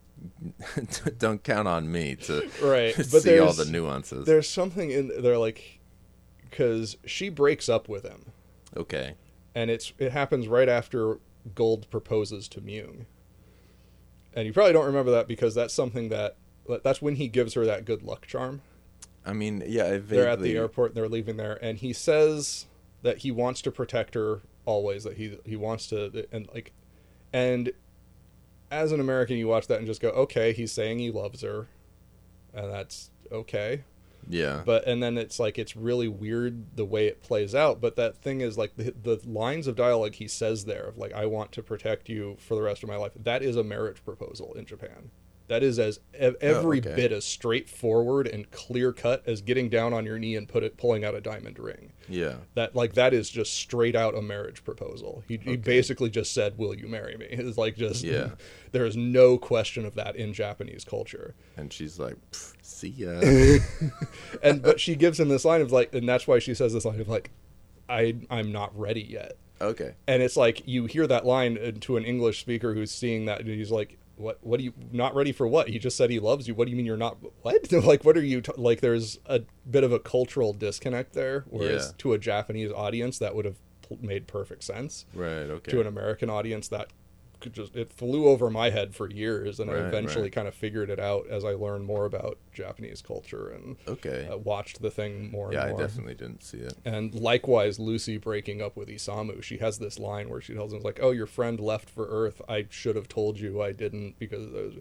don't 1.19 1.43
count 1.43 1.67
on 1.67 1.91
me 1.91 2.15
to 2.27 2.49
right 2.63 2.95
but 2.97 3.23
see 3.23 3.39
all 3.39 3.53
the 3.55 3.65
nuances. 3.65 4.25
there's 4.27 4.49
something 4.49 4.91
in 4.91 5.11
they're 5.23 5.39
like 5.39 5.81
because 6.49 6.97
she 7.07 7.29
breaks 7.31 7.69
up 7.69 7.89
with 7.89 8.05
him 8.05 8.27
Okay, 8.77 9.15
and 9.55 9.71
it's 9.71 9.93
it 9.99 10.13
happens 10.13 10.49
right 10.49 10.69
after 10.69 11.19
guld 11.55 11.89
proposes 11.91 12.47
to 12.49 12.61
myung 12.61 13.07
and 14.35 14.47
you 14.47 14.53
probably 14.53 14.73
don't 14.73 14.87
remember 14.87 15.11
that 15.13 15.27
because 15.29 15.55
that's 15.55 15.73
something 15.75 16.09
that 16.11 16.37
that's 16.83 17.03
when 17.03 17.17
he 17.17 17.29
gives 17.29 17.55
her 17.55 17.65
that 17.67 17.85
good 17.85 18.03
luck 18.03 18.27
charm. 18.27 18.63
I 19.27 19.33
mean, 19.33 19.63
yeah, 19.67 19.87
I 19.87 19.99
they're 19.99 20.29
at 20.29 20.41
the 20.41 20.57
airport 20.57 20.91
and 20.91 20.97
they're 20.97 21.09
leaving 21.09 21.37
there 21.37 21.59
and 21.63 21.79
he 21.79 21.93
says 21.93 22.67
that 23.03 23.19
he 23.19 23.31
wants 23.31 23.63
to 23.63 23.71
protect 23.71 24.15
her 24.15 24.41
always 24.67 25.05
that 25.05 25.17
he 25.17 25.39
he 25.45 25.57
wants 25.57 25.87
to 25.89 26.27
and 26.33 26.49
like 26.55 26.73
and 27.33 27.71
as 28.71 28.93
an 28.93 29.01
american 29.01 29.37
you 29.37 29.47
watch 29.47 29.67
that 29.67 29.79
and 29.79 29.87
just 29.87 30.01
go 30.01 30.09
okay 30.11 30.53
he's 30.53 30.73
saying 30.73 30.99
he 30.99 31.11
loves 31.11 31.43
her 31.43 31.69
and 32.55 32.73
that's 32.73 33.11
okay. 33.31 33.83
Yeah. 34.27 34.63
but 34.65 34.87
and 34.87 35.03
then 35.03 35.19
it's 35.19 35.39
like 35.39 35.59
it's 35.59 35.77
really 35.77 36.09
weird 36.09 36.77
the 36.77 36.85
way 36.87 37.09
it 37.09 37.23
plays 37.23 37.55
out 37.55 37.83
but 37.83 37.97
that 37.97 38.17
thing 38.17 38.41
is 38.41 38.57
like 38.57 38.75
the, 38.75 38.95
the 39.03 39.21
lines 39.27 39.67
of 39.67 39.77
dialogue 39.77 40.15
he 40.15 40.29
says 40.29 40.65
there 40.65 40.85
of 40.85 40.97
like 40.97 41.13
i 41.13 41.27
want 41.27 41.53
to 41.53 41.63
protect 41.63 42.09
you 42.09 42.39
for 42.41 42.55
the 42.55 42.63
rest 42.63 42.83
of 42.83 42.89
my 42.89 42.97
life 42.97 43.13
that 43.23 43.43
is 43.43 43.55
a 43.55 43.63
marriage 43.63 44.03
proposal 44.03 44.55
in 44.55 44.65
japan 44.65 45.11
that 45.49 45.63
is 45.63 45.79
as 45.79 46.01
ev- 46.15 46.37
every 46.41 46.79
okay. 46.79 46.95
bit 46.95 47.13
as 47.13 47.25
straightforward 47.25 48.27
and 48.27 48.51
clear 48.51 48.93
cut 48.93 49.23
as 49.27 49.41
getting 49.41 49.69
down 49.69 49.93
on 49.93 50.05
your 50.05 50.19
knee 50.19 50.37
and 50.37 50.49
put 50.49 50.63
it 50.63 50.77
pulling 50.77 51.05
out 51.05 51.15
a 51.15 51.21
diamond 51.21 51.59
ring 51.59 51.93
yeah. 52.09 52.35
that 52.55 52.75
like 52.75 52.95
that 52.95 53.13
is 53.13 53.29
just 53.29 53.55
straight 53.55 53.95
out 53.95 54.15
a 54.15 54.23
marriage 54.23 54.65
proposal 54.65 55.23
he, 55.29 55.37
he 55.39 55.57
basically 55.57 56.11
just 56.11 56.33
said 56.33 56.57
will 56.59 56.75
you 56.75 56.87
marry 56.87 57.17
me 57.17 57.27
it's 57.31 57.59
like 57.59 57.77
just 57.77 58.03
Yeah. 58.03 58.31
there 58.73 58.87
is 58.87 58.97
no 58.97 59.39
question 59.39 59.85
of 59.85 59.95
that 59.95 60.17
in 60.17 60.33
japanese 60.33 60.85
culture 60.85 61.35
And 61.57 61.73
she's 61.73 61.99
like, 61.99 62.17
"See 62.63 62.89
ya." 62.89 63.21
and 64.43 64.63
but 64.63 64.81
she 64.81 64.97
gives 64.97 65.21
him 65.21 65.29
this 65.29 65.45
line 65.45 65.61
of 65.61 65.73
like 65.73 65.95
and 65.95 66.09
that's 66.09 66.27
why 66.27 66.39
she 66.39 66.55
says 66.55 66.73
this 66.73 66.85
line 66.85 67.01
of 67.01 67.09
like 67.09 67.31
i 67.89 68.17
i'm 68.31 68.51
not 68.51 68.77
ready 68.79 69.03
yet 69.03 69.37
okay. 69.61 69.95
and 70.07 70.23
it's 70.23 70.37
like 70.37 70.67
you 70.67 70.87
hear 70.87 71.07
that 71.07 71.25
line 71.27 71.59
uh, 71.59 71.73
to 71.81 71.97
an 71.97 72.05
english 72.05 72.41
speaker 72.41 72.75
who's 72.75 72.91
seeing 72.91 73.27
that 73.27 73.41
and 73.41 73.49
he's 73.49 73.71
like 73.71 73.99
what 74.17 74.39
what 74.43 74.59
do 74.59 74.65
you 74.65 74.73
not 74.93 75.15
ready 75.15 75.33
for 75.33 75.47
what 75.47 75.69
he 75.69 75.79
just 75.79 75.97
said 75.97 76.09
he 76.11 76.21
loves 76.21 76.47
you 76.47 76.55
what 76.55 76.67
do 76.67 76.71
you 76.71 76.77
mean 76.77 76.87
you're 76.87 76.97
not 76.97 77.17
what 77.43 77.73
like 77.85 78.05
what 78.05 78.17
are 78.17 78.23
you 78.23 78.41
t-? 78.41 78.53
like 78.57 78.81
there's 78.81 79.19
a 79.27 79.41
bit 79.71 79.83
of 79.85 79.93
a 79.93 79.99
cultural 79.99 80.53
disconnect 80.53 81.13
there 81.15 81.45
whereas 81.49 81.87
Yeah. 81.87 81.93
to 81.99 82.13
a 82.13 82.19
japanese 82.19 82.71
audience 82.71 83.19
that 83.19 83.35
would 83.35 83.45
have 83.45 83.57
p- 83.89 83.99
made 84.01 84.27
perfect 84.27 84.63
sense 84.65 85.07
Right. 85.15 85.29
Okay. 85.51 85.71
to 85.73 85.81
an 85.81 85.87
american 85.87 86.31
audience 86.31 86.69
that 86.69 86.89
just 87.53 87.77
it 87.77 87.93
flew 87.93 88.29
over 88.29 88.51
my 88.51 88.71
head 88.71 88.95
for 88.95 89.11
years 89.11 89.61
and 89.61 89.71
i 89.71 89.75
eventually 89.75 90.25
right. 90.25 90.33
kind 90.33 90.49
of 90.49 90.55
figured 90.55 90.91
it 90.91 91.01
out 91.01 91.27
as 91.29 91.45
i 91.45 91.51
learned 91.51 91.85
more 91.85 92.05
about 92.05 92.39
japanese 92.53 93.03
culture 93.03 93.49
and 93.51 93.77
okay. 93.89 94.29
uh, 94.31 94.37
watched 94.37 94.81
the 94.83 94.91
thing 94.91 95.31
more 95.31 95.47
and 95.47 95.55
yeah, 95.55 95.75
I 95.75 95.77
definitely 95.77 96.15
didn't 96.15 96.43
see 96.43 96.59
it. 96.59 96.75
And 96.85 97.15
likewise, 97.15 97.79
Lucy 97.79 98.19
breaking 98.19 98.61
up 98.61 98.77
with 98.77 98.89
Isamu, 98.89 99.43
she 99.43 99.59
has 99.59 99.79
this 99.79 99.99
line 99.99 100.29
where 100.29 100.41
she 100.41 100.55
tells 100.55 100.73
him, 100.73 100.83
like, 100.83 100.99
oh, 101.03 101.11
your 101.11 101.27
friend 101.27 101.61
left 101.61 101.89
for 101.89 102.07
Earth. 102.07 102.41
I 102.49 102.67
should 102.71 102.97
have 102.97 103.09
told 103.09 103.39
you 103.39 103.63
I 103.63 103.73
didn't 103.73 104.19
because. 104.19 104.77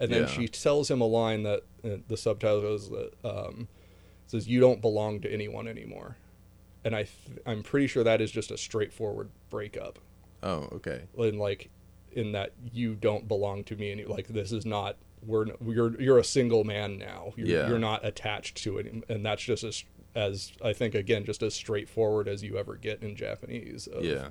And 0.00 0.12
then 0.12 0.22
Yeah. 0.22 0.26
she 0.26 0.46
tells 0.48 0.90
him 0.90 1.00
a 1.00 1.06
line 1.06 1.42
that 1.42 1.64
uh, 1.84 1.96
the 2.06 2.16
subtitle 2.16 2.74
is 2.74 2.88
that 2.90 3.12
um, 3.24 3.68
says, 4.26 4.46
you 4.46 4.60
don't 4.60 4.80
belong 4.80 5.20
to 5.20 5.32
anyone 5.32 5.66
anymore. 5.66 6.16
And 6.84 6.94
I 6.94 7.02
th- 7.04 7.38
I'm 7.44 7.62
pretty 7.62 7.88
sure 7.88 8.04
that 8.04 8.20
is 8.20 8.30
just 8.30 8.50
a 8.50 8.56
straightforward 8.56 9.30
breakup. 9.50 9.98
Oh, 10.42 10.68
okay. 10.72 11.02
And 11.18 11.38
like, 11.38 11.70
in 12.18 12.32
that 12.32 12.52
you 12.72 12.94
don't 12.94 13.26
belong 13.28 13.64
to 13.64 13.76
me, 13.76 13.92
and 13.92 14.06
like 14.08 14.28
this 14.28 14.52
is 14.52 14.66
not 14.66 14.96
we're 15.26 15.46
you're 15.66 16.00
you're 16.00 16.18
a 16.18 16.24
single 16.24 16.64
man 16.64 16.98
now. 16.98 17.32
You're, 17.36 17.46
Yeah. 17.48 17.68
you're 17.68 17.78
not 17.78 18.04
attached 18.04 18.56
to 18.64 18.78
it, 18.78 18.92
and 19.08 19.24
that's 19.24 19.42
just 19.42 19.64
as 19.64 19.84
as 20.14 20.52
I 20.62 20.72
think 20.72 20.94
again 20.94 21.24
just 21.24 21.42
as 21.42 21.54
straightforward 21.54 22.28
as 22.28 22.42
you 22.42 22.56
ever 22.58 22.76
get 22.76 23.02
in 23.02 23.16
Japanese. 23.16 23.86
Of, 23.86 24.04
Yeah. 24.04 24.28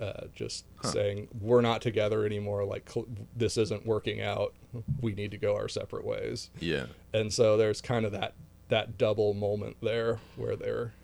uh, 0.00 0.26
just 0.34 0.64
saying 0.82 1.28
we're 1.40 1.60
not 1.60 1.80
together 1.82 2.24
anymore. 2.26 2.64
Like 2.64 2.88
cl- 2.90 3.06
this 3.36 3.56
isn't 3.56 3.86
working 3.86 4.20
out. 4.20 4.54
We 5.00 5.12
need 5.14 5.30
to 5.32 5.38
go 5.38 5.54
our 5.54 5.68
separate 5.68 6.04
ways. 6.04 6.50
Yeah. 6.60 6.86
And 7.12 7.32
so 7.32 7.56
there's 7.56 7.80
kind 7.80 8.04
of 8.04 8.12
that 8.12 8.34
that 8.68 8.96
double 8.98 9.34
moment 9.34 9.76
there 9.82 10.18
where 10.36 10.56
they're 10.56 10.94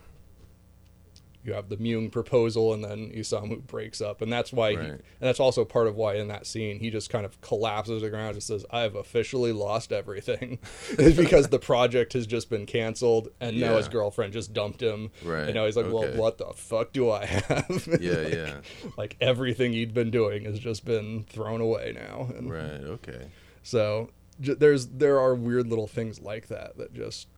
you 1.42 1.54
have 1.54 1.68
the 1.70 1.76
Myung 1.78 2.12
proposal 2.12 2.74
and 2.74 2.84
then 2.84 3.10
Isamu 3.16 3.66
breaks 3.66 4.00
up 4.00 4.20
and 4.20 4.30
that's 4.32 4.52
why 4.52 4.72
he, 4.72 4.76
and 4.76 5.02
that's 5.20 5.40
also 5.40 5.64
part 5.64 5.86
of 5.86 5.96
why 5.96 6.16
in 6.16 6.28
that 6.28 6.46
scene 6.46 6.78
he 6.80 6.90
just 6.90 7.08
kind 7.08 7.24
of 7.24 7.40
collapses 7.40 8.00
to 8.00 8.04
the 8.04 8.10
ground 8.10 8.32
and 8.34 8.42
says 8.42 8.66
I've 8.70 8.94
officially 8.94 9.52
lost 9.52 9.90
everything 9.92 10.58
it's 10.90 11.16
because 11.16 11.48
the 11.48 11.58
project 11.58 12.12
has 12.12 12.26
just 12.26 12.50
been 12.50 12.66
canceled 12.66 13.28
and 13.40 13.58
now 13.58 13.76
his 13.78 13.88
girlfriend 13.88 14.32
just 14.34 14.52
dumped 14.52 14.82
him 14.82 15.10
Right, 15.24 15.44
and 15.44 15.54
now 15.54 15.64
he's 15.66 15.76
like 15.76 15.86
okay. 15.86 15.94
well 16.10 16.20
what 16.20 16.36
the 16.38 16.52
fuck 16.54 16.92
do 16.92 17.10
I 17.10 17.24
have 17.24 17.88
Yeah. 18.00 18.12
like, 18.12 18.32
yeah. 18.34 18.54
like 18.98 19.16
everything 19.20 19.72
he'd 19.72 19.94
been 19.94 20.10
doing 20.10 20.44
has 20.44 20.58
just 20.58 20.84
been 20.84 21.24
thrown 21.24 21.60
away 21.62 21.92
now 21.94 22.28
and 22.36 22.50
Right. 22.50 22.84
Okay. 22.84 23.28
so 23.62 24.10
j- 24.40 24.54
there's 24.54 24.88
there 24.88 25.18
are 25.18 25.34
weird 25.34 25.68
little 25.68 25.86
things 25.86 26.20
like 26.20 26.48
that 26.48 26.76
that 26.78 26.92
just 26.92 27.28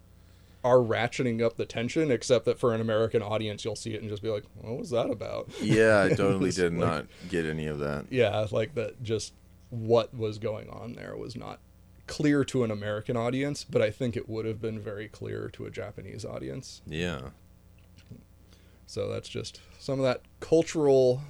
are 0.64 0.76
ratcheting 0.78 1.42
up 1.42 1.56
the 1.56 1.66
tension. 1.66 2.10
Except 2.10 2.44
that 2.44 2.58
for 2.58 2.74
an 2.74 2.80
American 2.80 3.22
audience, 3.22 3.64
you'll 3.64 3.76
see 3.76 3.94
it 3.94 4.00
and 4.00 4.10
just 4.10 4.22
be 4.22 4.28
like, 4.28 4.44
"What 4.60 4.78
was 4.78 4.90
that 4.90 5.10
about?" 5.10 5.50
Yeah, 5.60 6.02
I 6.02 6.08
totally 6.14 6.50
did 6.50 6.72
like- 6.72 6.80
not 6.80 7.06
get 7.28 7.44
any 7.46 7.66
of 7.66 7.78
that. 7.80 8.06
Yeah, 8.10 8.46
like 8.50 8.74
that. 8.74 9.02
Just 9.02 9.34
what 9.70 10.14
was 10.14 10.38
going 10.38 10.68
on 10.68 10.92
there 10.94 11.16
was 11.16 11.34
not 11.36 11.58
clear 12.06 12.44
to 12.44 12.62
an 12.64 12.70
American 12.70 13.16
audience, 13.16 13.64
but 13.64 13.80
I 13.80 13.90
think 13.90 14.16
it 14.16 14.28
would 14.28 14.44
have 14.44 14.60
been 14.60 14.78
very 14.78 15.08
clear 15.08 15.48
to 15.54 15.64
a 15.66 15.70
Japanese 15.70 16.24
audience. 16.24 16.82
Yeah. 16.86 17.20
So 18.86 19.08
that's 19.08 19.28
just 19.28 19.60
some 19.78 19.98
of 19.98 20.04
that 20.04 20.20
cultural 20.40 21.22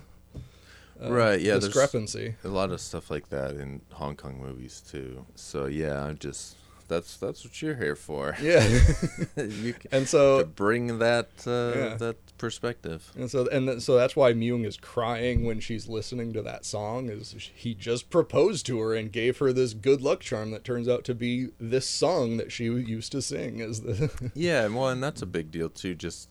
uh, 1.00 1.12
Right, 1.12 1.40
yeah, 1.40 1.58
discrepancy. 1.58 2.34
A 2.44 2.48
lot 2.48 2.70
of 2.70 2.80
stuff 2.80 3.10
like 3.10 3.28
that 3.30 3.52
in 3.52 3.82
Hong 3.92 4.16
Kong 4.16 4.40
movies 4.40 4.80
too. 4.80 5.24
So 5.36 5.66
yeah, 5.66 6.02
I'm 6.02 6.18
just 6.18 6.56
that's 6.92 7.16
that's 7.16 7.44
what 7.44 7.60
you're 7.62 7.76
here 7.76 7.96
for. 7.96 8.36
Yeah, 8.42 8.60
and 9.36 10.02
to 10.02 10.06
so 10.06 10.44
bring 10.44 10.98
that 10.98 11.28
uh, 11.46 11.78
Yeah. 11.78 11.94
that 11.96 12.16
perspective. 12.38 13.10
And 13.16 13.30
so, 13.30 13.46
and 13.48 13.66
th- 13.68 13.80
so 13.80 13.94
that's 13.96 14.16
why 14.16 14.32
Myung 14.32 14.66
is 14.66 14.76
crying 14.76 15.44
when 15.44 15.60
she's 15.60 15.88
listening 15.88 16.32
to 16.32 16.42
that 16.42 16.64
song. 16.64 17.08
Is 17.08 17.34
he 17.54 17.74
just 17.74 18.10
proposed 18.10 18.66
to 18.66 18.80
her 18.80 18.94
and 18.94 19.12
gave 19.12 19.38
her 19.38 19.52
this 19.52 19.74
good 19.74 20.00
luck 20.00 20.20
charm 20.20 20.50
that 20.50 20.64
turns 20.64 20.88
out 20.88 21.04
to 21.04 21.14
be 21.14 21.48
this 21.60 21.88
song 21.88 22.36
that 22.38 22.50
she 22.52 22.64
used 22.64 23.12
to 23.12 23.22
sing? 23.22 23.60
As 23.60 23.80
the 23.82 24.30
Yeah, 24.34 24.66
well, 24.68 24.88
and 24.88 25.02
that's 25.02 25.22
a 25.22 25.26
big 25.26 25.50
deal 25.50 25.68
too. 25.68 25.94
Just 25.94 26.28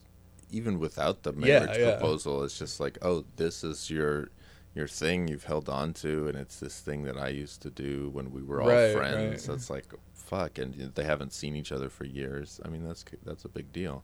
even 0.50 0.78
without 0.78 1.22
the 1.22 1.32
Yeah, 1.32 1.60
marriage 1.60 1.78
yeah. 1.78 1.92
proposal, 1.92 2.44
it's 2.44 2.58
just 2.58 2.78
like, 2.78 2.98
oh, 3.02 3.24
this 3.36 3.64
is 3.64 3.90
your 3.90 4.28
your 4.74 4.88
thing 4.88 5.28
you've 5.28 5.44
held 5.44 5.68
on 5.68 5.92
to, 5.92 6.28
and 6.28 6.36
it's 6.38 6.58
this 6.58 6.80
thing 6.80 7.02
that 7.04 7.16
I 7.18 7.28
used 7.28 7.60
to 7.62 7.70
do 7.70 8.08
when 8.10 8.32
we 8.32 8.42
were 8.42 8.62
all 8.62 8.68
Right, 8.68 8.92
friends. 8.92 9.30
right. 9.32 9.40
So 9.40 9.52
it's 9.52 9.68
like, 9.68 9.84
fuck, 10.32 10.58
and 10.58 10.74
they 10.94 11.04
haven't 11.04 11.32
seen 11.32 11.54
each 11.56 11.72
other 11.72 11.88
for 11.88 12.04
years. 12.04 12.60
I 12.64 12.68
mean, 12.68 12.86
that's 12.86 13.04
that's 13.24 13.44
a 13.44 13.48
big 13.48 13.72
deal. 13.72 14.02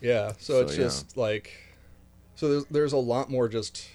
yeah, 0.00 0.32
so, 0.38 0.54
So, 0.54 0.60
it's 0.62 0.76
yeah. 0.76 0.84
just 0.84 1.16
like, 1.16 1.52
so 2.34 2.48
there's 2.48 2.64
there's 2.66 2.92
a 2.92 2.98
lot 2.98 3.30
more 3.30 3.48
just 3.48 3.88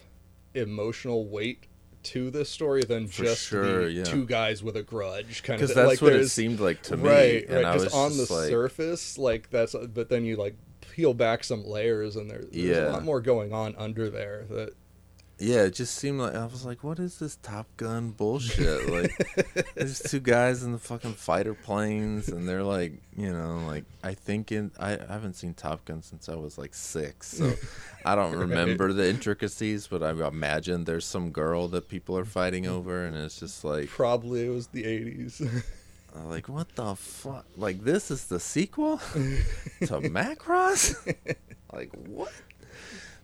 emotional 0.53 1.27
weight 1.27 1.65
to 2.01 2.31
this 2.31 2.49
story 2.49 2.84
than 2.84 3.07
For 3.07 3.23
just 3.23 3.47
sure, 3.47 3.85
the 3.85 3.91
yeah. 3.91 4.03
two 4.03 4.26
guys 4.26 4.63
with 4.63 4.77
a 4.77 4.84
grudge 4.84 5.43
kind 5.43 5.61
of. 5.61 5.67
Because 5.67 5.76
that's 5.76 5.88
like, 5.89 6.01
what 6.01 6.13
it 6.13 6.30
seemed 6.30 6.59
like 6.59 6.81
to 6.84 6.97
me. 6.97 7.09
right, 7.09 7.49
right. 7.49 7.73
Just 7.80 7.93
on 7.93 8.11
the 8.15 8.27
like, 8.30 8.49
surface, 8.49 9.17
like 9.17 9.49
that's. 9.49 9.76
But 9.93 10.09
then 10.09 10.23
you 10.26 10.35
like 10.38 10.55
peel 10.81 11.13
back 11.13 11.43
some 11.43 11.65
layers, 11.65 12.15
and 12.15 12.30
there, 12.30 12.39
there's 12.41 12.55
Yeah. 12.55 12.89
a 12.89 12.91
lot 12.91 13.03
more 13.03 13.21
going 13.21 13.53
on 13.53 13.76
under 13.77 14.09
there. 14.09 14.45
That 14.49 14.73
Yeah, 15.41 15.64
it 15.64 15.74
just 15.74 15.95
seemed 15.95 16.20
like 16.20 16.36
I 16.36 16.45
was 16.45 16.66
like, 16.66 16.84
"What 16.84 16.99
is 16.99 17.18
this 17.18 17.38
Top 17.38 17.66
Gun 17.78 18.11
bullshit?" 18.11 18.90
Like, 18.90 19.66
there's 19.74 19.99
two 20.11 20.20
guys 20.20 20.64
in 20.64 20.74
the 20.74 20.78
fucking 20.78 21.14
fighter 21.14 21.53
planes, 21.53 22.28
and 22.28 22.48
they're 22.48 22.64
like, 22.64 22.94
you 23.16 23.32
know, 23.32 23.64
like 23.66 23.86
I 24.03 24.16
think 24.16 24.52
in 24.52 24.72
I, 24.78 24.95
I 24.95 25.14
haven't 25.14 25.36
seen 25.36 25.53
Top 25.53 25.86
Gun 25.86 26.02
since 26.02 26.28
I 26.28 26.36
was 26.36 26.57
like 26.57 26.74
six, 26.74 27.30
so 27.30 27.53
I 28.06 28.16
don't 28.16 28.36
remember 28.36 28.91
the 28.91 29.07
intricacies, 29.07 29.88
but 29.88 30.03
I 30.03 30.11
imagine 30.11 30.84
there's 30.84 31.06
some 31.06 31.32
girl 31.32 31.70
that 31.70 31.88
people 31.88 32.18
are 32.18 32.26
fighting 32.26 32.66
mm-hmm. 32.66 32.74
over, 32.74 33.06
and 33.06 33.16
it's 33.16 33.40
just 33.40 33.64
like, 33.64 33.88
probably 33.88 34.45
it 34.45 34.49
was 34.49 34.68
the 34.68 34.84
'80s. 34.84 35.64
Like, 36.26 36.49
what 36.49 36.76
the 36.76 36.95
fuck? 36.95 37.45
Like, 37.56 37.84
this 37.84 38.10
is 38.10 38.26
the 38.26 38.40
sequel 38.40 38.98
to 38.98 40.02
Macross? 40.10 40.95
like, 41.72 41.91
what? 42.07 42.32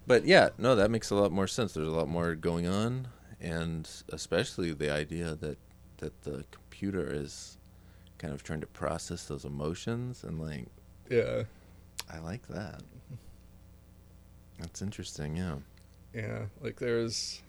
But 0.08 0.26
yeah, 0.26 0.50
no, 0.58 0.76
that 0.76 0.92
makes 0.92 1.10
a 1.10 1.16
lot 1.16 1.32
more 1.32 1.48
sense. 1.48 1.74
There's 1.74 1.88
a 1.88 1.92
lot 1.92 2.08
more 2.08 2.36
going 2.36 2.68
on, 2.68 3.08
and 3.42 3.90
especially 4.10 4.74
the 4.74 4.92
idea 4.92 5.36
that 5.36 5.58
that 5.98 6.22
the 6.24 6.46
computer 6.52 7.08
is 7.12 7.58
kind 8.18 8.34
of 8.34 8.44
trying 8.44 8.62
to 8.62 8.68
process 8.68 9.26
those 9.26 9.46
emotions, 9.46 10.24
and 10.24 10.40
like, 10.40 10.68
yeah. 11.10 11.44
I 12.14 12.20
like 12.20 12.48
that. 12.50 12.82
That's 14.60 14.82
interesting. 14.82 15.38
Yeah. 15.38 15.56
Yeah, 16.14 16.46
like 16.62 16.78
there's 16.78 17.42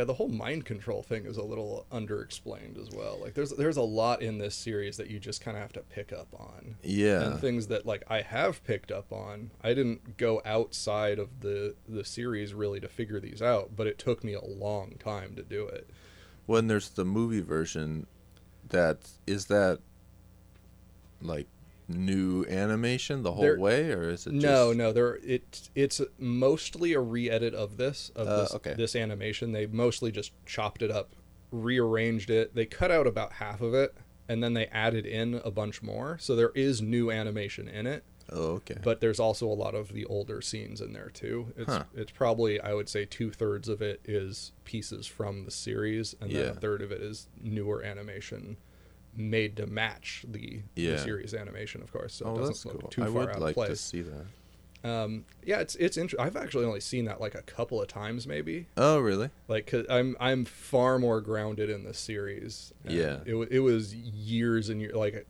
yeah, 0.00 0.04
the 0.04 0.14
whole 0.14 0.30
mind 0.30 0.64
control 0.64 1.02
thing 1.02 1.26
is 1.26 1.36
a 1.36 1.42
little 1.42 1.84
underexplained 1.92 2.80
as 2.80 2.88
well. 2.96 3.18
Like 3.20 3.34
there's 3.34 3.50
there's 3.50 3.76
a 3.76 3.82
lot 3.82 4.22
in 4.22 4.38
this 4.38 4.54
series 4.54 4.96
that 4.96 5.10
you 5.10 5.20
just 5.20 5.42
kind 5.42 5.58
of 5.58 5.62
have 5.62 5.74
to 5.74 5.80
pick 5.80 6.10
up 6.10 6.28
on. 6.32 6.76
Yeah. 6.82 7.20
And 7.24 7.38
things 7.38 7.66
that 7.66 7.84
like 7.84 8.04
I 8.08 8.22
have 8.22 8.64
picked 8.64 8.90
up 8.90 9.12
on. 9.12 9.50
I 9.62 9.74
didn't 9.74 10.16
go 10.16 10.40
outside 10.46 11.18
of 11.18 11.40
the 11.40 11.74
the 11.86 12.02
series 12.02 12.54
really 12.54 12.80
to 12.80 12.88
figure 12.88 13.20
these 13.20 13.42
out, 13.42 13.76
but 13.76 13.86
it 13.86 13.98
took 13.98 14.24
me 14.24 14.32
a 14.32 14.42
long 14.42 14.94
time 14.98 15.36
to 15.36 15.42
do 15.42 15.66
it. 15.66 15.90
When 16.46 16.66
there's 16.66 16.88
the 16.88 17.04
movie 17.04 17.42
version, 17.42 18.06
that 18.70 19.06
is 19.26 19.46
that 19.46 19.80
like 21.20 21.48
new 21.90 22.44
animation 22.46 23.22
the 23.22 23.32
whole 23.32 23.42
There- 23.42 23.58
way, 23.58 23.90
or 23.92 24.08
is 24.10 24.26
it 24.26 24.32
just 24.32 24.42
No, 24.42 24.72
no, 24.72 24.92
there 24.92 25.16
it 25.22 25.70
it's 25.74 26.00
mostly 26.18 26.92
a 26.92 27.00
re-edit 27.00 27.54
of 27.54 27.76
this 27.76 28.10
of 28.14 28.26
Uh, 28.28 28.42
this, 28.42 28.54
okay. 28.54 28.74
this 28.74 28.96
animation. 28.96 29.52
They 29.52 29.66
mostly 29.66 30.10
just 30.12 30.32
chopped 30.46 30.82
it 30.82 30.90
up, 30.90 31.14
rearranged 31.50 32.30
it. 32.30 32.54
They 32.54 32.66
cut 32.66 32.90
out 32.90 33.06
about 33.06 33.34
half 33.34 33.60
of 33.60 33.74
it 33.74 33.94
and 34.28 34.42
then 34.42 34.54
they 34.54 34.66
added 34.66 35.04
in 35.06 35.40
a 35.44 35.50
bunch 35.50 35.82
more. 35.82 36.16
So 36.20 36.36
there 36.36 36.52
is 36.54 36.80
new 36.80 37.10
animation 37.10 37.66
in 37.66 37.86
it, 37.88 38.04
Oh, 38.30 38.52
okay. 38.54 38.76
but 38.80 39.00
there's 39.00 39.18
also 39.18 39.48
a 39.48 39.54
lot 39.54 39.74
of 39.74 39.92
the 39.92 40.04
older 40.04 40.40
scenes 40.40 40.80
in 40.80 40.92
there 40.92 41.10
too. 41.12 41.52
It's 41.56 41.68
Huh. 41.68 41.84
it's 41.94 42.12
probably 42.12 42.60
I 42.60 42.72
would 42.74 42.88
say 42.88 43.04
two 43.04 43.32
thirds 43.32 43.68
of 43.68 43.82
it 43.82 44.00
is 44.04 44.52
pieces 44.64 45.06
from 45.08 45.44
the 45.44 45.50
series, 45.50 46.14
and 46.20 46.30
then 46.30 46.48
a 46.50 46.54
third 46.54 46.80
of 46.82 46.92
it 46.92 47.02
is 47.02 47.26
newer 47.40 47.82
animation 47.82 48.56
made 49.16 49.56
to 49.56 49.66
match 49.66 50.24
the, 50.28 50.60
Yeah. 50.76 50.92
the 50.92 50.98
series 50.98 51.34
animation, 51.34 51.82
of 51.82 51.92
course. 51.92 52.14
So 52.14 52.26
oh, 52.26 52.34
it 52.34 52.38
doesn't 52.38 52.46
that's 52.54 52.64
look 52.66 52.80
cool. 52.80 52.90
too 52.90 53.02
I 53.02 53.06
far 53.06 53.14
would 53.14 53.28
out 53.30 53.40
like 53.40 53.50
of 53.50 53.54
place. 53.54 53.68
to 53.70 53.76
see 53.76 54.02
that. 54.02 54.26
Um, 54.82 55.26
yeah, 55.44 55.58
it's 55.60 55.74
it's 55.76 55.98
inter- 55.98 56.16
I've 56.18 56.36
actually 56.36 56.64
only 56.64 56.80
seen 56.80 57.04
that 57.04 57.20
like 57.20 57.34
a 57.34 57.42
couple 57.42 57.82
of 57.82 57.88
times, 57.88 58.26
maybe. 58.26 58.66
Oh, 58.78 58.98
really? 58.98 59.28
Like, 59.46 59.66
cause 59.66 59.84
I'm 59.90 60.16
I'm 60.18 60.46
far 60.46 60.98
more 60.98 61.20
grounded 61.20 61.68
in 61.68 61.84
the 61.84 61.92
series. 61.92 62.72
Yeah. 62.88 63.18
it 63.26 63.34
it 63.50 63.60
was 63.60 63.94
years 63.94 64.70
and 64.70 64.80
years. 64.80 64.94
Like, 64.94 65.26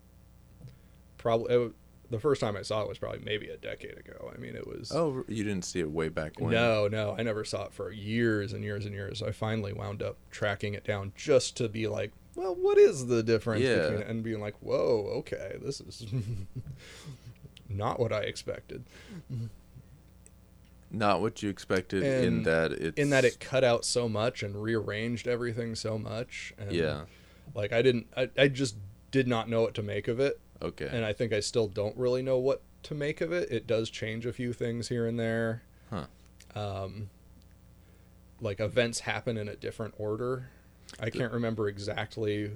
probably 1.18 1.52
it, 1.54 1.72
the 2.10 2.18
first 2.20 2.40
time 2.40 2.56
I 2.56 2.62
saw 2.62 2.82
it 2.82 2.88
was 2.88 2.98
probably 2.98 3.20
maybe 3.24 3.48
a 3.48 3.56
decade 3.56 3.96
ago. 3.98 4.32
I 4.34 4.38
mean, 4.38 4.54
it 4.54 4.66
was. 4.66 4.92
Oh, 4.92 5.24
you 5.28 5.44
didn't 5.44 5.64
see 5.64 5.80
it 5.80 5.90
way 5.90 6.08
back 6.08 6.40
when? 6.40 6.52
No, 6.52 6.88
no, 6.88 7.14
I 7.18 7.22
never 7.22 7.44
saw 7.44 7.66
it 7.66 7.72
for 7.72 7.90
years 7.90 8.52
and 8.52 8.62
years 8.64 8.84
and 8.84 8.94
years. 8.94 9.22
I 9.22 9.32
finally 9.32 9.72
wound 9.72 10.02
up 10.02 10.16
tracking 10.30 10.74
it 10.74 10.84
down 10.84 11.12
just 11.16 11.56
to 11.58 11.68
be 11.68 11.86
like, 11.86 12.12
well, 12.34 12.54
what 12.54 12.78
is 12.78 13.06
the 13.06 13.22
difference 13.22 13.62
Yeah. 13.62 13.82
between 13.82 14.00
it? 14.02 14.06
And 14.08 14.22
being 14.22 14.40
like, 14.40 14.54
whoa, 14.60 15.06
okay, 15.18 15.56
this 15.62 15.80
is 15.80 16.06
not 17.68 17.98
what 18.00 18.12
I 18.12 18.20
expected. 18.20 18.84
Not 20.92 21.20
what 21.20 21.42
you 21.42 21.48
expected 21.50 22.02
in 22.02 22.42
that 22.42 22.72
it 22.72 22.98
in 22.98 23.10
that 23.10 23.24
it 23.24 23.38
cut 23.38 23.62
out 23.62 23.84
so 23.84 24.08
much 24.08 24.42
and 24.42 24.60
rearranged 24.60 25.28
everything 25.28 25.74
so 25.76 25.96
much. 25.98 26.52
And 26.58 26.72
Yeah. 26.72 27.02
Like 27.54 27.72
I 27.72 27.80
didn't, 27.82 28.06
I, 28.16 28.28
I 28.38 28.48
just 28.48 28.76
did 29.12 29.28
not 29.28 29.48
know 29.48 29.62
what 29.62 29.74
to 29.74 29.82
make 29.82 30.06
of 30.08 30.20
it, 30.20 30.38
Okay. 30.62 30.88
and 30.90 31.04
I 31.04 31.12
think 31.12 31.32
I 31.32 31.40
still 31.40 31.66
don't 31.66 31.96
really 31.96 32.22
know 32.22 32.38
what 32.38 32.62
to 32.84 32.94
make 32.94 33.20
of 33.20 33.32
it. 33.32 33.50
It 33.50 33.66
does 33.66 33.90
change 33.90 34.24
a 34.24 34.32
few 34.32 34.52
things 34.52 34.88
here 34.88 35.06
and 35.06 35.18
there. 35.18 35.62
Huh. 35.90 36.06
Um, 36.54 37.10
like 38.40 38.60
events 38.60 39.00
happen 39.00 39.36
in 39.36 39.48
a 39.48 39.56
different 39.56 39.94
order. 39.98 40.50
I 40.98 41.10
can't 41.10 41.32
remember 41.32 41.68
exactly 41.68 42.50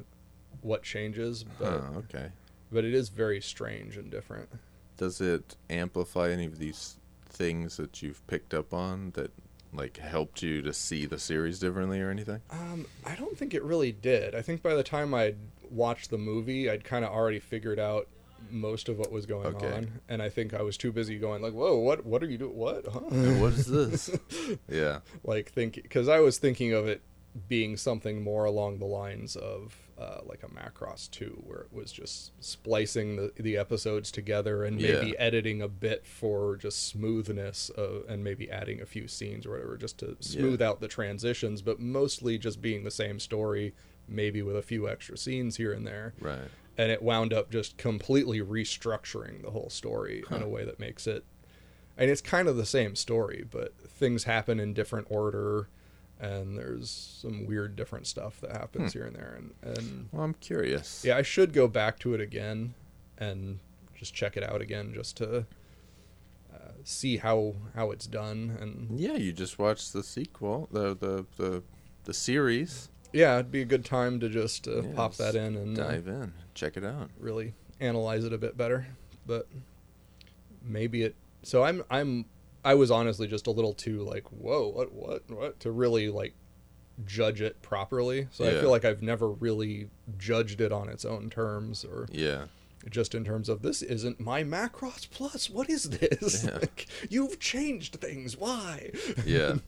what 0.63 0.83
changes, 0.83 1.45
but 1.45 1.81
Huh, 1.81 1.99
okay. 1.99 2.29
but 2.73 2.85
it 2.85 2.95
is 2.95 3.09
very 3.09 3.41
strange 3.41 3.97
and 3.97 4.11
different. 4.11 4.49
Does 4.97 5.21
it 5.21 5.57
amplify 5.71 6.31
any 6.31 6.47
of 6.47 6.59
these 6.59 6.97
things 7.29 7.77
that 7.77 8.03
you've 8.03 8.25
picked 8.27 8.55
up 8.55 8.73
on 8.73 9.11
that 9.13 9.31
like 9.73 9.97
helped 9.97 10.41
you 10.41 10.63
to 10.63 10.73
see 10.73 11.05
the 11.05 11.19
series 11.19 11.59
differently 11.59 12.01
or 12.01 12.11
anything? 12.11 12.41
Um, 12.51 12.87
I 13.05 13.17
don't 13.17 13.37
think 13.37 13.55
it 13.55 13.63
really 13.65 13.91
did. 13.93 14.35
I 14.35 14.43
think 14.43 14.63
by 14.63 14.75
the 14.75 14.85
time 14.85 15.13
I'd 15.15 15.37
watched 15.71 16.11
the 16.11 16.19
movie, 16.19 16.71
I'd 16.71 16.85
kind 16.85 17.05
of 17.05 17.11
already 17.11 17.41
figured 17.41 17.81
out 17.81 18.07
most 18.51 18.89
of 18.89 18.99
what 18.99 19.11
was 19.11 19.27
going 19.27 19.47
Okay. 19.57 19.73
on, 19.73 20.01
and 20.09 20.23
I 20.23 20.29
think 20.29 20.55
I 20.55 20.63
was 20.63 20.77
too 20.77 20.93
busy 20.93 21.19
going 21.19 21.43
like, 21.43 21.55
"Whoa, 21.55 21.77
what? 21.79 22.05
What 22.07 22.23
are 22.23 22.27
you 22.27 22.39
doing? 22.39 22.55
What? 22.55 22.85
Huh?" 22.87 23.01
what 23.41 23.55
is 23.55 23.67
this? 23.67 24.11
yeah. 24.69 25.01
like 25.25 25.51
think 25.51 25.75
because 25.83 26.09
I 26.09 26.21
was 26.21 26.39
thinking 26.39 26.73
of 26.73 26.87
it 26.87 27.01
being 27.49 27.77
something 27.77 28.23
more 28.23 28.45
along 28.45 28.79
the 28.79 28.85
lines 28.87 29.35
of 29.35 29.77
uh, 29.99 30.19
like 30.25 30.43
a 30.45 30.49
Macross 30.49 31.11
2 31.11 31.43
where 31.45 31.61
it 31.61 31.73
was 31.73 31.91
just 31.93 32.33
splicing 32.41 33.17
the, 33.17 33.33
the 33.41 33.57
episodes 33.57 34.11
together 34.13 34.65
and 34.65 34.77
maybe 34.77 35.09
Yeah. 35.11 35.15
editing 35.19 35.61
a 35.63 35.69
bit 35.69 36.07
for 36.07 36.57
just 36.57 36.87
smoothness 36.87 37.71
uh, 37.77 38.03
and 38.09 38.23
maybe 38.23 38.51
adding 38.51 38.81
a 38.81 38.87
few 38.87 39.09
scenes 39.09 39.47
or 39.47 39.51
whatever 39.51 39.77
just 39.77 39.99
to 39.99 40.17
smooth 40.21 40.61
out 40.63 40.81
the 40.81 40.89
transitions 40.89 41.61
but 41.63 41.81
mostly 41.81 42.39
just 42.39 42.61
being 42.61 42.85
the 42.85 42.91
same 42.91 43.19
story 43.19 43.75
maybe 44.09 44.43
with 44.43 44.57
a 44.57 44.63
few 44.63 44.89
extra 44.89 45.17
scenes 45.17 45.57
here 45.57 45.73
and 45.73 45.87
there 45.87 46.15
Right. 46.21 46.49
and 46.77 46.91
it 46.93 47.03
wound 47.03 47.33
up 47.33 47.51
just 47.51 47.77
completely 47.79 48.41
restructuring 48.41 49.43
the 49.43 49.51
whole 49.51 49.71
story 49.71 50.25
in 50.31 50.43
a 50.43 50.49
way 50.49 50.65
that 50.65 50.79
makes 50.81 51.07
it 51.07 51.25
and 51.97 52.11
it's 52.11 52.21
kind 52.21 52.49
of 52.49 52.57
the 52.57 52.67
same 52.67 52.95
story 52.97 53.45
but 53.49 53.75
things 53.89 54.25
happen 54.25 54.59
in 54.61 54.73
different 54.75 55.07
order 55.11 55.69
and 56.21 56.57
there's 56.59 56.91
some 57.23 57.45
weird 57.47 57.75
different 57.77 58.07
stuff 58.07 58.41
that 58.41 58.53
happens 58.53 58.93
here 58.93 59.05
and 59.05 59.17
there 59.17 59.35
and, 59.37 59.77
and 59.77 60.09
Well, 60.13 60.23
I'm 60.23 60.35
curious. 60.35 61.05
yeah 61.05 61.17
i 61.17 61.23
should 61.23 61.53
go 61.53 61.67
back 61.69 61.99
to 62.01 62.15
it 62.15 62.21
again 62.21 62.75
and 63.19 63.59
just 63.95 64.15
check 64.15 64.37
it 64.37 64.43
out 64.45 64.61
again 64.61 64.93
just 64.95 65.17
to 65.19 65.47
uh, 66.53 66.59
see 66.85 67.17
how 67.19 67.55
how 67.75 67.91
it's 67.91 68.07
done 68.07 68.57
and 68.61 68.99
Yeah, 68.99 69.15
you 69.17 69.33
just 69.33 69.59
watched 69.59 69.93
the 69.93 70.03
sequel, 70.03 70.69
the 70.73 70.95
the 70.95 71.27
the 71.37 71.63
the 72.05 72.15
series. 72.15 72.91
yeah 73.13 73.35
it'd 73.35 73.51
be 73.51 73.63
a 73.63 73.65
good 73.67 73.85
time 73.85 74.21
to 74.21 74.29
just 74.29 74.69
uh, 74.69 74.83
Yeah, 74.83 74.93
pop 74.95 75.15
that 75.17 75.35
in 75.35 75.57
and 75.57 75.79
uh, 75.79 75.89
Dive 75.89 76.07
in, 76.09 76.33
check 76.55 76.77
it 76.77 76.85
out. 76.85 77.11
really 77.19 77.55
analyze 77.81 78.25
it 78.25 78.33
a 78.33 78.39
bit 78.39 78.57
better. 78.57 78.87
But 79.27 79.49
maybe 80.63 81.03
it. 81.03 81.15
So 81.43 81.65
I'm 81.65 81.83
I'm 81.91 82.27
I 82.65 82.75
was 82.75 82.91
honestly 82.91 83.27
just 83.27 83.47
a 83.47 83.51
little 83.51 83.75
too 83.75 84.03
like 84.03 84.27
whoa 84.33 84.69
what 84.69 84.93
what 84.93 85.31
what 85.31 85.61
to 85.61 85.71
really 85.71 86.09
like 86.09 86.35
judge 87.05 87.41
it 87.41 87.61
properly. 87.61 88.29
So 88.33 88.45
I 88.45 88.53
feel 88.61 88.71
like 88.71 88.85
I've 88.85 89.03
never 89.03 89.29
really 89.29 89.91
judged 90.17 90.61
it 90.61 90.71
on 90.73 90.89
its 90.89 91.05
own 91.05 91.29
terms 91.29 91.85
or 91.85 92.07
Yeah. 92.13 92.45
just 92.89 93.15
in 93.17 93.25
terms 93.25 93.49
of 93.49 93.63
this 93.63 93.83
isn't 93.83 94.21
my 94.21 94.45
Macross 94.45 95.09
Plus. 95.11 95.51
What 95.51 95.69
is 95.69 95.85
this? 95.91 96.45
Yeah. 96.45 96.59
Like, 96.61 96.87
you've 97.11 97.41
changed 97.41 97.97
things. 97.97 98.37
Why? 98.37 98.93
Yeah. 99.27 99.57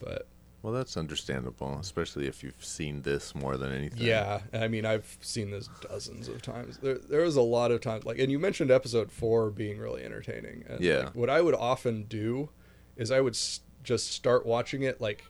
But 0.00 0.26
well, 0.62 0.72
that's 0.72 0.96
understandable, 0.96 1.78
especially 1.80 2.26
if 2.26 2.42
you've 2.44 2.64
seen 2.64 3.02
this 3.02 3.34
more 3.34 3.56
than 3.56 3.72
anything. 3.72 4.02
Yeah, 4.06 4.40
I 4.52 4.68
mean, 4.68 4.84
I've 4.86 5.18
seen 5.20 5.50
this 5.50 5.68
dozens 5.88 6.28
of 6.28 6.40
times. 6.42 6.78
There, 6.78 6.98
there 6.98 7.22
was 7.22 7.36
a 7.36 7.42
lot 7.42 7.70
of 7.72 7.80
times, 7.80 8.04
like, 8.04 8.18
and 8.18 8.30
you 8.30 8.38
mentioned 8.38 8.70
episode 8.70 9.10
four 9.10 9.50
being 9.50 9.78
really 9.78 10.04
entertaining. 10.04 10.64
And, 10.68 10.80
Yeah. 10.80 10.98
like, 11.04 11.14
what 11.14 11.30
I 11.30 11.40
would 11.40 11.54
often 11.54 12.04
do 12.04 12.50
is 12.96 13.10
I 13.10 13.20
would 13.20 13.34
s- 13.34 13.60
just 13.82 14.10
start 14.12 14.46
watching 14.46 14.82
it 14.82 15.00
like 15.00 15.24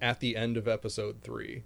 at 0.00 0.20
the 0.20 0.36
end 0.36 0.56
of 0.56 0.66
episode 0.66 1.20
three, 1.22 1.64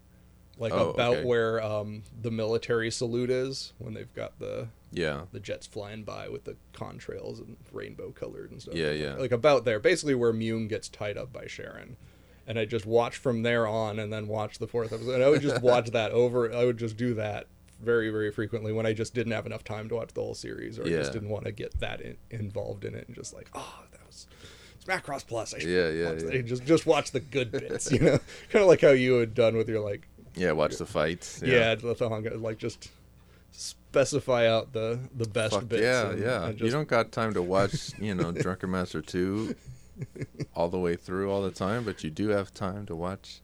like 0.59 0.73
Oh, 0.73 0.91
about 0.91 1.17
okay. 1.19 1.25
where 1.25 1.63
um, 1.63 2.03
the 2.21 2.31
military 2.31 2.91
salute 2.91 3.31
is 3.31 3.73
when 3.79 3.95
they've 3.95 4.13
got 4.15 4.39
the 4.41 4.69
Yeah. 4.91 5.27
the 5.33 5.39
jets 5.41 5.67
flying 5.67 6.03
by 6.05 6.29
with 6.29 6.45
the 6.45 6.57
contrails 6.73 7.39
and 7.39 7.57
rainbow 7.73 8.11
colored 8.11 8.51
and 8.51 8.61
stuff. 8.61 8.75
Yeah, 8.75 8.91
yeah. 8.91 9.15
Like 9.15 9.31
about 9.33 9.65
there, 9.65 9.79
basically 9.79 10.15
where 10.17 10.33
Myung 10.33 10.69
gets 10.69 10.89
tied 10.89 11.17
up 11.17 11.33
by 11.33 11.47
Sharon. 11.47 11.97
And 12.47 12.59
I 12.59 12.65
just 12.65 12.87
watch 12.87 13.17
from 13.17 13.43
there 13.43 13.67
on 13.67 13.99
and 13.99 14.13
then 14.13 14.29
watch 14.29 14.59
the 14.59 14.67
fourth 14.69 14.93
episode. 14.93 15.15
And 15.15 15.25
I 15.25 15.29
would 15.29 15.43
just 15.43 15.61
watch 15.63 15.91
that 15.91 16.13
over. 16.13 16.53
I 16.53 16.65
would 16.65 16.79
just 16.79 16.97
do 16.97 17.15
that 17.15 17.47
very, 17.83 18.09
very 18.11 18.31
frequently 18.31 18.73
when 18.73 18.87
I 18.87 18.93
just 18.93 19.15
didn't 19.15 19.33
have 19.33 19.47
enough 19.47 19.65
time 19.65 19.89
to 19.89 19.97
watch 19.97 20.15
the 20.15 20.21
whole 20.23 20.35
series 20.35 20.79
or 20.79 20.85
I 20.85 20.91
Yeah. 20.91 20.99
just 20.99 21.13
didn't 21.13 21.29
want 21.29 21.45
to 21.47 21.53
get 21.53 21.79
that 21.81 22.01
in, 22.01 22.17
involved 22.31 22.85
in 22.85 22.95
it 22.95 23.07
and 23.09 23.17
just 23.17 23.35
like, 23.35 23.49
oh, 23.55 23.83
that 23.93 24.01
was. 24.07 24.27
It's 24.77 24.85
Macross 24.85 25.27
Plus. 25.27 25.53
I 25.55 25.59
should 25.59 25.69
Yeah, 25.69 25.89
yeah, 25.91 26.11
watch 26.11 26.21
that." 26.23 26.35
yeah. 26.35 26.43
Just, 26.43 26.65
just 26.65 26.87
watch 26.87 27.11
the 27.11 27.21
good 27.21 27.51
bits, 27.51 27.91
you 27.91 27.99
know? 27.99 28.19
kind 28.51 28.63
of 28.63 28.69
like 28.69 28.81
how 28.81 28.91
you 28.91 29.15
had 29.15 29.35
done 29.35 29.57
with 29.57 29.69
your, 29.69 29.81
like, 29.81 30.07
Yeah, 30.37 30.53
watch 30.53 30.77
the 30.77 30.87
fights. 30.87 31.43
yeah, 31.45 31.75
the 31.75 31.95
thong, 31.95 32.25
like 32.41 32.59
just 32.59 32.91
specify 33.53 34.47
out 34.49 34.73
the 34.73 34.99
the 35.17 35.27
best 35.27 35.55
Fuck 35.55 35.69
bits. 35.69 35.83
yeah, 35.83 36.11
and- 36.11 36.21
yeah. 36.21 36.47
and 36.49 36.61
you 36.61 36.71
don't 36.71 36.89
got 36.89 37.11
time 37.13 37.33
to 37.35 37.43
watch, 37.43 37.91
you 37.99 38.15
know, 38.15 38.31
Drunken 38.33 38.71
Master 38.71 39.01
2 39.03 39.55
all 40.55 40.69
the 40.69 40.79
way 40.79 40.97
through 40.97 41.31
all 41.31 41.43
the 41.43 41.51
time, 41.51 41.85
but 41.85 42.03
you 42.05 42.11
do 42.11 42.29
have 42.29 42.53
time 42.53 42.87
to 42.87 42.95
watch 42.97 43.41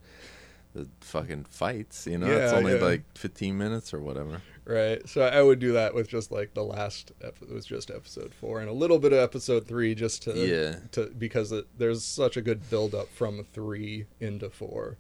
the 0.75 0.89
fucking 1.01 1.45
fights, 1.45 2.07
you 2.07 2.17
know? 2.19 2.27
it's 2.27 2.53
only 2.53 2.75
yeah. 2.75 2.83
like 2.85 3.03
15 3.19 3.57
minutes 3.59 3.93
or 3.93 4.01
whatever. 4.01 4.41
right. 4.65 5.07
So 5.09 5.21
I 5.23 5.43
would 5.43 5.59
do 5.59 5.73
that 5.73 5.95
with 5.95 6.09
just 6.09 6.33
like 6.33 6.55
the 6.55 6.63
last. 6.65 7.13
Ep- 7.23 7.43
it 7.43 7.53
was 7.53 7.67
just 7.67 7.91
episode 7.91 8.33
four 8.33 8.61
and 8.61 8.71
a 8.71 8.73
little 8.73 8.99
bit 8.99 9.13
of 9.13 9.19
episode 9.19 9.67
three, 9.67 9.95
just 9.95 10.23
to 10.23 10.33
Yeah. 10.35 10.77
to 10.93 11.07
because 11.19 11.53
it, 11.53 11.67
there's 11.77 12.05
such 12.05 12.37
a 12.39 12.43
good 12.43 12.71
build 12.71 12.95
up 12.95 13.09
from 13.09 13.45
three 13.53 14.07
into 14.21 14.49
four. 14.49 14.97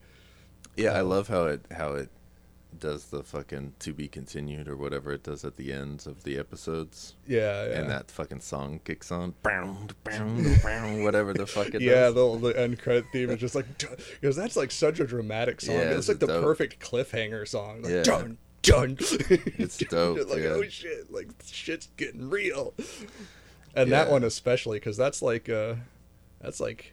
Yeah, 0.76 0.92
I 0.92 1.00
Um, 1.00 1.08
love 1.08 1.28
how 1.28 1.44
it 1.46 1.64
how 1.70 1.92
it 1.94 2.10
does 2.78 3.06
the 3.06 3.22
fucking 3.22 3.74
to 3.80 3.92
be 3.92 4.08
continued 4.08 4.68
or 4.68 4.76
whatever 4.76 5.12
it 5.12 5.22
does 5.22 5.44
at 5.44 5.56
the 5.56 5.72
ends 5.72 6.06
of 6.06 6.24
the 6.24 6.38
episodes. 6.38 7.14
Yeah, 7.26 7.64
yeah. 7.66 7.78
And 7.80 7.90
that 7.90 8.10
fucking 8.10 8.40
song 8.40 8.80
kicks 8.84 9.10
on. 9.12 9.34
Bound, 9.42 9.94
bound, 10.04 10.62
bound, 10.62 11.04
whatever 11.04 11.32
the 11.32 11.46
fuck 11.46 11.74
it 11.74 11.80
yeah, 11.82 12.10
does. 12.10 12.14
the, 12.14 12.38
the 12.38 12.60
end 12.60 12.80
credit 12.80 13.04
theme 13.12 13.30
is 13.30 13.40
just 13.40 13.54
like 13.54 13.66
because 14.20 14.36
that's 14.36 14.56
like 14.56 14.70
such 14.70 15.00
a 15.00 15.06
dramatic 15.06 15.60
song. 15.60 15.76
Yeah, 15.76 15.82
it's 15.82 15.98
it's 16.00 16.08
like 16.08 16.18
the 16.20 16.26
dope. 16.26 16.44
perfect 16.44 16.80
cliffhanger 16.80 17.46
song. 17.46 17.82
Like, 17.82 17.92
Yeah. 17.92 18.02
dun 18.02 18.38
dun. 18.62 18.96
It's 18.98 19.76
dope, 19.90 20.28
like 20.28 20.38
yeah. 20.42 20.48
oh 20.50 20.62
shit, 20.62 21.12
like 21.12 21.28
shit's 21.44 21.88
getting 21.96 22.30
real. 22.30 22.74
And 23.74 23.90
that 23.92 24.10
one 24.10 24.24
especially 24.24 24.78
because 24.78 24.96
that's 24.96 25.22
like 25.22 25.48
uh, 25.48 25.74
that's 26.40 26.60
like 26.60 26.92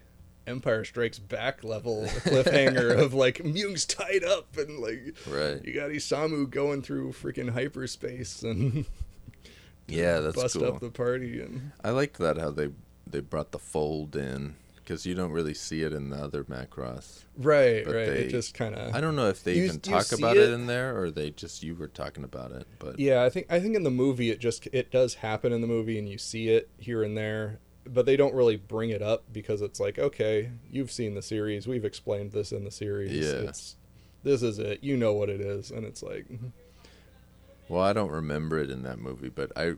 Empire 0.50 0.84
Strikes 0.84 1.20
Back 1.20 1.64
level 1.64 2.04
cliffhanger 2.06 2.98
of 3.04 3.14
like 3.14 3.44
Myung's 3.44 3.86
tied 3.86 4.24
up 4.24 4.58
and 4.58 4.80
like 4.80 5.16
Right. 5.28 5.64
you 5.64 5.74
got 5.74 5.92
Isamu 5.92 6.50
going 6.50 6.82
through 6.82 7.12
freaking 7.14 7.50
hyperspace 7.52 8.44
and 8.44 8.86
Yeah, 9.88 10.20
that's 10.20 10.36
bust 10.36 10.56
cool. 10.56 10.66
up 10.66 10.80
the 10.82 10.92
party 10.92 11.42
and 11.42 11.72
I 11.84 11.92
liked 11.92 12.18
that 12.20 12.38
how 12.38 12.52
they 12.52 12.70
they 13.08 13.22
brought 13.22 13.52
the 13.52 13.60
fold 13.60 14.16
in 14.16 14.56
because 14.76 15.06
you 15.06 15.14
don't 15.16 15.32
really 15.32 15.54
see 15.54 15.82
it 15.84 15.94
in 15.94 16.10
the 16.10 16.18
other 16.18 16.44
Macross. 16.44 17.24
Right, 17.38 17.86
But 17.86 17.94
right. 17.96 18.06
they- 18.10 18.24
it 18.26 18.30
just 18.30 18.54
kind 18.56 18.74
of. 18.76 18.94
I 18.96 19.02
don't 19.02 19.16
know 19.16 19.30
if 19.30 19.44
they 19.44 19.56
You- 19.56 19.66
even 19.66 19.80
talk 19.80 20.12
about 20.12 20.36
it? 20.38 20.50
it? 20.50 20.54
in 20.54 20.66
there 20.68 21.00
or 21.00 21.12
they 21.12 21.30
just 21.32 21.62
you 21.64 21.76
were 21.76 21.88
talking 21.88 22.24
about 22.24 22.52
it. 22.52 22.66
But 22.80 23.00
Yeah, 23.00 23.24
I 23.24 23.30
think 23.30 23.48
I 23.52 23.60
think 23.60 23.76
in 23.76 23.84
the 23.84 23.92
movie 23.92 24.30
it 24.32 24.40
just 24.40 24.68
it 24.72 24.92
does 24.92 25.16
happen 25.16 25.52
in 25.54 25.62
the 25.62 25.68
movie 25.68 25.98
and 26.00 26.08
you 26.10 26.18
see 26.20 26.50
it 26.50 26.70
here 26.80 27.02
and 27.04 27.16
there, 27.18 27.60
but 27.94 28.06
they 28.06 28.18
don't 28.18 28.34
really 28.34 28.58
bring 28.58 28.90
it 28.90 29.02
up 29.02 29.24
because 29.32 29.62
it's 29.62 29.80
like, 29.80 30.00
okay, 30.00 30.52
you've 30.72 30.92
seen 30.92 31.16
the 31.16 31.22
series, 31.22 31.68
we've 31.68 31.86
explained 31.86 32.32
this 32.32 32.52
in 32.52 32.64
the 32.64 32.72
series. 32.72 33.12
Yeah. 33.12 33.50
It's 33.50 33.76
this 34.24 34.44
is 34.44 34.60
it. 34.60 34.84
You 34.84 34.98
know 34.98 35.14
what 35.14 35.30
it 35.30 35.42
is 35.42 35.72
and 35.72 35.86
it's 35.86 36.04
like 36.04 36.28
mm-hmm. 36.30 36.48
well, 37.68 37.84
I 37.84 37.94
don't 37.94 38.12
remember 38.12 38.60
it 38.60 38.70
in 38.70 38.84
that 38.84 39.00
movie, 39.00 39.30
but 39.30 39.52
I 39.56 39.76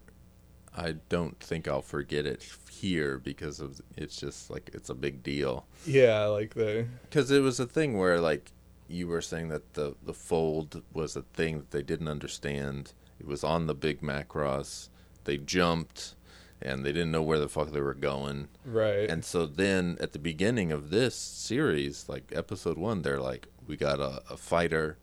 I 0.75 0.95
don't 1.09 1.37
think 1.39 1.67
I'll 1.67 1.81
forget 1.81 2.25
it 2.25 2.47
here 2.69 3.17
because 3.17 3.59
of 3.59 3.81
it's 3.97 4.15
just 4.15 4.49
like 4.49 4.69
it's 4.73 4.89
a 4.89 4.95
big 4.95 5.21
deal. 5.21 5.65
yeah, 5.85 6.25
like 6.25 6.53
the 6.53 6.87
Because 7.03 7.29
it 7.31 7.41
was 7.41 7.59
a 7.59 7.65
thing 7.65 7.97
where 7.97 8.19
like 8.19 8.51
you 8.87 9.07
were 9.07 9.21
saying 9.21 9.49
that 9.49 9.73
the 9.73 9.95
the 10.03 10.13
fold 10.13 10.81
was 10.93 11.15
a 11.15 11.21
thing 11.21 11.57
that 11.57 11.71
they 11.71 11.83
didn't 11.83 12.07
understand. 12.07 12.93
It 13.19 13.27
was 13.27 13.43
on 13.43 13.67
the 13.67 13.75
big 13.75 14.01
Macross. 14.01 14.89
They 15.25 15.37
jumped 15.37 16.15
and 16.61 16.85
they 16.85 16.91
didn't 16.91 17.11
know 17.11 17.23
where 17.23 17.39
the 17.39 17.49
fuck 17.49 17.71
they 17.71 17.81
were 17.81 17.93
going. 17.93 18.47
right. 18.65 19.09
And 19.09 19.25
so 19.25 19.45
then 19.45 19.97
at 19.99 20.13
the 20.13 20.19
beginning 20.19 20.71
of 20.71 20.89
this 20.89 21.15
series, 21.15 22.07
like 22.07 22.31
episode 22.35 22.77
one, 22.77 23.01
they're 23.01 23.19
like, 23.19 23.47
we 23.67 23.75
got 23.77 23.99
a, 23.99 24.21
a 24.29 24.37
fighter. 24.37 24.97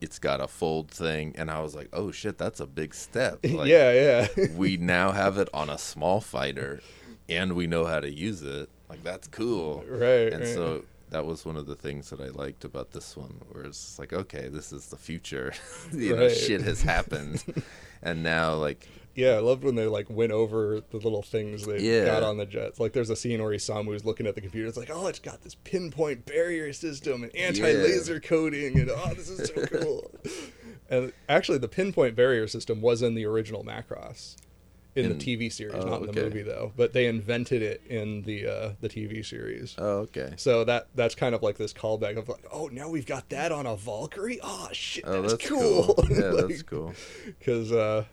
It's 0.00 0.18
got 0.18 0.40
a 0.40 0.48
fold 0.48 0.90
thing. 0.90 1.34
And 1.36 1.50
I 1.50 1.60
was 1.60 1.74
like, 1.74 1.88
oh 1.92 2.10
shit, 2.10 2.38
that's 2.38 2.60
a 2.60 2.66
big 2.66 2.94
step. 2.94 3.38
Like, 3.44 3.68
yeah, 3.68 4.26
yeah. 4.36 4.46
we 4.56 4.76
now 4.76 5.12
have 5.12 5.38
it 5.38 5.48
on 5.54 5.68
a 5.70 5.78
small 5.78 6.20
fighter 6.20 6.80
and 7.28 7.52
we 7.54 7.66
know 7.66 7.84
how 7.86 8.00
to 8.00 8.10
use 8.10 8.42
it. 8.42 8.68
Like, 8.88 9.02
that's 9.04 9.28
cool. 9.28 9.84
Right, 9.88 10.32
And 10.32 10.40
right. 10.42 10.48
so 10.54 10.84
that 11.10 11.26
was 11.26 11.44
one 11.44 11.56
of 11.56 11.66
the 11.66 11.74
things 11.74 12.10
that 12.10 12.20
I 12.20 12.28
liked 12.28 12.64
about 12.64 12.92
this 12.92 13.16
one, 13.16 13.40
where 13.50 13.64
it's 13.64 13.98
like, 13.98 14.12
okay, 14.12 14.48
this 14.48 14.72
is 14.72 14.86
the 14.86 14.96
future. 14.96 15.52
you 15.92 16.14
know, 16.16 16.22
Right. 16.22 16.36
shit 16.36 16.62
has 16.62 16.82
happened. 16.82 17.42
and 18.02 18.22
now, 18.22 18.54
like, 18.54 18.88
Yeah, 19.14 19.30
I 19.32 19.38
loved 19.40 19.64
when 19.64 19.74
they 19.74 19.86
like 19.86 20.08
went 20.08 20.30
over 20.32 20.80
the 20.90 20.96
little 20.98 21.22
things 21.22 21.66
they 21.66 21.80
Yeah. 21.80 22.04
got 22.06 22.22
on 22.22 22.36
the 22.38 22.46
jets. 22.46 22.78
Like 22.80 22.92
there's 22.92 23.10
a 23.10 23.16
scene 23.16 23.42
where 23.42 23.52
Isamu's 23.52 24.04
looking 24.04 24.26
at 24.26 24.34
the 24.36 24.40
computer. 24.40 24.68
It's 24.68 24.76
like, 24.78 24.90
oh, 24.92 25.08
it's 25.08 25.18
got 25.18 25.42
this 25.42 25.56
pinpoint 25.56 26.26
barrier 26.26 26.72
system 26.72 27.24
and 27.24 27.34
anti-laser 27.34 28.20
coating, 28.20 28.78
and 28.78 28.88
oh, 28.90 29.12
this 29.14 29.28
is 29.28 29.48
so 29.48 29.66
cool. 29.66 30.10
and 30.88 31.12
actually, 31.28 31.58
the 31.58 31.68
pinpoint 31.68 32.14
barrier 32.14 32.46
system 32.46 32.80
was 32.80 33.02
in 33.02 33.14
the 33.14 33.26
original 33.26 33.64
Macross, 33.64 34.36
in, 34.96 35.04
In- 35.06 35.18
the 35.18 35.24
TV 35.36 35.52
series, 35.52 35.74
oh, 35.82 35.88
not 35.88 36.00
in 36.02 36.06
the 36.06 36.12
movie 36.12 36.42
though. 36.42 36.72
But 36.76 36.92
they 36.92 37.06
invented 37.06 37.62
it 37.62 37.82
in 37.88 38.22
the 38.22 38.46
uh, 38.46 38.72
the 38.80 38.88
TV 38.88 39.24
series. 39.24 39.74
oh, 39.78 39.98
okay. 40.08 40.34
So 40.36 40.64
that 40.64 40.88
that's 40.94 41.14
kind 41.14 41.34
of 41.34 41.42
like 41.42 41.56
this 41.58 41.72
callback 41.72 42.16
of 42.16 42.28
like, 42.28 42.44
oh, 42.52 42.68
now 42.72 42.88
we've 42.88 43.06
got 43.06 43.28
that 43.30 43.52
on 43.52 43.66
a 43.66 43.76
Valkyrie. 43.76 44.40
Oh 44.42 44.68
shit, 44.72 45.04
Oh, 45.06 45.22
that's, 45.22 45.46
cool. 45.46 45.94
cool. 45.94 46.06
Yeah, 46.10 46.30
Like, 46.30 46.48
that's 46.48 46.62
cool. 46.62 46.92
because 47.38 47.70
uh, 47.72 48.04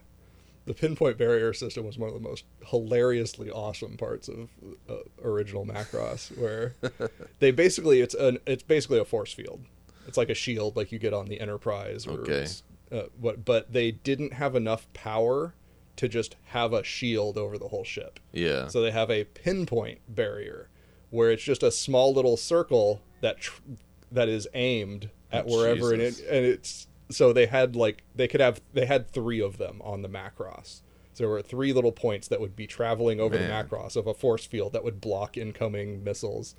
the 0.65 0.73
pinpoint 0.73 1.17
barrier 1.17 1.53
system 1.53 1.85
was 1.85 1.97
one 1.97 2.09
of 2.09 2.13
the 2.13 2.21
most 2.27 2.43
hilariously 2.65 3.49
awesome 3.49 3.97
parts 3.97 4.27
of 4.27 4.49
uh, 4.89 4.95
original 5.23 5.65
Macross, 5.65 6.37
where 6.37 6.75
they 7.39 7.51
basically 7.51 8.01
it's 8.01 8.13
an 8.15 8.37
it's 8.45 8.63
basically 8.63 8.99
a 8.99 9.05
force 9.05 9.33
field. 9.33 9.61
It's 10.07 10.17
like 10.17 10.29
a 10.29 10.33
shield, 10.35 10.75
like 10.77 10.91
you 10.91 10.99
get 10.99 11.13
on 11.13 11.25
the 11.27 11.39
Enterprise. 11.41 12.05
Or 12.07 12.19
Okay. 12.21 12.47
Uh, 12.91 13.03
what? 13.19 13.43
But 13.43 13.73
they 13.73 13.91
didn't 13.91 14.33
have 14.33 14.55
enough 14.55 14.87
power 14.93 15.53
to 15.97 16.07
just 16.07 16.35
have 16.45 16.73
a 16.73 16.83
shield 16.83 17.37
over 17.37 17.57
the 17.57 17.67
whole 17.67 17.83
ship. 17.83 18.19
Yeah. 18.31 18.67
So 18.67 18.81
they 18.81 18.91
have 18.91 19.11
a 19.11 19.25
pinpoint 19.25 19.99
barrier, 20.07 20.69
where 21.09 21.31
it's 21.31 21.43
just 21.43 21.63
a 21.63 21.71
small 21.71 22.13
little 22.13 22.37
circle 22.37 23.01
that 23.21 23.39
tr- 23.39 23.61
that 24.11 24.29
is 24.29 24.47
aimed 24.53 25.09
at 25.31 25.45
Oh, 25.47 25.57
wherever, 25.57 25.93
and, 25.93 26.01
it, 26.01 26.19
and 26.19 26.45
it's 26.45 26.87
so 27.09 27.33
they 27.33 27.45
had 27.45 27.75
like 27.75 28.03
they 28.15 28.27
could 28.27 28.41
have 28.41 28.61
they 28.73 28.85
had 28.85 29.09
three 29.09 29.41
of 29.41 29.57
them 29.57 29.81
on 29.83 30.01
the 30.01 30.09
Macross. 30.09 30.81
So 31.13 31.23
there 31.23 31.29
were 31.29 31.41
three 31.41 31.73
little 31.73 31.91
points 31.91 32.27
that 32.27 32.39
would 32.39 32.55
be 32.55 32.67
traveling 32.67 33.19
over 33.19 33.35
Man. 33.39 33.47
the 33.49 33.53
Macross 33.75 33.95
of 33.95 34.05
a 34.05 34.13
force 34.13 34.45
field 34.45 34.73
that 34.73 34.83
would 34.83 35.01
block 35.01 35.35
incoming 35.35 36.03
missiles, 36.03 36.53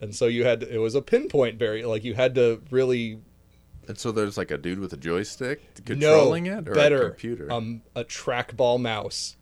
and 0.00 0.14
so 0.14 0.26
you 0.26 0.44
had 0.44 0.62
it 0.62 0.78
was 0.78 0.94
a 0.94 1.02
pinpoint 1.02 1.58
barrier. 1.58 1.86
Like 1.86 2.04
you 2.04 2.14
had 2.14 2.34
to 2.36 2.62
really 2.70 3.20
and 3.88 3.98
so 3.98 4.12
there's 4.12 4.36
like 4.36 4.50
a 4.50 4.58
dude 4.58 4.78
with 4.78 4.92
a 4.92 4.96
joystick 4.96 5.82
controlling 5.84 6.44
no, 6.44 6.58
it, 6.58 6.68
or 6.68 6.74
better 6.74 7.02
a 7.06 7.08
computer. 7.10 7.50
um 7.52 7.82
a 7.96 8.04
trackball 8.04 8.80
mouse. 8.80 9.36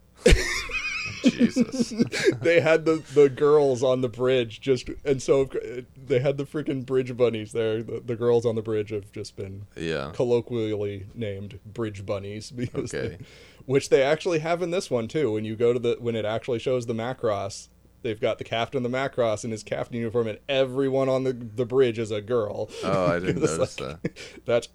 Jesus. 1.23 1.90
they 2.40 2.60
had 2.60 2.85
the, 2.85 3.02
the 3.14 3.28
girls 3.28 3.82
on 3.82 4.01
the 4.01 4.09
bridge 4.09 4.60
just 4.60 4.89
and 5.05 5.20
so 5.23 5.48
they 5.97 6.18
had 6.20 6.36
the 6.36 6.44
freaking 6.44 6.85
bridge 6.85 7.16
bunnies 7.16 7.52
there 7.52 7.82
the, 7.82 8.01
the 8.05 8.16
girls 8.16 8.44
on 8.47 8.55
the 8.55 8.62
bridge 8.62 8.90
have 8.90 9.10
just 9.12 9.36
been 9.36 9.66
Yeah. 9.77 10.10
colloquially 10.14 11.06
named 11.14 11.59
bridge 11.64 12.05
bunnies 12.06 12.51
because 12.51 12.93
Okay. 12.94 13.09
they- 13.09 13.24
which 13.66 13.89
they 13.89 14.02
actually 14.02 14.39
have 14.40 14.62
in 14.62 14.70
this 14.70 14.90
one 14.90 15.09
too 15.09 15.32
when 15.32 15.44
you 15.44 15.56
go 15.56 15.73
to 15.73 15.78
the 15.78 15.97
when 16.01 16.14
it 16.14 16.24
actually 16.24 16.59
shows 16.60 16.86
the 16.86 16.94
macross 16.94 17.68
they've 18.06 18.20
got 18.20 18.38
the 18.38 18.44
captain 18.44 18.84
of 18.84 18.90
the 18.90 18.96
macross 18.96 19.44
in 19.44 19.50
his 19.50 19.62
captain 19.62 19.96
uniform 19.96 20.26
and 20.28 20.38
everyone 20.48 21.08
on 21.08 21.24
the 21.24 21.32
the 21.32 21.66
bridge 21.66 21.98
is 21.98 22.10
a 22.10 22.20
girl 22.22 22.70
Oh, 22.84 23.06
I 23.06 23.18
didn't 23.20 23.40
notice 23.42 23.80
like- 23.80 24.02
that. 24.02 24.16
that's 24.46 24.68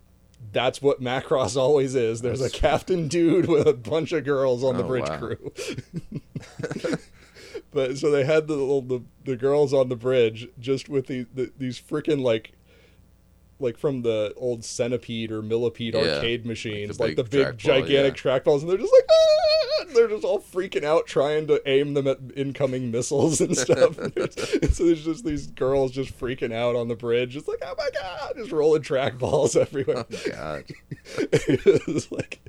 that's 0.51 0.81
what 0.81 1.01
macross 1.01 1.55
always 1.55 1.93
is 1.95 2.21
there's 2.21 2.41
a 2.41 2.49
captain 2.49 3.07
dude 3.07 3.47
with 3.47 3.67
a 3.67 3.73
bunch 3.73 4.11
of 4.11 4.23
girls 4.25 4.63
on 4.63 4.75
the 4.75 4.83
Oh, 4.83 4.87
bridge 4.87 5.07
wow. 5.09 5.17
crew 5.19 5.51
but 7.71 7.97
so 7.97 8.11
they 8.11 8.23
had 8.25 8.47
the 8.47 8.55
the, 8.55 9.01
the 9.23 9.35
girls 9.35 9.73
on 9.73 9.89
the 9.89 9.95
bridge 9.95 10.47
just 10.59 10.89
with 10.89 11.07
the, 11.07 11.25
the 11.33 11.51
these 11.57 11.79
freaking 11.79 12.21
like 12.21 12.53
like 13.61 13.77
from 13.77 14.01
the 14.01 14.33
old 14.37 14.63
centipede 14.63 15.31
or 15.31 15.41
millipede 15.41 15.95
Yeah, 15.95 16.15
arcade 16.15 16.45
machines 16.45 16.99
like 16.99 17.15
big 17.15 17.17
the 17.17 17.23
big 17.23 17.47
trackball, 17.47 17.57
gigantic 17.57 18.15
trackballs 18.15 18.61
and 18.61 18.69
they're 18.69 18.77
just 18.77 18.93
like 18.93 19.09
ah! 19.09 19.85
they're 19.93 20.07
just 20.07 20.23
all 20.23 20.39
freaking 20.39 20.83
out 20.83 21.05
trying 21.05 21.47
to 21.47 21.61
aim 21.65 21.93
them 21.93 22.07
at 22.07 22.17
incoming 22.35 22.91
missiles 22.91 23.41
and 23.41 23.57
stuff 23.65 23.97
and 23.97 24.73
so 24.73 24.85
there's 24.85 25.03
just 25.03 25.25
these 25.25 25.47
girls 25.47 25.91
just 25.91 26.17
freaking 26.17 26.53
out 26.53 26.75
on 26.75 26.87
the 26.87 26.95
bridge 26.95 27.31
just 27.31 27.47
like 27.47 27.59
oh 27.63 27.75
my 27.77 27.89
god 27.93 28.33
just 28.37 28.51
rolling 28.51 28.81
trackballs 28.81 29.55
everywhere 29.61 30.05
God. 30.29 30.63
it 31.17 31.87
was 31.87 32.11
like 32.11 32.39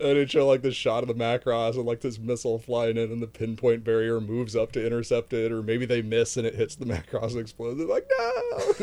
and 0.00 0.18
it 0.18 0.30
showed 0.30 0.46
like 0.46 0.62
this 0.62 0.74
shot 0.74 1.02
of 1.02 1.08
the 1.08 1.14
Macross 1.14 1.74
and 1.74 1.84
like 1.84 2.00
this 2.00 2.18
missile 2.18 2.58
flying 2.58 2.96
in 2.96 3.10
and 3.12 3.22
the 3.22 3.26
pinpoint 3.26 3.84
barrier 3.84 4.20
moves 4.20 4.56
up 4.56 4.72
to 4.72 4.84
intercept 4.84 5.32
it 5.32 5.52
or 5.52 5.62
maybe 5.62 5.86
they 5.86 6.02
miss 6.02 6.36
and 6.36 6.46
it 6.46 6.54
hits 6.54 6.76
the 6.76 6.84
Macross 6.84 7.32
and 7.32 7.40
explodes. 7.40 7.80
Like, 7.80 8.08
no 8.18 8.74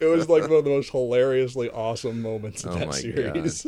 It 0.00 0.06
was 0.06 0.28
like 0.28 0.42
one 0.42 0.58
of 0.58 0.64
the 0.64 0.70
most 0.70 0.83
hilariously 0.90 1.70
awesome 1.70 2.22
moments 2.22 2.64
in 2.64 2.70
Oh 2.70 2.74
that 2.74 2.88
my 2.88 2.94
series. 2.94 3.66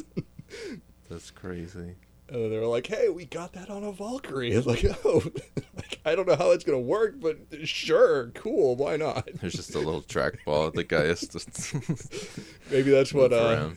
That's 1.10 1.30
crazy. 1.30 1.96
And 2.28 2.52
they 2.52 2.58
were 2.58 2.66
like, 2.66 2.88
"Hey, 2.88 3.08
we 3.08 3.24
got 3.24 3.52
that 3.52 3.70
on 3.70 3.84
a 3.84 3.92
Valkyrie." 3.92 4.52
It's 4.56 4.66
like, 4.66 4.84
"Oh, 5.04 5.22
like, 5.76 6.00
I 6.04 6.16
don't 6.16 6.26
know 6.26 6.34
how 6.34 6.50
it's 6.50 6.64
gonna 6.64 6.80
work, 6.80 7.20
but 7.20 7.36
sure, 7.64 8.30
cool, 8.34 8.74
why 8.74 8.96
not?" 8.96 9.28
There's 9.40 9.54
just 9.54 9.74
a 9.74 9.78
little 9.78 10.02
trackball 10.02 10.72
the 10.74 10.82
guy 10.84 11.04
has 11.04 11.20
to 11.28 12.40
Maybe 12.70 12.90
that's 12.90 13.12
what 13.12 13.32
uh. 13.32 13.70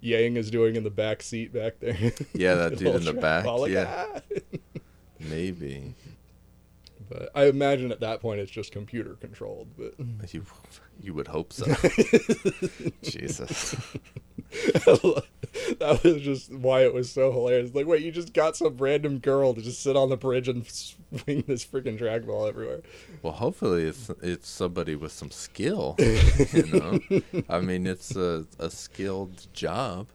Yang 0.00 0.36
is 0.36 0.50
doing 0.50 0.74
in 0.74 0.82
the 0.82 0.90
back 0.90 1.22
seat 1.22 1.52
back 1.52 1.78
there. 1.78 1.96
Yeah, 2.34 2.56
that 2.56 2.76
dude 2.76 2.96
in 2.96 3.04
the 3.04 3.12
back. 3.12 3.44
like, 3.44 3.70
yeah, 3.70 4.06
"Ah." 4.16 4.20
maybe. 5.20 5.94
But 7.12 7.30
I 7.34 7.46
imagine 7.46 7.92
at 7.92 8.00
that 8.00 8.20
point 8.20 8.40
it's 8.40 8.50
just 8.50 8.72
computer 8.72 9.14
controlled. 9.14 9.68
But 9.76 9.94
You, 10.32 10.44
you 11.00 11.14
would 11.14 11.28
hope 11.28 11.52
so. 11.52 11.66
Jesus. 13.02 13.74
that 14.52 16.00
was 16.04 16.22
just 16.22 16.52
why 16.52 16.82
it 16.82 16.94
was 16.94 17.10
so 17.10 17.32
hilarious. 17.32 17.74
Like, 17.74 17.86
wait, 17.86 18.02
you 18.02 18.12
just 18.12 18.32
got 18.32 18.56
some 18.56 18.76
random 18.76 19.18
girl 19.18 19.54
to 19.54 19.60
just 19.62 19.82
sit 19.82 19.96
on 19.96 20.08
the 20.10 20.16
bridge 20.16 20.48
and 20.48 20.66
swing 20.66 21.44
this 21.46 21.64
freaking 21.64 21.98
trackball 21.98 22.48
everywhere. 22.48 22.80
Well, 23.22 23.32
hopefully 23.34 23.84
it's 23.84 24.10
it's 24.22 24.48
somebody 24.48 24.94
with 24.96 25.12
some 25.12 25.30
skill. 25.30 25.96
You 25.98 26.66
know, 26.72 27.42
I 27.48 27.60
mean, 27.60 27.86
it's 27.86 28.14
a 28.16 28.46
a 28.58 28.70
skilled 28.70 29.46
job 29.52 30.08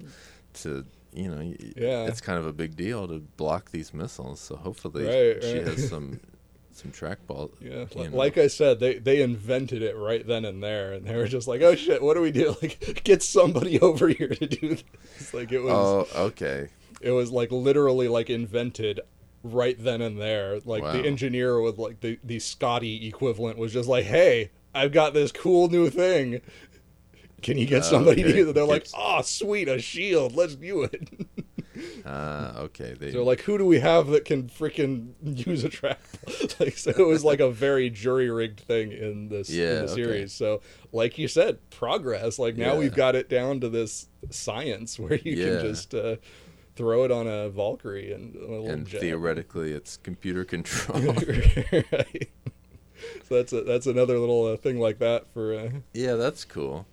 to 0.56 0.86
you 1.14 1.30
know. 1.30 1.42
Yeah. 1.76 2.06
it's 2.06 2.22
kind 2.22 2.40
of 2.40 2.46
a 2.48 2.54
big 2.54 2.76
deal 2.76 3.08
to 3.08 3.20
block 3.38 3.72
these 3.72 3.94
missiles. 3.94 4.40
So 4.40 4.56
hopefully 4.56 5.06
Right, 5.06 5.44
she 5.44 5.58
right. 5.60 5.68
has 5.68 5.90
some 5.90 6.20
some 6.78 6.92
trackball. 6.92 7.52
Yeah, 7.62 7.86
you 7.96 8.10
know. 8.10 8.16
like 8.18 8.38
I 8.38 8.48
said, 8.48 8.80
they 8.80 9.00
they 9.00 9.22
invented 9.22 9.82
it 9.82 9.96
right 9.98 10.26
then 10.26 10.46
and 10.46 10.62
there, 10.64 10.94
and 10.94 11.06
they 11.06 11.16
were 11.16 11.28
just 11.28 11.48
like, 11.48 11.62
"Oh 11.62 11.76
shit, 11.76 12.02
what 12.02 12.14
do 12.16 12.22
we 12.22 12.32
do? 12.32 12.56
Like, 12.62 13.02
get 13.04 13.24
somebody 13.24 13.80
over 13.82 14.08
here 14.08 14.30
to 14.30 14.48
do 14.48 14.76
this." 14.76 15.34
Like 15.34 15.52
it 15.52 15.60
was, 15.62 15.74
Oh, 16.14 16.26
okay. 16.28 16.70
it 17.02 17.12
was 17.12 17.32
like 17.32 17.52
literally 17.52 18.08
like 18.08 18.30
invented 18.30 19.02
right 19.44 19.76
then 19.82 20.02
and 20.02 20.20
there. 20.20 20.60
Like 20.66 20.84
Wow. 20.84 20.94
the 20.94 21.06
engineer 21.06 21.60
with 21.62 21.78
like 21.78 22.00
the 22.02 22.20
the 22.24 22.40
Scotty 22.40 23.08
equivalent 23.08 23.58
was 23.58 23.74
just 23.74 23.90
like, 23.90 24.06
"Hey, 24.06 24.52
I've 24.74 24.92
got 24.92 25.14
this 25.14 25.32
cool 25.32 25.70
new 25.70 25.90
thing. 25.90 26.42
Can 27.42 27.58
you 27.58 27.66
get 27.68 27.80
Oh, 27.84 27.86
somebody 27.90 28.24
to 28.24 28.30
okay. 28.30 28.38
use 28.40 28.48
it?" 28.50 28.56
They're 28.56 28.64
like, 28.66 28.88
"Oh, 28.96 29.22
sweet, 29.22 29.68
a 29.68 29.80
shield. 29.80 30.36
Let's 30.36 30.56
do 30.56 30.84
it." 30.84 31.08
Uh, 32.06 32.54
okay. 32.58 32.94
They, 32.98 33.12
So 33.12 33.24
like, 33.24 33.42
who 33.42 33.58
do 33.58 33.66
we 33.66 33.80
have 33.80 34.08
that 34.08 34.24
can 34.26 34.44
freaking 34.50 35.14
use 35.48 35.64
a 35.64 35.70
trap? 35.70 36.00
like, 36.60 36.78
so 36.78 36.92
it 36.92 37.06
was 37.08 37.24
like 37.24 37.40
a 37.40 37.50
very 37.52 37.90
jury 37.90 38.30
rigged 38.30 38.62
thing 38.62 38.92
in 38.92 39.30
this 39.30 39.50
Yeah, 39.50 39.80
in 39.80 39.86
the 39.86 39.92
okay. 39.92 40.04
series. 40.04 40.34
So, 40.34 40.62
like 40.92 41.18
you 41.18 41.28
said, 41.28 41.60
progress. 41.70 42.40
Like 42.40 42.56
now 42.56 42.74
Yeah. 42.74 42.80
we've 42.80 42.96
got 42.96 43.16
it 43.16 43.30
down 43.30 43.60
to 43.62 43.70
this 43.70 44.08
science 44.30 44.98
where 45.00 45.16
you 45.16 45.36
Yeah. 45.36 45.58
can 45.60 45.60
just 45.68 45.94
uh, 45.94 46.16
throw 46.76 47.04
it 47.04 47.12
on 47.12 47.28
a 47.28 47.50
Valkyrie 47.50 48.12
and 48.14 48.36
a 48.36 48.40
little 48.40 48.70
and 48.70 48.88
jet. 48.88 49.02
theoretically, 49.02 49.74
it's 49.74 49.98
computer 49.98 50.46
control. 50.46 51.02
right. 51.92 52.30
So 53.28 53.36
that's 53.36 53.52
a, 53.54 53.62
that's 53.64 53.86
another 53.88 54.18
little 54.18 54.46
uh, 54.46 54.58
thing 54.58 54.80
like 54.80 55.00
that 55.00 55.32
for. 55.34 55.54
Uh, 55.54 55.70
yeah, 55.94 56.14
that's 56.16 56.46
cool. 56.46 56.86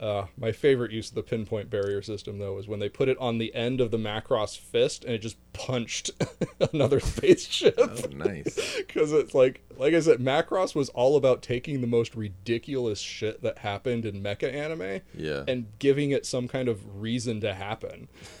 Uh, 0.00 0.26
my 0.36 0.52
favorite 0.52 0.92
use 0.92 1.08
of 1.08 1.16
the 1.16 1.22
pinpoint 1.24 1.68
barrier 1.70 2.00
system, 2.02 2.38
though, 2.38 2.56
is 2.58 2.68
when 2.68 2.78
they 2.78 2.88
put 2.88 3.08
it 3.08 3.18
on 3.18 3.38
the 3.38 3.52
end 3.54 3.80
of 3.80 3.90
the 3.90 3.96
Macross 3.98 4.56
fist 4.56 5.04
and 5.04 5.12
it 5.14 5.18
just 5.18 5.36
punched 5.52 6.10
another 6.72 7.00
spaceship. 7.00 7.74
Oh, 7.78 7.94
nice. 8.12 8.58
Because 8.88 9.12
it's 9.12 9.34
like, 9.34 9.60
like 9.76 9.94
I 9.94 10.00
said, 10.00 10.18
Macross 10.18 10.74
was 10.74 10.88
all 10.90 11.16
about 11.16 11.42
taking 11.42 11.80
the 11.80 11.86
most 11.86 12.14
ridiculous 12.16 13.00
shit 13.00 13.42
that 13.42 13.58
happened 13.58 14.04
in 14.06 14.22
mecha 14.22 14.52
anime 14.52 15.02
Yeah. 15.14 15.44
and 15.46 15.66
giving 15.78 16.10
it 16.10 16.24
some 16.26 16.48
kind 16.48 16.68
of 16.68 17.00
reason 17.00 17.40
to 17.42 17.52
happen. 17.54 18.08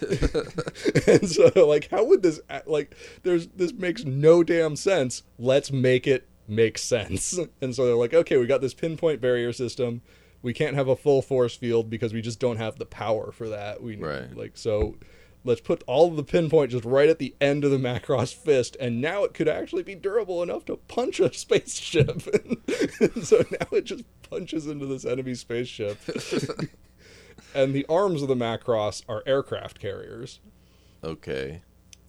and 1.06 1.28
so, 1.28 1.50
like, 1.66 1.88
how 1.90 2.04
would 2.04 2.22
this, 2.22 2.40
like, 2.66 2.94
there's, 3.24 3.48
this 3.48 3.72
makes 3.72 4.04
no 4.04 4.42
damn 4.42 4.74
sense. 4.76 5.22
Let's 5.38 5.70
make 5.70 6.06
it 6.06 6.28
make 6.46 6.78
sense. 6.78 7.38
And 7.60 7.74
so 7.74 7.84
they're 7.86 7.94
like, 7.94 8.14
okay, 8.14 8.36
we 8.38 8.46
got 8.46 8.60
this 8.60 8.74
pinpoint 8.74 9.20
barrier 9.20 9.52
system. 9.52 10.00
We 10.42 10.52
can't 10.52 10.76
have 10.76 10.88
a 10.88 10.96
full 10.96 11.20
force 11.22 11.56
field 11.56 11.90
because 11.90 12.12
we 12.12 12.20
just 12.20 12.38
don't 12.40 12.58
have 12.58 12.78
the 12.78 12.86
power 12.86 13.32
for 13.32 13.48
that. 13.48 13.82
We 13.82 13.96
Right. 13.96 14.34
like 14.36 14.56
so. 14.56 14.96
Let's 15.44 15.60
put 15.60 15.84
all 15.86 16.08
of 16.08 16.16
the 16.16 16.24
pinpoint 16.24 16.72
just 16.72 16.84
right 16.84 17.08
at 17.08 17.20
the 17.20 17.34
end 17.40 17.64
of 17.64 17.70
the 17.70 17.78
Macross 17.78 18.34
fist, 18.34 18.76
and 18.80 19.00
now 19.00 19.22
it 19.22 19.34
could 19.34 19.48
actually 19.48 19.84
be 19.84 19.94
durable 19.94 20.42
enough 20.42 20.64
to 20.66 20.76
punch 20.76 21.20
a 21.20 21.32
spaceship. 21.32 22.26
and 23.00 23.22
so 23.24 23.44
now 23.52 23.66
it 23.72 23.84
just 23.84 24.04
punches 24.28 24.66
into 24.66 24.84
this 24.84 25.04
enemy 25.04 25.34
spaceship. 25.34 25.96
and 27.54 27.72
the 27.72 27.86
arms 27.88 28.20
of 28.20 28.28
the 28.28 28.34
Macross 28.34 29.02
are 29.08 29.22
aircraft 29.26 29.78
carriers. 29.78 30.40
Okay. 31.04 31.62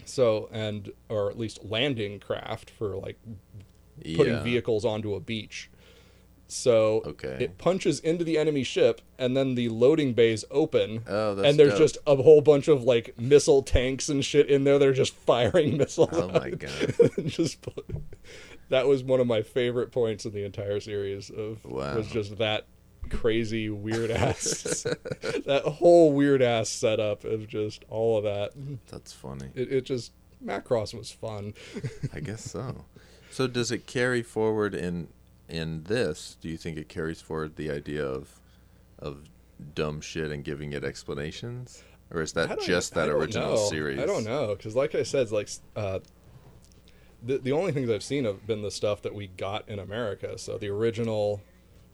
So, 0.05 0.49
and 0.51 0.91
or 1.07 1.29
at 1.29 1.37
least 1.37 1.63
landing 1.63 2.19
craft 2.19 2.71
for 2.71 2.97
like 2.97 3.19
putting 4.15 4.33
yeah. 4.33 4.43
vehicles 4.43 4.85
onto 4.85 5.13
a 5.13 5.19
beach. 5.19 5.69
So 6.51 7.03
Okay. 7.05 7.37
it 7.39 7.57
punches 7.59 7.99
into 7.99 8.23
the 8.23 8.37
enemy 8.37 8.63
ship, 8.63 9.01
and 9.19 9.37
then 9.37 9.53
the 9.55 9.69
loading 9.69 10.13
bays 10.13 10.43
open, 10.49 11.03
Oh, 11.07 11.35
that's 11.35 11.47
and 11.47 11.59
there's 11.59 11.71
dope. 11.73 11.77
just 11.79 11.97
a 12.07 12.15
whole 12.15 12.41
bunch 12.41 12.67
of 12.67 12.83
like 12.83 13.17
missile 13.19 13.61
tanks 13.61 14.09
and 14.09 14.25
shit 14.25 14.49
in 14.49 14.63
there. 14.63 14.79
They're 14.79 14.91
just 14.93 15.13
firing 15.13 15.77
missiles. 15.77 16.09
Oh 16.11 16.27
my. 16.29 16.49
God. 16.49 16.93
just 17.27 17.65
that 18.69 18.87
was 18.87 19.03
one 19.03 19.19
of 19.19 19.27
my 19.27 19.41
favorite 19.43 19.91
points 19.91 20.25
in 20.25 20.31
the 20.33 20.43
entire 20.43 20.79
series. 20.79 21.29
Of 21.29 21.63
Wow. 21.65 21.95
was 21.97 22.07
just 22.07 22.37
that 22.39 22.65
crazy 23.09 23.69
weird 23.69 24.11
ass 24.11 24.83
that 25.45 25.63
whole 25.65 26.11
weird 26.13 26.41
ass 26.43 26.69
setup 26.69 27.23
of 27.23 27.47
just 27.47 27.85
all 27.89 28.17
of 28.17 28.23
that. 28.23 28.51
That's 28.87 29.13
funny. 29.13 29.49
It, 29.55 29.71
it 29.71 29.81
just 29.85 30.11
Macross 30.43 30.93
was 30.93 31.11
fun. 31.11 31.53
I 32.13 32.19
guess 32.21 32.43
so. 32.51 32.85
So 33.31 33.45
does 33.47 33.71
it 33.71 33.85
carry 33.85 34.21
forward 34.23 34.73
in 34.73 35.09
in 35.49 35.83
this? 35.83 36.37
Do 36.41 36.49
you 36.49 36.57
think 36.57 36.77
it 36.77 36.89
carries 36.89 37.21
forward 37.21 37.55
the 37.55 37.69
idea 37.71 38.05
of 38.05 38.39
of 38.99 39.23
dumb 39.75 40.01
shit 40.01 40.31
and 40.31 40.43
giving 40.43 40.73
it 40.73 40.83
explanations, 40.83 41.83
or 42.11 42.21
is 42.21 42.33
that 42.33 42.59
just 42.61 42.93
that 42.93 43.09
original 43.09 43.55
know. 43.55 43.69
series? 43.69 43.99
I 43.99 44.05
don't 44.05 44.23
know 44.25 44.55
because, 44.55 44.75
like 44.75 44.95
I 44.95 45.03
said, 45.03 45.31
like 45.31 45.49
uh, 45.75 45.99
the 47.23 47.37
the 47.39 47.51
only 47.51 47.71
things 47.71 47.89
I've 47.89 48.03
seen 48.03 48.25
have 48.25 48.45
been 48.47 48.61
the 48.61 48.71
stuff 48.71 49.01
that 49.03 49.13
we 49.15 49.27
got 49.27 49.67
in 49.67 49.79
America. 49.79 50.37
So 50.37 50.57
the 50.57 50.69
original 50.69 51.41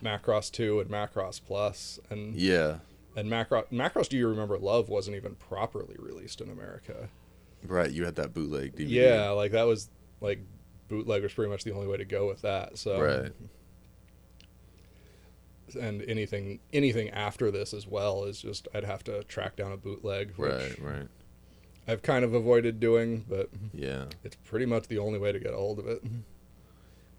Macross 0.03 0.51
Two 0.51 0.79
and 0.79 0.89
Macross 0.89 1.41
Plus, 1.43 1.99
and 2.09 2.35
Yeah. 2.35 2.79
and 3.15 3.29
Macross 3.29 3.71
Macross 3.71 4.09
Do 4.09 4.17
You 4.17 4.27
Remember 4.27 4.57
Love 4.57 4.89
wasn't 4.89 5.15
even 5.15 5.35
properly 5.35 5.95
released 5.97 6.41
in 6.41 6.49
America. 6.49 7.09
Right. 7.65 7.89
You 7.91 8.05
had 8.05 8.15
that 8.15 8.33
bootleg 8.33 8.75
DVD. 8.75 8.89
Yeah, 8.89 9.29
like 9.29 9.51
that 9.53 9.63
was 9.63 9.89
like 10.21 10.39
bootleg 10.87 11.23
was 11.23 11.33
pretty 11.33 11.49
much 11.51 11.63
the 11.63 11.71
only 11.73 11.87
way 11.87 11.97
to 11.97 12.05
go 12.05 12.27
with 12.27 12.41
that. 12.41 12.77
So 12.77 13.01
Right. 13.01 13.31
and 15.79 16.01
anything 16.03 16.59
anything 16.73 17.09
after 17.09 17.49
this 17.51 17.73
as 17.73 17.87
well 17.87 18.23
is 18.23 18.39
just 18.41 18.67
I'd 18.73 18.83
have 18.83 19.03
to 19.05 19.23
track 19.23 19.55
down 19.55 19.71
a 19.71 19.77
bootleg, 19.77 20.31
which 20.35 20.51
Right. 20.51 20.79
Right. 20.79 21.07
I've 21.87 22.01
kind 22.01 22.23
of 22.25 22.33
avoided 22.33 22.79
doing, 22.79 23.25
but 23.27 23.49
Yeah. 23.73 24.05
it's 24.23 24.35
pretty 24.43 24.65
much 24.65 24.87
the 24.87 24.97
only 24.99 25.19
way 25.19 25.31
to 25.31 25.39
get 25.39 25.53
a 25.53 25.57
hold 25.57 25.79
of 25.79 25.87
it. 25.87 26.03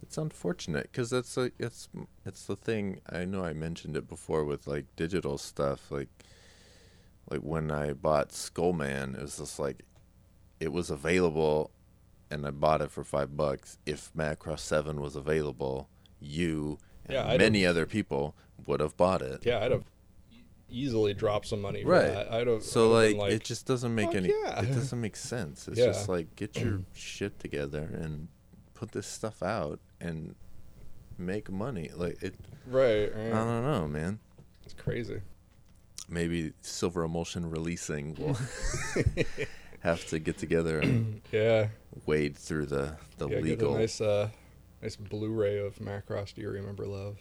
It's 0.02 0.16
unfortunate 0.18 0.84
because 0.92 1.10
that's 1.10 1.36
like 1.36 1.54
it's 1.58 1.88
it's 2.24 2.44
the 2.46 2.56
thing. 2.56 3.00
I 3.10 3.24
know 3.24 3.44
I 3.44 3.52
mentioned 3.52 3.96
it 3.96 4.08
before 4.08 4.44
with 4.44 4.66
like 4.66 4.84
digital 4.94 5.38
stuff. 5.38 5.90
Like 5.90 6.08
like 7.28 7.40
when 7.40 7.72
I 7.72 7.92
bought 7.92 8.28
Skullman, 8.30 9.16
it 9.16 9.22
was 9.22 9.38
just 9.38 9.58
like 9.58 9.82
it 10.60 10.72
was 10.72 10.90
available, 10.90 11.70
and 12.30 12.46
I 12.46 12.50
bought 12.50 12.80
it 12.80 12.90
for 12.90 13.04
five 13.04 13.36
bucks. 13.36 13.78
If 13.86 14.12
Macross 14.16 14.60
Seven 14.60 15.00
was 15.00 15.16
available, 15.16 15.88
you 16.20 16.78
and 17.06 17.14
Yeah, 17.14 17.36
many 17.36 17.64
other 17.64 17.86
people 17.86 18.34
would 18.66 18.80
have 18.80 18.96
bought 18.96 19.22
it. 19.22 19.44
Yeah, 19.46 19.60
I'd 19.60 19.70
have 19.72 19.84
easily 20.68 21.14
dropped 21.14 21.46
some 21.46 21.60
money 21.60 21.84
Right. 21.84 22.08
that. 22.08 22.32
I'd 22.32 22.46
have, 22.48 22.62
So 22.64 22.94
have 22.98 23.12
like, 23.16 23.32
it 23.32 23.44
just 23.44 23.66
doesn't 23.66 23.94
make 23.94 24.14
any. 24.14 24.28
yeah." 24.28 24.60
It 24.62 24.66
doesn't 24.74 25.00
make 25.00 25.16
sense. 25.16 25.68
It's 25.68 25.78
Yeah. 25.78 25.86
just 25.86 26.08
like 26.08 26.34
get 26.36 26.56
your 26.58 26.78
mm. 26.78 26.84
shit 26.94 27.38
together 27.38 27.88
and 27.92 28.28
put 28.74 28.92
this 28.92 29.06
stuff 29.06 29.42
out 29.42 29.78
and 30.00 30.34
make 31.18 31.50
money. 31.50 31.90
Like 31.94 32.22
it. 32.22 32.34
right, 32.66 33.12
I 33.14 33.30
don't 33.30 33.62
know, 33.62 33.86
man. 33.88 34.18
It's 34.64 34.74
crazy. 34.74 35.20
Maybe 36.08 36.52
Silver 36.60 37.04
Emulsion 37.04 37.48
releasing 37.50 38.14
will 38.14 38.36
have 39.86 40.04
to 40.08 40.18
get 40.18 40.36
together 40.38 40.78
and 40.80 41.20
Yeah, 41.32 41.68
wade 42.06 42.36
through 42.36 42.66
the 42.66 42.96
the 43.18 43.28
yeah. 43.28 43.34
Get 43.36 43.44
legal. 43.44 43.74
a 43.76 43.78
nice, 43.78 44.00
uh, 44.00 44.28
nice 44.82 44.96
Blu-ray 44.96 45.58
of 45.58 45.76
Macross. 45.76 46.34
Do 46.34 46.42
you 46.42 46.50
remember 46.50 46.84
Love? 46.86 47.16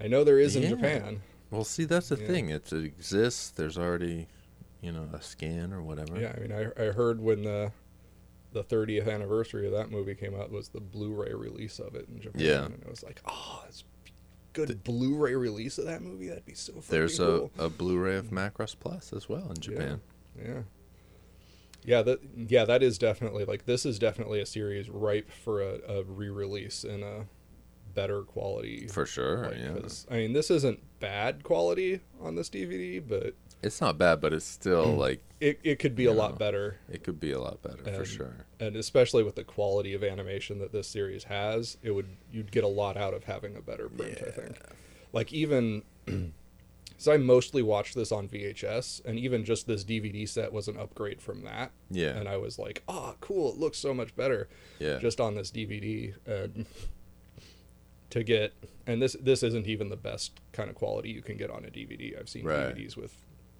I 0.00 0.08
know 0.08 0.24
there 0.24 0.38
is 0.40 0.56
in 0.56 0.62
Yeah. 0.62 0.70
Japan. 0.70 1.20
Well, 1.50 1.64
see, 1.64 1.84
that's 1.84 2.08
the 2.08 2.18
Yeah. 2.18 2.26
thing. 2.26 2.48
It, 2.50 2.72
it 2.72 2.84
exists. 2.84 3.50
There's 3.50 3.78
already, 3.78 4.26
you 4.80 4.92
know, 4.92 5.08
a 5.12 5.20
scan 5.22 5.72
or 5.72 5.82
whatever. 5.82 6.18
Yeah, 6.20 6.34
I 6.36 6.40
mean, 6.40 6.52
I 6.52 6.82
I 6.82 6.92
heard 6.92 7.20
when 7.20 7.42
the 7.44 7.72
the 8.52 8.64
30th 8.64 9.08
anniversary 9.12 9.66
of 9.66 9.72
that 9.72 9.90
movie 9.90 10.14
came 10.14 10.34
out 10.34 10.50
was 10.50 10.70
the 10.70 10.80
Blu-ray 10.80 11.34
release 11.34 11.78
of 11.78 11.94
it 11.94 12.08
in 12.08 12.18
Japan. 12.20 12.40
Yeah. 12.42 12.64
and 12.64 12.74
it 12.82 12.88
was 12.88 13.02
like, 13.02 13.20
oh, 13.26 13.62
it's 13.68 13.84
good 14.54 14.68
the, 14.68 14.74
Blu-ray 14.76 15.34
release 15.34 15.76
of 15.76 15.84
that 15.84 16.00
movie. 16.00 16.28
That'd 16.28 16.46
be 16.46 16.54
so. 16.54 16.72
There's 16.88 17.18
cool. 17.18 17.50
a, 17.58 17.64
a 17.64 17.68
Blu-ray 17.70 18.16
of 18.16 18.30
Macross 18.30 18.74
Plus 18.78 19.12
as 19.12 19.28
well 19.28 19.50
in 19.50 19.58
Japan. 19.60 20.00
Yeah. 20.36 20.44
Yeah, 20.48 20.60
that 21.84 22.20
yeah, 22.36 22.64
that 22.64 22.82
is 22.82 22.98
definitely 22.98 23.44
like 23.44 23.66
this 23.66 23.86
is 23.86 23.98
definitely 23.98 24.40
a 24.40 24.46
series 24.46 24.88
ripe 24.90 25.30
for 25.30 25.62
a, 25.62 25.78
a 25.88 26.02
re-release 26.04 26.84
in 26.84 27.02
a 27.02 27.26
better 27.94 28.22
quality. 28.22 28.86
For 28.86 29.06
sure. 29.06 29.48
like, 29.48 29.58
yeah. 29.58 29.88
I 30.10 30.14
mean, 30.18 30.32
this 30.32 30.50
isn't 30.50 30.80
bad 31.00 31.42
quality 31.42 32.00
on 32.20 32.36
this 32.36 32.48
DVD, 32.48 33.02
but 33.06 33.34
It's 33.62 33.80
not 33.80 33.98
bad, 33.98 34.20
but 34.20 34.32
it's 34.32 34.44
still 34.44 34.86
mm. 34.86 34.98
like 34.98 35.22
it, 35.40 35.58
it 35.64 35.78
could 35.78 35.94
be 35.96 36.06
a 36.06 36.10
Yeah. 36.12 36.16
lot 36.16 36.38
better. 36.38 36.76
it 36.90 37.02
could 37.02 37.18
be 37.18 37.32
a 37.32 37.40
lot 37.40 37.62
better 37.62 37.82
for 37.92 38.04
sure. 38.04 38.46
And 38.60 38.76
especially 38.76 39.22
with 39.22 39.34
the 39.36 39.44
quality 39.44 39.94
of 39.94 40.04
animation 40.04 40.58
that 40.60 40.72
this 40.72 40.86
series 40.88 41.24
has, 41.24 41.76
it 41.82 41.92
would 41.92 42.08
you'd 42.32 42.52
get 42.52 42.64
a 42.64 42.68
lot 42.68 42.96
out 42.96 43.14
of 43.14 43.24
having 43.24 43.56
a 43.56 43.60
better 43.60 43.88
print, 43.88 44.18
I 44.26 44.30
think. 44.30 44.58
Like 45.12 45.32
even 45.32 45.82
so 46.98 47.12
I 47.12 47.16
mostly 47.16 47.62
watched 47.62 47.94
this 47.94 48.10
on 48.12 48.28
VHS 48.28 49.04
and 49.06 49.18
even 49.18 49.44
just 49.44 49.66
this 49.66 49.84
DVD 49.84 50.28
set 50.28 50.52
was 50.52 50.68
an 50.68 50.76
upgrade 50.76 51.22
from 51.22 51.42
that. 51.44 51.70
Yeah. 51.90 52.10
And 52.16 52.28
I 52.28 52.36
was 52.36 52.58
like, 52.58 52.82
"Oh, 52.88 53.14
cool, 53.20 53.52
it 53.52 53.58
looks 53.58 53.78
so 53.78 53.94
much 53.94 54.14
better." 54.16 54.48
Yeah. 54.78 54.98
just 54.98 55.20
on 55.20 55.34
this 55.36 55.50
DVD 55.50 56.14
and 56.26 56.66
to 58.10 58.22
get 58.22 58.52
and 58.86 59.00
this 59.02 59.16
this 59.20 59.42
isn't 59.42 59.66
even 59.66 59.90
the 59.90 59.96
best 59.96 60.40
kind 60.52 60.70
of 60.70 60.74
quality 60.76 61.10
you 61.10 61.22
can 61.22 61.36
get 61.36 61.50
on 61.50 61.64
a 61.64 61.68
DVD. 61.68 62.18
I've 62.18 62.28
seen 62.28 62.44
Right. 62.44 62.74
DVDs 62.74 62.96
with 62.96 63.14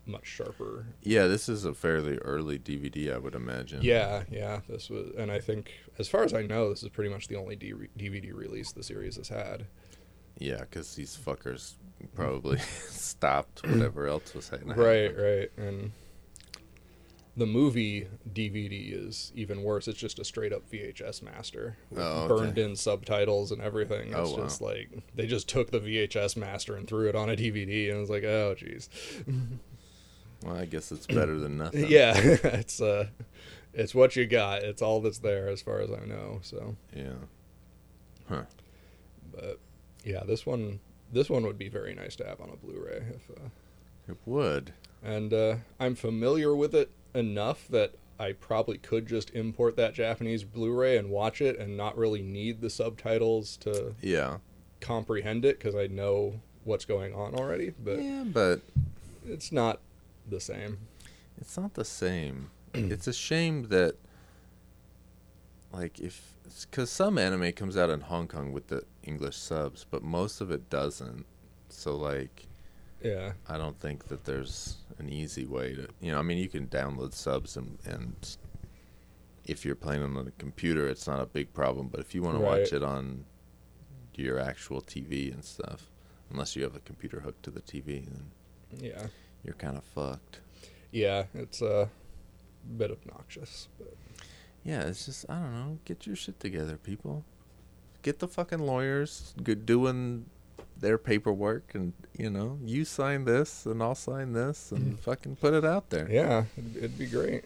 much 0.06 0.27
sharper. 0.27 0.86
yeah, 1.02 1.27
this 1.27 1.51
is 1.51 1.66
a 1.66 1.74
fairly 1.74 2.16
early 2.19 2.59
DVD, 2.59 3.12
I 3.15 3.19
would 3.19 3.35
imagine. 3.35 3.81
Yeah, 3.82 4.23
yeah, 4.31 4.60
this 4.66 4.89
was 4.89 5.10
and 5.19 5.31
I 5.31 5.39
think 5.39 5.70
as 5.98 6.09
far 6.09 6.24
as 6.24 6.32
I 6.32 6.43
know 6.43 6.70
this 6.70 6.82
is 6.82 6.89
pretty 6.89 7.10
much 7.10 7.28
the 7.28 7.36
only 7.36 7.56
DVD 7.56 8.32
release 8.35 8.73
the 8.73 8.82
series 8.82 9.16
has 9.16 9.28
had. 9.28 9.66
Yeah, 10.39 10.60
because 10.60 10.94
these 10.94 11.16
fuckers 11.16 11.74
probably 12.15 12.59
stopped 12.89 13.66
whatever 13.66 14.06
else 14.06 14.35
was 14.35 14.48
happening. 14.48 14.77
Right, 14.77 15.09
right. 15.16 15.51
And 15.56 15.93
the 17.36 17.47
movie 17.47 18.09
DVD 18.32 19.06
is 19.06 19.32
even 19.35 19.62
worse. 19.62 19.86
It's 19.89 19.98
just 19.98 20.19
a 20.19 20.24
straight 20.24 20.52
up 20.52 20.69
VHS 20.70 21.23
master 21.23 21.77
with 21.90 22.01
Oh, 22.01 22.23
okay. 22.24 22.28
burned 22.28 22.59
in 22.59 22.74
subtitles 22.77 23.52
and 23.52 23.60
everything. 23.62 24.09
It's 24.09 24.16
Oh, 24.16 24.31
wow. 24.36 24.44
just 24.44 24.60
like 24.60 24.90
they 25.15 25.27
just 25.27 25.48
took 25.48 25.70
the 25.70 25.81
VHS 25.81 26.36
master 26.36 26.77
and 26.77 26.86
threw 26.89 27.09
it 27.09 27.15
on 27.15 27.31
a 27.31 27.36
DVD 27.36 27.89
and 27.89 27.97
it 27.98 28.01
was 28.01 28.10
like, 28.10 28.24
oh 28.24 28.55
jeez. 28.59 28.89
Well, 30.44 30.55
I 30.56 30.66
guess 30.66 30.93
it's 30.93 31.09
better 31.09 31.36
than 31.36 31.59
nothing. 31.59 31.86
Yeah, 31.89 32.12
it's 32.16 32.81
uh, 32.81 33.09
it's 33.74 33.93
what 33.93 34.15
you 34.15 34.24
got. 34.24 34.62
It's 34.62 34.81
all 34.81 35.01
that's 35.01 35.19
there, 35.19 35.48
as 35.48 35.60
far 35.62 35.81
as 35.81 35.90
I 35.90 36.05
know. 36.06 36.39
So, 36.43 36.77
Yeah. 36.94 37.15
Huh. 38.28 38.43
but 39.32 39.59
yeah, 40.09 40.24
this 40.24 40.44
one 40.47 40.80
this 41.12 41.30
one 41.30 41.44
would 41.44 41.56
be 41.59 41.68
very 41.68 41.94
nice 41.94 42.16
to 42.16 42.26
have 42.26 42.40
on 42.40 42.51
a 42.51 42.56
Blu-ray. 42.56 43.02
If, 43.14 43.30
uh, 43.30 43.48
It 44.09 44.16
would. 44.26 44.72
and 45.02 45.32
uh, 45.32 45.56
I'm 45.80 45.94
familiar 45.94 46.55
with 46.55 46.74
it 46.74 46.90
enough 47.14 47.66
that 47.68 47.94
I 48.18 48.32
probably 48.32 48.78
could 48.78 49.06
just 49.06 49.30
import 49.30 49.76
that 49.76 49.94
Japanese 49.94 50.44
Blu-ray 50.44 50.97
and 50.98 51.09
watch 51.09 51.40
it, 51.40 51.59
and 51.59 51.76
not 51.76 51.97
really 51.97 52.20
need 52.22 52.60
the 52.60 52.68
subtitles 52.70 53.56
to 53.59 53.94
Yeah. 54.02 54.39
comprehend 54.80 55.44
it 55.44 55.59
because 55.59 55.74
I 55.74 55.86
know 55.86 56.40
what's 56.64 56.85
going 56.85 57.14
on 57.14 57.35
already. 57.35 57.70
But 57.82 58.02
yeah, 58.02 58.24
but 58.26 58.60
it's 59.26 59.51
not 59.52 59.80
the 60.28 60.40
same. 60.40 60.78
it's 61.40 61.56
not 61.56 61.74
the 61.74 61.85
same. 61.85 62.51
it's 62.74 63.06
a 63.06 63.12
shame 63.14 63.68
that, 63.68 63.94
like, 65.72 65.98
if 66.01 66.35
because 66.70 66.90
some 66.90 67.18
anime 67.18 67.52
comes 67.52 67.76
out 67.76 67.90
in 67.90 68.00
Hong 68.02 68.26
Kong 68.28 68.52
with 68.52 68.68
the 68.68 68.82
English 69.02 69.36
subs, 69.36 69.84
but 69.90 70.02
most 70.02 70.40
of 70.40 70.50
it 70.50 70.68
doesn't. 70.70 71.24
So 71.68 71.96
like, 71.96 72.46
Yeah, 73.02 73.32
I 73.48 73.58
don't 73.58 73.78
think 73.78 74.08
that 74.08 74.24
there's 74.24 74.76
an 74.98 75.08
easy 75.08 75.46
way 75.46 75.74
to, 75.74 75.88
you 76.00 76.12
know, 76.12 76.18
I 76.18 76.22
mean, 76.22 76.38
you 76.38 76.48
can 76.48 76.66
download 76.68 77.14
subs 77.14 77.56
and 77.56 77.78
and 77.84 78.36
if 79.44 79.64
you're 79.64 79.74
playing 79.74 80.02
on 80.02 80.16
a 80.26 80.30
computer, 80.32 80.88
it's 80.88 81.06
not 81.06 81.20
a 81.20 81.26
big 81.26 81.52
problem. 81.54 81.88
But 81.88 82.00
if 82.00 82.14
you 82.14 82.22
want 82.22 82.36
to 82.36 82.44
watch 82.44 82.72
it 82.72 82.82
on 82.82 83.24
your 84.14 84.38
actual 84.38 84.82
TV 84.82 85.32
and 85.32 85.42
stuff, 85.44 85.90
unless 86.30 86.54
you 86.56 86.62
have 86.64 86.76
a 86.76 86.80
computer 86.80 87.20
hooked 87.20 87.42
to 87.44 87.50
the 87.50 87.60
TV, 87.62 88.04
then 88.04 88.30
yeah, 88.78 89.06
you're 89.44 89.54
kind 89.54 89.76
of 89.78 89.84
fucked. 89.84 90.40
yeah. 90.92 91.24
It's 91.34 91.62
uh, 91.62 91.86
a 91.86 92.72
bit 92.76 92.90
obnoxious. 92.90 93.68
But 93.78 93.94
Yeah, 94.68 94.82
it's 94.82 95.06
just 95.06 95.24
I 95.30 95.36
don't 95.36 95.54
know. 95.54 95.78
Get 95.86 96.06
your 96.06 96.14
shit 96.14 96.38
together, 96.40 96.76
people. 96.76 97.24
Get 98.02 98.18
the 98.18 98.28
fucking 98.28 98.58
lawyers 98.58 99.32
good 99.42 99.64
doing 99.64 100.26
their 100.78 100.98
paperwork, 100.98 101.74
and 101.74 101.94
you 102.18 102.28
know, 102.28 102.58
you 102.62 102.84
sign 102.84 103.24
this, 103.24 103.64
and 103.64 103.82
I'll 103.82 103.94
sign 103.94 104.34
this, 104.34 104.70
and 104.70 105.00
fucking 105.00 105.36
put 105.36 105.54
it 105.54 105.64
out 105.64 105.88
there. 105.88 106.06
yeah, 106.10 106.44
it'd, 106.58 106.76
it'd 106.76 106.98
be 106.98 107.06
great. 107.06 107.44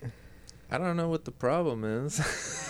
I 0.73 0.79
don't 0.79 0.97
know 0.97 1.09
what 1.09 1.25
the 1.25 1.33
problem 1.33 1.85
is. 1.85 2.21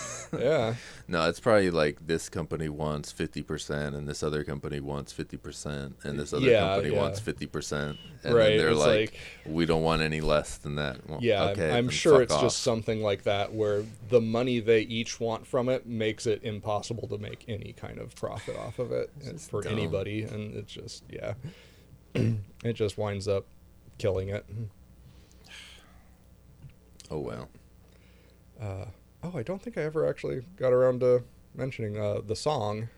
Yeah, 0.35 0.73
no, 1.07 1.29
it's 1.29 1.39
probably 1.39 1.69
like 1.69 2.07
this 2.07 2.27
company 2.27 2.67
wants 2.67 3.11
fifty 3.11 3.43
percent, 3.43 3.93
and 3.93 4.07
this 4.07 4.23
other 4.23 4.43
company 4.43 4.79
wants 4.79 5.11
fifty 5.13 5.37
percent, 5.37 5.95
and 6.03 6.19
this 6.19 6.33
other 6.33 6.47
Yeah, 6.49 6.73
company 6.73 6.95
yeah. 6.95 7.01
wants 7.01 7.19
fifty 7.19 7.45
percent, 7.45 7.99
and 8.23 8.33
Right, 8.33 8.47
then 8.47 8.57
they're 8.57 8.73
like, 8.73 9.11
like- 9.11 9.19
"We 9.45 9.67
don't 9.67 9.83
want 9.83 10.01
any 10.01 10.21
less 10.21 10.57
than 10.57 10.73
that." 10.77 11.07
Well, 11.07 11.19
yeah. 11.21 11.49
okay, 11.49 11.69
I'm 11.77 11.87
sure 11.87 12.23
it's 12.23 12.33
off. 12.33 12.41
just 12.41 12.61
something 12.61 13.03
like 13.03 13.25
that 13.25 13.53
where 13.53 13.83
the 14.09 14.21
money 14.21 14.59
they 14.59 14.81
each 14.81 15.19
want 15.19 15.45
from 15.45 15.69
it 15.69 15.85
makes 15.85 16.25
it 16.25 16.41
impossible 16.43 17.07
to 17.09 17.19
make 17.19 17.45
any 17.47 17.73
kind 17.73 17.99
of 17.99 18.15
profit 18.15 18.57
off 18.57 18.79
of 18.79 18.91
it 18.91 19.11
for 19.39 19.61
dumb. 19.61 19.73
anybody, 19.73 20.23
and 20.23 20.55
it's 20.55 20.73
just 20.73 21.03
yeah, 21.11 21.35
it 22.15 22.73
just 22.73 22.97
winds 22.97 23.27
up 23.27 23.45
killing 23.99 24.29
it. 24.29 24.47
Oh 27.11 27.19
well. 27.19 27.49
Uh, 28.59 28.85
oh, 29.23 29.31
I 29.35 29.43
don't 29.43 29.61
think 29.61 29.77
I 29.77 29.81
ever 29.81 30.07
actually 30.07 30.41
got 30.57 30.73
around 30.73 30.99
to 31.01 31.23
mentioning 31.55 31.97
uh, 31.97 32.21
the 32.25 32.35
song. 32.35 32.89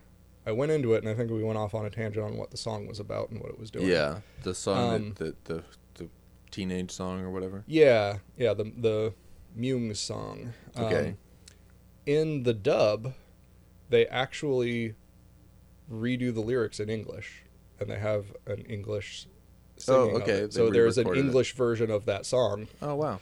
I 0.45 0.52
went 0.52 0.72
into 0.72 0.94
it 0.94 0.99
and 1.03 1.10
I 1.10 1.15
think 1.15 1.32
we 1.32 1.44
went 1.44 1.57
off 1.57 1.73
on 1.73 1.86
a 1.86 1.90
tangent 1.90 2.23
on 2.23 2.38
what 2.38 2.52
the 2.52 2.57
song 2.57 2.88
was 2.88 2.99
about 2.99 3.30
and 3.32 3.41
what 3.41 3.49
it 3.49 3.60
was 3.60 3.72
doing. 3.72 3.88
Yeah, 3.88 4.19
the 4.44 4.53
song, 4.53 4.94
Um, 4.95 5.14
that, 5.18 5.44
the, 5.45 5.53
the 5.56 5.64
the 5.95 6.10
teenage 6.52 6.91
song 6.91 7.22
or 7.22 7.32
whatever. 7.32 7.64
Yeah, 7.68 8.18
yeah, 8.38 8.53
the 8.53 8.65
the 8.77 9.14
Myung 9.57 9.95
song. 9.95 10.53
Okay. 10.77 11.10
Um, 11.10 11.18
in 12.06 12.44
the 12.44 12.53
dub, 12.53 13.14
they 13.90 14.06
actually 14.07 14.94
redo 15.91 16.32
the 16.34 16.41
lyrics 16.41 16.80
in 16.80 16.90
English, 16.90 17.44
and 17.80 17.90
they 17.90 17.98
have 17.99 18.26
an 18.45 18.61
English. 18.65 19.27
Oh, 19.90 20.07
Singing 20.07 20.22
okay, 20.22 20.48
So 20.52 20.69
there's 20.69 20.98
an 20.98 21.03
re-recorded 21.06 21.19
it. 21.19 21.26
English 21.27 21.53
version 21.56 21.90
of 21.91 22.06
that 22.06 22.26
song. 22.27 22.68
Oh 22.82 22.95
wow. 22.95 23.19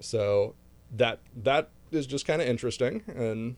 So 0.00 0.54
that 0.92 1.20
that 1.34 1.70
is 1.90 2.06
just 2.06 2.26
kind 2.26 2.40
of 2.42 2.48
interesting, 2.48 3.02
and 3.08 3.56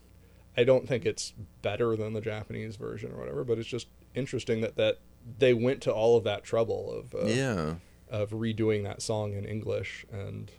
I 0.56 0.64
don't 0.64 0.88
think 0.88 1.04
it's 1.04 1.34
better 1.62 1.96
than 1.96 2.12
the 2.12 2.20
Japanese 2.20 2.76
version 2.76 3.12
or 3.12 3.18
whatever, 3.18 3.44
but 3.44 3.58
it's 3.58 3.68
just 3.68 3.88
interesting 4.14 4.60
that 4.60 4.76
that 4.76 4.98
they 5.38 5.54
went 5.54 5.80
to 5.82 5.92
all 5.92 6.16
of 6.16 6.24
that 6.24 6.44
trouble 6.44 6.92
of 6.92 7.14
uh, 7.14 7.26
yeah. 7.26 7.74
of 8.08 8.30
redoing 8.30 8.84
that 8.84 9.02
song 9.02 9.34
in 9.34 9.44
English 9.44 10.04
and 10.12 10.50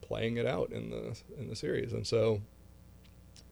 playing 0.00 0.36
it 0.36 0.46
out 0.46 0.72
in 0.72 0.90
the 0.90 1.16
in 1.38 1.48
the 1.48 1.56
series. 1.56 1.92
And 1.92 2.06
so 2.06 2.42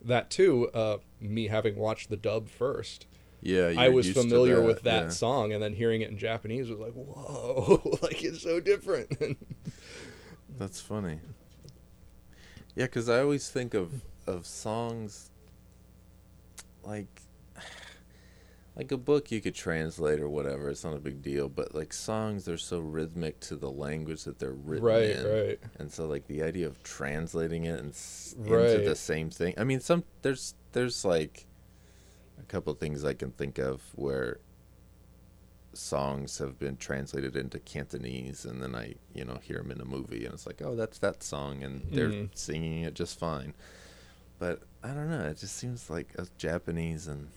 that 0.05 0.31
too, 0.31 0.69
uh, 0.75 0.99
me 1.21 1.49
having 1.49 1.77
watched 1.77 2.11
the 2.11 2.17
dub 2.17 2.49
first, 2.49 3.07
Yeah. 3.41 3.73
I 3.77 3.89
was 3.89 4.11
familiar 4.11 4.61
with 4.61 4.83
that 4.83 5.05
yeah. 5.05 5.09
song, 5.11 5.53
and 5.53 5.63
then 5.63 5.75
hearing 5.75 6.03
it 6.03 6.11
in 6.11 6.19
Japanese 6.19 6.69
was 6.69 6.79
like, 6.79 6.93
whoa, 6.95 7.99
like 8.03 8.23
it's 8.23 8.43
so 8.43 8.61
different. 8.61 9.17
That's 10.59 10.81
funny. 10.81 11.21
Yeah, 12.79 12.85
because 12.85 13.09
I 13.09 13.19
always 13.21 13.51
think 13.51 13.75
of 13.75 14.03
of 14.29 14.47
songs 14.47 15.31
like 16.85 17.23
like 18.77 18.93
a 18.93 18.97
book 18.97 19.33
you 19.33 19.41
could 19.41 19.57
translate 19.57 20.21
or 20.21 20.29
whatever. 20.29 20.71
It's 20.71 20.85
not 20.85 20.95
a 20.95 21.01
big 21.01 21.21
deal, 21.21 21.49
but 21.49 21.75
like 21.75 21.93
songs, 21.93 22.45
they're 22.45 22.57
so 22.57 22.79
rhythmic 22.79 23.41
to 23.41 23.57
the 23.57 23.69
language 23.69 24.23
that 24.25 24.39
they're 24.39 24.53
written 24.53 24.87
right, 24.87 25.11
in. 25.11 25.25
right. 25.27 25.59
and 25.81 25.91
so 25.93 26.07
like 26.07 26.29
the 26.29 26.41
idea 26.41 26.69
of 26.69 26.81
translating 26.85 27.65
it 27.65 27.81
and 27.81 27.91
s- 27.91 28.37
into 28.39 28.89
the 28.89 28.95
same 28.95 29.29
thing 29.29 29.55
i 29.59 29.65
mean 29.65 29.81
some 29.81 30.05
there's 30.23 30.55
there's 30.71 31.05
like 31.05 31.47
a 32.39 32.45
couple 32.45 32.73
of 32.73 32.79
things 32.79 33.05
i 33.05 33.13
can 33.13 33.33
think 33.33 33.59
of 33.59 33.83
where 33.97 34.39
songs 35.79 36.39
have 36.39 36.59
been 36.59 36.77
translated 36.77 37.37
into 37.37 37.59
cantonese 37.61 38.45
and 38.45 38.63
then 38.63 38.75
i 38.75 38.95
you 39.15 39.25
know 39.25 39.39
hear 39.43 39.59
them 39.59 39.71
in 39.71 39.81
a 39.81 39.85
movie 39.85 40.25
and 40.25 40.35
it's 40.35 40.47
like 40.47 40.61
oh 40.63 40.75
that's 40.75 40.99
that 40.99 41.23
song 41.23 41.63
and 41.63 41.87
they're 41.93 42.09
Mhm. 42.11 42.29
singing 42.35 42.83
it 42.83 42.95
just 42.95 43.19
fine 43.19 43.55
but 44.39 44.63
i 44.83 44.89
don't 44.89 45.09
know 45.09 45.21
it 45.27 45.39
just 45.39 45.57
seems 45.57 45.89
like 45.89 46.09
a 46.19 46.27
japanese 46.37 47.07
and 47.07 47.29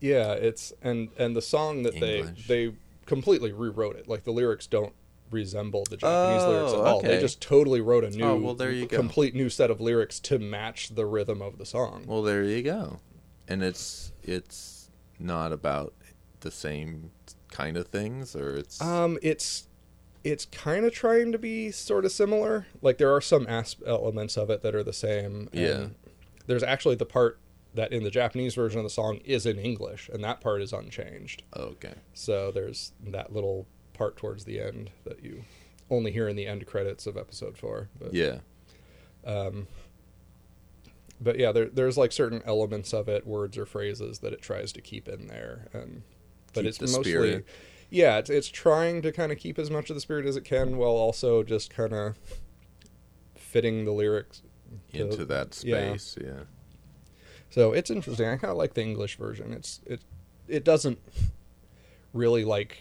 Yeah, 0.00 0.32
it's 0.32 0.72
and 0.82 1.08
and 1.18 1.34
the 1.34 1.42
song 1.42 1.82
that 1.84 1.94
English. 1.94 2.46
they 2.46 2.66
they 2.66 2.76
completely 3.06 3.52
rewrote 3.52 3.96
it. 3.96 4.06
Like 4.08 4.24
the 4.24 4.30
lyrics 4.32 4.66
don't 4.66 4.92
resemble 5.30 5.84
the 5.88 5.96
Japanese 5.96 6.46
lyrics 6.46 6.72
at 6.72 6.78
Oh, 6.80 6.84
all. 6.84 7.00
They 7.02 7.18
just 7.18 7.40
totally 7.40 7.80
wrote 7.80 8.04
a 8.04 8.10
new, 8.10 8.24
Oh, 8.24 8.36
well, 8.36 8.54
there 8.54 8.70
you 8.70 8.86
go. 8.86 8.96
complete 8.96 9.34
new 9.34 9.48
set 9.48 9.70
of 9.70 9.80
lyrics 9.80 10.20
to 10.20 10.38
match 10.38 10.90
the 10.94 11.06
rhythm 11.06 11.40
of 11.42 11.56
the 11.58 11.64
song. 11.66 12.04
well 12.06 12.22
there 12.22 12.44
you 12.44 12.62
go 12.62 13.00
and 13.48 13.62
it's 13.62 14.12
it's 14.22 14.90
not 15.18 15.50
about 15.52 15.94
the 16.46 16.50
same 16.52 17.10
kind 17.50 17.76
of 17.76 17.88
things 17.88 18.36
or 18.36 18.56
it's 18.56 18.80
Um, 18.80 19.18
it's 19.22 19.68
it's 20.22 20.44
kind 20.46 20.84
of 20.84 20.92
trying 20.92 21.30
to 21.32 21.38
be 21.38 21.70
sort 21.70 22.04
of 22.04 22.12
similar. 22.12 22.66
Like 22.82 22.98
there 22.98 23.12
are 23.14 23.20
some 23.20 23.46
as- 23.46 23.76
elements 23.86 24.36
of 24.36 24.50
it 24.50 24.62
that 24.62 24.74
are 24.74 24.82
the 24.82 24.92
same. 24.92 25.48
and 25.52 25.60
Yeah. 25.60 25.86
There's 26.46 26.62
actually 26.62 26.94
the 26.96 27.06
part 27.06 27.38
that 27.74 27.92
in 27.92 28.02
the 28.04 28.10
Japanese 28.10 28.54
version 28.54 28.78
of 28.78 28.84
the 28.84 28.90
song 28.90 29.18
is 29.24 29.44
in 29.46 29.58
English, 29.58 30.08
and 30.12 30.22
that 30.24 30.40
part 30.40 30.62
is 30.62 30.72
unchanged. 30.72 31.42
okay 31.56 31.94
So 32.14 32.50
there's 32.50 32.92
that 33.08 33.32
little 33.32 33.66
part 33.92 34.16
towards 34.16 34.44
the 34.44 34.60
end 34.60 34.90
that 35.04 35.22
you 35.24 35.44
only 35.90 36.10
hear 36.12 36.28
in 36.28 36.36
the 36.36 36.46
end 36.46 36.66
credits 36.66 37.06
of 37.06 37.16
episode 37.16 37.56
four. 37.58 37.88
But 37.98 38.14
yeah 38.14 38.38
um, 39.24 39.66
but 41.20 41.38
yeah, 41.38 41.50
there, 41.52 41.66
there's 41.66 41.96
like 41.96 42.12
certain 42.12 42.42
elements 42.44 42.92
of 42.92 43.08
it, 43.08 43.26
words 43.26 43.56
or 43.58 43.64
phrases 43.66 44.18
that 44.20 44.32
it 44.32 44.42
tries 44.42 44.70
to 44.72 44.80
keep 44.80 45.08
in 45.08 45.26
there, 45.28 45.68
and 45.72 46.02
but 46.56 46.62
Keep 46.62 46.68
it's 46.70 46.78
the 46.78 46.86
mostly, 46.86 47.04
spirit. 47.12 47.46
yeah, 47.90 48.18
it's 48.18 48.30
it's 48.30 48.48
trying 48.48 49.02
to 49.02 49.12
kind 49.12 49.30
of 49.30 49.38
keep 49.38 49.58
as 49.58 49.70
much 49.70 49.88
of 49.90 49.94
the 49.96 50.00
spirit 50.00 50.26
as 50.26 50.36
it 50.36 50.44
can, 50.44 50.76
while 50.76 50.90
also 50.90 51.44
just 51.44 51.70
kind 51.72 51.92
of 51.92 52.18
fitting 53.34 53.84
the 53.84 53.92
lyrics 53.92 54.42
to- 54.92 55.00
into 55.02 55.24
that 55.26 55.62
yeah. 55.64 55.96
space. 55.96 56.18
Yeah. 56.20 56.40
So 57.50 57.72
it's 57.72 57.90
interesting. 57.90 58.26
I 58.26 58.36
kind 58.36 58.50
of 58.50 58.56
like 58.56 58.74
the 58.74 58.82
English 58.82 59.16
version. 59.16 59.52
It's 59.52 59.80
it 59.86 60.00
it 60.48 60.64
doesn't 60.64 60.98
really 62.12 62.44
like 62.44 62.78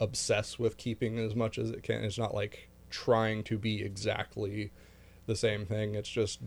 obsess 0.00 0.58
with 0.58 0.76
keeping 0.76 1.18
as 1.18 1.34
much 1.34 1.58
as 1.58 1.70
it 1.70 1.82
can. 1.82 2.04
It's 2.04 2.18
not 2.18 2.34
like 2.34 2.68
trying 2.90 3.42
to 3.44 3.56
be 3.58 3.82
exactly 3.82 4.70
the 5.26 5.34
same 5.34 5.64
thing. 5.66 5.94
It's 5.94 6.08
just 6.08 6.40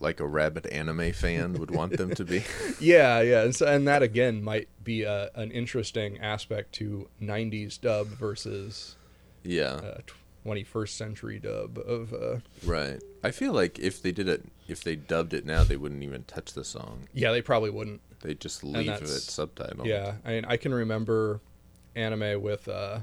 Like 0.00 0.20
a 0.20 0.26
rabid 0.26 0.66
anime 0.66 1.12
fan 1.12 1.54
would 1.54 1.70
want 1.70 1.96
them 1.96 2.14
to 2.14 2.24
be. 2.24 2.44
yeah, 2.80 3.20
yeah. 3.20 3.42
And, 3.42 3.54
so, 3.54 3.66
and 3.66 3.86
that 3.88 4.02
again 4.02 4.42
might 4.42 4.68
be 4.82 5.02
a, 5.02 5.30
an 5.34 5.50
interesting 5.50 6.18
aspect 6.18 6.72
to 6.74 7.08
'90s 7.22 7.80
dub 7.80 8.06
versus 8.08 8.96
Yeah. 9.44 9.74
uh, 9.74 9.98
21st 10.46 10.88
century 10.90 11.38
dub 11.38 11.78
of 11.78 12.12
uh, 12.14 12.38
right. 12.64 13.02
I 13.22 13.30
feel 13.32 13.52
like 13.52 13.78
if 13.78 14.00
they 14.02 14.12
did 14.12 14.28
it, 14.28 14.44
if 14.66 14.82
they 14.82 14.96
dubbed 14.96 15.34
it 15.34 15.44
now, 15.44 15.62
they 15.64 15.76
wouldn't 15.76 16.02
even 16.02 16.24
touch 16.24 16.52
the 16.54 16.64
song. 16.64 17.08
yeah. 17.12 17.32
They 17.32 17.42
probably 17.42 17.70
wouldn't. 17.70 18.00
They 18.20 18.34
just 18.34 18.64
leave 18.64 18.88
it 18.88 19.02
subtitled. 19.02 19.84
Yeah, 19.86 20.14
I 20.24 20.30
mean, 20.30 20.44
I 20.46 20.56
can 20.56 20.74
remember 20.74 21.40
anime 21.94 22.40
with 22.42 22.66
uh, 22.68 23.00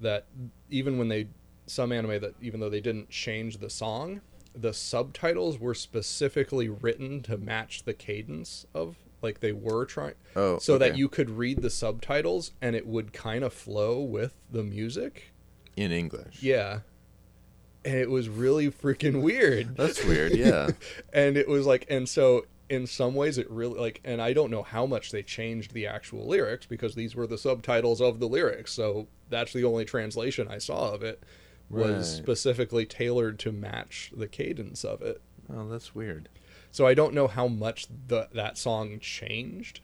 that 0.00 0.26
even 0.70 0.98
when 0.98 1.08
they 1.08 1.28
some 1.66 1.90
anime 1.92 2.20
that 2.20 2.34
even 2.40 2.60
though 2.60 2.70
they 2.70 2.80
didn't 2.80 3.10
change 3.10 3.58
the 3.58 3.68
song, 3.68 4.20
the 4.56 4.72
subtitles 4.72 5.58
were 5.58 5.74
specifically 5.74 6.68
written 6.68 7.22
to 7.22 7.36
match 7.36 7.84
the 7.84 7.92
cadence 7.92 8.66
of 8.74 8.96
like 9.22 9.40
they 9.40 9.52
were 9.52 9.84
trying 9.84 10.14
Oh, 10.34 10.58
so 10.58 10.78
that 10.78 10.96
you 10.96 11.08
could 11.08 11.30
read 11.30 11.62
the 11.62 11.70
subtitles 11.70 12.52
and 12.62 12.74
it 12.76 12.86
would 12.86 13.12
kind 13.12 13.44
of 13.44 13.52
flow 13.52 14.00
with 14.00 14.34
the 14.50 14.62
music. 14.62 15.32
in 15.76 15.92
English. 15.92 16.42
Yeah. 16.42 16.80
And 17.84 17.94
it 17.96 18.10
was 18.10 18.28
really 18.28 18.70
freaking 18.70 19.22
weird. 19.22 19.76
That's 19.76 20.04
weird. 20.04 20.32
Yeah. 20.34 20.70
and 21.12 21.36
it 21.36 21.48
was 21.48 21.66
like 21.66 21.86
and 21.90 22.08
so 22.08 22.46
in 22.68 22.86
some 22.86 23.14
ways 23.14 23.38
it 23.38 23.48
really 23.50 23.78
like 23.78 24.00
and 24.04 24.20
I 24.20 24.32
don't 24.32 24.50
know 24.50 24.62
how 24.62 24.86
much 24.86 25.12
they 25.12 25.22
changed 25.22 25.72
the 25.72 25.86
actual 25.86 26.26
lyrics 26.26 26.66
because 26.66 26.94
these 26.94 27.14
were 27.14 27.26
the 27.26 27.38
subtitles 27.38 28.00
of 28.00 28.20
the 28.20 28.28
lyrics. 28.28 28.72
So 28.72 29.06
that's 29.28 29.52
the 29.52 29.64
only 29.64 29.84
translation 29.84 30.48
I 30.48 30.58
saw 30.58 30.92
of 30.92 31.02
it 31.02 31.22
was 31.70 31.90
Right. 31.90 32.22
specifically 32.24 32.86
tailored 32.86 33.38
to 33.40 33.52
match 33.52 34.12
the 34.16 34.28
cadence 34.28 34.84
of 34.84 35.02
it. 35.02 35.20
oh, 35.52 35.68
that's 35.68 35.94
weird. 35.94 36.28
So 36.72 36.86
I 36.86 36.94
don't 36.94 37.14
know 37.14 37.26
how 37.26 37.48
much 37.48 37.86
the 38.08 38.28
that 38.34 38.58
song 38.58 38.98
changed 39.00 39.80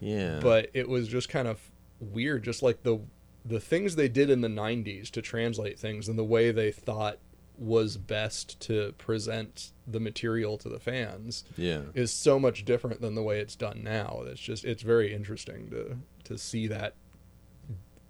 Yeah. 0.00 0.38
but 0.40 0.70
it 0.74 0.88
was 0.88 1.08
just 1.08 1.28
kind 1.28 1.48
of 1.48 1.70
weird 2.00 2.44
just 2.44 2.62
like 2.62 2.82
the 2.84 3.00
the 3.44 3.58
things 3.60 3.96
they 3.96 4.08
did 4.08 4.28
in 4.30 4.40
the 4.42 4.48
90s 4.48 5.10
to 5.10 5.22
translate 5.22 5.78
things 5.78 6.08
and 6.08 6.18
the 6.18 6.24
way 6.24 6.50
they 6.52 6.70
thought 6.70 7.18
was 7.56 7.96
best 7.96 8.60
to 8.60 8.92
present 8.98 9.72
the 9.86 9.98
material 9.98 10.56
to 10.58 10.68
the 10.68 10.78
fans 10.78 11.42
yeah. 11.56 11.82
is 11.94 12.12
so 12.12 12.38
much 12.38 12.64
different 12.64 13.00
than 13.00 13.14
the 13.16 13.22
way 13.22 13.40
it's 13.40 13.56
done 13.56 13.80
now 13.82 14.22
it's 14.26 14.40
just 14.40 14.64
it's 14.64 14.82
very 14.82 15.12
interesting 15.12 15.68
to 15.70 15.96
to 16.22 16.38
see 16.38 16.66
that 16.68 16.94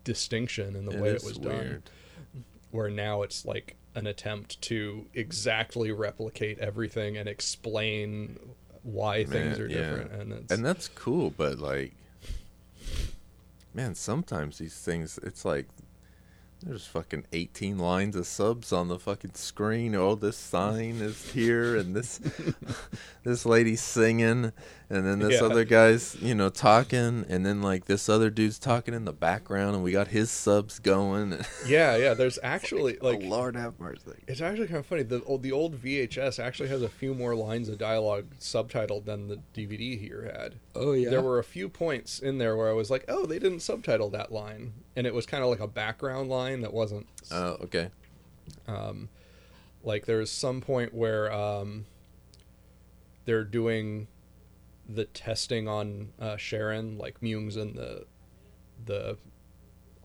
distinction 0.05 0.75
in 0.77 0.85
the 0.85 1.01
way 1.01 1.11
it 1.11 1.25
was 1.25 1.39
done 1.39 1.53
weird. 1.59 1.83
Where 2.71 2.91
now 2.91 3.23
it's 3.23 3.45
like 3.45 3.77
an 3.95 4.07
attempt 4.07 4.61
to 4.63 5.07
exactly 5.15 5.91
replicate 5.91 6.59
everything 6.59 7.17
and 7.17 7.29
explain 7.29 8.39
why 8.83 9.25
things 9.25 9.59
are 9.59 9.67
yeah. 9.67 9.79
different 9.79 10.13
and 10.13 10.33
it's 10.33 10.53
And 10.53 10.65
that's 10.65 10.89
cool, 10.89 11.31
but 11.31 11.59
like, 11.59 11.95
man, 13.75 13.95
sometimes 13.95 14.59
these 14.59 14.79
things, 14.79 15.19
it's 15.23 15.45
like 15.45 15.67
there's 16.63 16.87
fucking 16.87 17.25
18 17.33 17.79
lines 17.79 18.17
of 18.17 18.27
subs 18.27 18.73
on 18.73 18.89
the 18.89 18.99
fucking 18.99 19.35
screen. 19.35 19.95
Oh, 19.95 20.15
this 20.15 20.37
sign 20.37 20.97
is 20.97 21.31
here, 21.31 21.77
and 21.77 21.95
this 21.95 22.21
this 23.23 23.47
lady's 23.47 23.81
singing, 23.81 24.53
and 24.91 25.07
then 25.07 25.19
this 25.19 25.41
Yeah. 25.41 25.47
other 25.47 25.65
guy's 25.65 26.17
you 26.21 26.35
know 26.35 26.49
talking, 26.49 27.27
and 27.29 27.45
then 27.45 27.61
like 27.61 27.85
this 27.85 28.09
other 28.09 28.31
dude's 28.31 28.59
talking 28.59 28.95
in 28.95 29.05
the 29.05 29.13
background, 29.13 29.75
and 29.75 29.85
we 29.85 29.93
got 29.93 30.09
his 30.09 30.31
subs 30.31 30.79
going. 30.79 31.45
yeah 31.67 31.97
yeah 31.97 32.15
there's 32.15 32.39
actually 32.43 32.97
like 33.03 33.21
oh, 33.23 33.27
Lord 33.29 33.57
have 33.57 33.79
mercy. 33.79 34.13
It's 34.27 34.41
actually 34.41 34.67
kind 34.69 34.79
of 34.79 34.87
funny. 34.87 35.03
The 35.03 35.23
old, 35.25 35.43
the 35.43 35.53
old 35.53 35.77
VHS 35.83 36.39
actually 36.43 36.69
has 36.71 36.83
a 36.83 36.89
few 36.89 37.15
more 37.15 37.35
lines 37.35 37.69
of 37.69 37.79
dialogue 37.79 38.27
subtitled 38.41 39.05
than 39.05 39.29
the 39.29 39.41
DVD 39.55 39.99
here 39.99 40.33
had. 40.35 40.55
Oh 40.75 40.93
yeah. 40.93 41.11
There 41.11 41.23
were 41.23 41.39
a 41.39 41.45
few 41.45 41.69
points 41.69 42.19
in 42.19 42.39
there 42.39 42.57
where 42.57 42.69
I 42.69 42.73
was 42.73 42.91
like, 42.91 43.05
"Oh, 43.09 43.27
they 43.27 43.39
didn't 43.39 43.61
subtitle 43.61 44.09
that 44.11 44.33
line," 44.33 44.73
and 44.97 45.07
it 45.07 45.13
was 45.15 45.27
kind 45.27 45.43
of 45.45 45.51
like 45.51 45.61
a 45.61 45.69
background 45.69 46.29
line 46.31 46.61
that 46.63 46.73
wasn't 46.73 47.07
Oh, 47.31 47.59
okay. 47.65 47.91
um, 48.67 49.11
like 49.85 50.07
there's 50.07 50.31
some 50.31 50.61
point 50.61 50.95
where 50.95 51.31
um, 51.33 51.85
they're 53.27 53.45
doing 53.45 54.09
the 54.89 55.05
testing 55.05 55.69
on 55.69 56.13
uh, 56.19 56.37
Sharon, 56.37 56.97
like 56.99 57.21
Myung's 57.21 57.57
in 57.57 57.75
the 57.75 58.07
the 58.85 59.19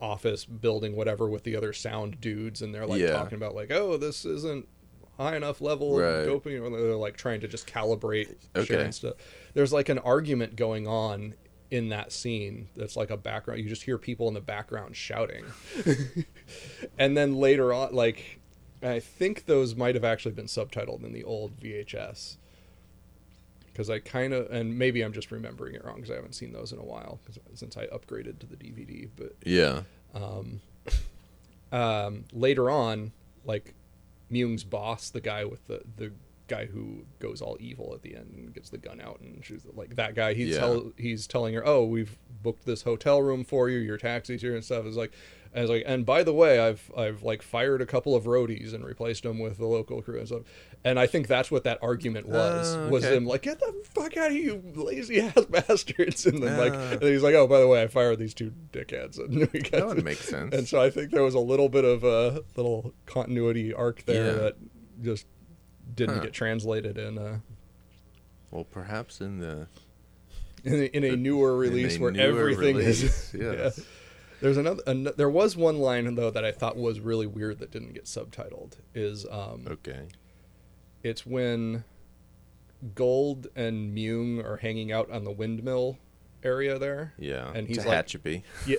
office 0.00 0.44
building 0.44 0.94
whatever 0.96 1.28
with 1.28 1.44
the 1.44 1.56
other 1.56 1.72
sound 1.72 2.20
dudes, 2.20 2.60
and 2.60 2.74
they're 2.74 2.86
like 2.86 3.00
Yeah. 3.00 3.12
talking 3.12 3.36
about 3.36 3.54
like, 3.54 3.70
oh, 3.70 3.96
this 3.96 4.24
isn't 4.24 4.68
high 5.16 5.36
enough 5.36 5.60
level 5.60 5.96
Right. 5.98 6.08
of 6.08 6.26
doping, 6.26 6.58
or 6.58 6.68
they're 6.70 6.96
like 6.96 7.16
trying 7.16 7.40
to 7.40 7.48
just 7.48 7.66
calibrate 7.66 8.34
Okay. 8.54 8.64
Sharon 8.66 8.92
stuff. 8.92 9.14
There's 9.54 9.72
like 9.72 9.88
an 9.88 9.98
argument 10.00 10.56
going 10.56 10.86
on 10.86 11.34
in 11.70 11.88
that 11.88 12.12
scene 12.12 12.68
that's 12.76 12.94
like 12.94 13.10
a 13.10 13.16
background 13.16 13.58
you 13.60 13.68
just 13.68 13.82
hear 13.82 13.98
people 13.98 14.28
in 14.28 14.34
the 14.34 14.40
background 14.40 14.94
shouting 14.94 15.44
and 16.98 17.16
then 17.16 17.34
later 17.34 17.72
on 17.72 17.92
like 17.92 18.38
i 18.82 19.00
think 19.00 19.46
those 19.46 19.74
might 19.74 19.94
have 19.94 20.04
actually 20.04 20.30
been 20.32 20.46
subtitled 20.46 21.02
in 21.02 21.12
the 21.12 21.24
old 21.24 21.58
vhs 21.58 22.36
because 23.74 23.90
i 23.90 23.98
kind 23.98 24.32
of 24.32 24.50
and 24.50 24.78
maybe 24.78 25.02
i'm 25.02 25.12
just 25.12 25.30
remembering 25.30 25.74
it 25.74 25.84
wrong 25.84 25.96
because 25.96 26.10
i 26.10 26.14
haven't 26.14 26.34
seen 26.34 26.52
those 26.52 26.72
in 26.72 26.78
a 26.78 26.84
while 26.84 27.18
'cause- 27.26 27.38
since 27.54 27.76
i 27.76 27.86
upgraded 27.88 28.38
to 28.38 28.46
the 28.46 28.56
dvd 28.56 29.10
but 29.16 29.34
Yeah. 29.44 29.82
um, 30.14 30.60
um, 31.72 32.24
later 32.32 32.70
on, 32.70 33.12
like 33.44 33.74
Myung's 34.30 34.64
boss, 34.64 35.10
the 35.10 35.20
guy 35.20 35.44
with 35.44 35.66
the 35.66 35.82
the 35.96 36.12
guy 36.46 36.66
who 36.66 37.04
goes 37.20 37.40
all 37.40 37.56
evil 37.60 37.92
at 37.94 38.02
the 38.02 38.14
end 38.14 38.34
and 38.36 38.52
gets 38.54 38.68
the 38.70 38.78
gun 38.78 39.00
out 39.00 39.18
and 39.20 39.44
she's 39.44 39.64
like 39.72 39.96
that 39.96 40.14
guy. 40.14 40.34
He's 40.34 40.50
Yeah. 40.54 40.58
tell, 40.60 40.92
he's 40.98 41.26
telling 41.26 41.54
her, 41.54 41.66
"Oh, 41.66 41.84
we've 41.84 42.18
booked 42.42 42.66
this 42.66 42.82
hotel 42.82 43.22
room 43.22 43.44
for 43.44 43.68
you. 43.70 43.78
Your 43.78 43.96
taxi's 43.98 44.42
here 44.42 44.54
and 44.54 44.62
stuff." 44.64 44.84
Is 44.84 44.96
like, 44.96 45.12
and 45.54 45.62
it's 45.62 45.70
like, 45.70 45.84
and 45.86 46.04
by 46.04 46.22
the 46.22 46.34
way, 46.34 46.58
I've 46.58 46.90
I've 46.96 47.22
like 47.22 47.40
fired 47.40 47.80
a 47.80 47.86
couple 47.86 48.14
of 48.14 48.24
roadies 48.24 48.74
and 48.74 48.84
replaced 48.84 49.22
them 49.22 49.38
with 49.38 49.56
the 49.56 49.66
local 49.66 50.02
crew 50.02 50.18
and 50.18 50.26
stuff. 50.26 50.42
And 50.84 50.98
I 51.00 51.06
think 51.06 51.28
that's 51.28 51.50
what 51.50 51.64
that 51.64 51.78
argument 51.80 52.28
was. 52.28 52.74
Oh, 52.76 52.88
Was 52.90 53.04
okay. 53.06 53.14
them 53.14 53.24
like, 53.24 53.42
"Get 53.42 53.58
the 53.60 53.72
fuck 53.94 54.14
out 54.18 54.26
of 54.26 54.32
here, 54.32 54.42
you 54.42 54.62
lazy 54.74 55.20
ass 55.22 55.44
bastards!" 55.48 56.26
And 56.26 56.42
then 56.42 56.58
like, 56.58 56.74
Ah. 56.74 56.90
and 56.92 57.02
he's 57.02 57.22
like, 57.22 57.34
"Oh, 57.34 57.46
by 57.46 57.60
the 57.60 57.68
way, 57.68 57.82
I 57.82 57.86
fired 57.86 58.18
these 58.18 58.34
two 58.34 58.52
dickheads." 58.70 59.18
And 59.24 59.50
we 59.50 59.60
got 59.60 59.70
That 59.72 59.86
would 59.86 60.04
make 60.04 60.18
sense. 60.18 60.54
and 60.54 60.68
so 60.68 60.78
I 60.82 60.90
think 60.90 61.10
there 61.10 61.22
was 61.22 61.34
a 61.34 61.40
little 61.40 61.70
bit 61.70 61.84
of 61.86 62.04
a 62.04 62.42
little 62.56 62.92
continuity 63.06 63.72
arc 63.72 64.04
there 64.04 64.26
Yeah. 64.26 64.32
that 64.32 64.56
just 65.02 65.26
didn't 65.94 66.16
Huh. 66.18 66.22
get 66.24 66.32
translated 66.32 66.98
in 66.98 67.18
a 67.18 67.42
Well, 68.50 68.64
perhaps 68.64 69.20
in 69.20 69.38
the 69.38 69.66
in 70.64 70.74
a, 70.74 70.84
in 70.96 71.04
a 71.04 71.16
newer 71.16 71.56
release 71.58 71.96
a 71.96 72.00
where 72.00 72.10
newer 72.12 72.48
everything 72.50 72.76
is. 72.76 73.02
yes. 73.34 73.34
Yeah. 73.78 73.84
There's 74.40 74.56
another. 74.56 74.82
An, 74.86 75.08
there 75.16 75.30
was 75.30 75.56
one 75.56 75.78
line 75.78 76.14
though 76.16 76.30
that 76.30 76.44
I 76.44 76.52
thought 76.52 76.76
was 76.76 77.00
really 77.00 77.26
weird 77.26 77.58
that 77.60 77.70
didn't 77.70 77.94
get 77.94 78.04
subtitled. 78.04 78.74
Is 78.94 79.26
um, 79.30 79.66
okay. 79.70 80.08
it's 81.02 81.24
when 81.24 81.84
Guld 82.94 83.48
and 83.56 83.96
Myung 83.96 84.44
are 84.44 84.56
hanging 84.58 84.92
out 84.92 85.10
on 85.10 85.24
the 85.24 85.30
windmill 85.30 85.98
area 86.42 86.78
there. 86.78 87.14
Yeah. 87.18 87.50
And 87.54 87.66
he's 87.66 87.86
like-. 87.86 88.06
Yeah, 88.66 88.76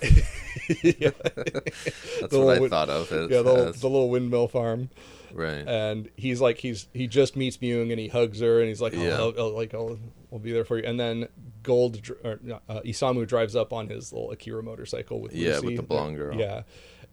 yeah. 0.84 1.10
That's 1.24 2.32
The 2.32 2.40
what 2.40 2.58
I 2.58 2.60
little- 2.60 2.70
thought 2.70 2.90
of 2.90 3.12
yeah, 3.12 3.42
the, 3.42 3.54
as. 3.70 3.82
the 3.82 3.90
little 3.90 4.10
windmill 4.10 4.48
farm. 4.48 4.90
Right. 5.36 5.68
and 5.68 6.10
he's 6.16 6.40
like 6.40 6.60
he's 6.60 6.88
he 6.94 7.08
just 7.08 7.36
meets 7.36 7.58
Myung 7.58 7.92
and 7.92 8.00
he 8.00 8.08
hugs 8.08 8.40
her 8.40 8.60
and 8.62 8.70
he's 8.70 8.80
like 8.82 8.94
oh, 8.96 9.02
Yeah. 9.04 9.18
I'll, 9.18 9.34
I'll- 9.38 9.54
like 9.56 9.74
I'll, 9.74 10.00
I'll 10.32 10.40
be 10.40 10.54
there 10.54 10.64
for 10.64 10.78
you 10.78 10.86
and 10.86 10.98
then 10.98 11.28
Guld 11.62 12.10
or, 12.24 12.40
uh, 12.70 12.80
Isamu 12.86 13.28
drives 13.28 13.54
up 13.56 13.74
on 13.74 13.90
his 13.90 14.14
little 14.14 14.32
Akira 14.32 14.64
motorcycle 14.64 15.20
with 15.20 15.34
Yeah, 15.34 15.56
Lucy. 15.56 15.66
with 15.68 15.76
the 15.76 15.84
blonde 15.84 16.16
girl. 16.18 16.36
yeah 16.36 16.64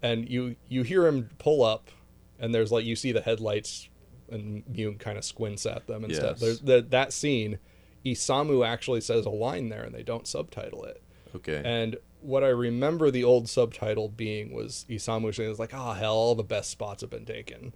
and 0.02 0.28
you 0.28 0.54
you 0.68 0.82
hear 0.84 1.04
him 1.06 1.30
pull 1.38 1.64
up 1.64 1.90
and 2.38 2.54
there's 2.54 2.70
like 2.70 2.84
you 2.84 2.94
see 2.94 3.10
the 3.10 3.20
headlights 3.22 3.88
and 4.30 4.64
Myung 4.66 4.98
kind 5.00 5.18
of 5.18 5.24
squints 5.24 5.66
at 5.66 5.86
them 5.88 6.04
and 6.04 6.14
stuff 6.14 6.38
Yes. 6.38 6.40
there's 6.40 6.60
the, 6.60 6.86
that 6.90 7.12
scene 7.12 7.58
Isamu 8.06 8.64
actually 8.66 9.00
says 9.00 9.26
a 9.26 9.30
line 9.30 9.68
there 9.68 9.82
and 9.82 9.92
they 9.94 10.02
don't 10.04 10.26
subtitle 10.28 10.84
it 10.84 11.02
okay. 11.34 11.60
and 11.64 11.96
what 12.20 12.44
I 12.44 12.48
remember 12.50 13.10
the 13.10 13.24
old 13.24 13.48
subtitle 13.48 14.08
being 14.08 14.52
was 14.52 14.86
Isamu 14.88 15.34
saying, 15.34 15.50
"It's 15.50 15.58
like, 15.58 15.74
oh 15.74 15.90
hell, 15.90 16.14
all 16.14 16.36
the 16.36 16.44
best 16.44 16.70
spots 16.70 17.00
have 17.00 17.10
been 17.10 17.24
taken." 17.24 17.72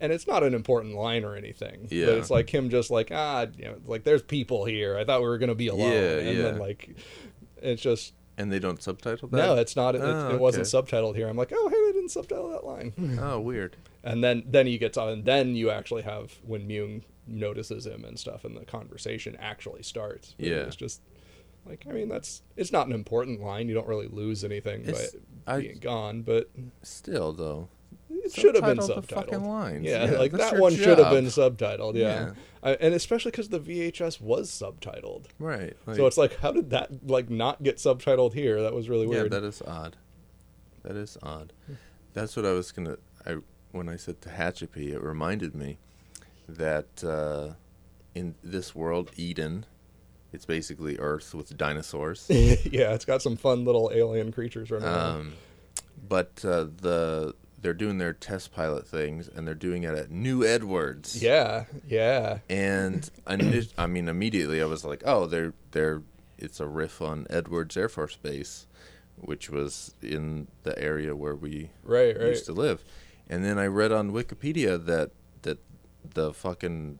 And 0.00 0.12
it's 0.12 0.26
not 0.26 0.42
an 0.44 0.54
important 0.54 0.94
line 0.94 1.24
or 1.24 1.34
anything. 1.34 1.88
Yeah. 1.90 2.06
But 2.06 2.14
it's 2.18 2.30
like 2.30 2.48
him 2.52 2.70
just 2.70 2.90
like, 2.90 3.10
ah, 3.12 3.46
you 3.56 3.64
know, 3.64 3.76
like 3.86 4.04
there's 4.04 4.22
people 4.22 4.64
here. 4.64 4.96
I 4.96 5.04
thought 5.04 5.20
we 5.22 5.26
were 5.28 5.38
gonna 5.38 5.54
be 5.54 5.68
alone. 5.68 5.92
Yeah, 5.92 6.18
and 6.18 6.38
then 6.40 6.58
like 6.58 6.96
it's 7.60 7.82
just 7.82 8.14
and 8.36 8.52
they 8.52 8.60
don't 8.60 8.80
subtitle 8.80 9.28
that. 9.30 9.36
no, 9.36 9.56
it's 9.56 9.74
not 9.74 9.96
it, 9.96 10.00
Oh, 10.00 10.30
it 10.34 10.38
wasn't 10.40 10.72
okay. 10.72 10.96
subtitled 10.96 11.16
here. 11.16 11.26
I'm 11.28 11.36
like, 11.36 11.52
oh 11.52 11.68
hey, 11.68 11.86
they 11.86 11.92
didn't 11.92 12.10
subtitle 12.10 12.50
that 12.50 12.64
line. 12.64 12.92
Oh, 13.20 13.40
weird. 13.40 13.76
and 14.04 14.22
then 14.22 14.44
then 14.46 14.66
he 14.68 14.78
gets 14.78 14.96
on 14.96 15.08
and 15.08 15.24
then 15.24 15.56
you 15.56 15.70
actually 15.70 16.02
have 16.02 16.38
when 16.46 16.68
Myung 16.68 17.02
notices 17.26 17.84
him 17.86 18.04
and 18.04 18.18
stuff 18.18 18.44
and 18.44 18.56
the 18.56 18.64
conversation 18.64 19.36
actually 19.40 19.82
starts. 19.82 20.34
But 20.38 20.46
Yeah. 20.46 20.54
It's 20.58 20.76
just 20.76 21.02
like 21.66 21.84
I 21.90 21.92
mean 21.92 22.08
that's 22.08 22.42
it's 22.56 22.70
not 22.70 22.86
an 22.86 22.92
important 22.92 23.40
line. 23.40 23.68
You 23.68 23.74
don't 23.74 23.88
really 23.88 24.06
lose 24.08 24.44
anything 24.44 24.82
It's- 24.82 25.16
by 25.44 25.54
I- 25.56 25.60
being 25.60 25.78
gone, 25.80 26.22
but 26.22 26.50
Still, 26.82 27.32
though. 27.32 27.68
It 28.10 28.32
should 28.32 28.54
have 28.54 28.64
been 28.64 28.78
subtitled. 28.78 29.06
the 29.06 29.14
fucking 29.14 29.44
lines. 29.44 29.84
Yeah, 29.84 30.10
Yeah, 30.10 30.18
like 30.18 30.32
that 30.32 30.58
one 30.58 30.74
should 30.74 30.98
have 30.98 31.10
been 31.12 31.26
subtitled. 31.26 31.94
Yeah, 31.94 32.06
Yeah. 32.06 32.32
I, 32.62 32.72
and 32.74 32.94
especially 32.94 33.30
because 33.30 33.48
the 33.50 33.60
VHS 33.60 34.20
was 34.20 34.50
subtitled. 34.50 35.26
Right. 35.38 35.76
Like, 35.86 35.96
so 35.96 36.06
it's 36.06 36.18
like, 36.18 36.38
how 36.38 36.50
did 36.52 36.70
that 36.70 37.08
like 37.08 37.30
not 37.30 37.62
get 37.62 37.76
subtitled 37.76 38.34
here? 38.34 38.62
That 38.62 38.74
was 38.74 38.88
really 38.88 39.06
weird. 39.06 39.32
yeah, 39.32 39.38
that 39.40 39.46
is 39.46 39.62
odd. 39.62 39.96
That 40.82 40.96
is 40.96 41.16
odd. 41.22 41.52
That's 42.14 42.36
what 42.36 42.44
I 42.46 42.52
was 42.52 42.72
gonna. 42.72 42.96
I 43.26 43.36
when 43.72 43.88
I 43.88 43.96
said 43.96 44.20
Tehachapi, 44.20 44.92
it 44.92 45.02
reminded 45.02 45.54
me 45.54 45.78
that 46.48 47.04
uh, 47.04 47.54
in 48.14 48.34
this 48.42 48.74
world, 48.74 49.10
Eden, 49.16 49.66
it's 50.32 50.46
basically 50.46 50.98
Earth 50.98 51.34
with 51.34 51.56
dinosaurs. 51.56 52.26
yeah, 52.30 52.94
it's 52.94 53.04
got 53.04 53.22
some 53.22 53.36
fun 53.36 53.64
little 53.64 53.90
alien 53.94 54.32
creatures 54.32 54.70
running 54.70 54.88
around. 54.88 55.20
um, 55.20 55.32
but 56.08 56.42
uh, 56.44 56.66
the 56.80 57.34
they're 57.60 57.74
doing 57.74 57.98
their 57.98 58.12
test 58.12 58.52
pilot 58.52 58.86
things, 58.86 59.28
and 59.28 59.46
they're 59.46 59.54
doing 59.54 59.82
it 59.82 59.94
at 59.96 60.10
New 60.10 60.44
Edwards. 60.44 61.20
Yeah, 61.22 61.64
yeah, 61.86 62.38
And 62.48 63.08
I, 63.26 63.36
knew- 63.36 63.62
I 63.76 63.86
mean, 63.86 64.08
immediately 64.08 64.62
I 64.62 64.66
was 64.66 64.84
like, 64.84 65.02
oh, 65.04 65.26
they're 65.26 65.54
they're 65.72 66.02
it's 66.38 66.60
a 66.60 66.66
riff 66.66 67.02
on 67.02 67.26
Edwards 67.28 67.76
Air 67.76 67.88
Force 67.88 68.16
Base, 68.16 68.66
which 69.16 69.50
was 69.50 69.94
in 70.02 70.46
the 70.62 70.78
area 70.78 71.16
where 71.16 71.34
we 71.34 71.70
right, 71.82 72.16
right. 72.16 72.28
used 72.28 72.46
to 72.46 72.52
live. 72.52 72.84
And 73.28 73.44
then 73.44 73.58
I 73.58 73.66
read 73.66 73.92
on 73.92 74.12
Wikipedia 74.12 74.82
that 74.86 75.10
that 75.42 75.58
the 76.14 76.32
fucking 76.32 76.98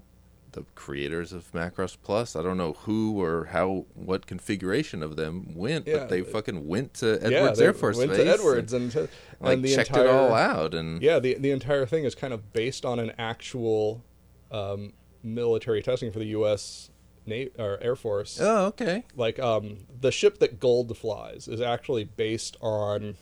the 0.59 0.65
creators 0.75 1.33
of 1.33 1.51
Macross 1.53 1.97
Plus, 2.03 2.35
I 2.37 2.43
don't 2.43 2.57
know 2.57 2.73
who 2.73 3.21
or 3.23 3.47
how 3.47 3.87
what 3.95 4.27
configuration 4.27 5.03
of 5.03 5.17
them 5.17 5.55
went, 5.55 5.87
Yeah, 5.87 5.99
but 5.99 6.09
they 6.09 6.23
fucking 6.23 6.67
went 6.67 6.95
to 6.95 7.19
Edwards 7.23 7.59
they 7.59 7.65
Air 7.65 7.73
Force 7.73 7.97
went 7.97 8.11
Base. 8.11 8.19
to 8.25 8.33
Edwards 8.33 8.73
and, 8.73 8.95
and, 8.95 9.09
like 9.41 9.55
and 9.55 9.65
the 9.65 9.75
checked 9.75 9.91
entire, 9.91 10.07
it 10.07 10.11
all 10.11 10.35
out 10.35 10.75
and 10.75 11.01
Yeah, 11.03 11.19
the 11.19 11.35
the 11.39 11.51
entire 11.51 11.87
thing 11.87 12.05
is 12.05 12.15
kind 12.15 12.33
of 12.33 12.53
based 12.53 12.85
on 12.85 12.99
an 12.99 13.13
actual 13.19 14.05
um, 14.51 14.93
military 15.23 15.83
testing 15.83 16.11
for 16.11 16.19
the 16.19 16.27
U.S. 16.27 16.91
Navy 17.27 17.51
or 17.59 17.79
Air 17.81 17.97
Force. 17.97 18.41
Oh, 18.41 18.67
okay. 18.67 19.05
Like 19.15 19.39
um, 19.39 19.79
the 20.01 20.11
ship 20.11 20.39
that 20.39 20.59
Guld 20.59 20.97
flies 20.97 21.47
is 21.49 21.61
actually 21.61 22.05
based 22.05 22.57
on 22.61 23.17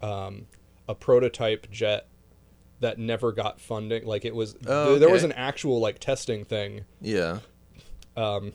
um, 0.00 0.46
a 0.88 0.94
prototype 0.94 1.70
jet 1.70 2.06
that 2.84 2.98
never 2.98 3.32
got 3.32 3.60
funding. 3.60 4.04
Like 4.06 4.24
it 4.24 4.34
was 4.34 4.54
Oh, 4.66 4.90
there, 4.90 5.00
there 5.00 5.10
was 5.10 5.24
an 5.24 5.32
actual 5.32 5.80
like 5.80 5.98
testing 5.98 6.44
thing 6.44 6.84
Yeah. 7.00 7.38
Um, 8.16 8.52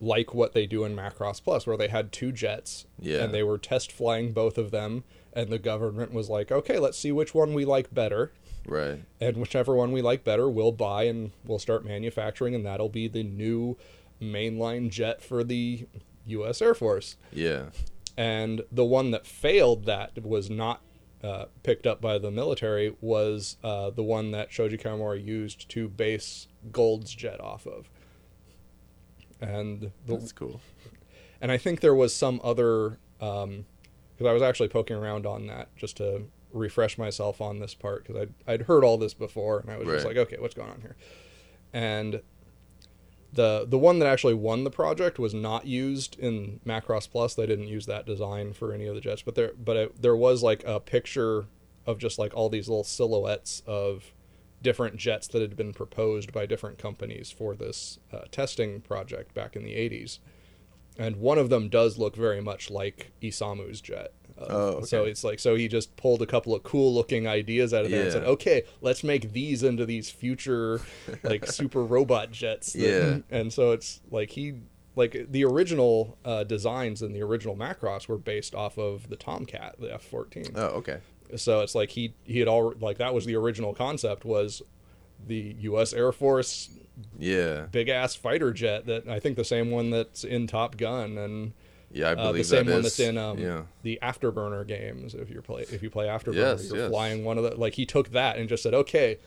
like 0.00 0.32
what 0.34 0.52
they 0.52 0.66
do 0.66 0.84
in 0.84 0.94
Macross 0.94 1.42
Plus, 1.42 1.66
where 1.66 1.76
they 1.76 1.88
had 1.88 2.12
two 2.12 2.30
jets, 2.30 2.86
Yeah. 3.00 3.24
and 3.24 3.34
they 3.34 3.42
were 3.42 3.58
test 3.58 3.90
flying 3.90 4.32
both 4.32 4.56
of 4.58 4.70
them, 4.70 5.02
and 5.32 5.48
the 5.50 5.58
government 5.58 6.12
was 6.12 6.28
like, 6.28 6.52
okay, 6.52 6.78
let's 6.78 6.98
see 6.98 7.10
which 7.10 7.34
one 7.34 7.52
we 7.54 7.64
like 7.64 7.92
better, 7.92 8.32
Right. 8.66 9.00
and 9.20 9.36
whichever 9.38 9.74
one 9.74 9.90
we 9.90 10.00
like 10.02 10.22
better, 10.22 10.48
we'll 10.48 10.70
buy 10.72 11.04
and 11.04 11.32
we'll 11.44 11.58
start 11.58 11.84
manufacturing, 11.84 12.54
and 12.54 12.64
that'll 12.64 12.88
be 12.88 13.08
the 13.08 13.24
new 13.24 13.76
mainline 14.22 14.90
jet 14.90 15.20
for 15.22 15.42
the 15.42 15.86
U.S. 16.26 16.62
Air 16.62 16.74
Force. 16.74 17.16
Yeah. 17.32 17.70
And 18.16 18.62
the 18.70 18.84
one 18.84 19.10
that 19.12 19.26
failed 19.26 19.84
that 19.86 20.22
was 20.24 20.48
not 20.50 20.82
uh, 21.22 21.46
picked 21.62 21.86
up 21.86 22.00
by 22.00 22.18
the 22.18 22.30
military 22.30 22.94
was 23.00 23.56
uh, 23.64 23.90
the 23.90 24.02
one 24.02 24.30
that 24.30 24.52
Shoji 24.52 24.78
Kawamori 24.78 25.24
used 25.24 25.68
to 25.70 25.88
base 25.88 26.46
Guld's 26.70 27.14
jet 27.14 27.40
off 27.40 27.66
of. 27.66 27.88
And 29.40 29.90
the, 30.06 30.16
That's 30.16 30.32
cool. 30.32 30.60
and 31.40 31.50
I 31.52 31.58
think 31.58 31.80
there 31.80 31.94
was 31.94 32.14
some 32.14 32.40
other 32.42 32.98
because 33.18 34.26
I 34.26 34.32
was 34.32 34.42
actually 34.42 34.68
poking 34.68 34.96
around 34.96 35.26
on 35.26 35.46
that 35.46 35.74
just 35.76 35.96
to 35.98 36.24
refresh 36.52 36.98
myself 36.98 37.40
on 37.40 37.58
this 37.58 37.74
part 37.74 38.04
because 38.06 38.22
I'd 38.22 38.34
I'd 38.52 38.62
heard 38.62 38.84
all 38.84 38.96
this 38.98 39.14
before 39.14 39.60
and 39.60 39.70
I 39.70 39.76
was 39.76 39.86
just 39.88 40.06
like, 40.06 40.16
okay, 40.16 40.36
what's 40.38 40.54
going 40.54 40.70
on 40.70 40.80
here? 40.80 40.96
And 41.72 42.22
the 43.32 43.66
the 43.68 43.78
one 43.78 43.98
that 43.98 44.06
actually 44.06 44.34
won 44.34 44.64
the 44.64 44.70
project 44.70 45.18
was 45.18 45.34
not 45.34 45.66
used 45.66 46.18
in 46.18 46.60
Macross 46.66 47.10
Plus. 47.10 47.34
They 47.34 47.46
didn't 47.46 47.68
use 47.68 47.86
that 47.86 48.06
design 48.06 48.52
for 48.52 48.72
any 48.72 48.86
of 48.86 48.94
the 48.94 49.00
jets, 49.00 49.22
but 49.22 49.34
there 49.34 49.52
but 49.58 49.76
it, 49.76 50.02
there 50.02 50.16
was 50.16 50.42
like 50.42 50.64
a 50.64 50.80
picture 50.80 51.46
of 51.86 51.98
just 51.98 52.18
like 52.18 52.34
all 52.34 52.48
these 52.48 52.68
little 52.68 52.84
silhouettes 52.84 53.62
of 53.66 54.12
different 54.60 54.96
jets 54.96 55.28
that 55.28 55.40
had 55.40 55.56
been 55.56 55.72
proposed 55.72 56.32
by 56.32 56.44
different 56.44 56.78
companies 56.78 57.30
for 57.30 57.54
this 57.54 57.98
uh, 58.12 58.22
testing 58.30 58.80
project 58.80 59.32
back 59.32 59.54
in 59.54 59.62
the 59.62 59.72
80s 59.72 60.18
and 60.98 61.16
one 61.16 61.38
of 61.38 61.48
them 61.48 61.68
does 61.68 61.96
look 61.96 62.16
very 62.16 62.40
much 62.40 62.70
like 62.70 63.12
Isamu's 63.22 63.80
jet. 63.80 64.12
Oh, 64.40 64.82
So 64.82 65.04
it's 65.04 65.24
like 65.24 65.38
so 65.40 65.54
he 65.56 65.66
just 65.68 65.96
pulled 65.96 66.22
a 66.22 66.26
couple 66.26 66.54
of 66.54 66.62
cool 66.62 66.94
looking 66.94 67.26
ideas 67.26 67.74
out 67.74 67.84
of 67.84 67.90
there 67.90 68.04
and 68.04 68.12
said, 68.12 68.24
"Okay, 68.24 68.62
let's 68.80 69.02
make 69.02 69.32
these 69.32 69.62
into 69.62 69.84
these 69.84 70.10
future 70.10 70.80
like 71.24 71.46
super 71.50 71.82
robot 71.84 72.30
jets." 72.30 72.72
that- 72.74 72.80
Yeah. 73.30 73.36
And 73.36 73.52
so 73.52 73.72
it's 73.72 74.00
like 74.10 74.30
he 74.30 74.60
like 74.96 75.26
the 75.30 75.44
original 75.44 76.16
uh, 76.24 76.44
designs 76.44 77.02
in 77.02 77.12
the 77.12 77.22
original 77.22 77.56
Macross 77.56 78.08
were 78.08 78.18
based 78.18 78.54
off 78.54 78.78
of 78.78 79.08
the 79.08 79.16
Tomcat, 79.16 79.76
the 79.78 79.92
F-14 79.94 80.52
Oh, 80.56 80.66
okay. 80.78 80.98
so 81.36 81.60
it's 81.60 81.74
like 81.74 81.90
he 81.90 82.14
he 82.24 82.38
had 82.40 82.48
all 82.48 82.74
like 82.80 82.98
that 82.98 83.14
was 83.14 83.24
the 83.24 83.36
original 83.36 83.74
concept 83.74 84.24
was 84.24 84.62
the 85.26 85.56
U.S. 85.60 85.92
Air 85.92 86.12
Force 86.12 86.68
Yeah. 87.18 87.62
big 87.72 87.88
ass 87.88 88.14
fighter 88.14 88.52
jet 88.52 88.86
that 88.86 89.08
I 89.08 89.18
think 89.20 89.36
the 89.36 89.44
same 89.44 89.70
one 89.70 89.90
that's 89.90 90.22
in 90.24 90.46
Top 90.46 90.76
Gun 90.76 91.18
and 91.18 91.52
Yeah, 91.90 92.08
I 92.08 92.12
uh, 92.12 92.14
believe 92.16 92.34
the 92.36 92.44
same 92.44 92.66
that 92.66 92.72
one 92.72 92.78
is- 92.80 92.96
that's 92.96 93.00
in 93.00 93.16
um, 93.16 93.38
yeah. 93.38 93.62
the 93.82 93.98
Afterburner 94.02 94.66
games. 94.66 95.14
If 95.14 95.30
you 95.30 95.40
play 95.40 95.62
if 95.62 95.82
you 95.82 95.90
play 95.90 96.06
Afterburner, 96.06 96.34
Yes, 96.34 96.68
you're 96.68 96.76
yes. 96.78 96.90
flying 96.90 97.24
one 97.24 97.38
of 97.38 97.44
the 97.44 97.56
like 97.56 97.74
he 97.74 97.86
took 97.86 98.10
that 98.10 98.36
and 98.36 98.48
just 98.48 98.62
said, 98.62 98.74
okay, 98.74 99.18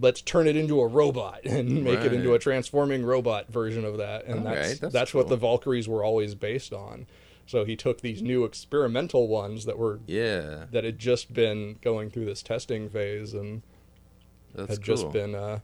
let's 0.00 0.20
turn 0.20 0.48
it 0.48 0.56
into 0.56 0.80
a 0.80 0.86
robot 0.88 1.40
and 1.44 1.84
make 1.84 2.00
it 2.00 2.12
into 2.12 2.34
a 2.34 2.38
transforming 2.38 3.04
robot 3.04 3.48
version 3.48 3.84
of 3.84 3.98
that, 3.98 4.24
and 4.26 4.44
that's 4.44 4.68
right, 4.70 4.80
that's, 4.80 4.92
that's 4.92 5.14
what 5.14 5.28
the. 5.28 5.36
Valkyries 5.36 5.86
were 5.88 6.02
always 6.02 6.34
based 6.34 6.72
on. 6.72 7.06
So 7.46 7.64
he 7.66 7.76
took 7.76 8.00
these 8.00 8.22
new 8.22 8.44
experimental 8.44 9.28
ones 9.28 9.66
that 9.66 9.78
were 9.78 10.00
Yeah. 10.06 10.64
that 10.72 10.82
had 10.82 10.98
just 10.98 11.32
been 11.34 11.76
going 11.82 12.08
through 12.10 12.24
this 12.24 12.42
testing 12.42 12.88
phase 12.88 13.34
and 13.34 13.62
That's 14.54 14.70
had 14.70 14.84
cool. 14.84 14.96
just 14.96 15.12
been 15.12 15.34
uh, 15.34 15.60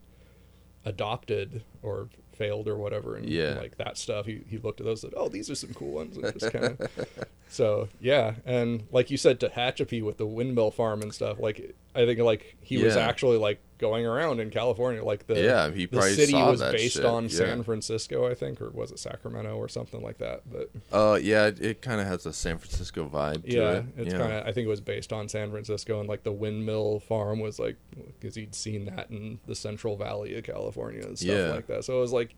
adopted 0.85 1.63
or 1.83 2.09
failed 2.41 2.67
or 2.67 2.77
whatever 2.77 3.17
and 3.17 3.29
Yeah. 3.29 3.59
like 3.59 3.77
that 3.77 3.99
stuff 3.99 4.25
he, 4.25 4.41
he 4.49 4.57
looked 4.57 4.81
at 4.81 4.87
those 4.87 5.05
and 5.05 5.13
said 5.13 5.19
oh 5.21 5.29
these 5.29 5.51
are 5.51 5.55
some 5.55 5.75
cool 5.75 5.93
ones 5.93 6.17
and 6.17 6.33
just 6.33 6.51
kind 6.51 6.65
of 6.65 6.91
so 7.51 7.89
yeah 8.01 8.35
and 8.47 8.85
like 8.91 9.11
you 9.11 9.19
said 9.19 9.39
Tehachapi 9.39 10.03
with 10.03 10.17
the 10.17 10.25
windmill 10.27 10.71
farm 10.71 11.03
and 11.03 11.13
stuff 11.13 11.39
like 11.39 11.75
i 11.95 12.07
think 12.07 12.19
like 12.21 12.57
he 12.63 12.83
was 12.83 12.97
actually 12.97 13.37
like 13.37 13.61
going 13.81 14.07
around 14.07 14.39
in 14.39 14.51
california 14.51 15.03
like 15.03 15.27
the 15.27 15.43
Yeah, 15.43 15.71
he 15.71 15.87
the 15.87 16.03
city 16.03 16.35
was 16.35 16.61
based 16.61 16.97
shit, 16.97 17.05
on 17.05 17.25
yeah. 17.25 17.31
san 17.31 17.63
francisco 17.65 18.31
i 18.31 18.35
think 18.35 18.61
or 18.61 18.71
was 18.71 18.93
it 18.93 18.99
sacramento 18.99 19.57
or 19.57 19.69
something 19.69 20.03
like 20.03 20.19
that 20.19 20.43
but 20.51 20.71
Uh, 20.93 21.19
yeah, 21.21 21.47
it, 21.47 21.61
it 21.61 21.83
kind 21.83 22.01
of 22.01 22.07
has 22.07 22.27
a 22.27 22.33
San 22.33 22.59
Francisco 22.59 23.09
vibe 23.09 23.45
to 23.45 23.51
yeah 23.57 23.71
it. 23.73 23.85
it's 23.97 24.13
yeah. 24.13 24.19
kind 24.19 24.33
of 24.33 24.47
i 24.47 24.53
think 24.53 24.67
it 24.67 24.71
was 24.71 24.81
based 24.83 25.13
on 25.13 25.29
san 25.29 25.51
francisco 25.51 25.99
and 25.99 26.09
like 26.09 26.23
the 26.23 26.33
windmill 26.33 27.01
farm 27.01 27.41
was 27.41 27.59
like 27.59 27.77
because 28.21 28.35
he'd 28.37 28.55
seen 28.55 28.85
that 28.85 29.11
in 29.11 29.41
the 29.47 29.55
central 29.55 29.97
valley 29.97 30.37
of 30.37 30.45
california 30.45 31.03
and 31.05 31.19
stuff 31.19 31.29
Yeah. 31.37 31.49
like 31.55 31.67
that 31.69 31.85
so 31.85 31.97
it 31.97 32.01
was 32.01 32.13
like 32.13 32.35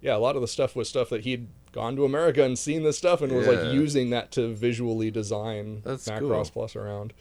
yeah 0.00 0.16
a 0.16 0.18
lot 0.18 0.36
of 0.36 0.40
the 0.42 0.48
stuff 0.48 0.76
was 0.76 0.88
stuff 0.88 1.10
that 1.10 1.22
he'd 1.24 1.48
gone 1.72 1.96
to 1.96 2.04
america 2.04 2.42
and 2.44 2.58
seen 2.58 2.82
this 2.84 2.96
stuff 2.98 3.20
and 3.22 3.32
was 3.32 3.46
like 3.46 3.72
using 3.72 4.10
that 4.10 4.30
to 4.32 4.54
visually 4.54 5.10
design 5.10 5.82
That's 5.84 6.08
macross 6.08 6.44
cool. 6.52 6.62
plus 6.62 6.76
around 6.76 7.12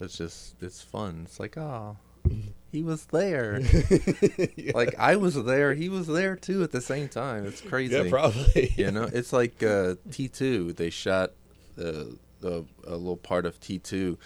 It's 0.00 0.16
just 0.16 0.62
it's 0.62 0.80
fun. 0.80 1.22
It's 1.24 1.40
like 1.40 1.56
oh, 1.58 1.96
he 2.72 2.82
was 2.82 3.06
there. 3.06 3.60
Yeah. 3.60 4.72
Like 4.74 4.94
I 4.98 5.16
was 5.16 5.42
there. 5.42 5.74
He 5.74 5.88
was 5.88 6.06
there 6.06 6.36
too 6.36 6.62
at 6.62 6.70
the 6.72 6.80
same 6.80 7.08
time. 7.08 7.46
It's 7.46 7.60
crazy. 7.60 7.96
yeah 7.96 8.08
probably 8.10 8.72
You 8.76 8.90
know, 8.90 9.08
it's 9.12 9.32
like 9.32 9.62
uh, 9.62 9.94
T 10.10 10.28
two. 10.28 10.72
They 10.72 10.90
shot 10.90 11.32
uh, 11.80 12.04
a, 12.42 12.62
a 12.86 12.96
little 12.96 13.16
part 13.16 13.46
of 13.46 13.58
T 13.60 13.78
two 13.78 14.18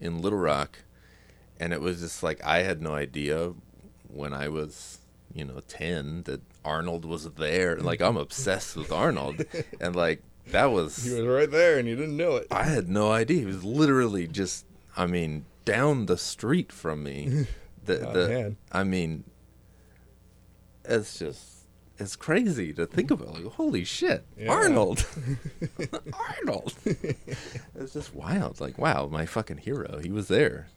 in 0.00 0.22
Little 0.22 0.38
Rock, 0.38 0.78
and 1.58 1.72
it 1.72 1.80
was 1.80 2.00
just 2.00 2.22
like 2.22 2.42
I 2.44 2.58
had 2.60 2.80
no 2.80 2.94
idea 2.94 3.52
when 4.08 4.32
I 4.32 4.48
was 4.48 4.98
you 5.34 5.44
know 5.44 5.60
ten 5.68 6.22
that 6.24 6.40
Arnold 6.64 7.04
was 7.04 7.28
there. 7.32 7.76
Like 7.76 8.00
I'm 8.00 8.16
obsessed 8.16 8.76
with 8.76 8.92
Arnold, 8.92 9.44
and 9.80 9.94
like 9.96 10.22
that 10.52 10.66
was 10.66 11.04
he 11.04 11.12
was 11.12 11.26
right 11.26 11.50
there 11.50 11.78
and 11.78 11.86
you 11.86 11.94
didn't 11.94 12.16
know 12.16 12.36
it 12.36 12.46
I 12.50 12.64
had 12.64 12.88
no 12.88 13.10
idea. 13.12 13.40
He 13.40 13.44
was 13.44 13.64
literally 13.64 14.26
just, 14.26 14.64
I 14.96 15.06
mean, 15.06 15.44
down 15.68 16.06
the 16.06 16.18
street 16.18 16.72
from 16.72 17.02
me. 17.02 17.46
The, 17.84 18.06
Oh, 18.06 18.12
the, 18.12 18.28
man. 18.28 18.56
I 18.70 18.84
mean, 18.84 19.24
it's 20.84 21.18
just, 21.18 21.42
it's 21.98 22.16
crazy 22.16 22.74
to 22.74 22.84
think 22.86 23.10
about. 23.10 23.32
Like, 23.32 23.44
holy 23.54 23.82
shit, 23.84 24.26
Yeah. 24.36 24.50
Arnold, 24.52 25.06
Arnold. 26.12 26.74
it's 26.84 27.94
just 27.94 28.14
wild. 28.14 28.60
Like, 28.60 28.76
wow, 28.76 29.06
my 29.06 29.24
fucking 29.24 29.58
hero. 29.58 30.00
He 30.02 30.10
was 30.10 30.28
there. 30.28 30.68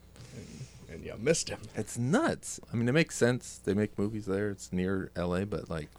and 0.89 1.03
you 1.03 1.13
missed 1.19 1.49
him 1.49 1.59
It's 1.76 1.97
nuts. 1.97 2.61
I 2.72 2.77
mean, 2.77 2.88
it 2.88 2.93
makes 2.93 3.18
sense. 3.18 3.59
They 3.61 3.73
make 3.73 3.99
movies 3.99 4.26
there. 4.26 4.49
It's 4.49 4.72
near 4.72 5.11
L.A., 5.18 5.45
but 5.45 5.69
like, 5.69 5.89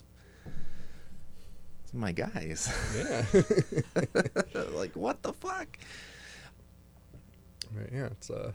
it's 1.85 1.93
my 1.93 2.13
guys. 2.13 2.73
yeah 2.97 3.25
like, 4.73 4.97
what 4.97 5.23
the 5.23 5.35
fuck? 5.35 5.77
Right, 7.75 7.91
yeah 7.93 8.07
it's 8.07 8.31
uh, 8.31 8.53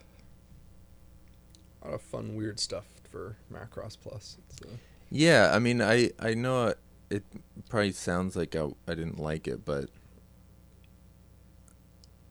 a 1.82 1.86
lot 1.86 1.94
of 1.94 2.02
fun 2.02 2.34
weird 2.34 2.58
stuff 2.60 2.84
for 3.10 3.36
macross 3.52 3.96
plus 4.00 4.36
uh, 4.64 4.68
Yeah, 5.10 5.50
I 5.54 5.58
mean, 5.58 5.80
I 5.82 6.10
I 6.18 6.34
know 6.34 6.66
it, 6.68 6.78
it 7.10 7.24
probably 7.68 7.92
sounds 7.92 8.36
like 8.36 8.54
I 8.56 8.66
I 8.86 8.94
didn't 8.94 9.18
like 9.18 9.46
it, 9.48 9.64
but 9.64 9.88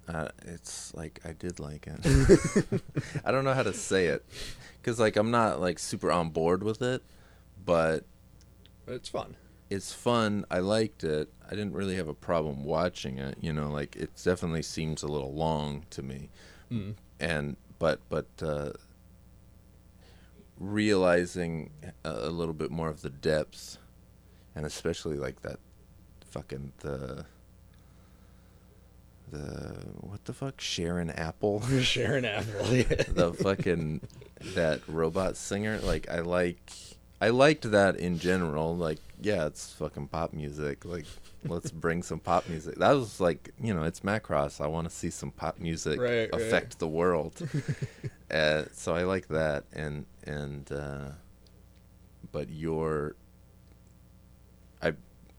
uh, 0.08 0.30
it's 0.46 0.94
like 0.94 1.20
I 1.26 1.34
did 1.34 1.60
like 1.60 1.88
it. 1.88 2.82
I 3.26 3.32
don't 3.32 3.44
know 3.44 3.54
how 3.54 3.64
to 3.64 3.74
say 3.74 4.08
it, 4.08 4.26
because 4.82 5.00
like 5.00 5.18
I'm 5.18 5.32
not 5.32 5.60
like 5.60 5.80
super 5.80 6.12
on 6.12 6.30
board 6.30 6.64
with 6.64 6.82
it, 6.82 7.04
but 7.66 8.06
it's 8.88 9.10
fun 9.10 9.36
it's 9.70 9.92
fun. 9.92 10.46
I 10.50 10.60
liked 10.60 11.04
it. 11.04 11.28
I 11.46 11.50
didn't 11.50 11.74
really 11.74 11.98
have 11.98 12.08
a 12.08 12.14
problem 12.14 12.64
watching 12.64 13.18
it. 13.18 13.38
You 13.42 13.52
know, 13.52 13.70
like 13.70 13.98
it 13.98 14.12
definitely 14.24 14.62
seems 14.62 15.04
a 15.04 15.08
little 15.08 15.34
long 15.34 15.84
to 15.90 16.02
me, 16.02 16.30
Mm. 16.72 16.96
and 17.20 17.58
but 17.78 18.00
but 18.08 18.28
uh, 18.42 18.72
realizing 20.60 21.72
a, 22.04 22.12
a 22.12 22.30
little 22.30 22.54
bit 22.54 22.72
more 22.72 22.90
of 22.90 23.02
the 23.02 23.10
depths, 23.10 23.78
and 24.56 24.66
especially 24.66 25.18
like 25.18 25.42
that 25.42 25.60
fucking 26.30 26.74
the 26.80 27.26
the 29.30 29.76
what 30.02 30.24
the 30.26 30.34
fuck? 30.34 30.62
Sharon 30.62 31.10
Apple? 31.10 31.62
Sharon 31.82 32.26
Apple. 32.26 32.66
Yeah. 32.74 32.84
the 33.10 33.34
fucking 33.34 34.02
that 34.56 34.82
robot 34.88 35.36
singer? 35.36 35.80
Like 35.80 36.08
i 36.10 36.20
like 36.20 36.60
i 37.20 37.30
liked 37.30 37.70
that 37.72 37.98
in 37.98 38.20
general. 38.20 38.76
Like 38.76 39.00
yeah 39.22 39.46
it's 39.48 39.74
fucking 39.74 40.08
pop 40.08 40.34
music. 40.34 40.86
Like 40.86 41.06
let's 41.46 41.72
bring 41.72 42.04
some 42.04 42.20
pop 42.20 42.48
music. 42.48 42.76
That 42.76 42.92
was 42.94 43.20
like 43.20 43.50
you 43.62 43.74
know 43.74 43.84
it's 43.84 44.00
macross. 44.02 44.62
I 44.62 44.68
want 44.68 44.88
to 44.90 44.96
see 44.96 45.10
some 45.10 45.32
pop 45.32 45.60
music 45.60 46.00
Right, 46.00 46.30
right. 46.32 46.42
affect 46.42 46.80
the 46.80 46.88
world. 46.88 47.34
Uh, 48.30 48.66
so 48.74 48.94
i 48.94 49.04
like 49.04 49.30
that. 49.30 49.64
And 49.72 50.06
and 50.28 50.72
uh 50.72 51.10
but 52.32 52.50
you're 52.50 53.16
i 54.82 54.92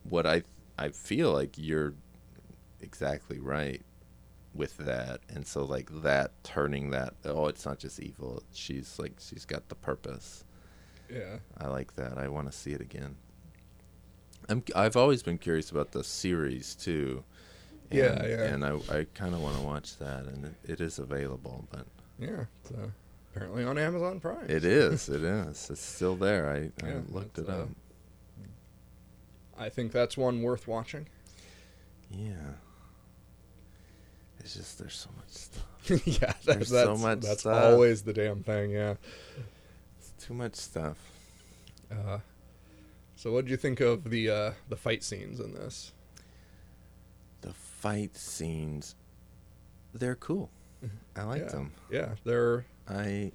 what 0.09 0.27
i 0.27 0.43
i 0.79 0.89
feel 0.89 1.33
like 1.33 1.55
you're 1.57 1.95
exactly 2.81 3.39
right 3.39 3.83
with 4.55 4.77
that 4.79 5.21
and 5.29 5.47
so 5.47 5.63
like 5.65 5.89
that 6.03 6.33
turning 6.43 6.91
that 6.91 7.15
oh 7.27 7.47
it's 7.47 7.67
not 7.67 7.79
just 7.79 8.01
evil 8.01 8.43
she's 8.53 8.99
like 8.99 9.13
she's 9.21 9.45
got 9.45 9.69
the 9.69 9.75
purpose 9.75 10.45
yeah. 11.13 11.37
i 11.59 11.67
like 11.67 11.95
that 11.95 12.19
i 12.19 12.27
want 12.29 12.51
to 12.51 12.57
see 12.57 12.73
it 12.73 12.81
again 12.81 13.15
i'm 14.49 14.63
i've 14.75 14.97
always 14.97 15.23
been 15.23 15.39
curious 15.39 15.71
about 15.71 15.93
the 15.93 16.03
series 16.03 16.75
too 16.75 17.23
and, 17.91 17.99
Yeah, 17.99 18.27
yeah. 18.27 18.43
and 18.45 18.65
i 18.65 18.75
i 18.91 19.07
kind 19.15 19.35
of 19.35 19.43
want 19.43 19.57
to 19.57 19.63
watch 19.63 19.99
that 19.99 20.25
and 20.25 20.47
it, 20.47 20.55
it 20.65 20.81
is 20.81 20.99
available 20.99 21.67
but 21.71 21.87
Yeah. 22.19 22.45
Uh, 22.75 22.89
apparently 23.39 23.65
on 23.65 23.79
Amazon 23.79 24.21
Prime. 24.21 24.45
it 24.49 24.65
is 24.65 25.09
it 25.09 25.23
is 25.23 25.69
it's 25.71 25.81
still 25.81 26.17
there 26.17 26.51
i, 26.51 26.87
I 26.87 26.95
looked 27.09 27.39
it 27.39 27.49
uh, 27.49 27.53
up 27.63 27.69
I 29.61 29.69
think 29.71 29.91
that's 29.91 30.17
one 30.17 30.43
worth 30.43 30.69
watching. 30.69 31.09
yeah 32.11 32.33
it's 34.41 34.55
just 34.55 34.79
there's 34.79 34.95
so 34.95 35.11
much 35.17 35.31
stuff 35.31 35.65
yeah, 36.07 36.33
that, 36.45 36.45
There's 36.45 36.71
that's 36.71 36.85
so 36.87 36.97
much 36.97 37.21
that's 37.21 37.41
stuff. 37.41 37.65
always 37.65 38.03
the 38.03 38.13
damn 38.13 38.43
thing. 38.43 38.71
Yeah. 38.73 38.95
it's 39.99 40.13
too 40.25 40.35
much 40.35 40.55
stuff 40.57 40.97
Uh, 41.91 42.19
so, 43.17 43.33
what 43.33 43.47
do 43.47 43.51
you 43.51 43.57
think 43.57 43.81
of 43.81 44.11
the 44.11 44.31
uh, 44.31 44.53
the 44.69 44.77
fight 44.77 45.03
scenes 45.03 45.41
in 45.41 45.55
this? 45.55 45.93
the 47.41 47.53
fight 47.53 48.17
scenes 48.17 48.95
they're 49.95 50.15
cool 50.17 50.51
i 51.17 51.23
like 51.23 51.43
yeah. 51.43 51.49
them 51.49 51.73
Yeah, 51.91 52.09
they're 52.25 52.65
i 52.89 53.33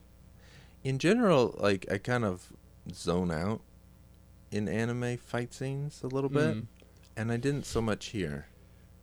in 0.84 0.98
general 0.99 1.56
like 1.60 1.86
i 1.91 1.98
kind 1.98 2.24
of 2.26 2.52
zone 2.94 3.32
out 3.32 3.61
in 4.52 4.68
anime 4.68 5.18
fight 5.18 5.53
scenes 5.53 6.02
a 6.03 6.07
little 6.07 6.30
bit 6.30 6.56
Mm. 6.56 6.65
and 7.18 7.32
i 7.32 7.38
didn't 7.38 7.65
so 7.65 7.82
much 7.82 8.07
here 8.07 8.48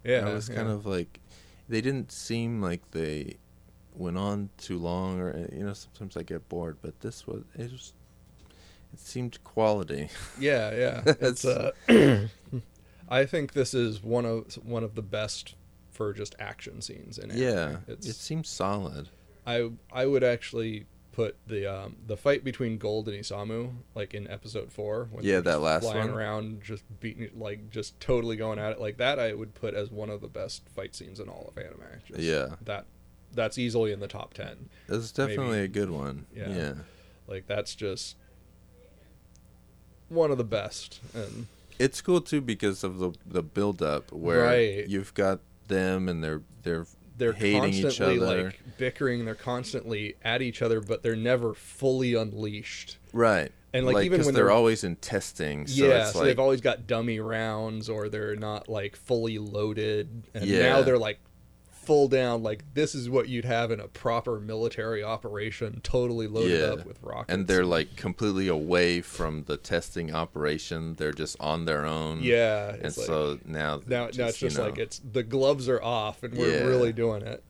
yeah. 0.05 0.27
i 0.29 0.33
was 0.33 0.49
kind 0.49 0.69
yeah. 0.69 0.75
of 0.75 0.87
like 0.87 1.21
they 1.69 1.81
didn't 1.81 2.11
seem 2.12 2.61
like 2.61 2.91
they 2.93 3.37
went 3.95 4.17
on 4.17 4.51
too 4.57 4.79
long 4.79 5.21
or 5.21 5.31
uh, 5.35 5.55
you 5.57 5.65
know 5.65 5.73
sometimes 5.73 6.17
i 6.17 6.23
get 6.23 6.49
bored 6.49 6.77
but 6.83 7.01
this 7.01 7.27
was 7.27 7.43
it 7.57 7.71
was 7.73 7.93
it 8.93 8.99
seemed 9.01 9.43
quality 9.45 10.09
Yeah, 10.39 10.75
yeah. 10.75 11.15
It's 11.21 11.45
uh, 11.45 11.71
I 13.09 13.25
think 13.27 13.53
this 13.53 13.75
is 13.75 14.03
one 14.03 14.25
of 14.25 14.55
one 14.65 14.85
of 14.85 14.95
the 14.95 15.03
best 15.03 15.55
for 16.01 16.15
just 16.15 16.35
action 16.39 16.81
scenes 16.81 17.19
in 17.19 17.31
anime. 17.31 17.43
yeah 17.43 17.77
It's 17.87 18.07
it 18.07 18.17
seems 18.17 18.49
solid 18.49 19.11
I 19.47 19.71
I 19.93 20.07
would 20.07 20.25
actually 20.25 20.87
put 21.13 21.37
the 21.47 21.67
um 21.71 21.97
the 22.07 22.17
fight 22.17 22.43
between 22.43 22.79
Guld 22.79 23.07
and 23.09 23.19
Isamu 23.23 23.73
like 23.95 24.15
in 24.15 24.27
episode 24.31 24.73
4 24.73 25.09
when 25.13 25.25
Yeah, 25.25 25.41
that 25.41 25.61
last 25.61 25.83
flying 25.83 26.09
one. 26.09 26.11
around 26.19 26.63
just 26.63 26.85
beating 27.01 27.29
like 27.37 27.69
just 27.69 28.01
totally 28.01 28.37
going 28.37 28.59
at 28.59 28.73
it 28.73 28.81
like 28.81 28.97
that 28.97 29.19
I 29.19 29.35
would 29.35 29.53
put 29.55 29.75
as 29.75 29.91
one 29.91 30.09
of 30.09 30.23
the 30.23 30.29
best 30.29 30.67
fight 30.71 30.95
scenes 30.95 31.21
in 31.21 31.29
all 31.29 31.45
of 31.55 31.59
anime. 31.63 31.83
Just 32.07 32.21
Yeah. 32.21 32.55
That 32.63 32.87
that's 33.35 33.59
easily 33.59 33.93
in 33.93 34.01
the 34.01 34.09
top 34.09 34.33
10. 34.35 34.71
that's 34.89 35.13
definitely 35.13 35.61
a 35.61 35.69
good 35.69 35.91
one 35.91 36.25
Yeah. 36.35 36.49
yeah 36.49 36.75
Like 37.27 37.47
that's 37.47 37.75
just 37.75 38.17
one 40.09 40.31
of 40.31 40.39
the 40.39 40.45
best 40.45 41.01
and 41.15 41.47
it's 41.79 42.01
cool 42.01 42.21
too 42.21 42.41
because 42.41 42.83
of 42.85 42.99
the 42.99 43.13
the 43.27 43.43
build 43.43 43.83
up 43.83 44.11
where 44.13 44.45
Right. 44.45 44.89
you've 44.89 45.15
got 45.15 45.41
them 45.71 46.09
and 46.11 46.23
they're 46.23 46.43
they're 46.63 46.87
they're 47.17 47.33
hating 47.33 47.73
each 47.75 48.01
other. 48.01 48.15
like 48.17 48.61
bickering. 48.79 49.25
They're 49.25 49.35
constantly 49.35 50.17
at 50.23 50.43
each 50.43 50.61
other 50.63 50.81
but 50.81 51.03
they're 51.03 51.17
never 51.17 51.55
fully 51.55 52.15
unleashed. 52.15 52.99
Right. 53.15 53.51
And, 53.73 53.87
like, 53.87 54.05
even 54.05 54.25
when 54.25 54.35
they're, 54.35 54.45
they're- 54.47 54.51
always 54.53 54.83
in 54.83 54.97
testing 54.97 55.69
so 55.69 55.85
yeah 55.87 56.07
so 56.07 56.19
like 56.19 56.27
they've 56.27 56.39
always 56.41 56.61
got 56.61 56.89
dummy 56.89 57.21
rounds 57.21 57.89
or 57.89 58.09
they're 58.09 58.35
not 58.37 58.69
like 58.69 58.97
fully 58.97 59.39
loaded. 59.39 60.25
And 60.35 60.45
Yeah. 60.45 60.61
now 60.71 60.83
they're 60.83 60.99
like 60.99 61.21
full 61.91 62.07
down 62.07 62.41
like 62.41 62.62
this 62.75 62.95
is 62.95 63.11
what 63.11 63.29
you'd 63.29 63.45
have 63.45 63.73
in 63.73 63.81
a 63.81 63.89
proper 63.89 64.39
military 64.39 65.03
operation 65.03 65.81
totally 65.83 66.29
loaded 66.29 66.61
Yeah. 66.61 66.67
up 66.81 66.87
with 66.87 67.03
rockets 67.03 67.35
and 67.35 67.49
they're 67.49 67.65
like 67.65 67.97
completely 67.97 68.47
away 68.47 69.01
from 69.01 69.43
the 69.49 69.57
testing 69.57 70.15
operation 70.15 70.95
they're 70.95 71.11
just 71.11 71.37
on 71.41 71.65
their 71.65 71.85
own 71.85 72.21
yeah 72.23 72.75
and 72.75 72.85
like, 72.85 72.93
so 72.93 73.41
now 73.45 73.81
now, 73.89 74.05
now 74.05 74.05
it's 74.07 74.41
you 74.41 74.49
just 74.51 74.57
like 74.61 74.79
it's 74.79 75.01
the 75.01 75.25
gloves 75.25 75.69
are 75.69 75.83
off 75.83 76.23
and 76.23 76.35
we're 76.39 76.59
Yeah. 76.61 76.65
really 76.65 76.93
doing 76.93 77.23
it 77.23 77.43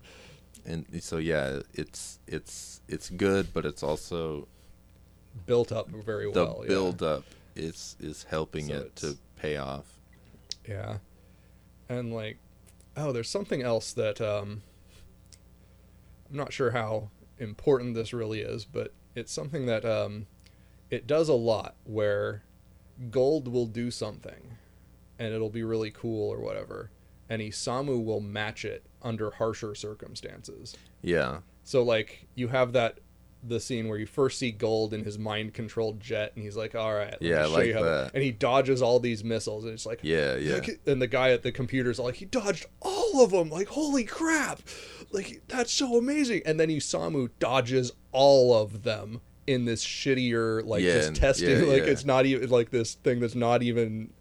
and 0.64 0.86
so 1.02 1.18
yeah 1.18 1.60
it's 1.74 2.18
it's 2.26 2.80
it's 2.88 3.10
good 3.10 3.52
but 3.52 3.66
it's 3.66 3.82
also 3.82 4.48
built 5.44 5.70
up 5.70 5.90
very 5.90 6.32
the 6.32 6.44
well 6.46 6.60
yeah. 6.62 6.68
build 6.68 7.02
up 7.02 7.24
is 7.56 7.94
is 8.00 8.22
helping 8.30 8.68
So 8.68 8.74
it 8.74 8.96
to 8.96 9.18
pay 9.36 9.58
off 9.58 9.84
Yeah. 10.66 10.96
And 11.90 12.14
like 12.14 12.38
oh, 13.00 13.12
there's 13.12 13.28
something 13.30 13.62
else 13.62 13.92
that 13.92 14.20
um 14.20 14.62
I'm 16.30 16.36
not 16.36 16.52
sure 16.52 16.70
how 16.70 17.10
important 17.38 17.94
this 17.94 18.12
really 18.12 18.40
is, 18.40 18.64
but 18.64 18.94
it's 19.14 19.32
something 19.32 19.66
that 19.66 19.84
um 19.84 20.26
it 20.90 21.06
does 21.06 21.28
a 21.28 21.34
lot 21.34 21.76
where 21.84 22.44
guld 23.10 23.48
will 23.48 23.66
do 23.66 23.90
something 23.90 24.56
and 25.18 25.32
it'll 25.32 25.50
be 25.50 25.62
really 25.62 25.90
cool 25.90 26.30
or 26.30 26.40
whatever. 26.40 26.90
And 27.28 27.40
Isamu 27.40 28.04
will 28.04 28.20
match 28.20 28.64
it 28.64 28.84
under 29.02 29.30
harsher 29.30 29.74
circumstances. 29.74 30.76
yeah 31.02 31.38
So 31.62 31.82
like 31.82 32.26
you 32.34 32.48
have 32.48 32.72
that 32.72 32.98
the 33.42 33.58
scene 33.60 33.88
where 33.88 33.98
you 33.98 34.06
first 34.06 34.38
see 34.38 34.50
Guld 34.52 34.92
in 34.92 35.04
his 35.04 35.18
mind 35.18 35.54
controlled 35.54 35.98
jet 36.00 36.32
and 36.34 36.44
he's 36.44 36.56
like, 36.56 36.74
All 36.74 36.92
right, 36.94 37.16
Yeah, 37.20 37.46
like 37.46 37.68
you 37.68 37.74
how 37.74 37.82
that. 37.82 38.10
and 38.14 38.22
he 38.22 38.30
dodges 38.32 38.82
all 38.82 39.00
these 39.00 39.24
missiles 39.24 39.64
and 39.64 39.72
it's 39.72 39.86
like 39.86 40.00
yeah 40.02 40.34
yeah 40.36 40.60
And 40.86 41.00
the 41.00 41.06
guy 41.06 41.30
at 41.30 41.42
the 41.42 41.50
computer's 41.52 41.98
like, 41.98 42.16
he 42.16 42.26
dodged 42.26 42.66
all 42.80 43.22
of 43.24 43.30
them. 43.30 43.48
Like, 43.48 43.68
holy 43.68 44.04
crap! 44.04 44.60
Like, 45.10 45.42
that's 45.48 45.72
so 45.72 45.96
amazing. 45.96 46.42
And 46.44 46.60
then 46.60 46.68
Isamu 46.68 47.30
dodges 47.38 47.92
all 48.12 48.54
of 48.54 48.82
them 48.82 49.20
in 49.46 49.64
this 49.64 49.84
shittier, 49.84 50.64
like, 50.64 50.82
Yeah, 50.82 50.98
just 50.98 51.14
testing. 51.16 51.50
yeah, 51.50 51.56
like, 51.64 51.82
yeah. 51.84 51.90
it's 51.90 52.04
not 52.04 52.26
even 52.26 52.48
like 52.50 52.70
this 52.70 52.94
thing 52.94 53.20
that's 53.20 53.34
not 53.34 53.62
even 53.62 54.12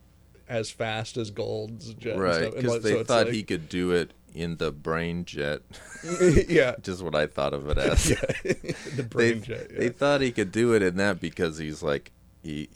as 0.48 0.72
fast 0.72 1.16
as 1.18 1.30
Guld's 1.30 1.94
jet. 1.94 2.18
right 2.18 2.36
stuff. 2.36 2.56
Because 2.56 2.72
like, 2.72 2.82
they 2.82 2.92
so 2.94 3.04
thought 3.04 3.26
like- 3.26 3.34
he 3.36 3.44
could 3.44 3.70
do 3.70 3.92
it 3.92 4.14
in 4.34 4.58
the 4.58 4.72
brain 4.72 5.26
jet 5.26 5.62
yeah, 6.48 6.76
just 6.82 7.02
what 7.04 7.16
i 7.16 7.28
thought 7.28 7.54
of 7.54 7.70
it 7.70 7.78
as 7.78 8.10
yeah, 8.44 8.54
the 8.96 9.04
brain 9.10 9.40
they, 9.42 9.48
jet. 9.48 9.68
Yeah. 9.72 9.80
they 9.80 9.90
thought 9.90 10.22
he 10.22 10.32
could 10.32 10.52
do 10.52 10.74
it 10.74 10.82
in 10.82 10.98
that 10.98 11.20
because 11.20 11.58
he's 11.58 11.82
like 11.84 12.12
he 12.44 12.70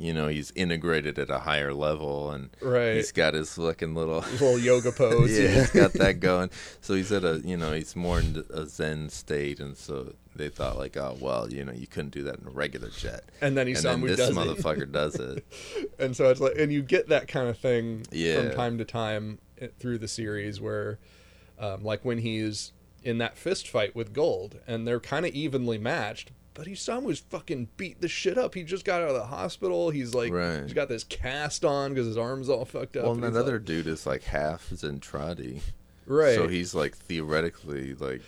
you 0.00 0.12
know 0.14 0.28
he's 0.28 0.52
integrated 0.54 1.18
at 1.18 1.28
a 1.28 1.40
higher 1.40 1.74
level 1.74 2.30
and 2.30 2.50
Right. 2.62 2.94
he's 2.94 3.10
got 3.10 3.34
his 3.34 3.52
fucking 3.54 3.96
little 3.96 4.20
His 4.20 4.40
little 4.40 4.58
yoga 4.58 4.92
pose. 4.92 5.36
yeah 5.36 5.48
he's 5.48 5.70
got 5.70 5.92
that 5.94 6.20
going 6.20 6.50
so 6.80 6.94
he's 6.94 7.10
at 7.10 7.24
a 7.24 7.40
you 7.44 7.56
know 7.56 7.72
he's 7.72 7.96
more 7.96 8.20
in 8.20 8.44
a 8.54 8.64
zen 8.66 9.08
state 9.08 9.58
and 9.58 9.76
so 9.76 10.14
they 10.36 10.48
thought 10.50 10.78
like 10.78 10.96
oh 10.96 11.16
well 11.20 11.52
you 11.52 11.64
know 11.64 11.72
you 11.72 11.88
couldn't 11.88 12.10
do 12.10 12.22
that 12.22 12.38
in 12.38 12.46
a 12.46 12.50
regular 12.50 12.90
jet 12.90 13.24
And 13.40 13.56
then 13.56 13.66
and 13.66 13.76
Isamu 13.76 13.82
then 13.82 14.00
this 14.02 14.16
does 14.18 14.28
it. 14.30 14.34
motherfucker 14.36 14.92
does 14.92 15.16
it 15.16 15.44
and 15.98 16.14
so 16.16 16.30
it's 16.30 16.38
like 16.40 16.56
and 16.56 16.72
you 16.72 16.80
get 16.82 17.08
that 17.08 17.26
kind 17.26 17.48
of 17.48 17.58
thing 17.58 18.06
Yeah. 18.12 18.40
from 18.42 18.50
time 18.54 18.78
to 18.78 18.84
time 18.84 19.40
through 19.78 19.98
the 19.98 20.08
series 20.08 20.60
where 20.60 20.98
um, 21.58 21.82
like 21.84 22.04
when 22.04 22.18
he's 22.18 22.72
in 23.02 23.18
that 23.18 23.36
fist 23.36 23.68
fight 23.68 23.94
with 23.94 24.12
guld 24.12 24.60
and 24.66 24.86
they're 24.86 25.00
kind 25.00 25.24
of 25.26 25.32
evenly 25.32 25.78
matched 25.78 26.30
but 26.54 26.66
Isamu's 26.66 27.20
fucking 27.20 27.68
beat 27.76 28.00
the 28.00 28.08
shit 28.08 28.36
up. 28.36 28.56
He 28.56 28.64
just 28.64 28.84
got 28.84 29.00
out 29.00 29.10
of 29.10 29.14
the 29.14 29.26
hospital. 29.26 29.90
He's 29.90 30.12
like, 30.12 30.32
Right. 30.32 30.64
he's 30.64 30.72
got 30.72 30.88
this 30.88 31.04
cast 31.04 31.64
on 31.64 31.94
because 31.94 32.08
his 32.08 32.16
arm's 32.18 32.48
all 32.48 32.64
fucked 32.64 32.96
up. 32.96 33.04
well 33.04 33.12
and 33.12 33.22
and 33.24 33.36
that 33.36 33.40
other 33.42 33.58
like- 33.58 33.64
dude 33.64 33.86
is 33.86 34.06
like 34.06 34.24
half 34.24 34.68
zentradi 34.70 35.60
right? 36.06 36.34
so 36.34 36.48
he's 36.48 36.74
like 36.74 36.96
theoretically 36.96 37.94
like 37.94 38.22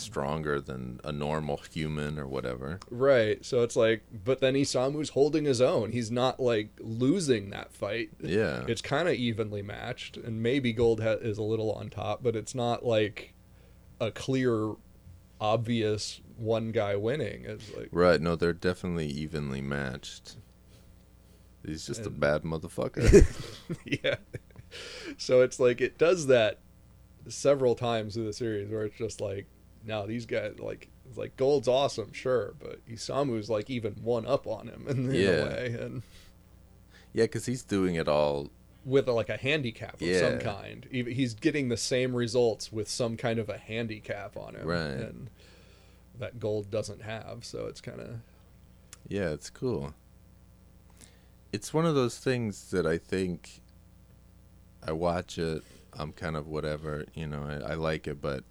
stronger 0.00 0.60
than 0.60 1.00
a 1.04 1.12
normal 1.12 1.60
human 1.70 2.18
or 2.18 2.26
whatever. 2.26 2.80
Right. 2.90 3.44
So 3.44 3.62
it's 3.62 3.76
like, 3.76 4.02
but 4.24 4.40
then 4.40 4.54
Isamu's 4.54 5.10
holding 5.10 5.44
his 5.44 5.60
own. 5.60 5.92
He's 5.92 6.10
not 6.10 6.40
like 6.40 6.70
losing 6.80 7.50
that 7.50 7.72
fight. 7.72 8.10
Yeah. 8.20 8.64
It's 8.68 8.82
kind 8.82 9.08
of 9.08 9.14
evenly 9.14 9.62
matched, 9.62 10.16
and 10.16 10.42
maybe 10.42 10.72
Guld 10.72 11.00
ha- 11.00 11.18
is 11.20 11.38
a 11.38 11.42
little 11.42 11.72
on 11.72 11.90
top, 11.90 12.22
but 12.22 12.36
it's 12.36 12.54
not 12.54 12.84
like 12.84 13.34
a 14.00 14.10
clear, 14.10 14.74
obvious 15.40 16.20
one 16.36 16.72
guy 16.72 16.96
winning. 16.96 17.44
It's 17.44 17.74
like, 17.74 17.88
Right, 17.92 18.20
no, 18.20 18.36
they're 18.36 18.52
definitely 18.52 19.06
evenly 19.06 19.60
matched. 19.60 20.36
He's 21.64 21.86
just 21.86 22.04
a 22.04 22.10
bad 22.10 22.42
motherfucker. 22.42 23.24
yeah. 23.84 24.16
So 25.16 25.40
it's 25.40 25.58
like 25.58 25.80
it 25.80 25.96
does 25.96 26.26
that 26.26 26.58
several 27.28 27.74
times 27.74 28.14
through 28.14 28.26
the 28.26 28.32
series 28.32 28.68
where 28.70 28.84
it's 28.84 28.96
just 28.98 29.20
like, 29.20 29.46
now 29.86 30.06
these 30.06 30.26
guys 30.26 30.58
like 30.58 30.88
it's 31.08 31.18
like 31.18 31.36
Guld's 31.36 31.68
awesome, 31.68 32.12
sure, 32.12 32.54
but 32.58 32.80
Isamu's 32.88 33.50
like 33.50 33.68
even 33.70 33.92
one 34.02 34.26
up 34.26 34.46
on 34.46 34.68
him 34.68 34.86
in, 34.88 35.10
in 35.10 35.14
Yeah. 35.14 35.28
a 35.28 35.44
way, 35.44 35.76
and 35.80 36.02
yeah, 37.12 37.24
because 37.24 37.46
he's 37.46 37.62
doing 37.62 37.94
it 37.94 38.08
all. 38.08 38.50
with 38.84 39.08
like 39.08 39.28
a 39.28 39.36
handicap 39.36 40.00
of 40.00 40.16
some 40.16 40.38
kind. 40.40 40.86
Even- 40.90 41.12
He's 41.14 41.34
getting 41.34 41.68
the 41.68 41.76
same 41.76 42.14
results 42.14 42.72
with 42.72 42.88
some 42.88 43.16
kind 43.16 43.38
of 43.38 43.48
a 43.48 43.56
handicap 43.58 44.36
on 44.36 44.54
him, 44.56 44.66
Right. 44.66 44.80
And 45.08 45.30
that 46.18 46.38
Guld 46.40 46.70
doesn't 46.70 47.02
have, 47.02 47.44
so 47.44 47.66
it's 47.66 47.80
kind 47.80 48.00
of 48.00 48.16
Yeah, 49.08 49.30
it's 49.30 49.50
cool. 49.50 49.94
It's 51.52 51.72
one 51.72 51.86
of 51.86 51.94
those 51.94 52.18
things 52.18 52.70
that 52.72 52.86
I 52.86 52.98
think 52.98 53.60
I 54.82 54.92
watch 54.92 55.38
it, 55.38 55.62
I'm 55.92 56.12
kind 56.12 56.36
of 56.36 56.48
whatever, 56.48 57.04
you 57.14 57.26
know, 57.28 57.44
I, 57.44 57.72
I 57.72 57.74
like 57.74 58.06
it, 58.08 58.20
but 58.20 58.42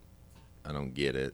I 0.66 0.72
don't 0.72 0.94
get 0.94 1.16
it. 1.16 1.34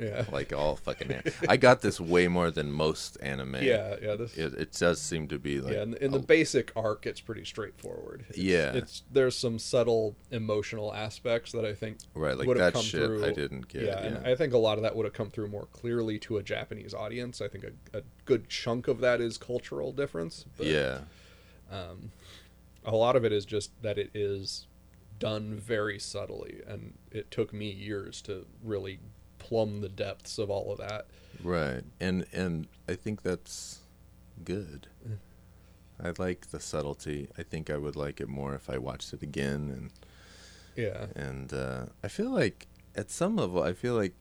yeah, 0.00 0.24
Like 0.32 0.52
all 0.54 0.76
fucking. 0.76 1.10
an- 1.12 1.22
I 1.48 1.56
got 1.58 1.82
this 1.82 2.00
way 2.00 2.26
more 2.28 2.50
than 2.50 2.72
most 2.72 3.18
anime. 3.20 3.56
yeah, 3.60 3.96
yeah. 4.00 4.14
This 4.14 4.34
It, 4.38 4.54
it 4.54 4.72
does 4.72 5.00
seem 5.00 5.28
to 5.28 5.38
be 5.38 5.60
like. 5.60 5.74
yeah, 5.74 5.82
in, 5.82 5.94
in 5.94 6.10
the 6.12 6.18
basic 6.20 6.72
arc, 6.74 7.04
it's 7.06 7.20
pretty 7.20 7.44
straightforward. 7.44 8.24
It's, 8.30 8.38
Yeah. 8.38 8.72
it's 8.72 9.02
there's 9.12 9.36
some 9.36 9.58
subtle 9.58 10.16
emotional 10.30 10.94
aspects 10.94 11.52
that 11.52 11.66
I 11.66 11.74
think 11.74 11.98
right, 12.14 12.38
like 12.38 12.46
would 12.48 12.56
have 12.56 12.72
that 12.72 12.78
come 12.78 12.82
shit 12.86 13.04
through. 13.04 13.26
I 13.26 13.32
didn't 13.32 13.68
get. 13.68 13.82
yeah, 13.82 13.88
Yeah, 14.02 14.06
and 14.06 14.26
I 14.26 14.34
think 14.34 14.54
a 14.54 14.58
lot 14.58 14.78
of 14.78 14.82
that 14.84 14.96
would 14.96 15.04
have 15.04 15.12
come 15.14 15.28
through 15.30 15.48
more 15.48 15.66
clearly 15.66 16.18
to 16.20 16.38
a 16.38 16.42
Japanese 16.42 16.94
audience. 16.94 17.42
I 17.42 17.48
think 17.48 17.64
a, 17.64 17.98
a 17.98 18.02
good 18.24 18.48
chunk 18.48 18.88
of 18.88 19.00
that 19.00 19.20
is 19.20 19.36
cultural 19.36 19.92
difference. 19.92 20.46
But 20.56 20.66
yeah. 20.68 21.00
um, 21.70 22.12
a 22.86 22.96
lot 22.96 23.16
of 23.16 23.24
it 23.26 23.32
is 23.32 23.44
just 23.44 23.70
that 23.82 23.98
it 23.98 24.10
is 24.14 24.66
done 25.20 25.54
very 25.54 26.00
subtly, 26.00 26.60
and 26.66 26.94
it 27.12 27.30
took 27.30 27.52
me 27.52 27.70
years 27.70 28.20
to 28.22 28.46
really 28.64 28.98
plumb 29.38 29.80
the 29.80 29.88
depths 29.88 30.38
of 30.38 30.50
all 30.50 30.72
of 30.72 30.78
that. 30.78 31.06
Right. 31.44 31.82
And 32.00 32.26
and 32.32 32.66
I 32.88 32.94
think 32.94 33.22
that's 33.22 33.78
good. 34.44 34.88
I 36.02 36.12
like 36.18 36.50
the 36.50 36.60
subtlety. 36.60 37.28
I 37.38 37.42
think 37.42 37.70
I 37.70 37.76
would 37.76 37.94
like 37.94 38.20
it 38.20 38.28
more 38.28 38.54
if 38.54 38.70
I 38.70 38.78
watched 38.78 39.12
it 39.12 39.22
again 39.22 39.70
and 39.70 39.90
Yeah, 40.74 41.06
and 41.14 41.52
and 41.52 41.52
uh, 41.52 41.86
I 42.02 42.08
feel 42.08 42.30
like 42.30 42.66
at 42.96 43.10
some 43.10 43.36
level 43.36 43.62
I 43.62 43.74
feel 43.74 43.94
like 43.94 44.14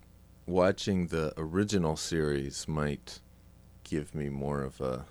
watching 0.45 1.07
the 1.07 1.33
original 1.37 1.95
series 1.95 2.67
might 2.67 3.19
give 3.83 4.13
me 4.13 4.29
more 4.29 4.61
of 4.61 4.81
a 4.81 5.05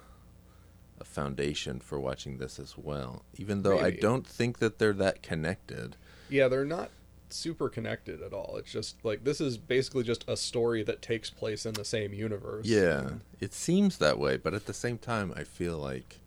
a 1.01 1.05
foundation 1.05 1.81
for 1.81 1.99
watching 2.01 2.39
this 2.39 2.59
as 2.59 2.77
well. 2.77 3.23
Even 3.37 3.63
though 3.63 3.81
Maybe. 3.81 3.97
I 3.99 4.01
don't 4.01 4.27
think 4.27 4.59
that 4.59 4.79
they're 4.79 4.93
that 4.95 5.23
connected. 5.23 5.97
yeah, 6.29 6.49
they're 6.49 6.65
not 6.65 6.91
super 7.31 7.69
connected 7.69 8.23
at 8.23 8.33
all. 8.33 8.57
It's 8.59 8.73
just 8.73 9.05
like 9.05 9.25
this 9.25 9.41
is 9.41 9.59
basically 9.59 10.03
just 10.03 10.25
a 10.29 10.37
story 10.37 10.83
that 10.85 11.03
takes 11.03 11.29
place 11.31 11.67
in 11.67 11.75
the 11.75 11.85
same 11.85 12.13
universe. 12.15 12.67
Yeah, 12.67 13.11
it 13.41 13.53
seems 13.53 13.99
that 13.99 14.19
way, 14.19 14.37
but 14.39 14.55
at 14.55 14.67
the 14.67 14.73
same 14.75 14.97
time, 14.99 15.33
I 15.37 15.45
feel 15.45 15.77
like 15.79 16.19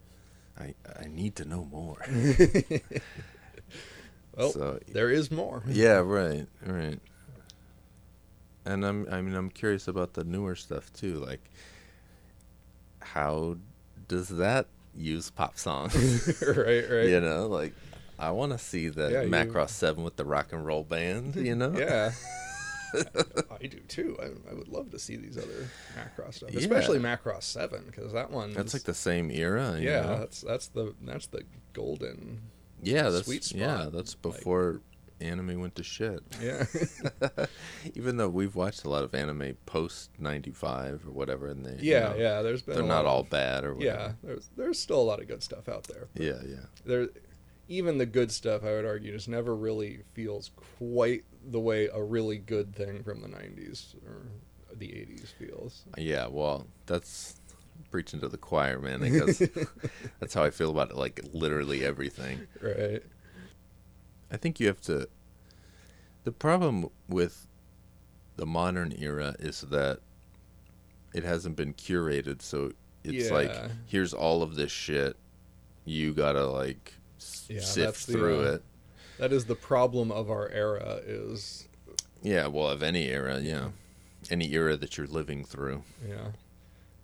I 0.59 0.75
I 0.99 1.07
need 1.07 1.35
to 1.37 1.45
know 1.45 1.65
more. 1.71 1.97
Well, 4.37 4.51
So- 4.51 4.79
there 4.87 5.09
is 5.09 5.29
more. 5.29 5.61
yeah, 5.67 5.97
right, 5.97 6.47
right. 6.65 6.99
And 8.63 8.85
I'm 8.85 9.07
I 9.11 9.21
mean 9.21 9.35
I'm 9.35 9.49
curious 9.49 9.87
about 9.87 10.13
the 10.13 10.23
newer 10.23 10.55
stuff 10.55 10.91
too. 10.93 11.15
Like, 11.15 11.41
how 12.99 13.57
does 14.11 14.27
that 14.29 14.67
use 14.95 15.29
pop 15.31 15.57
songs? 15.57 15.95
right, 16.45 16.83
right. 16.89 17.07
You 17.07 17.21
know, 17.21 17.47
like 17.47 17.73
I 18.19 18.31
want 18.31 18.51
to 18.51 18.57
see 18.57 18.89
the 18.89 19.09
Yeah, 19.09 19.21
you- 19.21 19.29
Macross 19.29 19.69
Seven 19.69 20.03
with 20.03 20.17
the 20.17 20.25
rock 20.25 20.51
and 20.51 20.65
roll 20.65 20.83
band. 20.83 21.35
You 21.37 21.55
know, 21.55 21.71
Yeah. 21.77 22.11
I 22.93 23.67
do 23.67 23.79
too. 23.87 24.17
I, 24.21 24.51
I 24.51 24.53
would 24.53 24.67
love 24.67 24.91
to 24.91 24.99
see 24.99 25.15
these 25.15 25.37
other 25.37 25.69
Macross 25.97 26.33
stuff, 26.35 26.51
Yeah. 26.51 26.59
especially 26.59 26.99
Macross 26.99 27.43
Seven, 27.43 27.83
because 27.85 28.11
that 28.11 28.31
one. 28.31 28.53
that's 28.53 28.73
like 28.73 28.83
the 28.83 28.93
same 28.93 29.31
era. 29.31 29.77
you 29.79 29.87
yeah. 29.89 30.01
know? 30.01 30.19
That's 30.19 30.41
that's 30.41 30.67
the 30.67 30.93
that's 31.01 31.27
the 31.27 31.43
golden. 31.71 32.41
yeah, 32.83 33.09
that's 33.09 33.25
sweet 33.27 33.45
spot, 33.45 33.59
yeah, 33.61 33.89
that's 33.93 34.13
before 34.15 34.81
anime 35.21 35.59
went 35.61 35.75
to 35.75 35.83
shit. 35.83 36.21
Yeah. 36.41 36.65
Even 37.95 38.17
though 38.17 38.29
we've 38.29 38.55
watched 38.55 38.83
a 38.83 38.89
lot 38.89 39.03
of 39.03 39.13
anime 39.13 39.55
post 39.65 40.09
'95 40.19 41.05
or 41.07 41.11
whatever, 41.11 41.47
and 41.47 41.65
they 41.65 41.71
you 41.83 41.91
yeah, 41.93 41.99
know, 42.09 42.15
yeah. 42.15 42.41
There's 42.41 42.61
been 42.61 42.75
they're 42.75 42.83
not 42.83 43.05
all 43.05 43.21
of- 43.21 43.29
bad 43.29 43.63
or 43.63 43.75
Yeah, 43.79 44.13
there's 44.23 44.49
there's 44.57 44.79
still 44.79 44.99
a 44.99 45.03
lot 45.03 45.19
of 45.21 45.27
good 45.27 45.43
stuff 45.43 45.69
out 45.69 45.83
there. 45.85 46.07
Yeah, 46.15 46.39
yeah, 46.45 46.65
There, 46.85 47.09
even 47.67 47.97
the 47.97 48.05
good 48.05 48.31
stuff, 48.31 48.63
I 48.63 48.71
would 48.73 48.85
argue, 48.85 49.13
just 49.13 49.29
never 49.29 49.55
really 49.55 50.01
feels 50.13 50.51
quite 50.79 51.23
the 51.49 51.59
way 51.59 51.87
a 51.87 52.01
really 52.03 52.37
good 52.37 52.75
thing 52.75 53.03
from 53.03 53.21
the 53.21 53.27
'90s 53.29 53.95
or 54.05 54.27
the 54.75 54.87
'80s 54.87 55.27
feels. 55.39 55.83
yeah. 55.97 56.27
Well, 56.27 56.67
that's 56.85 57.35
preaching 57.89 58.19
to 58.21 58.29
the 58.29 58.37
choir, 58.37 58.79
man. 58.79 58.99
Because 59.01 59.39
that's 60.19 60.33
how 60.33 60.43
I 60.43 60.49
feel 60.49 60.69
about 60.71 60.91
it. 60.91 60.95
Like 60.97 61.19
literally 61.33 61.83
everything. 61.85 62.47
Right. 62.61 63.01
I 64.31 64.37
think 64.37 64.59
you 64.59 64.67
have 64.67 64.81
to. 64.81 65.07
The 66.23 66.31
problem 66.31 66.89
with 67.07 67.47
the 68.35 68.45
modern 68.45 68.93
era 68.97 69.35
is 69.39 69.61
that 69.61 69.99
it 71.13 71.23
hasn't 71.23 71.55
been 71.55 71.73
curated, 71.73 72.41
so 72.41 72.71
it's 73.03 73.31
like 73.31 73.55
here's 73.85 74.13
all 74.13 74.43
of 74.43 74.55
this 74.55 74.71
shit. 74.71 75.17
You 75.85 76.13
gotta 76.13 76.45
like 76.45 76.93
Yeah, 77.49 77.61
sift 77.61 77.75
that's 77.75 78.05
the, 78.05 78.13
through 78.13 78.39
uh, 78.41 78.51
it. 78.53 78.63
That 79.17 79.33
is 79.33 79.45
the 79.45 79.55
problem 79.55 80.11
of 80.11 80.29
our 80.29 80.49
era. 80.49 80.99
Is 81.05 81.67
Yeah, 82.21 82.47
well, 82.47 82.69
of 82.69 82.81
any 82.81 83.07
era, 83.07 83.39
yeah, 83.39 83.69
any 84.29 84.53
era 84.53 84.77
that 84.77 84.97
you're 84.97 85.07
living 85.07 85.43
through. 85.43 85.83
Yeah. 86.07 86.29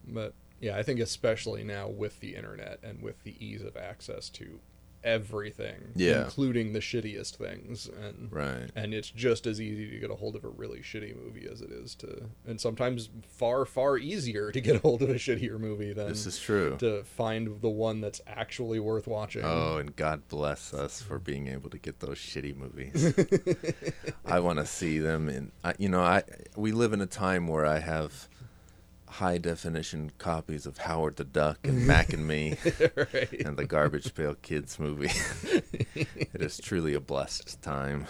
But 0.08 0.34
yeah, 0.60 0.78
I 0.78 0.84
think 0.84 1.00
especially 1.00 1.64
now 1.64 1.88
with 1.88 2.20
the 2.20 2.36
internet 2.36 2.80
and 2.84 3.02
with 3.02 3.24
the 3.24 3.36
ease 3.44 3.62
of 3.62 3.76
access 3.76 4.30
to 4.30 4.60
everything, 5.08 5.94
Yeah. 5.96 6.26
including 6.26 6.74
the 6.74 6.80
shittiest 6.80 7.36
things 7.38 7.88
and 7.88 8.32
Right. 8.32 8.70
and 8.76 8.94
it's 8.94 9.10
just 9.10 9.48
as 9.48 9.62
easy 9.62 9.90
to 9.90 10.00
get 10.00 10.12
a 10.12 10.16
hold 10.16 10.36
of 10.36 10.44
a 10.44 10.50
really 10.50 10.80
shitty 10.80 11.16
movie 11.16 11.48
as 11.50 11.62
it 11.62 11.72
is 11.72 11.96
to 11.96 12.30
and 12.46 12.60
sometimes 12.60 13.10
far 13.28 13.64
far 13.66 13.98
easier 13.98 14.52
to 14.52 14.60
get 14.62 14.76
a 14.76 14.80
hold 14.80 15.02
of 15.02 15.10
a 15.10 15.16
shittier 15.16 15.58
movie 15.60 15.94
than 15.94 16.10
This 16.10 16.26
is 16.26 16.38
true. 16.40 16.76
to 16.80 17.04
find 17.04 17.62
the 17.62 17.70
one 17.70 18.02
that's 18.02 18.22
actually 18.28 18.80
worth 18.80 19.08
watching. 19.08 19.44
Oh, 19.46 19.78
and 19.78 19.96
God 19.96 20.28
bless 20.28 20.74
us 20.74 21.02
for 21.02 21.20
being 21.20 21.48
able 21.48 21.70
to 21.70 21.78
get 21.78 22.00
those 22.02 22.18
shitty 22.18 22.56
movies. 22.56 23.14
I 24.26 24.40
want 24.40 24.60
to 24.60 24.66
see 24.66 25.00
them, 25.00 25.30
and 25.30 25.52
I, 25.64 25.74
you 25.78 25.90
know, 25.90 26.02
I 26.02 26.24
we 26.56 26.72
live 26.72 26.92
in 26.94 27.02
a 27.02 27.06
time 27.08 27.48
where 27.48 27.66
I 27.66 27.80
have 27.80 28.28
high 29.18 29.38
definition 29.40 30.12
copies 30.20 30.66
of 30.68 30.78
Howard 30.80 31.16
the 31.16 31.24
Duck 31.24 31.60
and 31.64 31.88
Mac 31.88 32.14
and 32.14 32.28
Me 32.28 32.56
right. 32.96 33.32
and 33.46 33.58
the 33.58 33.66
Garbage 33.66 34.14
Pail 34.14 34.36
Kids 34.36 34.78
movie. 34.80 35.10
it 35.96 36.42
is 36.42 36.58
truly 36.60 36.94
a 36.94 37.00
blessed 37.00 37.62
time. 37.64 38.06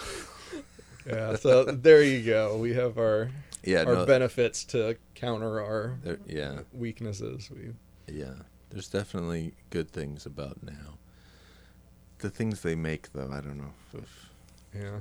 Yeah, 1.05 1.37
so 1.37 1.63
there 1.63 2.03
you 2.03 2.23
go. 2.25 2.57
We 2.57 2.73
have 2.73 2.97
our 2.97 3.29
Yeah, 3.63 3.83
our 3.85 3.95
no, 3.95 4.05
benefits 4.05 4.65
to 4.65 4.97
counter 5.15 5.61
our 5.61 5.97
there- 6.03 6.19
yeah, 6.27 6.59
weaknesses. 6.73 7.49
We 7.49 7.73
yeah. 8.13 8.33
There's 8.69 8.89
definitely 8.89 9.53
good 9.69 9.89
things 9.89 10.25
about 10.25 10.61
now. 10.61 10.97
The 12.19 12.29
things 12.29 12.61
they 12.61 12.75
make, 12.75 13.13
though, 13.13 13.29
I 13.31 13.39
don't 13.39 13.57
know. 13.57 13.71
If, 13.93 14.29
Yeah. 14.75 14.99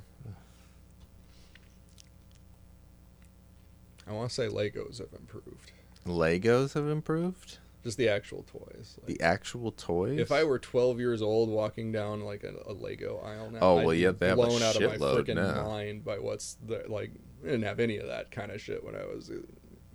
I 4.07 4.13
want 4.13 4.29
to 4.29 4.35
say 4.35 4.47
Legos 4.49 4.99
have 4.99 5.09
improved. 5.19 5.73
Legos 6.07 6.75
have 6.75 6.89
improved. 6.89 7.59
Just 7.85 7.99
the 7.99 8.09
actual 8.09 8.43
toys. 8.45 8.99
Like, 8.99 9.17
The 9.19 9.25
actual 9.25 9.71
toys. 9.71 10.19
if 10.19 10.33
I 10.33 10.43
were 10.45 10.59
12 10.59 10.99
years 10.99 11.23
old 11.23 11.49
walking 11.49 11.93
down 11.93 12.21
like 12.23 12.43
a, 12.43 12.53
a 12.67 12.73
Lego 12.73 13.21
aisle 13.25 13.51
now, 13.51 13.59
Oh, 13.63 13.79
I'd 13.79 13.87
well, 13.87 13.95
yeah, 13.95 14.11
they 14.11 14.29
have 14.29 14.39
a 14.39 14.43
blown 14.47 14.63
out 14.63 14.75
of 14.75 14.83
my 14.83 14.97
freaking 14.97 15.37
mind 15.65 16.05
by 16.05 16.19
what's 16.19 16.57
the 16.67 16.85
like. 16.89 17.13
I 17.45 17.47
didn't 17.51 17.63
have 17.63 17.79
any 17.79 17.99
of 17.99 18.09
that 18.09 18.31
kind 18.33 18.51
of 18.51 18.61
shit 18.61 18.83
when 18.83 18.97
I 18.97 19.05
was 19.05 19.31
a 19.31 19.39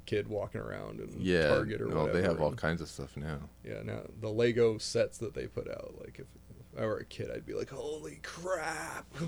kid 0.06 0.28
walking 0.30 0.62
around 0.62 1.00
and 1.00 1.22
yeah, 1.22 1.48
Target 1.50 1.82
or 1.82 1.88
no, 1.88 2.02
whatever. 2.02 2.18
they 2.22 2.24
have 2.28 2.40
all 2.40 2.50
and- 2.50 2.58
kinds 2.58 2.82
of 2.82 2.88
stuff 2.88 3.18
now. 3.18 3.40
Yeah, 3.66 3.82
now 3.84 4.02
the 4.22 4.30
Lego 4.30 4.78
sets 4.78 5.18
that 5.18 5.34
they 5.34 5.48
put 5.48 5.70
out, 5.70 5.96
like 6.00 6.18
if, 6.20 6.28
if 6.76 6.82
I 6.82 6.86
were 6.86 6.98
a 7.00 7.06
kid, 7.06 7.30
I'd 7.34 7.46
be 7.46 7.54
like, 7.54 7.72
"Holy 7.72 8.20
crap!" 8.24 9.06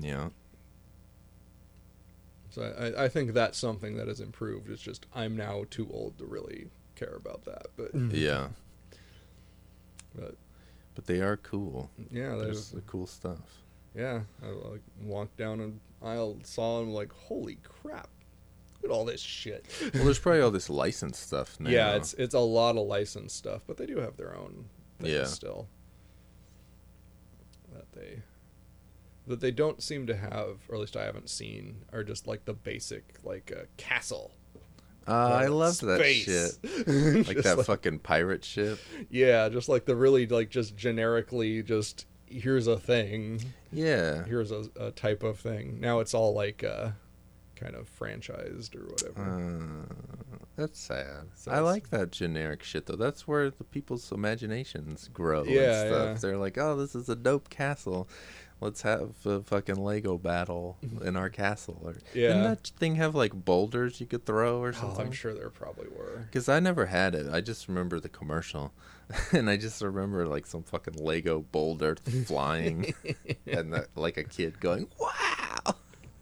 Yeah. 0.00 0.28
So 2.50 2.62
I, 2.96 3.04
I 3.04 3.08
think 3.08 3.32
that's 3.34 3.58
something 3.58 3.96
that 3.96 4.08
has 4.08 4.20
improved. 4.20 4.70
It's 4.70 4.82
just 4.82 5.06
I'm 5.14 5.36
now 5.36 5.64
too 5.70 5.88
old 5.92 6.18
to 6.18 6.24
really 6.26 6.68
care 6.96 7.14
about 7.14 7.44
that. 7.44 7.66
But 7.76 7.94
mm-hmm. 7.94 8.14
Yeah, 8.14 8.48
but 10.14 10.36
but 10.94 11.06
they 11.06 11.20
are 11.20 11.36
cool. 11.36 11.90
yeah, 12.10 12.30
There's 12.30 12.38
there's 12.40 12.70
the 12.70 12.80
cool 12.82 13.06
stuff. 13.06 13.38
yeah. 13.94 14.20
I 14.42 14.46
like 14.48 14.80
walked 15.02 15.36
down 15.36 15.60
an 15.60 15.80
aisle, 16.02 16.38
saw 16.42 16.80
them, 16.80 16.90
like, 16.92 17.12
holy 17.12 17.58
crap! 17.62 18.08
Look 18.82 18.90
at 18.90 18.94
all 18.94 19.04
this 19.04 19.20
shit. 19.20 19.66
Well, 19.94 20.04
there's 20.04 20.18
probably 20.18 20.40
all 20.40 20.50
this 20.50 20.70
licensed 20.70 21.22
stuff 21.22 21.58
now. 21.60 21.70
Yeah, 21.70 21.96
it's 21.96 22.14
it's 22.14 22.34
a 22.34 22.40
lot 22.40 22.76
of 22.76 22.86
licensed 22.86 23.36
stuff, 23.36 23.62
but 23.66 23.76
they 23.76 23.86
do 23.86 23.98
have 23.98 24.16
their 24.16 24.34
own 24.36 24.64
things 25.00 25.12
Yeah. 25.12 25.24
still. 25.24 25.68
That 27.74 27.90
they 27.92 28.22
that 29.28 29.40
they 29.40 29.50
don't 29.50 29.82
seem 29.82 30.06
to 30.08 30.16
have, 30.16 30.58
or 30.68 30.74
at 30.76 30.80
least 30.80 30.96
I 30.96 31.04
haven't 31.04 31.30
seen, 31.30 31.84
are 31.92 32.02
just 32.04 32.26
like 32.26 32.44
the 32.44 32.54
basic 32.54 33.14
like 33.24 33.52
uh, 33.56 33.62
castle. 33.76 34.32
Uh, 35.06 35.12
I 35.12 35.46
uh, 35.46 35.50
love 35.50 35.78
that 35.80 36.04
shit. 36.04 36.58
Like 37.26 37.38
that 37.38 37.64
fucking 37.64 38.00
pirate 38.00 38.44
ship. 38.44 38.78
Yeah, 39.10 39.48
just 39.48 39.68
like 39.68 39.86
the 39.86 39.96
really 39.96 40.26
like 40.26 40.50
just 40.50 40.76
generically 40.76 41.62
just 41.62 42.06
here's 42.26 42.66
a 42.66 42.76
thing, 42.78 43.40
Yeah. 43.72 44.24
here's 44.24 44.50
a, 44.50 44.64
a 44.78 44.90
type 44.90 45.22
of 45.22 45.38
thing. 45.40 45.80
Now 45.80 46.00
it's 46.00 46.12
all 46.12 46.34
like 46.34 46.62
uh 46.62 46.90
kind 47.56 47.74
of 47.74 47.88
franchised 47.98 48.76
or 48.76 48.86
whatever. 48.86 49.86
Uh, 49.90 49.94
that's 50.56 50.78
sad. 50.78 51.28
I 51.46 51.60
like 51.60 51.90
that 51.90 52.10
generic 52.12 52.62
shit 52.62 52.86
though. 52.86 52.96
That's 52.96 53.26
where 53.26 53.48
the 53.50 53.64
people's 53.64 54.12
imaginations 54.12 55.08
grow 55.12 55.44
Yeah, 55.44 55.60
and 55.82 55.88
stuff. 55.90 56.06
yeah. 56.08 56.14
They're 56.20 56.36
like, 56.38 56.58
"Oh, 56.58 56.76
this 56.76 56.94
is 56.94 57.08
a 57.08 57.16
dope 57.16 57.48
castle. 57.48 58.08
Let's 58.60 58.82
have 58.82 59.14
a 59.24 59.40
fucking 59.42 59.76
Lego 59.76 60.18
battle 60.18 60.78
in 61.02 61.16
our 61.16 61.30
castle." 61.30 61.80
Or 61.84 61.94
Yeah. 62.12 62.28
didn't 62.28 62.42
that 62.42 62.66
thing 62.78 62.96
have 62.96 63.14
like 63.14 63.32
boulders 63.32 64.00
you 64.00 64.06
could 64.06 64.26
throw 64.26 64.60
or 64.60 64.68
oh, 64.68 64.72
something? 64.72 65.06
I'm 65.06 65.12
sure 65.12 65.32
there 65.34 65.50
probably 65.50 65.88
were. 65.88 66.26
Because 66.26 66.48
I 66.48 66.60
never 66.60 66.86
had 66.86 67.14
it. 67.14 67.32
I 67.32 67.40
just 67.40 67.68
remember 67.68 68.00
the 68.00 68.08
commercial, 68.08 68.72
and 69.32 69.48
I 69.48 69.56
just 69.56 69.80
remember 69.80 70.26
like 70.26 70.46
some 70.46 70.62
fucking 70.62 70.94
Lego 70.94 71.40
boulder 71.52 71.96
flying, 72.26 72.94
and 73.46 73.72
the, 73.72 73.88
like 73.94 74.16
a 74.16 74.24
kid 74.24 74.60
going, 74.60 74.88
"Wow!" 74.98 75.76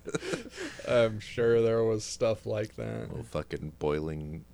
I'm 0.89 1.21
sure 1.21 1.63
there 1.63 1.83
was 1.83 2.05
stuff 2.05 2.47
like 2.47 2.77
that. 2.77 3.09
Little 3.09 3.25
fucking 3.25 3.73
boiling 3.79 4.45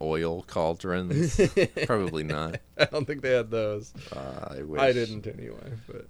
oil 0.00 0.42
cauldrons. 0.42 1.40
Probably 1.86 2.22
not. 2.22 2.60
I 2.78 2.84
don't 2.86 3.06
think 3.06 3.22
they 3.22 3.32
had 3.32 3.50
those. 3.50 3.92
Uh, 4.12 4.54
I 4.58 4.62
wish. 4.62 4.80
I 4.80 4.92
didn't 4.92 5.26
anyway, 5.26 5.72
but 5.86 6.06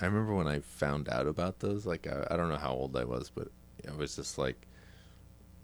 I 0.00 0.06
remember 0.06 0.34
when 0.34 0.48
I 0.48 0.60
found 0.60 1.08
out 1.08 1.26
about 1.26 1.60
those. 1.60 1.84
Like 1.86 2.06
I, 2.06 2.26
I 2.30 2.36
don't 2.36 2.48
know 2.48 2.56
how 2.56 2.72
old 2.72 2.96
I 2.96 3.04
was, 3.04 3.30
but 3.34 3.48
it 3.84 3.96
was 3.96 4.16
just 4.16 4.38
like 4.38 4.66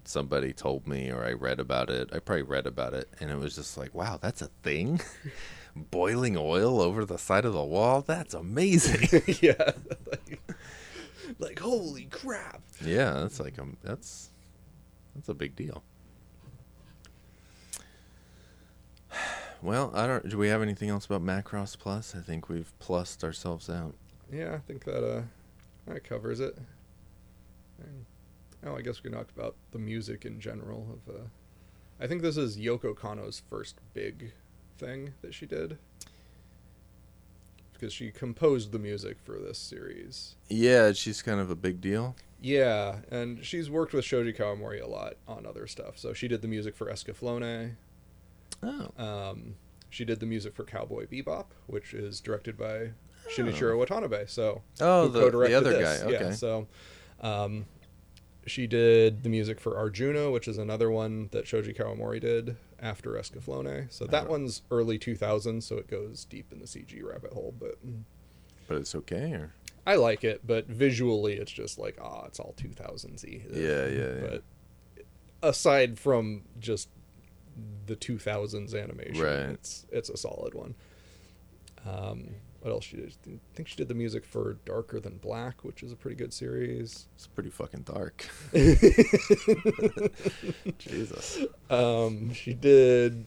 somebody 0.05 0.53
told 0.53 0.87
me, 0.87 1.11
or 1.11 1.25
I 1.25 1.33
read 1.33 1.59
about 1.61 1.91
it. 1.91 2.11
I 2.13 2.19
probably 2.19 2.43
read 2.43 2.67
about 2.67 2.95
it, 2.95 3.09
and 3.21 3.31
it 3.31 3.39
was 3.39 3.55
just 3.55 3.77
like, 3.77 3.95
wow, 3.95 4.19
that's 4.21 4.43
a 4.43 4.49
thing. 4.63 5.01
Boiling 5.77 6.37
oil 6.39 6.81
over 6.81 7.05
the 7.05 7.19
side 7.19 7.45
of 7.45 7.53
the 7.53 7.65
wall. 7.65 8.03
That's 8.03 8.35
amazing. 8.35 9.23
yeah, 9.41 9.73
like, 10.11 10.41
like 11.39 11.59
holy 11.59 12.05
crap. 12.05 12.63
yeah, 12.85 13.13
that's 13.13 13.41
like 13.41 13.59
um, 13.59 13.77
that's 13.83 14.31
that's 15.15 15.29
a 15.29 15.35
big 15.35 15.57
deal. 15.57 15.83
Well, 19.63 19.91
I 19.95 20.07
don't. 20.07 20.29
Do 20.29 20.37
we 20.37 20.49
have 20.49 20.61
anything 20.61 20.91
else 20.91 21.07
about 21.07 21.25
Macross 21.25 21.79
Plus? 21.79 22.15
I 22.15 22.21
think 22.21 22.51
we've 22.51 22.79
plussed 22.79 23.25
ourselves 23.25 23.71
out. 23.71 23.95
Yeah, 24.33 24.55
I 24.55 24.59
think 24.59 24.85
that 24.85 25.05
uh 25.05 25.23
that 25.87 26.05
covers 26.05 26.41
it. 26.41 26.57
And, 27.79 28.05
oh, 28.67 28.77
I 28.77 28.81
guess 28.83 29.03
we 29.03 29.11
talked 29.11 29.37
about 29.37 29.55
the 29.73 29.79
music 29.79 30.25
in 30.25 30.41
general 30.41 30.87
of 31.07 31.15
uh 31.15 31.19
I 32.01 32.07
think 32.07 32.23
this 32.23 32.37
is 32.37 32.59
Yoko 32.59 32.95
Kanno's 32.95 33.43
first 33.49 33.77
big 33.95 34.33
thing 34.79 35.15
that 35.23 35.33
she 35.35 35.47
did. 35.47 35.79
Because 37.73 37.93
she 37.93 38.11
composed 38.11 38.73
the 38.73 38.79
music 38.79 39.19
for 39.23 39.39
this 39.39 39.59
series. 39.59 40.37
Yeah, 40.49 40.93
she's 40.93 41.21
kind 41.21 41.41
of 41.41 41.51
a 41.51 41.55
big 41.55 41.81
deal. 41.81 42.17
Yeah, 42.41 42.97
and 43.11 43.45
she's 43.45 43.69
worked 43.71 43.93
with 43.93 44.05
Shoji 44.05 44.33
Kawamori 44.33 44.83
a 44.83 44.87
lot 44.87 45.15
on 45.29 45.45
other 45.47 45.67
stuff. 45.67 45.99
So 45.99 46.13
she 46.15 46.27
did 46.27 46.41
the 46.43 46.49
music 46.49 46.75
for 46.75 46.87
Escaflowne. 46.91 47.73
Oh, 48.63 48.89
Um, 49.03 49.57
she 49.91 50.05
did 50.07 50.21
the 50.21 50.27
music 50.27 50.55
for 50.55 50.65
Cowboy 50.65 51.07
Bebop, 51.07 51.47
which 51.67 51.93
is 51.93 52.21
directed 52.21 52.57
by 52.57 52.93
Shinichiro 53.35 53.79
Watanabe. 53.79 54.27
So 54.27 54.63
oh, 54.81 55.09
the, 55.09 55.31
the 55.31 55.55
other 55.57 55.71
this. 55.71 56.01
guy. 56.03 56.07
Okay. 56.07 56.25
Yeah, 56.27 56.31
so 56.33 56.67
um, 57.21 57.67
she 58.47 58.67
did 58.67 59.23
the 59.23 59.29
music 59.29 59.61
for 59.61 59.77
Arjuna, 59.77 60.31
which 60.31 60.47
is 60.49 60.59
another 60.59 60.91
one 60.91 61.29
that 61.33 61.47
Shoji 61.47 61.73
Kawamori 61.73 62.21
did 62.21 62.57
after 62.81 63.13
Escaflowne. 63.13 63.91
So 63.93 64.07
that 64.07 64.27
Oh. 64.27 64.31
one's 64.31 64.63
early 64.71 64.99
2000s, 64.99 65.63
so 65.65 65.77
it 65.79 65.89
goes 65.89 66.25
deep 66.25 66.53
in 66.53 66.61
the 66.61 66.67
CG 66.67 67.03
rabbit 67.03 67.33
hole. 67.33 67.55
But 67.59 67.79
But 68.69 68.77
it's 68.79 68.95
okay, 68.95 69.33
or 69.33 69.53
I 69.87 69.97
like 69.97 70.25
it, 70.25 70.47
but 70.47 70.67
visually 70.67 71.35
it's 71.35 71.53
just 71.53 71.79
like, 71.79 71.97
ah, 72.01 72.25
it's 72.27 72.39
all 72.41 72.55
2000s-y. 72.57 73.43
Yeah, 73.53 73.87
yeah, 73.87 74.15
yeah. 74.21 74.21
But 74.21 74.43
aside 75.43 75.99
from 75.99 76.43
just 76.59 76.89
the 77.87 77.97
2000s 77.97 78.75
animation, 78.75 79.23
Right. 79.23 79.51
it's 79.55 79.87
it's 79.91 80.11
a 80.11 80.17
solid 80.17 80.55
one. 80.55 80.75
Um, 81.87 82.31
what 82.67 82.73
else 82.73 82.85
she 82.85 82.97
did? 82.97 83.15
I 83.29 83.39
think 83.55 83.69
she 83.69 83.77
did 83.77 83.87
the 83.87 83.95
music 83.95 84.25
for 84.25 84.55
Darker 84.65 84.99
Than 84.99 85.19
Black, 85.19 85.63
which 85.63 85.85
is 85.85 85.93
a 85.93 85.97
pretty 85.97 86.17
good 86.17 86.33
series. 86.35 87.07
it's 87.15 87.29
pretty 87.29 87.51
fucking 87.51 87.83
dark. 87.83 88.29
Jesus. 90.79 91.39
Um, 91.71 92.33
she 92.33 92.55
did, 92.55 93.25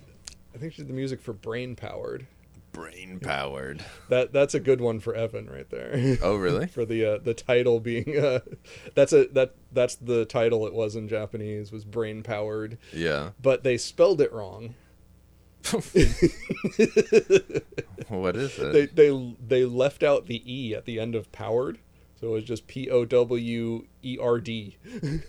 I 0.54 0.58
think 0.58 0.74
she 0.74 0.82
did 0.82 0.90
the 0.90 0.94
music 0.94 1.22
for 1.22 1.32
Brain 1.34 1.76
Powered. 1.78 2.28
Brain 2.72 3.20
powered. 3.20 3.84
That 4.10 4.32
that's 4.32 4.54
a 4.54 4.60
good 4.60 4.80
one 4.80 5.00
for 5.00 5.16
Evan 5.16 5.50
right 5.50 5.68
there. 5.72 6.18
Oh, 6.22 6.36
really? 6.36 6.68
for 6.68 6.86
the 6.86 7.04
uh, 7.04 7.18
the 7.18 7.34
title 7.34 7.80
being 7.80 8.16
uh, 8.20 8.40
that's 8.94 9.12
a 9.12 9.26
that 9.30 9.56
that's 9.72 9.96
the 9.96 10.26
title 10.26 10.68
it 10.68 10.74
was 10.74 10.96
in 10.96 11.08
Japanese 11.08 11.72
was 11.72 11.84
Brain 11.84 12.22
Powered, 12.22 12.78
Yeah. 12.94 13.32
but 13.42 13.64
they 13.64 13.76
spelled 13.78 14.22
it 14.22 14.32
wrong. 14.32 14.76
What 18.08 18.36
is 18.36 18.58
it? 18.58 18.74
they 18.74 18.86
they 18.88 19.36
they 19.46 19.66
left 19.66 20.04
out 20.04 20.26
the 20.26 20.42
e 20.46 20.74
at 20.74 20.86
the 20.86 21.00
end 21.00 21.14
of 21.16 21.32
powered, 21.32 21.80
so 22.20 22.28
it 22.28 22.32
was 22.32 22.44
just 22.44 22.68
P 22.68 22.90
O 22.90 23.06
W 23.06 23.86
E 24.02 24.18
R 24.20 24.40
D. 24.40 24.78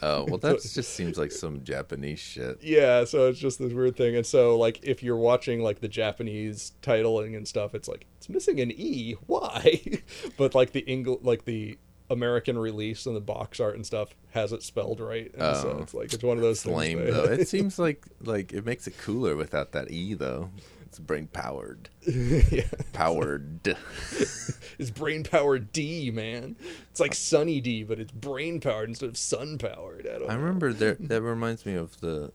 oh, 0.03 0.25
well, 0.25 0.39
that 0.39 0.63
just 0.63 0.95
seems 0.95 1.19
like 1.19 1.31
some 1.31 1.63
Japanese 1.63 2.19
shit. 2.19 2.63
Yeah, 2.63 3.05
so 3.05 3.29
it's 3.29 3.39
just 3.39 3.59
this 3.59 3.73
weird 3.73 3.97
thing, 3.97 4.17
and 4.17 4.25
so 4.25 4.57
like 4.57 4.81
if 4.83 5.03
you're 5.03 5.17
watching 5.17 5.63
like 5.63 5.81
the 5.81 5.89
Japanese 5.89 6.73
titling 6.83 7.37
and 7.37 7.47
stuff, 7.47 7.75
it's 7.75 7.89
like 7.89 8.07
it's 8.17 8.29
missing 8.29 8.61
an 8.61 8.71
e. 8.73 9.15
Why? 9.27 9.81
but 10.37 10.55
like 10.55 10.73
the 10.73 10.81
English, 10.81 11.21
like 11.23 11.45
the 11.45 11.79
American 12.11 12.59
release 12.59 13.07
and 13.07 13.15
the 13.17 13.21
box 13.21 13.61
art 13.61 13.77
and 13.77 13.87
stuff 13.87 14.15
has 14.33 14.53
it 14.53 14.63
spelled 14.63 15.01
right, 15.01 15.31
and 15.33 15.57
so 15.57 15.77
Oh. 15.79 15.83
it's 15.83 15.95
like 15.95 16.13
it's 16.13 16.23
one 16.25 16.37
of 16.37 16.43
those 16.43 16.67
lame 16.67 16.99
that- 17.05 17.13
though. 17.13 17.25
It 17.25 17.49
seems 17.55 17.79
like 17.79 18.05
like 18.23 18.53
it 18.53 18.67
makes 18.67 18.87
it 18.87 18.99
cooler 18.99 19.37
without 19.37 19.73
that 19.73 19.91
e 19.91 20.15
though. 20.15 20.51
It's 20.83 20.99
brain 20.99 21.29
powered. 21.33 21.89
yeah, 22.05 22.65
Powered. 22.93 23.61
it's 24.79 24.91
brain 24.93 25.23
powered 25.23 25.73
D, 25.73 26.11
man. 26.11 26.57
It's 26.91 26.99
like 26.99 27.15
Sunny 27.15 27.61
D, 27.61 27.85
but 27.85 28.01
it's 28.01 28.11
brain 28.11 28.61
powered 28.61 28.89
instead 28.89 29.09
of 29.09 29.17
sun 29.17 29.57
powered. 29.59 30.09
I. 30.09 30.33
I 30.33 30.35
remember 30.35 30.73
there. 30.73 30.97
That 30.99 31.23
reminds 31.23 31.65
me 31.65 31.75
of 31.75 32.01
the 32.01 32.33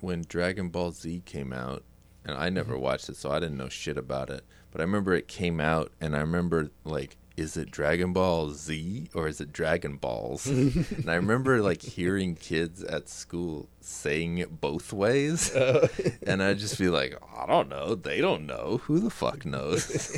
when 0.00 0.22
Dragon 0.28 0.68
Ball 0.68 0.92
Z 0.92 1.22
came 1.24 1.52
out, 1.52 1.82
and 2.24 2.36
I 2.38 2.46
Mm-hmm. 2.46 2.54
never 2.54 2.78
watched 2.78 3.08
it, 3.08 3.16
so 3.16 3.30
I 3.32 3.40
didn't 3.40 3.56
know 3.56 3.68
shit 3.68 3.98
about 3.98 4.30
it. 4.30 4.44
But 4.70 4.80
I 4.80 4.84
remember 4.84 5.12
it 5.14 5.26
came 5.26 5.58
out, 5.58 5.90
and 6.00 6.14
I 6.14 6.20
remember 6.20 6.70
like, 6.84 7.16
is 7.36 7.56
it 7.56 7.70
Dragon 7.70 8.12
Ball 8.12 8.50
Z 8.50 9.08
or 9.14 9.26
is 9.28 9.40
it 9.40 9.52
Dragon 9.52 9.96
Balls? 9.96 10.46
and 10.46 11.08
I 11.08 11.14
remember 11.14 11.60
like 11.62 11.82
hearing 11.82 12.36
kids 12.36 12.82
at 12.84 13.08
school 13.08 13.68
saying 13.80 14.38
it 14.38 14.60
both 14.60 14.92
ways, 14.92 15.54
Uh, 15.54 15.88
and 16.26 16.42
I'd 16.42 16.58
just 16.58 16.78
be 16.78 16.88
like, 16.88 17.16
I 17.36 17.46
don't 17.46 17.68
know. 17.68 17.94
They 17.94 18.20
don't 18.20 18.46
know. 18.46 18.80
Who 18.84 19.00
the 19.00 19.10
fuck 19.10 19.44
knows? 19.44 20.16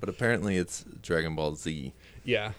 but 0.00 0.08
apparently, 0.08 0.56
it's 0.56 0.84
Dragon 1.02 1.34
Ball 1.36 1.54
Z. 1.54 1.92
Yeah. 2.24 2.52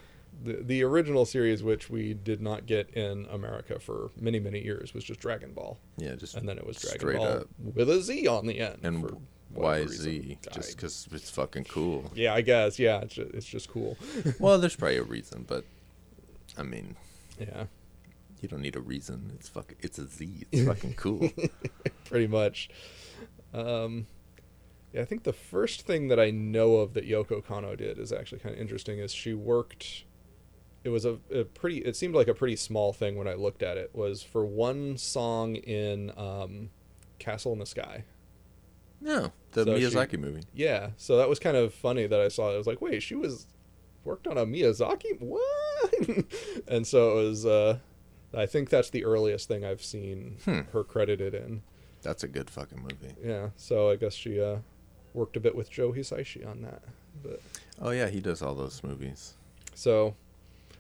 The, 0.44 0.54
the 0.62 0.84
original 0.84 1.26
series, 1.26 1.64
which 1.64 1.90
we 1.90 2.14
did 2.14 2.42
not 2.42 2.68
get 2.68 2.92
in 2.92 3.26
America 3.32 3.80
for 3.80 4.12
many, 4.20 4.40
many 4.40 4.64
years, 4.64 4.94
was 4.94 5.04
just 5.04 5.20
Dragon 5.20 5.52
Ball. 5.54 5.80
Yeah, 5.98 6.14
just 6.16 6.36
And 6.36 6.48
then 6.48 6.58
it 6.60 6.66
was 6.66 6.78
Dragon 6.78 7.18
Ball 7.18 7.28
up. 7.28 7.48
with 7.76 7.90
a 7.90 8.02
Z 8.02 8.28
on 8.28 8.46
the 8.46 8.60
end. 8.60 8.78
and 8.84 9.02
for 9.02 9.18
YZ 9.58 10.06
reason. 10.06 10.38
just 10.54 10.76
because 10.76 11.08
it's 11.12 11.30
fucking 11.30 11.66
cool. 11.66 12.12
yeah, 12.16 12.34
I 12.34 12.42
guess. 12.42 12.80
Yeah, 12.80 13.02
it's 13.02 13.16
just, 13.16 13.34
it's 13.34 13.46
just 13.46 13.70
cool. 13.70 13.98
well, 14.40 14.58
there's 14.58 14.76
probably 14.76 14.98
a 14.98 15.04
reason, 15.04 15.46
but 15.48 15.66
I 16.58 16.64
mean, 16.64 16.96
yeah, 17.40 17.66
you 18.42 18.50
don't 18.50 18.62
need 18.62 18.76
a 18.76 18.82
reason. 18.82 19.32
It's 19.36 19.50
fucking. 19.50 19.78
It's 19.82 20.00
a 20.00 20.08
Z. 20.08 20.46
It's 20.52 20.68
fucking 20.68 20.94
cool. 20.94 21.30
pretty 22.06 22.28
much. 22.28 22.70
Um, 23.54 24.08
yeah, 24.94 25.02
I 25.02 25.06
think 25.06 25.24
the 25.24 25.34
first 25.34 25.82
thing 25.82 26.08
that 26.10 26.20
I 26.20 26.32
know 26.32 26.78
of 26.78 26.94
that 26.94 27.08
Yoko 27.08 27.44
Kanno 27.44 27.78
did 27.78 28.00
is 28.00 28.12
actually 28.12 28.40
kind 28.40 28.56
of 28.56 28.62
interesting. 28.62 29.00
Is 29.00 29.12
she 29.12 29.34
worked 29.34 30.04
it 30.88 30.90
was 30.90 31.04
a, 31.04 31.18
a 31.34 31.44
pretty 31.44 31.80
it 31.80 31.98
seemed 31.98 32.16
like 32.16 32.30
a 32.30 32.34
pretty 32.34 32.56
small 32.56 32.94
thing 32.94 33.18
when 33.18 33.28
I 33.28 33.34
looked 33.34 33.62
at 33.62 33.78
it 33.78 33.92
was 33.94 34.24
for 34.24 34.46
one 34.46 34.98
song 34.98 35.56
in 35.56 36.12
um, 36.18 36.70
Castle 37.20 37.52
in 37.52 37.60
the 37.60 37.66
Sky. 37.66 38.06
No, 39.02 39.32
the 39.52 39.64
So 39.66 39.78
she- 39.80 39.86
Miyazaki 39.86 40.20
movie. 40.20 40.42
Yeah, 40.54 40.90
so 40.98 41.18
that 41.18 41.30
was 41.30 41.40
kind 41.40 41.56
of 41.58 41.74
funny 41.74 42.08
that 42.08 42.20
I 42.20 42.28
saw. 42.30 42.50
it. 42.52 42.56
I 42.56 42.58
was 42.58 42.68
like, 42.68 42.82
wait, 42.82 43.02
she 43.04 43.16
was 43.16 43.48
worked 44.04 44.28
on 44.28 44.38
a 44.38 44.46
Miyazaki 44.46 45.20
what? 45.22 45.94
and 46.68 46.86
so 46.88 47.20
it 47.20 47.24
was. 47.24 47.46
Uh, 47.46 47.80
I 48.34 48.46
think 48.46 48.70
that's 48.70 48.90
the 48.90 49.06
earliest 49.06 49.48
thing 49.48 49.64
I've 49.64 49.82
seen 49.84 50.38
Hmm. 50.46 50.62
her 50.74 50.84
credited 50.84 51.34
in. 51.34 51.62
That's 52.02 52.24
a 52.24 52.28
good 52.28 52.50
fucking 52.50 52.82
movie. 52.82 53.16
Yeah, 53.24 53.50
so 53.56 53.90
I 53.90 53.96
guess 53.96 54.14
she 54.14 54.40
uh, 54.42 54.58
worked 55.14 55.38
a 55.38 55.40
bit 55.40 55.56
with 55.56 55.70
Joe 55.70 55.92
Hisaishi 55.94 56.46
on 56.48 56.62
that. 56.64 56.84
But 57.24 57.42
Oh 57.82 57.92
yeah, 57.92 58.08
he 58.08 58.20
does 58.20 58.42
all 58.42 58.54
those 58.56 58.84
movies. 58.84 59.36
so 59.74 60.16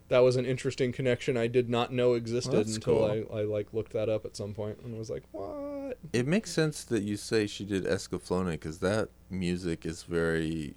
that 0.09 0.19
was 0.19 0.35
an 0.37 0.45
interesting 0.45 0.91
connection 0.91 1.35
I 1.37 1.47
did 1.47 1.69
not 1.69 1.91
know 1.91 2.13
existed 2.13 2.53
that's 2.53 2.75
until 2.75 2.95
cool. 3.07 3.27
I, 3.33 3.39
I 3.39 3.43
like 3.43 3.73
looked 3.73 3.93
that 3.93 4.09
up 4.09 4.25
at 4.25 4.35
some 4.37 4.53
point 4.53 4.79
and 4.83 4.97
was 4.97 5.09
like, 5.09 5.23
what? 5.31 5.97
It 6.13 6.27
makes 6.27 6.51
sense 6.51 6.83
that 6.85 7.03
you 7.03 7.17
say 7.17 7.47
she 7.47 7.65
did 7.65 7.83
Escaflowne 7.85 8.51
because 8.51 8.79
that 8.79 9.09
music 9.29 9.85
is 9.85 10.03
very, 10.03 10.75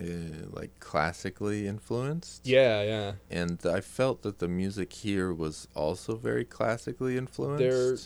uh, 0.00 0.04
like 0.50 0.78
classically 0.80 1.66
influenced. 1.66 2.46
Yeah, 2.46 2.82
yeah. 2.82 3.12
And 3.30 3.60
I 3.66 3.80
felt 3.80 4.22
that 4.22 4.38
the 4.38 4.48
music 4.48 4.92
here 4.92 5.32
was 5.32 5.68
also 5.74 6.16
very 6.16 6.44
classically 6.44 7.16
influenced. 7.18 7.58
There, 7.58 7.96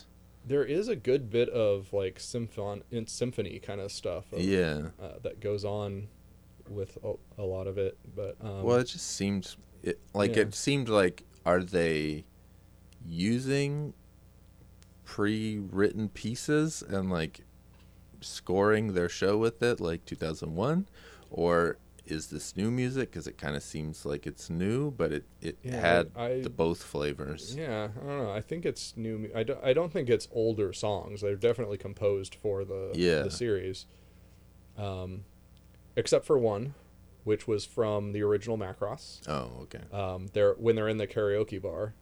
There 0.45 0.65
is 0.65 0.87
a 0.87 0.95
good 0.95 1.29
bit 1.29 1.49
of 1.49 1.93
like 1.93 2.19
symphon 2.19 2.83
in 2.91 3.07
symphony 3.07 3.59
kind 3.59 3.79
of 3.79 3.91
stuff. 3.91 4.31
of- 4.33 4.39
yeah. 4.41 4.89
uh, 5.01 5.19
that 5.23 5.39
goes 5.39 5.63
on 5.63 6.09
with 6.69 6.97
a, 7.03 7.13
a 7.41 7.43
lot 7.43 7.67
of 7.67 7.77
it. 7.77 7.97
But 8.15 8.35
um, 8.41 8.63
well, 8.63 8.77
it 8.77 8.85
just 8.85 9.07
seemed 9.15 9.55
it, 9.83 9.99
like 10.13 10.35
yeah. 10.35 10.43
it 10.43 10.55
seemed 10.55 10.89
like 10.89 11.23
are 11.45 11.63
they 11.63 12.25
using 13.07 13.93
pre-written 15.05 16.09
pieces 16.09 16.83
and 16.87 17.09
like 17.09 17.41
scoring 18.21 18.93
their 18.93 19.09
show 19.09 19.37
with 19.37 19.61
it 19.63 19.79
like 19.79 20.05
2001 20.05 20.87
or 21.31 21.77
is 22.05 22.27
this 22.27 22.55
new 22.57 22.69
music 22.69 23.11
because 23.11 23.27
it 23.27 23.37
kind 23.37 23.55
of 23.55 23.63
seems 23.63 24.05
like 24.05 24.27
it's 24.27 24.49
new 24.49 24.91
but 24.91 25.11
it 25.11 25.23
it 25.41 25.57
Yeah, 25.63 25.79
had 25.79 26.11
I- 26.15 26.41
the 26.41 26.49
both 26.49 26.83
flavors 26.83 27.55
yeah, 27.55 27.89
I 27.95 28.05
don't 28.05 28.23
know. 28.23 28.31
I 28.31 28.41
think 28.41 28.65
it's 28.65 28.95
new. 28.97 29.29
I 29.35 29.43
don't, 29.43 29.63
I 29.63 29.73
don't 29.73 29.91
think 29.93 30.09
it's 30.09 30.27
older 30.31 30.73
songs. 30.73 31.21
They're 31.21 31.35
definitely 31.35 31.77
composed 31.77 32.35
for 32.35 32.65
the 32.65 32.91
Yeah. 32.95 33.21
the 33.23 33.31
series. 33.31 33.85
Um, 34.77 35.23
except 35.95 36.25
for 36.25 36.37
one, 36.37 36.73
which 37.29 37.47
was 37.47 37.63
from 37.63 38.11
the 38.11 38.23
original 38.23 38.57
Macross. 38.57 39.21
oh 39.27 39.51
okay 39.63 39.81
Um, 39.93 40.25
they're 40.33 40.53
when 40.55 40.75
they're 40.75 40.89
in 40.89 40.97
the 40.97 41.07
karaoke 41.07 41.61
bar. 41.61 41.93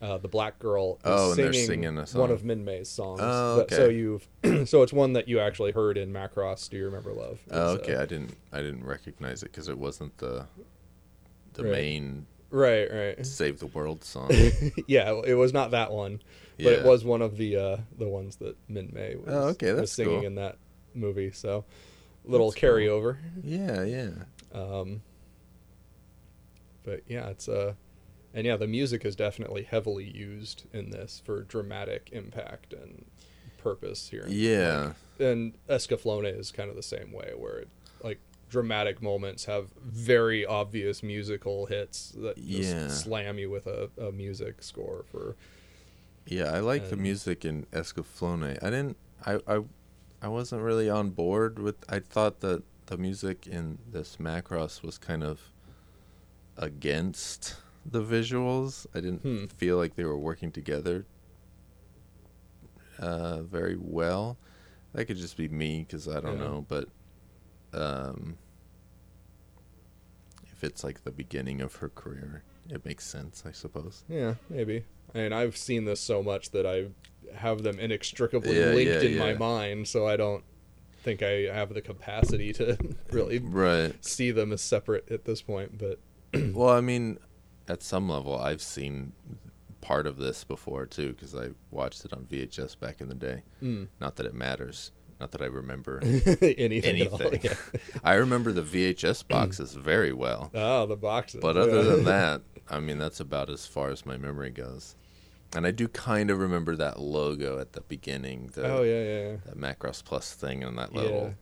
Uh, 0.00 0.16
the 0.16 0.28
black 0.28 0.60
girl 0.60 0.92
is 1.04 1.10
Oh, 1.10 1.34
singing, 1.34 1.66
singing 1.66 1.96
one 2.12 2.30
of 2.30 2.42
Minmay's 2.42 2.88
songs. 2.88 3.18
Oh, 3.20 3.56
that- 3.68 3.74
So 3.74 3.88
you've 3.88 4.28
so 4.68 4.82
it's 4.84 4.92
one 4.92 5.14
that 5.14 5.26
you 5.26 5.40
actually 5.40 5.72
heard 5.72 5.98
in 5.98 6.12
Macross. 6.12 6.70
Do 6.70 6.76
you 6.76 6.84
remember 6.84 7.12
Love? 7.12 7.40
oh 7.50 7.74
okay 7.78 7.96
uh, 7.96 8.02
i 8.02 8.06
didn't 8.06 8.34
i 8.52 8.58
didn't 8.62 8.84
recognize 8.84 9.42
it 9.42 9.46
because 9.50 9.68
it 9.68 9.76
wasn't 9.76 10.16
the 10.18 10.46
the 11.54 11.64
Right. 11.64 11.72
main 11.72 12.26
right, 12.50 12.88
right. 12.92 13.26
save 13.26 13.58
the 13.58 13.66
world 13.66 14.04
song 14.04 14.30
yeah, 14.86 15.20
it 15.26 15.34
was 15.34 15.52
not 15.52 15.72
that 15.72 15.90
one, 15.90 16.22
but 16.56 16.72
it 16.74 16.84
was 16.84 17.04
one 17.04 17.20
of 17.20 17.36
the 17.36 17.56
uh, 17.56 17.76
the 17.98 18.06
ones 18.08 18.36
that 18.36 18.54
Minmay 18.70 19.16
was, 19.22 19.34
Oh, 19.34 19.48
okay, 19.54 19.72
was 19.72 19.90
singing 19.90 20.18
cool. 20.20 20.26
in 20.26 20.34
that 20.36 20.56
movie. 20.94 21.32
So 21.32 21.64
little 22.28 22.50
That's 22.50 22.60
cool. 22.60 22.70
carryover. 22.70 23.16
yeah 23.42 23.82
yeah 23.82 24.10
Um, 24.52 25.02
but 26.84 27.02
yeah, 27.06 27.28
it's 27.28 27.48
uh, 27.48 27.74
and 28.34 28.46
yeah, 28.46 28.56
the 28.56 28.66
music 28.66 29.04
is 29.04 29.16
definitely 29.16 29.62
heavily 29.64 30.04
used 30.04 30.64
in 30.72 30.90
this 30.90 31.20
for 31.24 31.42
dramatic 31.42 32.10
impact 32.12 32.72
and 32.72 33.04
purpose 33.56 34.08
here. 34.10 34.24
yeah 34.28 34.92
and 35.18 35.54
Escaflowne 35.68 36.38
is 36.38 36.52
kind 36.52 36.70
of 36.70 36.76
the 36.76 36.82
same 36.82 37.12
way, 37.12 37.32
where 37.36 37.58
it, 37.58 37.68
like 38.04 38.20
dramatic 38.48 39.02
moments 39.02 39.46
have 39.46 39.66
very 39.82 40.46
obvious 40.46 41.02
musical 41.02 41.66
hits 41.66 42.10
that 42.12 42.36
just 42.36 42.74
Yeah. 42.74 42.88
slam 42.88 43.38
you 43.38 43.50
with 43.50 43.66
a, 43.66 43.90
a 44.00 44.12
music 44.12 44.62
score 44.62 45.04
for. 45.10 45.34
Yeah, 46.26 46.52
I 46.52 46.60
like 46.60 46.88
the 46.90 46.96
music 46.96 47.44
in 47.44 47.64
Escaflowne. 47.72 48.62
I 48.62 48.70
didn't. 48.70 48.96
I, 49.26 49.40
I 49.48 49.60
I 50.20 50.28
wasn't 50.28 50.62
really 50.62 50.90
on 50.90 51.10
board 51.10 51.58
with. 51.58 51.76
I 51.88 52.00
thought 52.00 52.40
that 52.40 52.62
the 52.86 52.96
music 52.96 53.46
in 53.46 53.78
this 53.90 54.16
Macross 54.16 54.82
was 54.82 54.98
kind 54.98 55.22
of 55.22 55.40
against 56.56 57.56
the 57.86 58.02
visuals. 58.02 58.86
I 58.94 59.00
didn't 59.00 59.22
Hmm. 59.22 59.44
feel 59.46 59.76
like 59.76 59.94
they 59.94 60.04
were 60.04 60.18
working 60.18 60.50
together 60.50 61.06
uh, 62.98 63.42
very 63.42 63.76
well. 63.78 64.38
That 64.92 65.04
could 65.04 65.18
just 65.18 65.36
be 65.36 65.48
me 65.48 65.80
because 65.86 66.08
I 66.08 66.20
don't 66.20 66.38
Yeah. 66.38 66.44
know, 66.48 66.66
but 66.66 66.88
um, 67.72 68.38
if 70.50 70.64
it's 70.64 70.82
like 70.82 71.04
the 71.04 71.10
beginning 71.12 71.60
of 71.60 71.76
her 71.76 71.88
career, 71.88 72.42
it 72.68 72.84
makes 72.84 73.06
sense, 73.06 73.44
I 73.46 73.52
suppose. 73.52 74.02
Yeah, 74.08 74.34
maybe. 74.50 74.84
I 75.14 75.18
mean, 75.18 75.32
I've 75.32 75.56
seen 75.56 75.84
this 75.84 76.00
so 76.00 76.22
much 76.22 76.50
that 76.50 76.66
I 76.66 76.88
have 77.36 77.62
them 77.62 77.78
inextricably 77.78 78.58
Yeah, 78.58 78.66
linked 78.66 79.02
yeah, 79.04 79.10
in 79.10 79.18
my 79.18 79.34
mind, 79.34 79.88
so 79.88 80.06
I 80.06 80.16
don't 80.16 80.44
think 81.02 81.22
I 81.22 81.42
have 81.52 81.72
the 81.74 81.80
capacity 81.80 82.52
to 82.54 82.76
really 83.10 83.38
Right. 83.38 83.94
see 84.04 84.30
them 84.30 84.52
as 84.52 84.60
separate 84.60 85.10
at 85.10 85.24
this 85.24 85.42
point. 85.42 85.78
But 85.78 85.98
well, 86.54 86.70
I 86.70 86.80
mean, 86.80 87.18
at 87.68 87.82
some 87.82 88.08
level, 88.08 88.38
I've 88.38 88.62
seen 88.62 89.12
part 89.80 90.06
of 90.06 90.16
this 90.18 90.42
before 90.44 90.86
too 90.86 91.12
because 91.12 91.34
I 91.34 91.50
watched 91.70 92.04
it 92.04 92.12
on 92.12 92.24
VHS 92.24 92.78
back 92.78 93.00
in 93.00 93.08
the 93.08 93.14
day. 93.14 93.42
Mm. 93.62 93.88
Not 94.00 94.16
that 94.16 94.26
it 94.26 94.34
matters. 94.34 94.90
Not 95.20 95.32
that 95.32 95.42
I 95.42 95.46
remember 95.46 96.00
anything, 96.04 97.00
at 97.00 97.08
all, 97.12 97.20
anything. 97.22 97.40
yeah. 97.42 97.80
I 98.04 98.14
remember 98.14 98.52
the 98.52 98.62
VHS 98.62 99.26
boxes 99.26 99.74
very 99.74 100.12
well, 100.12 100.50
Oh, 100.54 100.86
the 100.86 100.96
boxes. 100.96 101.40
but 101.40 101.56
other 101.56 101.76
yeah. 101.76 101.82
than 101.82 102.04
that, 102.04 102.42
I 102.68 102.78
mean, 102.80 102.98
that's 102.98 103.18
about 103.18 103.50
as 103.50 103.66
far 103.66 103.90
as 103.90 104.06
my 104.06 104.16
memory 104.16 104.50
goes. 104.50 104.94
And 105.56 105.66
I 105.66 105.70
do 105.70 105.88
kind 105.88 106.30
of 106.30 106.38
remember 106.38 106.76
that 106.76 107.00
logo 107.00 107.58
at 107.58 107.72
the 107.72 107.80
beginning, 107.80 108.50
the 108.54 108.70
oh 108.70 108.82
yeah, 108.82 109.02
yeah, 109.02 109.30
yeah. 109.30 109.36
that 109.46 109.56
Macross 109.56 110.04
Plus 110.04 110.32
thing, 110.34 110.62
and 110.62 110.78
that 110.78 110.92
Yeah. 110.94 111.00
little 111.00 111.34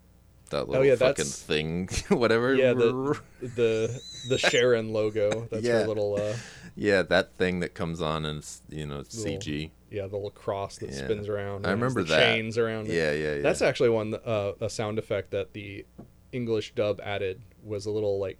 that 0.50 0.62
Oh, 0.62 0.64
little 0.64 0.84
yeah, 0.84 0.94
fucking 0.94 1.24
that's- 1.24 1.42
thing, 1.42 1.88
whatever. 2.08 2.54
Yeah, 2.54 2.72
the 2.72 3.20
the 3.40 4.00
the 4.28 4.38
Sharon 4.50 4.92
logo. 4.92 5.48
That's 5.50 5.64
Yeah. 5.64 5.80
her 5.80 5.86
little 5.88 6.16
uh 6.20 6.36
yeah, 6.76 7.02
that 7.02 7.34
thing 7.36 7.60
that 7.60 7.74
comes 7.74 8.00
on 8.00 8.24
and 8.24 8.38
it's 8.38 8.62
you 8.68 8.86
know 8.86 9.00
it's 9.00 9.16
Little- 9.18 9.40
CG. 9.40 9.70
yeah, 9.90 10.02
the 10.06 10.14
little 10.14 10.30
cross 10.30 10.76
that 10.78 10.90
Yeah. 10.90 11.04
spins 11.04 11.28
around. 11.28 11.66
I 11.66 11.70
remember 11.72 12.02
the 12.04 12.10
that. 12.14 12.20
chains 12.20 12.56
around 12.58 12.86
it. 12.86 12.94
Yeah, 12.94 13.12
yeah, 13.12 13.34
yeah. 13.36 13.42
That's 13.42 13.60
actually 13.62 13.88
one 13.88 14.14
uh, 14.14 14.52
a 14.60 14.70
sound 14.70 14.98
effect 15.00 15.32
that 15.32 15.52
the 15.52 15.84
English 16.30 16.74
dub 16.76 17.00
added 17.02 17.40
was 17.64 17.86
a 17.86 17.90
little 17.90 18.20
like 18.20 18.38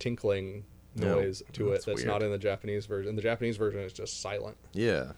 tinkling 0.00 0.64
No, 0.96 1.16
noise 1.20 1.42
to 1.54 1.68
it 1.72 1.84
that's 1.84 1.86
weird. 1.86 2.06
not 2.06 2.22
in 2.22 2.30
the 2.30 2.38
Japanese 2.38 2.86
version. 2.86 3.14
The 3.16 3.22
Japanese 3.22 3.56
version 3.56 3.80
is 3.80 3.92
just 3.92 4.20
silent. 4.20 4.56
yeah. 4.72 5.12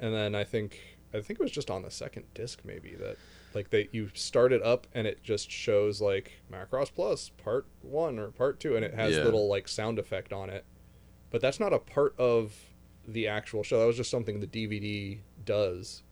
And 0.00 0.14
then 0.14 0.34
I 0.36 0.44
think 0.44 0.78
I 1.12 1.20
think 1.20 1.40
it 1.40 1.42
was 1.42 1.50
just 1.50 1.70
on 1.70 1.82
the 1.82 1.90
second 1.90 2.24
disc 2.34 2.60
maybe 2.64 2.94
that 2.96 3.16
like 3.54 3.70
they 3.70 3.88
you 3.90 4.10
start 4.14 4.52
it 4.52 4.62
up 4.62 4.86
and 4.94 5.06
it 5.06 5.22
just 5.24 5.50
shows 5.50 6.00
like 6.00 6.34
Macross 6.52 6.92
Plus 6.94 7.30
part 7.30 7.66
1 7.82 8.18
or 8.18 8.28
part 8.28 8.60
2 8.60 8.76
and 8.76 8.84
it 8.84 8.94
has 8.94 9.16
Yeah. 9.16 9.24
little 9.24 9.48
like 9.48 9.66
sound 9.66 9.98
effect 9.98 10.32
on 10.32 10.50
it. 10.50 10.64
But 11.30 11.40
that's 11.40 11.58
not 11.58 11.72
a 11.72 11.78
part 11.78 12.14
of 12.18 12.54
the 13.06 13.26
actual 13.26 13.62
show. 13.62 13.80
That 13.80 13.86
was 13.86 13.96
just 13.96 14.10
something 14.10 14.38
the 14.40 14.46
DVD 14.46 15.18
does. 15.44 16.02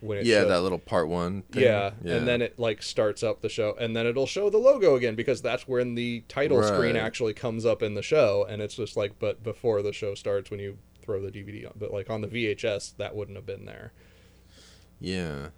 When 0.00 0.18
it 0.18 0.26
Yeah, 0.26 0.40
shows- 0.40 0.48
that 0.48 0.60
little 0.60 0.78
part 0.78 1.08
one. 1.08 1.42
Thing. 1.52 1.62
yeah, 1.62 1.92
and 2.04 2.28
then 2.28 2.42
it 2.42 2.58
like 2.58 2.82
starts 2.82 3.22
up 3.22 3.40
the 3.40 3.48
show, 3.48 3.74
and 3.80 3.96
then 3.96 4.06
it'll 4.06 4.26
show 4.26 4.50
the 4.50 4.58
logo 4.58 4.94
again 4.94 5.14
because 5.14 5.40
that's 5.40 5.66
when 5.66 5.94
the 5.94 6.22
title 6.28 6.62
screen 6.62 6.96
actually 6.96 7.32
comes 7.34 7.64
up 7.64 7.82
in 7.82 7.94
the 7.94 8.02
show, 8.02 8.46
and 8.48 8.60
it's 8.60 8.74
just 8.76 8.96
like, 8.96 9.18
but 9.18 9.42
before 9.42 9.80
the 9.82 9.92
show 9.92 10.14
starts, 10.14 10.50
when 10.50 10.60
you 10.60 10.78
throw 11.00 11.20
the 11.22 11.30
DVD 11.30 11.66
on, 11.66 11.72
but 11.76 11.92
like 11.92 12.10
on 12.10 12.20
the 12.20 12.26
VHS, 12.28 12.94
that 12.98 13.14
wouldn't 13.16 13.36
have 13.36 13.46
been 13.46 13.64
there. 13.64 13.92
yeah, 15.00 15.48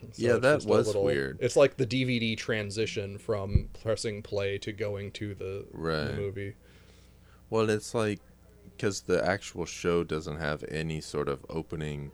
So 0.00 0.06
Yeah, 0.16 0.36
that 0.36 0.64
was 0.64 0.94
weird. 0.94 1.38
It's 1.40 1.56
like 1.56 1.76
the 1.76 1.86
DVD 1.86 2.36
transition 2.36 3.18
from 3.18 3.68
pressing 3.82 4.22
play 4.22 4.58
to 4.58 4.72
going 4.72 5.10
to 5.12 5.34
the, 5.34 5.66
the 5.72 5.78
Right. 5.78 6.14
movie. 6.14 6.54
Well, 7.50 7.68
it's 7.70 7.94
like 7.94 8.20
because 8.76 9.00
the 9.02 9.24
actual 9.26 9.64
show 9.64 10.04
doesn't 10.04 10.36
have 10.36 10.64
any 10.68 11.00
sort 11.00 11.28
of 11.28 11.44
opening 11.48 12.12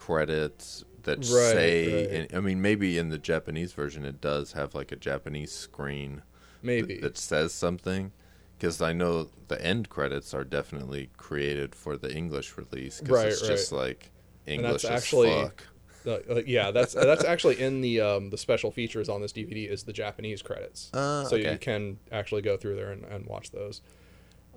credits 0.00 0.84
that 1.02 1.18
Right, 1.18 1.26
say. 1.26 1.94
right. 1.94 2.10
and- 2.30 2.34
I 2.34 2.40
mean, 2.40 2.60
maybe 2.62 2.98
in 2.98 3.10
the 3.10 3.18
Japanese 3.18 3.72
version 3.72 4.04
it 4.04 4.20
does 4.20 4.52
have 4.52 4.74
like 4.74 4.90
a 4.92 4.96
Japanese 4.96 5.52
screen 5.52 6.10
th- 6.16 6.22
Maybe. 6.62 6.98
that 7.00 7.16
says 7.18 7.52
something. 7.52 8.12
Because 8.58 8.82
I 8.82 8.92
know 8.92 9.30
the 9.48 9.58
end 9.64 9.88
credits 9.88 10.34
are 10.34 10.44
definitely 10.44 11.08
created 11.16 11.74
for 11.74 11.96
the 11.96 12.12
English 12.14 12.58
release. 12.58 13.00
Because 13.00 13.16
Right, 13.16 13.28
it's 13.28 13.40
just 13.46 13.72
like 13.72 14.10
And 14.46 14.56
English 14.56 14.82
that's 14.82 14.84
as 14.84 14.90
actually- 15.02 15.30
fuck. 15.30 15.64
Uh, 16.06 16.40
yeah, 16.46 16.70
that's 16.70 16.94
that's 16.94 17.24
actually 17.24 17.60
in 17.60 17.82
the 17.82 18.00
um, 18.00 18.30
the 18.30 18.38
special 18.38 18.70
features 18.70 19.10
on 19.10 19.20
this 19.20 19.32
DVD 19.34 19.68
is 19.70 19.82
the 19.82 19.92
Japanese 19.92 20.40
credits. 20.40 20.90
Uh, 20.94 21.24
so 21.24 21.36
okay. 21.36 21.52
you 21.52 21.58
can 21.58 21.98
actually 22.10 22.40
go 22.40 22.56
through 22.56 22.74
there 22.76 22.90
and, 22.92 23.04
and 23.04 23.26
watch 23.26 23.50
those. 23.50 23.82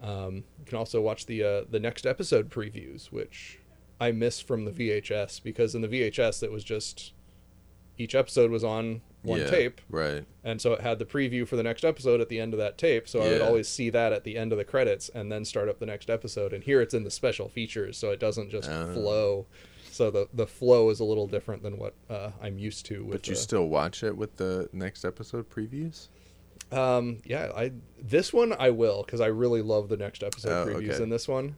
Um, 0.01 0.35
you 0.59 0.65
can 0.65 0.77
also 0.77 1.01
watch 1.01 1.25
the 1.25 1.43
uh, 1.43 1.63
the 1.69 1.81
next 1.81 2.05
episode 2.05 2.49
previews, 2.49 3.11
which 3.11 3.59
I 4.03 4.11
miss 4.11 4.39
from 4.39 4.65
the 4.65 4.71
VHS 4.71 5.41
because 5.43 5.75
in 5.75 5.81
the 5.81 5.88
VHS 5.88 6.43
it 6.43 6.51
was 6.51 6.63
just 6.63 7.13
each 7.97 8.15
episode 8.15 8.49
was 8.51 8.63
on 8.63 9.01
one 9.21 9.39
yeah, 9.39 9.49
tape, 9.49 9.80
Right. 9.89 10.25
and 10.43 10.59
so 10.59 10.73
it 10.73 10.81
had 10.81 10.99
the 10.99 11.05
preview 11.05 11.47
for 11.47 11.55
the 11.55 11.63
next 11.63 11.85
episode 11.85 12.19
at 12.19 12.27
the 12.27 12.39
end 12.41 12.53
of 12.53 12.57
that 12.59 12.77
tape. 12.77 13.07
So 13.07 13.21
I 13.21 13.30
would 13.30 13.41
always 13.41 13.69
see 13.69 13.89
that 13.91 14.11
at 14.11 14.23
the 14.25 14.38
end 14.38 14.51
of 14.51 14.57
the 14.57 14.65
credits 14.65 15.07
and 15.09 15.31
then 15.31 15.45
start 15.45 15.69
up 15.69 15.80
the 15.80 15.85
next 15.85 16.09
episode. 16.09 16.51
And 16.51 16.61
here 16.63 16.81
it's 16.81 16.93
in 16.93 17.03
the 17.05 17.11
special 17.11 17.47
features, 17.47 17.97
so 17.97 18.09
it 18.11 18.19
doesn't 18.19 18.49
just 18.49 18.69
Oh. 18.69 18.93
flow. 18.93 19.45
So 19.91 20.09
the 20.11 20.27
the 20.34 20.47
flow 20.47 20.89
is 20.89 20.99
a 20.99 21.03
little 21.05 21.27
different 21.27 21.61
than 21.63 21.77
what 21.77 21.93
uh, 22.09 22.31
I'm 22.41 22.57
used 22.59 22.85
to. 22.88 23.05
With 23.05 23.11
But 23.21 23.27
you 23.27 23.35
the- 23.35 23.39
still 23.39 23.67
watch 23.69 24.03
it 24.03 24.17
with 24.17 24.35
the 24.38 24.67
next 24.73 25.05
episode 25.05 25.49
previews? 25.49 26.09
Um, 26.71 27.19
yeah, 27.23 27.51
I 27.55 27.71
this 28.01 28.34
one 28.34 28.53
I 28.59 28.71
will 28.71 29.03
because 29.03 29.21
I 29.21 29.27
really 29.27 29.61
love 29.61 29.88
the 29.89 29.97
next 29.97 30.23
episode 30.23 30.67
Oh, 30.67 30.73
previews 30.73 30.95
okay. 30.95 31.03
in 31.03 31.09
this 31.09 31.27
one. 31.27 31.55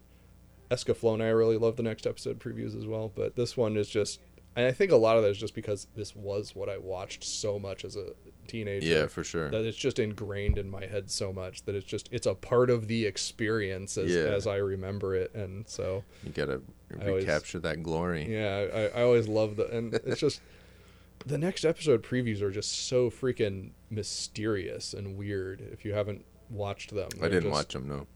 Escaflowne, 0.72 1.22
I 1.22 1.30
really 1.30 1.58
love 1.58 1.76
the 1.76 1.84
next 1.84 2.08
episode 2.08 2.40
previews 2.40 2.76
as 2.78 2.86
well, 2.86 3.12
but 3.14 3.36
this 3.36 3.56
one 3.56 3.78
is 3.78 3.88
just, 3.90 4.20
and 4.56 4.66
I 4.66 4.72
think 4.72 4.92
a 4.92 4.96
lot 4.96 5.18
of 5.18 5.24
that 5.24 5.30
is 5.30 5.38
just 5.38 5.54
because 5.56 5.88
this 5.96 6.16
was 6.16 6.56
what 6.56 6.70
I 6.70 6.78
watched 6.78 7.24
so 7.24 7.60
much 7.60 7.86
as 7.86 7.96
a 7.96 8.08
teenager. 8.48 8.86
Yeah, 8.88 9.08
for 9.08 9.24
sure. 9.24 9.50
That 9.52 9.66
it's 9.66 9.78
just 9.78 10.00
ingrained 10.00 10.58
in 10.58 10.70
my 10.70 10.86
head 10.86 11.10
so 11.12 11.32
much 11.34 11.64
that 11.66 11.76
it's 11.76 11.86
just 11.86 12.10
it's 12.12 12.26
a 12.28 12.34
part 12.36 12.70
of 12.70 12.88
the 12.88 13.06
experience 13.06 13.98
as 13.98 14.12
Yeah. 14.14 14.22
as 14.24 14.48
I 14.48 14.58
remember 14.58 15.16
it, 15.16 15.34
and 15.36 15.68
so 15.68 16.04
You 16.24 16.32
gotta 16.32 16.62
I 17.02 17.08
always- 17.08 17.26
recapture 17.26 17.60
that 17.60 17.84
glory. 17.84 18.32
yeah, 18.32 18.90
I, 18.96 19.00
I 19.00 19.04
always 19.04 19.28
love 19.28 19.56
the 19.58 19.68
and 19.76 19.94
it's 19.94 20.20
just 20.22 20.42
the 21.26 21.38
next 21.38 21.66
episode 21.66 22.04
previews 22.04 22.42
are 22.42 22.52
just 22.52 22.88
so 22.88 23.10
freaking 23.10 23.72
mysterious 23.90 24.94
and 24.94 25.18
weird. 25.18 25.62
If 25.62 25.84
you 25.86 25.94
haven't 25.94 26.24
watched 26.50 26.94
them, 26.94 27.10
I 27.22 27.26
didn't 27.28 27.44
just- 27.44 27.54
watch 27.54 27.74
them. 27.74 27.88
No. 27.88 28.08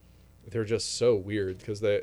They're 0.48 0.64
just 0.64 0.96
so 0.96 1.14
weird 1.16 1.58
because 1.58 1.80
they 1.80 2.02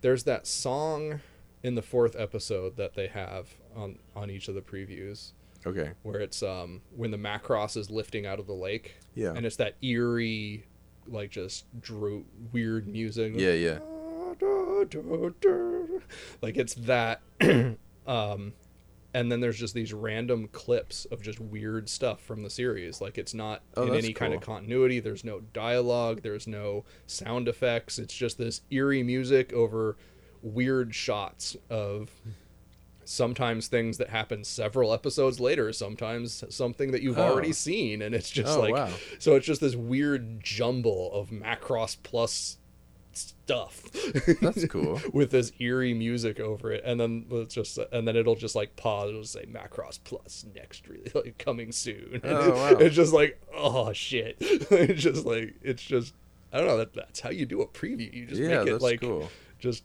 there's 0.00 0.24
that 0.24 0.46
song 0.46 1.20
in 1.62 1.74
the 1.74 1.82
fourth 1.82 2.14
episode 2.18 2.76
that 2.76 2.94
they 2.94 3.08
have 3.08 3.48
on 3.74 3.98
on 4.14 4.30
each 4.30 4.48
of 4.48 4.54
the 4.54 4.60
previews 4.60 5.32
Okay. 5.66 5.90
where 6.02 6.20
it's 6.20 6.42
um 6.42 6.80
when 6.96 7.10
the 7.10 7.16
Macross 7.16 7.76
is 7.76 7.90
lifting 7.90 8.26
out 8.26 8.38
of 8.38 8.46
the 8.46 8.52
lake. 8.54 8.96
Yeah. 9.14 9.32
and 9.34 9.44
it's 9.44 9.56
that 9.56 9.74
eerie, 9.82 10.66
like 11.08 11.30
just 11.30 11.64
drew 11.80 12.24
weird 12.52 12.86
music. 12.86 13.32
Yeah, 13.36 13.52
yeah. 13.52 13.78
Like 16.42 16.56
it's 16.56 16.74
that. 16.74 17.20
um, 18.06 18.52
and 19.14 19.32
then 19.32 19.40
there's 19.40 19.58
just 19.58 19.74
these 19.74 19.92
random 19.94 20.48
clips 20.48 21.06
of 21.06 21.22
just 21.22 21.40
weird 21.40 21.88
stuff 21.88 22.20
from 22.22 22.42
the 22.42 22.50
series. 22.50 23.00
Like 23.00 23.16
it's 23.18 23.34
not 23.34 23.62
Oh, 23.76 23.84
in 23.86 23.94
any 23.94 24.12
kind 24.12 24.34
of 24.34 24.40
continuity. 24.42 25.00
There's 25.00 25.24
no 25.24 25.40
dialogue. 25.52 26.20
There's 26.22 26.46
no 26.46 26.84
sound 27.06 27.48
effects. 27.48 27.98
It's 27.98 28.14
just 28.14 28.36
this 28.38 28.60
eerie 28.70 29.02
music 29.02 29.52
over 29.52 29.96
weird 30.42 30.94
shots 30.94 31.56
of 31.70 32.10
sometimes 33.04 33.68
things 33.68 33.96
that 33.96 34.10
happen 34.10 34.44
several 34.44 34.92
episodes 34.92 35.40
later 35.40 35.72
sometimes 35.72 36.44
something 36.50 36.90
that 36.90 37.00
you've 37.00 37.18
Oh. 37.18 37.22
already 37.22 37.54
seen 37.54 38.02
and 38.02 38.14
it's 38.14 38.28
just 38.30 38.56
Oh, 38.56 38.60
like 38.60 38.74
wow. 38.74 38.90
so 39.18 39.34
it's 39.34 39.46
just 39.46 39.62
this 39.62 39.74
weird 39.74 40.44
jumble 40.44 41.10
of 41.14 41.30
macross 41.30 41.96
plus 42.02 42.57
stuff 43.18 43.82
That's 44.40 44.66
cool. 44.68 45.00
with 45.12 45.30
this 45.30 45.52
eerie 45.58 45.94
music 45.94 46.38
over 46.40 46.70
it 46.72 46.82
and 46.84 47.00
then 47.00 47.26
it's 47.30 47.54
just 47.54 47.78
and 47.92 48.06
then 48.06 48.16
it'll 48.16 48.36
just 48.36 48.54
like 48.54 48.76
pause 48.76 49.10
it'll 49.10 49.24
say 49.24 49.44
macross 49.46 49.98
plus 50.02 50.44
next 50.54 50.86
really 50.88 51.10
like 51.14 51.38
coming 51.38 51.72
soon 51.72 52.20
Oh, 52.24 52.50
wow. 52.54 52.78
it's 52.78 52.94
just 52.94 53.12
like 53.12 53.40
oh 53.54 53.92
shit 53.92 54.36
it's 54.40 55.02
just 55.02 55.24
like 55.26 55.56
it's 55.62 55.82
just 55.82 56.14
i 56.52 56.58
don't 56.58 56.66
know 56.66 56.76
that 56.78 56.94
that's 56.94 57.20
how 57.20 57.30
you 57.30 57.44
do 57.46 57.60
a 57.62 57.66
preview 57.66 58.12
you 58.12 58.26
just 58.26 58.40
yeah, 58.40 58.58
make 58.64 58.68
it 58.68 58.82
like 58.82 59.00
cool. 59.00 59.28
just 59.58 59.84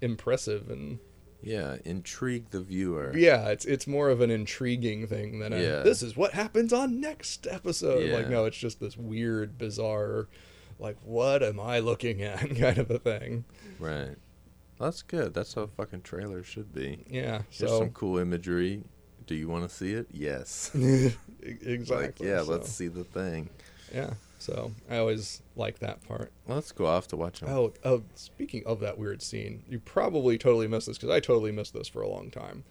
impressive 0.00 0.70
and 0.70 0.98
Yeah, 1.42 1.76
intrigue 1.84 2.50
the 2.50 2.60
viewer. 2.60 3.12
yeah 3.16 3.48
it's 3.48 3.64
it's 3.64 3.86
more 3.86 4.08
of 4.10 4.20
an 4.20 4.30
intriguing 4.30 5.06
thing 5.06 5.38
than 5.40 5.52
a, 5.52 5.60
Yeah. 5.60 5.82
this 5.82 6.02
is 6.02 6.16
what 6.16 6.32
happens 6.32 6.72
on 6.72 7.00
next 7.00 7.46
episode 7.46 8.10
like 8.10 8.28
no 8.28 8.44
it's 8.46 8.56
just 8.56 8.80
this 8.80 8.96
weird 8.96 9.58
bizarre 9.58 10.28
like 10.84 10.96
what 11.04 11.42
am 11.42 11.58
i 11.58 11.78
looking 11.80 12.22
at 12.22 12.38
kind 12.56 12.78
of 12.78 12.90
a 12.90 12.98
thing 12.98 13.44
Right. 13.80 14.14
That's 14.78 15.02
good. 15.02 15.34
That's 15.34 15.54
how 15.54 15.62
a 15.62 15.66
fucking 15.68 16.02
trailer 16.02 16.42
should 16.42 16.72
be. 16.74 17.04
yeah 17.08 17.42
Here's 17.50 17.70
so 17.70 17.78
some 17.80 17.90
cool 17.90 18.18
imagery. 18.18 18.82
Do 19.26 19.34
you 19.36 19.48
want 19.48 19.68
to 19.68 19.74
see 19.74 19.92
it? 19.94 20.08
Yes. 20.12 20.70
E- 20.74 21.14
Like, 21.44 21.62
exactly 21.62 22.28
yeah, 22.28 22.42
so, 22.42 22.50
let's 22.50 22.70
see 22.70 22.88
the 22.88 23.04
thing. 23.04 23.48
yeah 23.92 24.14
so 24.38 24.72
i 24.90 24.98
always 24.98 25.42
like 25.56 25.78
that 25.78 26.02
part 26.06 26.30
Well, 26.46 26.56
let's 26.56 26.70
go 26.72 26.86
off 26.86 27.06
to 27.08 27.16
watch 27.16 27.40
them. 27.40 27.48
oh 27.50 27.72
oh 27.84 28.02
speaking 28.14 28.62
of 28.66 28.80
that 28.80 28.98
weird 28.98 29.22
scene 29.22 29.62
you 29.68 29.78
probably 29.80 30.36
totally 30.38 30.66
missed 30.68 30.86
this 30.88 30.98
because 30.98 31.10
i 31.10 31.20
totally 31.20 31.50
missed 31.52 31.72
this 31.72 31.88
for 31.88 32.02
a 32.02 32.08
long 32.08 32.30
time 32.30 32.64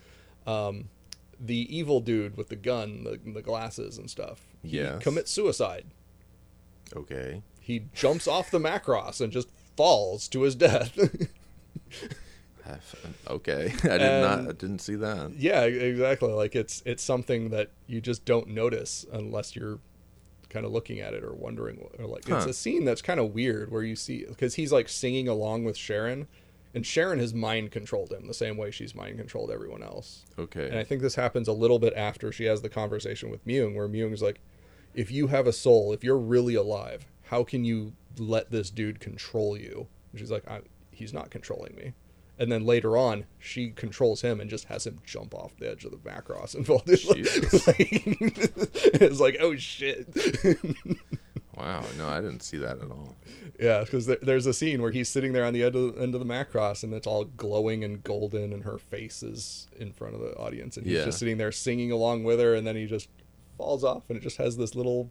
um 0.45 0.90
the 1.40 1.76
evil 1.76 1.99
dude 1.99 2.38
with 2.38 2.49
the 2.49 2.56
gun 2.56 3.03
the, 3.06 3.19
the 3.31 3.41
glasses 3.41 3.98
and 3.98 4.10
stuff 4.10 4.45
he 4.61 4.77
Yes. 4.77 5.02
commits 5.02 5.31
suicide 5.31 5.85
Okay. 6.95 7.41
He 7.64 7.85
jumps 7.94 8.27
off 8.27 8.52
the 8.52 8.60
macross 8.60 9.19
and 9.22 9.31
just 9.34 9.48
falls 9.77 10.27
to 10.27 10.41
his 10.41 10.53
death 10.56 10.98
Okay. 13.27 13.73
I 13.84 13.98
did 13.98 14.22
not. 14.22 14.40
I 14.40 14.52
didn't 14.53 14.80
see 14.80 14.95
that. 14.95 15.31
yeah 15.38 15.64
exactly 15.64 16.31
like 16.31 16.56
it's 16.56 16.81
it's 16.85 17.03
something 17.03 17.49
that 17.49 17.69
you 17.88 17.99
just 17.99 18.23
don't 18.26 18.48
notice 18.48 19.06
unless 19.11 19.56
you're 19.56 19.80
kind 20.49 20.65
of 20.65 20.72
looking 20.72 20.99
at 20.99 21.14
it 21.14 21.23
or 21.23 21.34
wondering 21.34 21.77
what- 21.77 21.99
or 21.99 22.06
like 22.07 22.30
it's 22.30 22.45
a 22.45 22.53
scene 22.53 22.85
that's 22.85 23.02
kind 23.02 23.19
of 23.19 23.34
weird 23.34 23.72
where 23.72 23.84
you 23.84 23.95
see 23.95 24.23
because 24.27 24.56
he's 24.56 24.72
like 24.72 24.88
singing 24.88 25.27
along 25.27 25.64
with 25.65 25.76
sharon 25.76 26.27
and 26.76 26.85
sharon 26.85 27.19
has 27.19 27.34
mind 27.34 27.72
controlled 27.72 28.11
him 28.14 28.27
the 28.27 28.34
same 28.34 28.56
way 28.56 28.69
she's 28.72 28.94
mind 28.95 29.18
controlled 29.18 29.49
everyone 29.52 29.81
else 29.84 30.23
Okay. 30.38 30.68
and 30.69 30.77
i 30.77 30.84
think 30.84 31.02
this 31.02 31.15
happens 31.15 31.48
a 31.48 31.53
little 31.53 31.80
bit 31.80 31.94
after 31.95 32.31
she 32.31 32.45
has 32.45 32.61
the 32.61 32.69
conversation 32.69 33.30
with 33.31 33.45
myung 33.48 33.76
where 33.76 33.90
myung's 33.90 34.22
like 34.22 34.40
if 34.94 35.10
you 35.11 35.27
have 35.27 35.48
a 35.48 35.53
soul 35.53 35.91
if 35.91 36.03
you're 36.03 36.18
really 36.18 36.53
alive 36.56 37.07
how 37.34 37.43
can 37.43 37.64
you 37.65 37.93
let 38.19 38.51
this 38.51 38.69
dude 38.69 38.99
control 38.99 39.57
you 39.57 39.88
and 40.11 40.19
she's 40.19 40.30
like 40.30 40.47
I, 40.47 40.61
he's 40.91 41.11
not 41.14 41.31
controlling 41.31 41.73
me 41.76 41.93
and 42.38 42.51
then 42.51 42.64
later 42.64 42.95
on 42.95 43.26
she 43.39 43.72
controls 43.72 44.22
him 44.22 44.39
and 44.39 44.49
just 44.49 44.65
has 44.65 44.85
him 44.85 44.99
jump 45.03 45.34
off 45.34 45.55
the 45.57 45.69
edge 45.72 45.84
of 45.84 45.91
the 45.91 45.97
macross 45.97 46.53
and 46.55 46.65
fall. 46.65 46.84
Jesus. 46.88 47.65
Like, 47.68 47.77
it's 49.01 49.19
like 49.19 49.38
oh 49.39 49.55
shit 49.55 50.07
wow. 51.57 51.84
No, 51.97 52.07
I 52.07 52.22
didn't 52.22 52.41
see 52.43 52.57
that 52.57 52.77
at 52.80 52.91
all. 52.91 53.15
yeah 53.60 53.81
because 53.84 54.05
there, 54.05 54.18
there's 54.22 54.45
a 54.45 54.53
scene 54.53 54.81
where 54.81 54.91
he's 54.91 55.10
sitting 55.10 55.34
there 55.34 55.45
on 55.45 55.53
the 55.53 55.64
end 55.64 55.76
of, 55.76 55.97
end 55.99 56.14
of 56.15 56.19
the 56.19 56.31
macross 56.31 56.84
and 56.84 56.93
it's 56.93 57.07
all 57.07 57.26
glowing 57.26 57.84
and 57.84 58.03
golden 58.03 58.53
and 58.53 58.64
her 58.64 58.77
face 58.77 59.23
is 59.23 59.68
in 59.80 59.91
front 59.91 60.14
of 60.15 60.22
the 60.22 60.35
audience 60.38 60.77
and 60.77 60.85
he's 60.85 60.97
Yeah. 60.99 61.05
just 61.05 61.19
sitting 61.19 61.38
there 61.38 61.51
singing 61.51 61.91
along 61.91 62.23
with 62.26 62.39
her 62.39 62.53
and 62.53 62.65
then 62.68 62.76
he 62.76 62.85
just 62.85 63.10
falls 63.57 63.84
off 63.84 64.03
and 64.10 64.18
it 64.18 64.22
just 64.23 64.38
has 64.38 64.57
this 64.57 64.76
little 64.76 65.10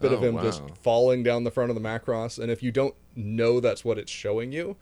bit 0.00 0.12
of 0.12 0.22
Oh, 0.22 0.26
him 0.28 0.38
just 0.42 0.62
falling 0.82 1.22
down 1.22 1.44
the 1.44 1.50
front 1.50 1.70
of 1.70 1.74
the 1.74 1.80
macross 1.82 2.38
and 2.38 2.50
if 2.50 2.62
you 2.62 2.70
don't 2.72 2.94
know 3.16 3.60
that's 3.60 3.84
what 3.84 3.98
it's 3.98 4.12
showing 4.12 4.52
you 4.52 4.76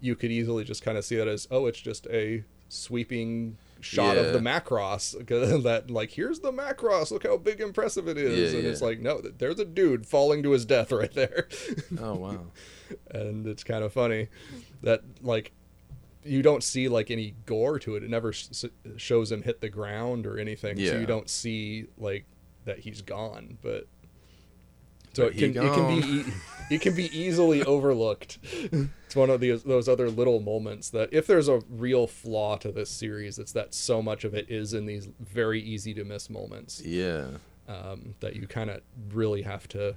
you 0.00 0.14
could 0.16 0.30
easily 0.30 0.64
just 0.64 0.82
kind 0.82 0.96
of 0.96 1.04
see 1.04 1.16
that 1.16 1.28
as 1.28 1.46
oh 1.50 1.66
it's 1.66 1.80
just 1.80 2.06
a 2.08 2.44
sweeping 2.68 3.56
shot 3.80 4.16
of 4.16 4.32
the 4.32 4.38
macross 4.38 5.12
that 5.62 5.90
like 5.90 6.10
here's 6.12 6.40
the 6.40 6.52
macross 6.52 7.10
look 7.10 7.24
how 7.26 7.36
big 7.36 7.60
impressive 7.60 8.06
it 8.08 8.16
is. 8.18 8.52
Yeah, 8.52 8.58
and 8.58 8.68
it's 8.68 8.80
like 8.82 9.00
no 9.00 9.20
there's 9.20 9.58
a 9.58 9.64
dude 9.64 10.06
falling 10.06 10.42
to 10.44 10.50
his 10.52 10.64
death 10.64 10.92
right 11.02 11.12
there. 11.12 11.48
Oh 12.00 12.14
wow. 12.14 12.40
and 13.10 13.46
it's 13.46 13.64
kind 13.64 13.82
of 13.84 13.92
funny 13.92 14.28
that 14.82 15.02
like 15.22 15.52
you 16.24 16.42
don't 16.42 16.62
see 16.62 16.88
like 16.88 17.10
any 17.10 17.34
gore 17.46 17.78
to 17.80 17.96
it. 17.96 18.02
It 18.04 18.10
never 18.10 18.28
s- 18.30 18.64
shows 18.98 19.32
him 19.32 19.42
hit 19.42 19.60
the 19.62 19.70
ground 19.70 20.26
or 20.26 20.38
anything 20.38 20.76
so 20.76 20.82
you 21.00 21.06
don't 21.06 21.28
see 21.30 21.86
like 21.98 22.26
that 22.66 22.78
he's 22.80 23.00
gone 23.00 23.56
but 23.62 23.86
so 25.12 25.24
it 25.24 25.36
can 25.36 25.50
it 25.50 25.74
can 25.74 26.00
be 26.00 26.24
it 26.70 26.80
can 26.80 26.94
be 26.94 27.06
easily 27.18 27.62
overlooked. 27.74 28.38
It's 29.06 29.16
one 29.16 29.30
of 29.30 29.40
those 29.40 29.88
other 29.88 30.08
little 30.08 30.40
moments 30.40 30.90
that 30.90 31.12
if 31.12 31.26
there's 31.26 31.48
a 31.48 31.62
real 31.68 32.06
flaw 32.06 32.56
to 32.58 32.70
this 32.70 32.90
series 32.90 33.38
it's 33.38 33.52
that 33.52 33.74
so 33.74 34.00
much 34.00 34.24
of 34.24 34.34
it 34.34 34.48
is 34.48 34.72
in 34.72 34.86
these 34.86 35.08
very 35.18 35.60
easy 35.60 35.92
to 35.94 36.04
miss 36.04 36.30
moments. 36.30 36.80
Yeah. 36.80 37.26
um, 37.68 38.14
that 38.20 38.34
you 38.36 38.46
kind 38.46 38.70
of 38.70 38.80
really 39.12 39.42
have 39.42 39.66
to 39.68 39.94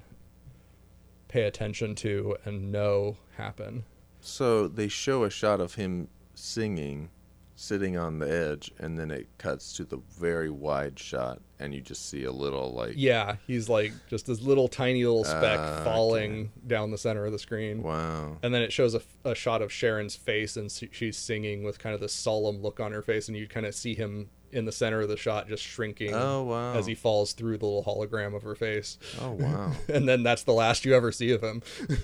pay 1.27 1.43
attention 1.43 1.95
to 1.95 2.35
and 2.45 2.71
know 2.71 3.17
happen. 3.37 3.83
So 4.21 4.67
they 4.67 4.87
show 4.87 5.23
a 5.23 5.29
shot 5.29 5.59
of 5.59 5.73
him 5.75 6.07
singing, 6.35 7.09
sitting 7.55 7.97
on 7.97 8.19
the 8.19 8.31
edge, 8.31 8.71
and 8.79 8.97
then 8.99 9.09
it 9.11 9.27
cuts 9.37 9.73
to 9.73 9.83
the 9.85 9.97
very 9.97 10.49
wide 10.51 10.97
shot, 10.99 11.41
and 11.63 11.73
you 11.73 11.81
just 11.81 12.09
see 12.09 12.25
a 12.25 12.31
little 12.31 12.71
like, 12.73 12.93
Yeah, 12.95 13.37
he's 13.47 13.69
like 13.69 13.93
just 14.09 14.25
this 14.27 14.41
little 14.41 14.67
tiny 14.67 15.03
little 15.05 15.23
speck 15.23 15.59
ah, 15.59 15.75
okay. 15.75 15.83
falling 15.83 16.51
down 16.67 16.91
the 16.91 16.97
center 16.97 17.25
of 17.25 17.31
the 17.31 17.39
screen. 17.39 17.81
wow. 17.81 18.37
And 18.43 18.53
then 18.53 18.61
it 18.61 18.71
shows 18.73 18.93
a, 18.93 19.01
a 19.23 19.33
shot 19.33 19.61
of 19.61 19.71
Sharon's 19.71 20.15
face, 20.15 20.57
and 20.57 20.69
she's 20.91 21.17
singing 21.17 21.63
with 21.63 21.79
kind 21.79 21.95
of 21.95 22.01
this 22.01 22.13
solemn 22.13 22.61
look 22.61 22.79
on 22.79 22.91
her 22.91 23.01
face, 23.01 23.27
and 23.27 23.37
you 23.37 23.47
kind 23.47 23.65
of 23.65 23.73
see 23.73 23.95
him 23.95 24.29
in 24.51 24.65
the 24.65 24.71
center 24.71 25.01
of 25.01 25.09
the 25.09 25.17
shot 25.17 25.47
just 25.47 25.63
shrinking 25.63 26.13
Oh 26.13 26.43
wow. 26.43 26.73
as 26.75 26.85
he 26.85 26.93
falls 26.93 27.33
through 27.33 27.57
the 27.57 27.65
little 27.65 27.83
hologram 27.83 28.35
of 28.35 28.43
her 28.43 28.53
face. 28.55 28.99
Oh 29.19 29.31
wow. 29.31 29.71
And 29.87 30.07
then 30.07 30.21
that's 30.21 30.43
the 30.43 30.53
last 30.53 30.85
you 30.85 30.93
ever 30.93 31.11
see 31.11 31.31
of 31.31 31.41
him. 31.41 31.63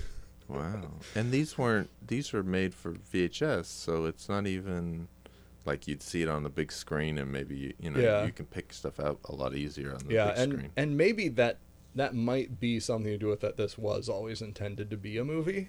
Wow. 0.48 0.90
And 1.14 1.30
these 1.30 1.56
weren't 1.56 1.90
these 2.04 2.32
were 2.32 2.42
made 2.42 2.74
for 2.74 2.92
VHS, 2.94 3.66
so 3.66 4.06
it's 4.06 4.28
not 4.28 4.48
even 4.48 5.06
like 5.64 5.86
you'd 5.86 6.02
see 6.02 6.22
it 6.22 6.28
on 6.28 6.42
the 6.42 6.48
big 6.48 6.72
screen 6.72 7.18
and 7.18 7.30
maybe 7.30 7.56
you, 7.56 7.74
you 7.78 7.90
know 7.90 8.00
Yeah. 8.00 8.24
you 8.24 8.32
can 8.32 8.46
pick 8.46 8.72
stuff 8.72 8.98
out 8.98 9.18
a 9.24 9.34
lot 9.34 9.54
easier 9.54 9.92
on 9.92 9.98
the 10.06 10.14
yeah, 10.14 10.28
big 10.28 10.38
and 10.38 10.52
screen. 10.52 10.70
and 10.76 10.96
maybe 10.96 11.28
that 11.28 11.58
that 11.94 12.14
might 12.14 12.60
be 12.60 12.78
something 12.80 13.10
to 13.10 13.18
do 13.18 13.26
with 13.28 13.40
that 13.40 13.56
this 13.56 13.76
was 13.76 14.08
always 14.08 14.40
intended 14.42 14.90
to 14.90 14.96
be 14.96 15.18
a 15.18 15.24
movie. 15.24 15.68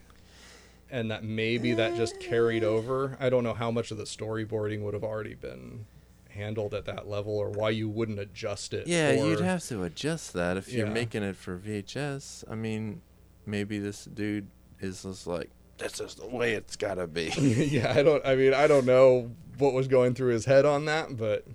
And 0.94 1.10
that 1.10 1.24
maybe 1.24 1.74
that 1.74 1.96
just 1.96 2.20
carried 2.20 2.64
uh. 2.64 2.68
over. 2.68 3.18
I 3.20 3.30
don't 3.30 3.44
know 3.46 3.54
how 3.54 3.72
much 3.72 3.92
of 3.92 3.98
the 3.98 4.04
storyboarding 4.04 4.82
would 4.82 4.94
have 4.94 5.06
already 5.06 5.36
been 5.36 5.86
handled 6.30 6.74
at 6.74 6.86
that 6.86 7.08
level 7.08 7.38
or 7.38 7.50
why 7.50 7.70
you 7.70 7.90
wouldn't 7.90 8.20
adjust 8.20 8.74
it. 8.74 8.88
Yeah, 8.88 9.12
you'd 9.12 9.40
have 9.40 9.64
to 9.66 9.84
adjust 9.84 10.34
that 10.34 10.58
if 10.58 10.72
you're 10.72 10.88
making 10.88 11.24
it 11.24 11.38
for 11.38 11.58
VHS. 11.58 12.44
I 12.50 12.56
mean, 12.56 13.02
maybe 13.46 13.80
this 13.80 14.06
dude 14.06 14.48
is 14.80 15.04
just 15.04 15.28
like, 15.28 15.50
this 15.82 16.00
is 16.00 16.16
the 16.16 16.28
way 16.28 16.54
it's 16.54 16.76
gotta 16.76 17.08
be. 17.08 17.32
yeah, 17.38 17.94
I 17.96 18.04
don't 18.04 18.26
I 18.26 18.36
mean, 18.36 18.54
I 18.54 18.68
don't 18.68 18.86
know 18.86 19.32
what 19.58 19.74
was 19.74 19.88
going 19.88 20.14
through 20.14 20.32
his 20.34 20.46
head 20.46 20.66
on 20.66 20.86
that, 20.86 21.18
but 21.18 21.46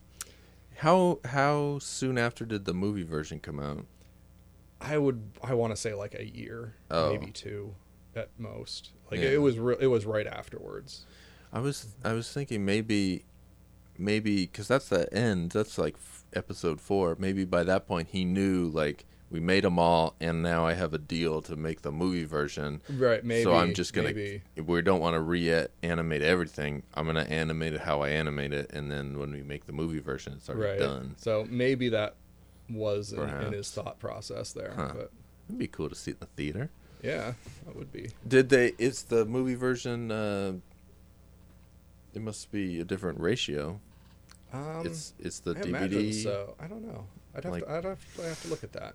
how 0.76 1.20
how 1.24 1.78
soon 1.80 2.18
after 2.18 2.44
did 2.44 2.64
the 2.64 2.74
movie 2.74 3.02
version 3.02 3.40
come 3.40 3.58
out? 3.60 3.86
I 4.80 4.98
would 4.98 5.22
I 5.42 5.54
want 5.54 5.72
to 5.72 5.76
say 5.76 5.94
like 5.94 6.14
a 6.14 6.24
year, 6.26 6.74
Oh. 6.90 7.10
maybe 7.10 7.30
two 7.32 7.74
at 8.14 8.28
most. 8.38 8.90
Like 9.10 9.20
Yeah. 9.20 9.30
it 9.30 9.40
was 9.42 9.58
re- 9.58 9.76
it 9.80 9.86
was 9.86 10.04
right 10.04 10.26
afterwards. 10.26 11.06
I 11.52 11.60
was 11.60 11.86
I 12.04 12.12
was 12.12 12.30
thinking 12.30 12.64
maybe 12.64 13.24
maybe 13.98 14.44
because 14.46 14.68
that's 14.68 14.88
the 14.88 15.12
end. 15.14 15.52
That's 15.52 15.78
like 15.78 15.94
f- 15.94 16.24
episode 16.34 16.80
four. 16.80 17.16
Maybe 17.18 17.44
by 17.44 17.64
that 17.64 17.86
point 17.86 18.08
he 18.12 18.24
knew 18.24 18.66
like 18.68 19.06
we 19.30 19.40
made 19.40 19.64
them 19.64 19.78
all, 19.78 20.14
and 20.20 20.42
now 20.42 20.66
I 20.66 20.74
have 20.74 20.94
a 20.94 20.98
deal 20.98 21.42
to 21.42 21.56
make 21.56 21.82
the 21.82 21.90
movie 21.90 22.24
version. 22.24 22.80
Right, 22.88 23.24
maybe. 23.24 23.42
so 23.42 23.54
I'm 23.54 23.74
just 23.74 23.92
gonna. 23.92 24.08
maybe. 24.08 24.42
We 24.56 24.82
don't 24.82 25.00
want 25.00 25.14
to 25.14 25.20
re-animate 25.20 26.22
everything. 26.22 26.84
I'm 26.94 27.06
gonna 27.06 27.22
animate 27.22 27.74
it 27.74 27.80
how 27.80 28.02
I 28.02 28.10
animate 28.10 28.52
it, 28.52 28.70
and 28.72 28.90
then 28.90 29.18
when 29.18 29.32
we 29.32 29.42
make 29.42 29.66
the 29.66 29.72
movie 29.72 29.98
version, 29.98 30.34
it's 30.34 30.48
already 30.48 30.80
right. 30.82 30.88
done. 30.88 31.16
So 31.18 31.46
maybe 31.50 31.88
that 31.90 32.14
was 32.70 33.12
in, 33.12 33.28
in 33.28 33.52
his 33.52 33.70
thought 33.70 33.98
process 33.98 34.52
there. 34.52 34.72
Huh. 34.76 34.92
But 34.94 35.10
It'd 35.48 35.58
be 35.58 35.68
cool 35.68 35.88
to 35.88 35.94
see 35.94 36.12
it 36.12 36.14
in 36.14 36.20
the 36.20 36.26
theater. 36.42 36.70
yeah, 37.02 37.34
that 37.64 37.76
would 37.76 37.92
be. 37.92 38.10
Did 38.26 38.48
they? 38.48 38.74
It's 38.78 39.02
the 39.02 39.24
movie 39.24 39.54
version. 39.54 40.10
Uh, 40.10 40.54
it 42.14 42.22
must 42.22 42.50
be 42.50 42.80
a 42.80 42.84
different 42.84 43.20
ratio. 43.20 43.80
Um, 44.52 44.82
it's 44.84 45.14
it's 45.18 45.40
the 45.40 45.50
I 45.50 45.54
DVD 45.54 46.14
so. 46.14 46.54
I 46.60 46.66
don't 46.66 46.86
know. 46.86 47.06
I'd 47.34 47.44
have 47.44 47.52
like- 47.52 47.64
to. 47.64 47.72
I'd 47.72 47.84
have, 47.84 47.98
I'd 48.18 48.24
have 48.24 48.42
to 48.42 48.48
look 48.48 48.64
at 48.64 48.72
that. 48.72 48.94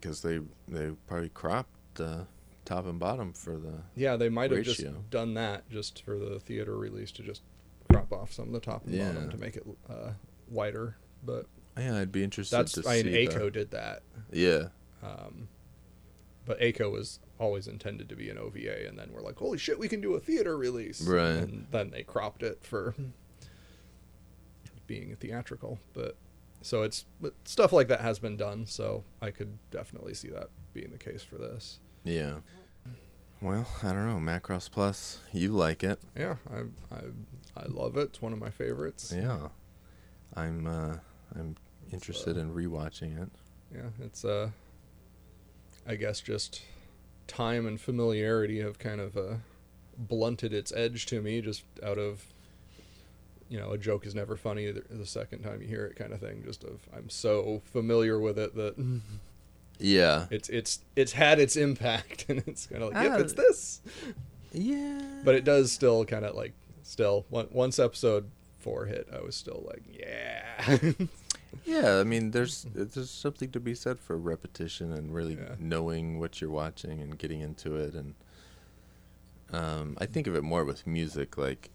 Because 0.00 0.22
they 0.22 0.40
they 0.68 0.90
probably 1.06 1.28
cropped 1.30 1.70
the 1.94 2.26
top 2.64 2.86
and 2.86 2.98
bottom 2.98 3.32
for 3.32 3.56
the. 3.56 3.82
Yeah, 3.96 4.16
they 4.16 4.28
might 4.28 4.50
have 4.50 4.62
just 4.64 4.84
done 5.10 5.34
that 5.34 5.68
just 5.70 6.02
for 6.04 6.18
the 6.18 6.38
theater 6.40 6.76
release 6.76 7.10
to 7.12 7.22
just 7.22 7.42
crop 7.90 8.12
off 8.12 8.32
some 8.32 8.46
of 8.48 8.52
the 8.52 8.60
top 8.60 8.84
and 8.84 8.94
Yeah. 8.94 9.12
bottom 9.12 9.30
to 9.30 9.36
make 9.38 9.56
it 9.56 9.66
uh, 9.88 10.10
wider. 10.48 10.96
But 11.24 11.46
Yeah, 11.76 11.96
I'd 11.98 12.12
be 12.12 12.22
interested 12.22 12.56
that's 12.56 12.72
to 12.72 12.88
I 12.88 13.02
mean, 13.02 13.12
the- 13.12 13.18
ACO 13.18 13.50
did 13.50 13.70
that. 13.72 14.02
Yeah, 14.30 14.68
Um, 15.02 15.48
but 16.44 16.60
ACO 16.60 16.90
was 16.90 17.18
always 17.38 17.66
intended 17.68 18.08
to 18.10 18.16
be 18.16 18.28
an 18.30 18.38
OVA, 18.38 18.86
and 18.88 18.98
then 18.98 19.10
we're 19.12 19.20
like, 19.22 19.36
holy 19.36 19.58
shit, 19.58 19.78
we 19.78 19.88
can 19.88 20.00
do 20.00 20.14
a 20.14 20.20
theater 20.20 20.56
release. 20.56 21.00
Right. 21.02 21.28
And 21.42 21.66
then 21.70 21.90
they 21.90 22.02
cropped 22.02 22.42
it 22.42 22.58
for 22.62 22.94
being 24.86 25.12
a 25.12 25.16
theatrical. 25.16 25.78
But 25.94 26.16
so 26.62 26.82
it's 26.82 27.04
but 27.20 27.34
stuff 27.44 27.72
like 27.72 27.88
that 27.88 28.00
has 28.00 28.18
been 28.18 28.36
done. 28.36 28.66
So 28.66 29.04
I 29.22 29.30
could 29.30 29.58
definitely 29.70 30.14
see 30.14 30.28
that 30.28 30.48
being 30.72 30.90
the 30.90 30.98
case 30.98 31.22
for 31.22 31.36
this. 31.36 31.80
yeah. 32.04 32.36
Well, 33.40 33.68
I 33.84 33.92
don't 33.92 34.06
know. 34.08 34.32
Macross 34.32 34.68
Plus, 34.68 35.20
you 35.32 35.50
like 35.52 35.84
it? 35.84 36.00
Yeah, 36.16 36.36
I 36.52 36.62
I 36.92 37.00
I 37.56 37.66
love 37.68 37.96
it. 37.96 38.08
It's 38.08 38.20
one 38.22 38.32
of 38.32 38.40
my 38.40 38.50
favorites. 38.50 39.14
Yeah. 39.16 39.48
I'm 40.34 40.66
uh 40.66 40.96
I'm 41.38 41.56
interested 41.92 42.36
in 42.36 42.52
rewatching 42.52 43.22
it. 43.22 43.30
Yeah, 43.72 43.90
it's 44.04 44.24
uh, 44.24 44.50
I 45.86 45.94
guess 45.94 46.20
just 46.20 46.62
time 47.28 47.66
and 47.66 47.80
familiarity 47.80 48.60
have 48.60 48.78
kind 48.78 49.00
of 49.00 49.16
uh, 49.16 49.34
blunted 49.96 50.52
its 50.52 50.72
edge 50.72 51.06
to 51.06 51.20
me, 51.22 51.40
just 51.40 51.62
out 51.82 51.98
of 51.98 52.26
you 53.48 53.58
know 53.58 53.70
a 53.72 53.78
joke 53.78 54.06
is 54.06 54.14
never 54.14 54.36
funny 54.36 54.70
the, 54.70 54.82
the 54.90 55.06
second 55.06 55.42
time 55.42 55.60
you 55.62 55.68
hear 55.68 55.84
it, 55.86 55.96
kind 55.96 56.12
of 56.12 56.20
thing. 56.20 56.42
Just 56.44 56.64
of 56.64 56.80
I'm 56.94 57.08
so 57.08 57.62
familiar 57.64 58.18
with 58.18 58.38
it 58.38 58.54
that 58.56 59.00
Yeah. 59.78 60.26
it's 60.30 60.48
it's 60.48 60.80
it's 60.96 61.12
had 61.12 61.38
its 61.38 61.56
impact, 61.56 62.26
and 62.28 62.42
it's 62.46 62.66
kind 62.66 62.82
of 62.82 62.92
like 62.92 63.04
yep, 63.04 63.20
it's 63.20 63.32
this. 63.34 63.80
Yeah. 64.52 65.00
But 65.24 65.34
it 65.34 65.44
does 65.44 65.72
still 65.72 66.04
kind 66.04 66.24
of 66.24 66.34
like 66.34 66.52
still 66.82 67.26
on- 67.32 67.48
once 67.50 67.78
episode 67.78 68.30
four 68.58 68.86
hit, 68.86 69.08
I 69.14 69.20
was 69.20 69.36
still 69.36 69.64
like 69.66 69.82
yeah. 69.92 70.78
Yeah, 71.64 71.96
I 71.98 72.04
mean, 72.04 72.32
there's 72.32 72.66
there's 72.74 73.10
something 73.10 73.50
to 73.52 73.60
be 73.60 73.74
said 73.74 73.98
for 73.98 74.16
repetition 74.18 74.92
and 74.92 75.14
really 75.14 75.34
Yeah. 75.34 75.54
knowing 75.58 76.18
what 76.20 76.40
you're 76.40 76.50
watching 76.50 77.00
and 77.00 77.18
getting 77.18 77.40
into 77.40 77.76
it. 77.76 77.94
And 77.94 78.14
um, 79.52 79.96
I 79.98 80.04
think 80.06 80.26
of 80.26 80.36
it 80.36 80.42
more 80.42 80.64
with 80.64 80.86
music, 80.86 81.38
like 81.38 81.70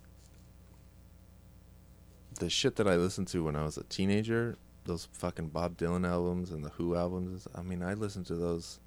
the 2.35 2.49
shit 2.49 2.75
that 2.77 2.87
I 2.87 2.95
listened 2.95 3.27
to 3.29 3.43
when 3.43 3.55
I 3.55 3.63
was 3.63 3.77
a 3.77 3.83
teenager. 3.83 4.57
Those 4.85 5.07
fucking 5.13 5.47
Bob 5.49 5.77
Dylan 5.77 6.07
albums 6.07 6.51
and 6.51 6.63
the 6.63 6.69
Who 6.71 6.95
albums. 6.95 7.47
I 7.55 7.61
mean, 7.61 7.81
I 7.81 7.93
listened 7.93 8.25
to 8.27 8.35
those 8.35 8.79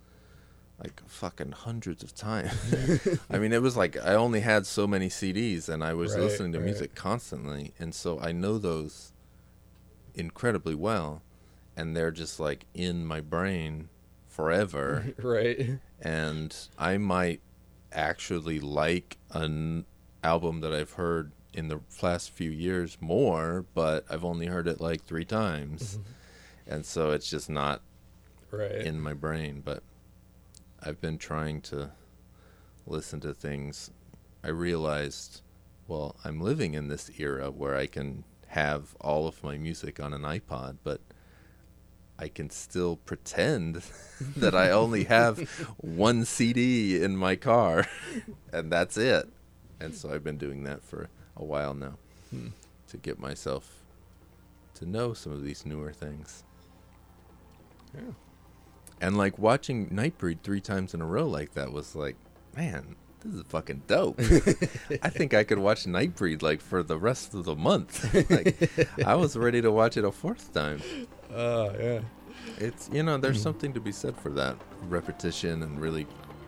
like 0.78 1.00
fucking 1.06 1.52
hundreds 1.52 2.02
of 2.02 2.14
times. 2.14 2.52
I 3.30 3.38
mean, 3.38 3.52
it 3.54 3.62
was 3.62 3.76
like 3.78 3.96
I 4.04 4.14
only 4.14 4.40
had 4.40 4.66
so 4.66 4.86
many 4.86 5.08
CDs, 5.08 5.68
and 5.70 5.82
I 5.82 5.94
was 5.94 6.12
Right, 6.12 6.20
listening 6.22 6.52
to 6.52 6.58
right. 6.58 6.66
music 6.66 6.94
constantly, 6.94 7.72
and 7.78 7.94
so 7.94 8.20
I 8.20 8.32
know 8.32 8.58
those 8.58 9.12
incredibly 10.14 10.74
well, 10.74 11.22
and 11.76 11.96
they're 11.96 12.10
just 12.10 12.38
like 12.40 12.66
in 12.74 13.06
my 13.06 13.20
brain 13.20 13.88
forever. 14.26 15.14
right. 15.22 15.78
and 16.00 16.54
I 16.78 16.98
might 16.98 17.40
actually 17.92 18.60
like 18.60 19.16
an 19.30 19.86
album 20.22 20.60
that 20.60 20.74
I've 20.74 20.92
heard 20.92 21.32
in 21.56 21.68
the 21.68 21.80
last 22.02 22.30
few 22.30 22.50
years 22.50 22.98
more, 23.00 23.64
but 23.74 24.04
I've 24.10 24.24
only 24.24 24.46
heard 24.46 24.68
it 24.68 24.80
like 24.80 25.04
three 25.04 25.24
times, 25.24 25.98
mm-hmm. 25.98 26.74
and 26.74 26.86
so 26.86 27.10
it's 27.10 27.28
just 27.28 27.48
not 27.50 27.80
Right. 28.50 28.72
in 28.72 29.00
my 29.00 29.12
brain. 29.12 29.62
But 29.64 29.82
I've 30.82 31.00
been 31.00 31.18
trying 31.18 31.62
to 31.62 31.90
listen 32.86 33.20
to 33.20 33.34
things. 33.34 33.90
I 34.44 34.48
realized, 34.48 35.40
well, 35.88 36.16
I'm 36.24 36.40
living 36.40 36.74
in 36.74 36.88
this 36.88 37.10
era 37.18 37.50
where 37.50 37.76
I 37.76 37.86
can 37.86 38.24
have 38.48 38.94
all 39.00 39.26
of 39.26 39.42
my 39.42 39.58
music 39.58 39.98
on 39.98 40.12
an 40.12 40.22
iPod, 40.22 40.76
but 40.84 41.00
I 42.18 42.28
can 42.28 42.50
still 42.50 42.96
pretend 42.96 43.82
that 44.36 44.54
I 44.54 44.70
only 44.70 45.04
have 45.04 45.38
one 45.78 46.24
CD 46.24 47.02
in 47.02 47.16
my 47.16 47.36
car, 47.36 47.86
and 48.52 48.70
that's 48.70 48.96
it. 48.96 49.28
And 49.80 49.94
so 49.94 50.10
I've 50.12 50.24
been 50.24 50.38
doing 50.38 50.62
that 50.64 50.82
for 50.82 51.08
a 51.36 51.44
while 51.44 51.74
now 51.74 51.94
Hmm. 52.30 52.48
to 52.88 52.96
get 52.96 53.18
myself 53.18 53.82
to 54.74 54.86
know 54.86 55.12
some 55.14 55.32
of 55.32 55.42
these 55.44 55.64
newer 55.64 55.92
things. 55.92 56.42
Yeah. 57.94 58.12
And 59.00 59.16
like 59.16 59.38
watching 59.38 59.88
Nightbreed 59.90 60.40
three 60.42 60.60
times 60.60 60.94
in 60.94 61.00
a 61.00 61.06
row 61.06 61.26
like 61.26 61.54
that 61.54 61.72
was 61.72 61.94
like, 61.94 62.16
man, 62.56 62.96
this 63.20 63.34
is 63.34 63.42
fucking 63.48 63.82
dope. 63.86 64.18
I 65.02 65.10
think 65.10 65.34
I 65.34 65.44
could 65.44 65.58
watch 65.58 65.84
Nightbreed 65.84 66.42
like 66.42 66.60
for 66.60 66.82
the 66.82 66.98
rest 66.98 67.34
of 67.34 67.44
the 67.44 67.54
month. 67.54 68.02
like 68.30 68.70
I 69.06 69.14
was 69.14 69.36
ready 69.36 69.60
to 69.62 69.70
watch 69.70 69.96
it 69.96 70.04
a 70.04 70.12
fourth 70.12 70.52
time. 70.52 70.82
Uh, 71.32 71.70
yeah. 71.78 72.00
It's 72.58 72.88
you 72.92 73.02
know, 73.02 73.18
there's 73.18 73.40
something 73.40 73.72
to 73.74 73.80
be 73.80 73.92
said 73.92 74.16
for 74.16 74.30
that 74.30 74.56
repetition 74.88 75.62
and 75.62 75.80
really 75.80 76.06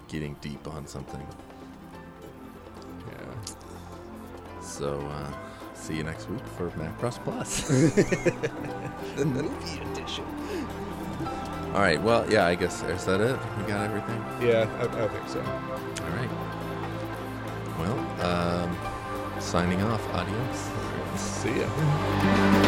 getting 0.09 0.35
deep 0.41 0.67
on 0.69 0.87
something. 0.87 1.27
So 4.69 4.99
uh 5.01 5.33
see 5.75 5.97
you 5.97 6.03
next 6.05 6.29
week 6.29 6.47
for 6.57 6.71
Macross 6.71 7.19
Plus. 7.25 7.69
The 9.17 9.25
movie 9.25 9.81
edition. 9.93 10.25
All 11.75 11.81
right, 11.81 12.01
well, 12.03 12.25
yeah, 12.31 12.47
I 12.47 12.55
guess 12.55 12.83
is 12.85 13.05
that 13.07 13.21
it? 13.21 13.39
We 13.59 13.65
got 13.65 13.85
everything. 13.85 14.21
Yeah, 14.41 14.69
I, 14.81 15.05
I 15.05 15.09
think 15.09 15.29
so. 15.29 15.41
All 15.41 16.11
right. 16.11 16.31
Well, 17.79 17.99
um, 18.27 19.41
signing 19.41 19.83
off. 19.83 20.03
Adios. 20.15 20.71
See 21.21 21.61
ya. 21.61 22.68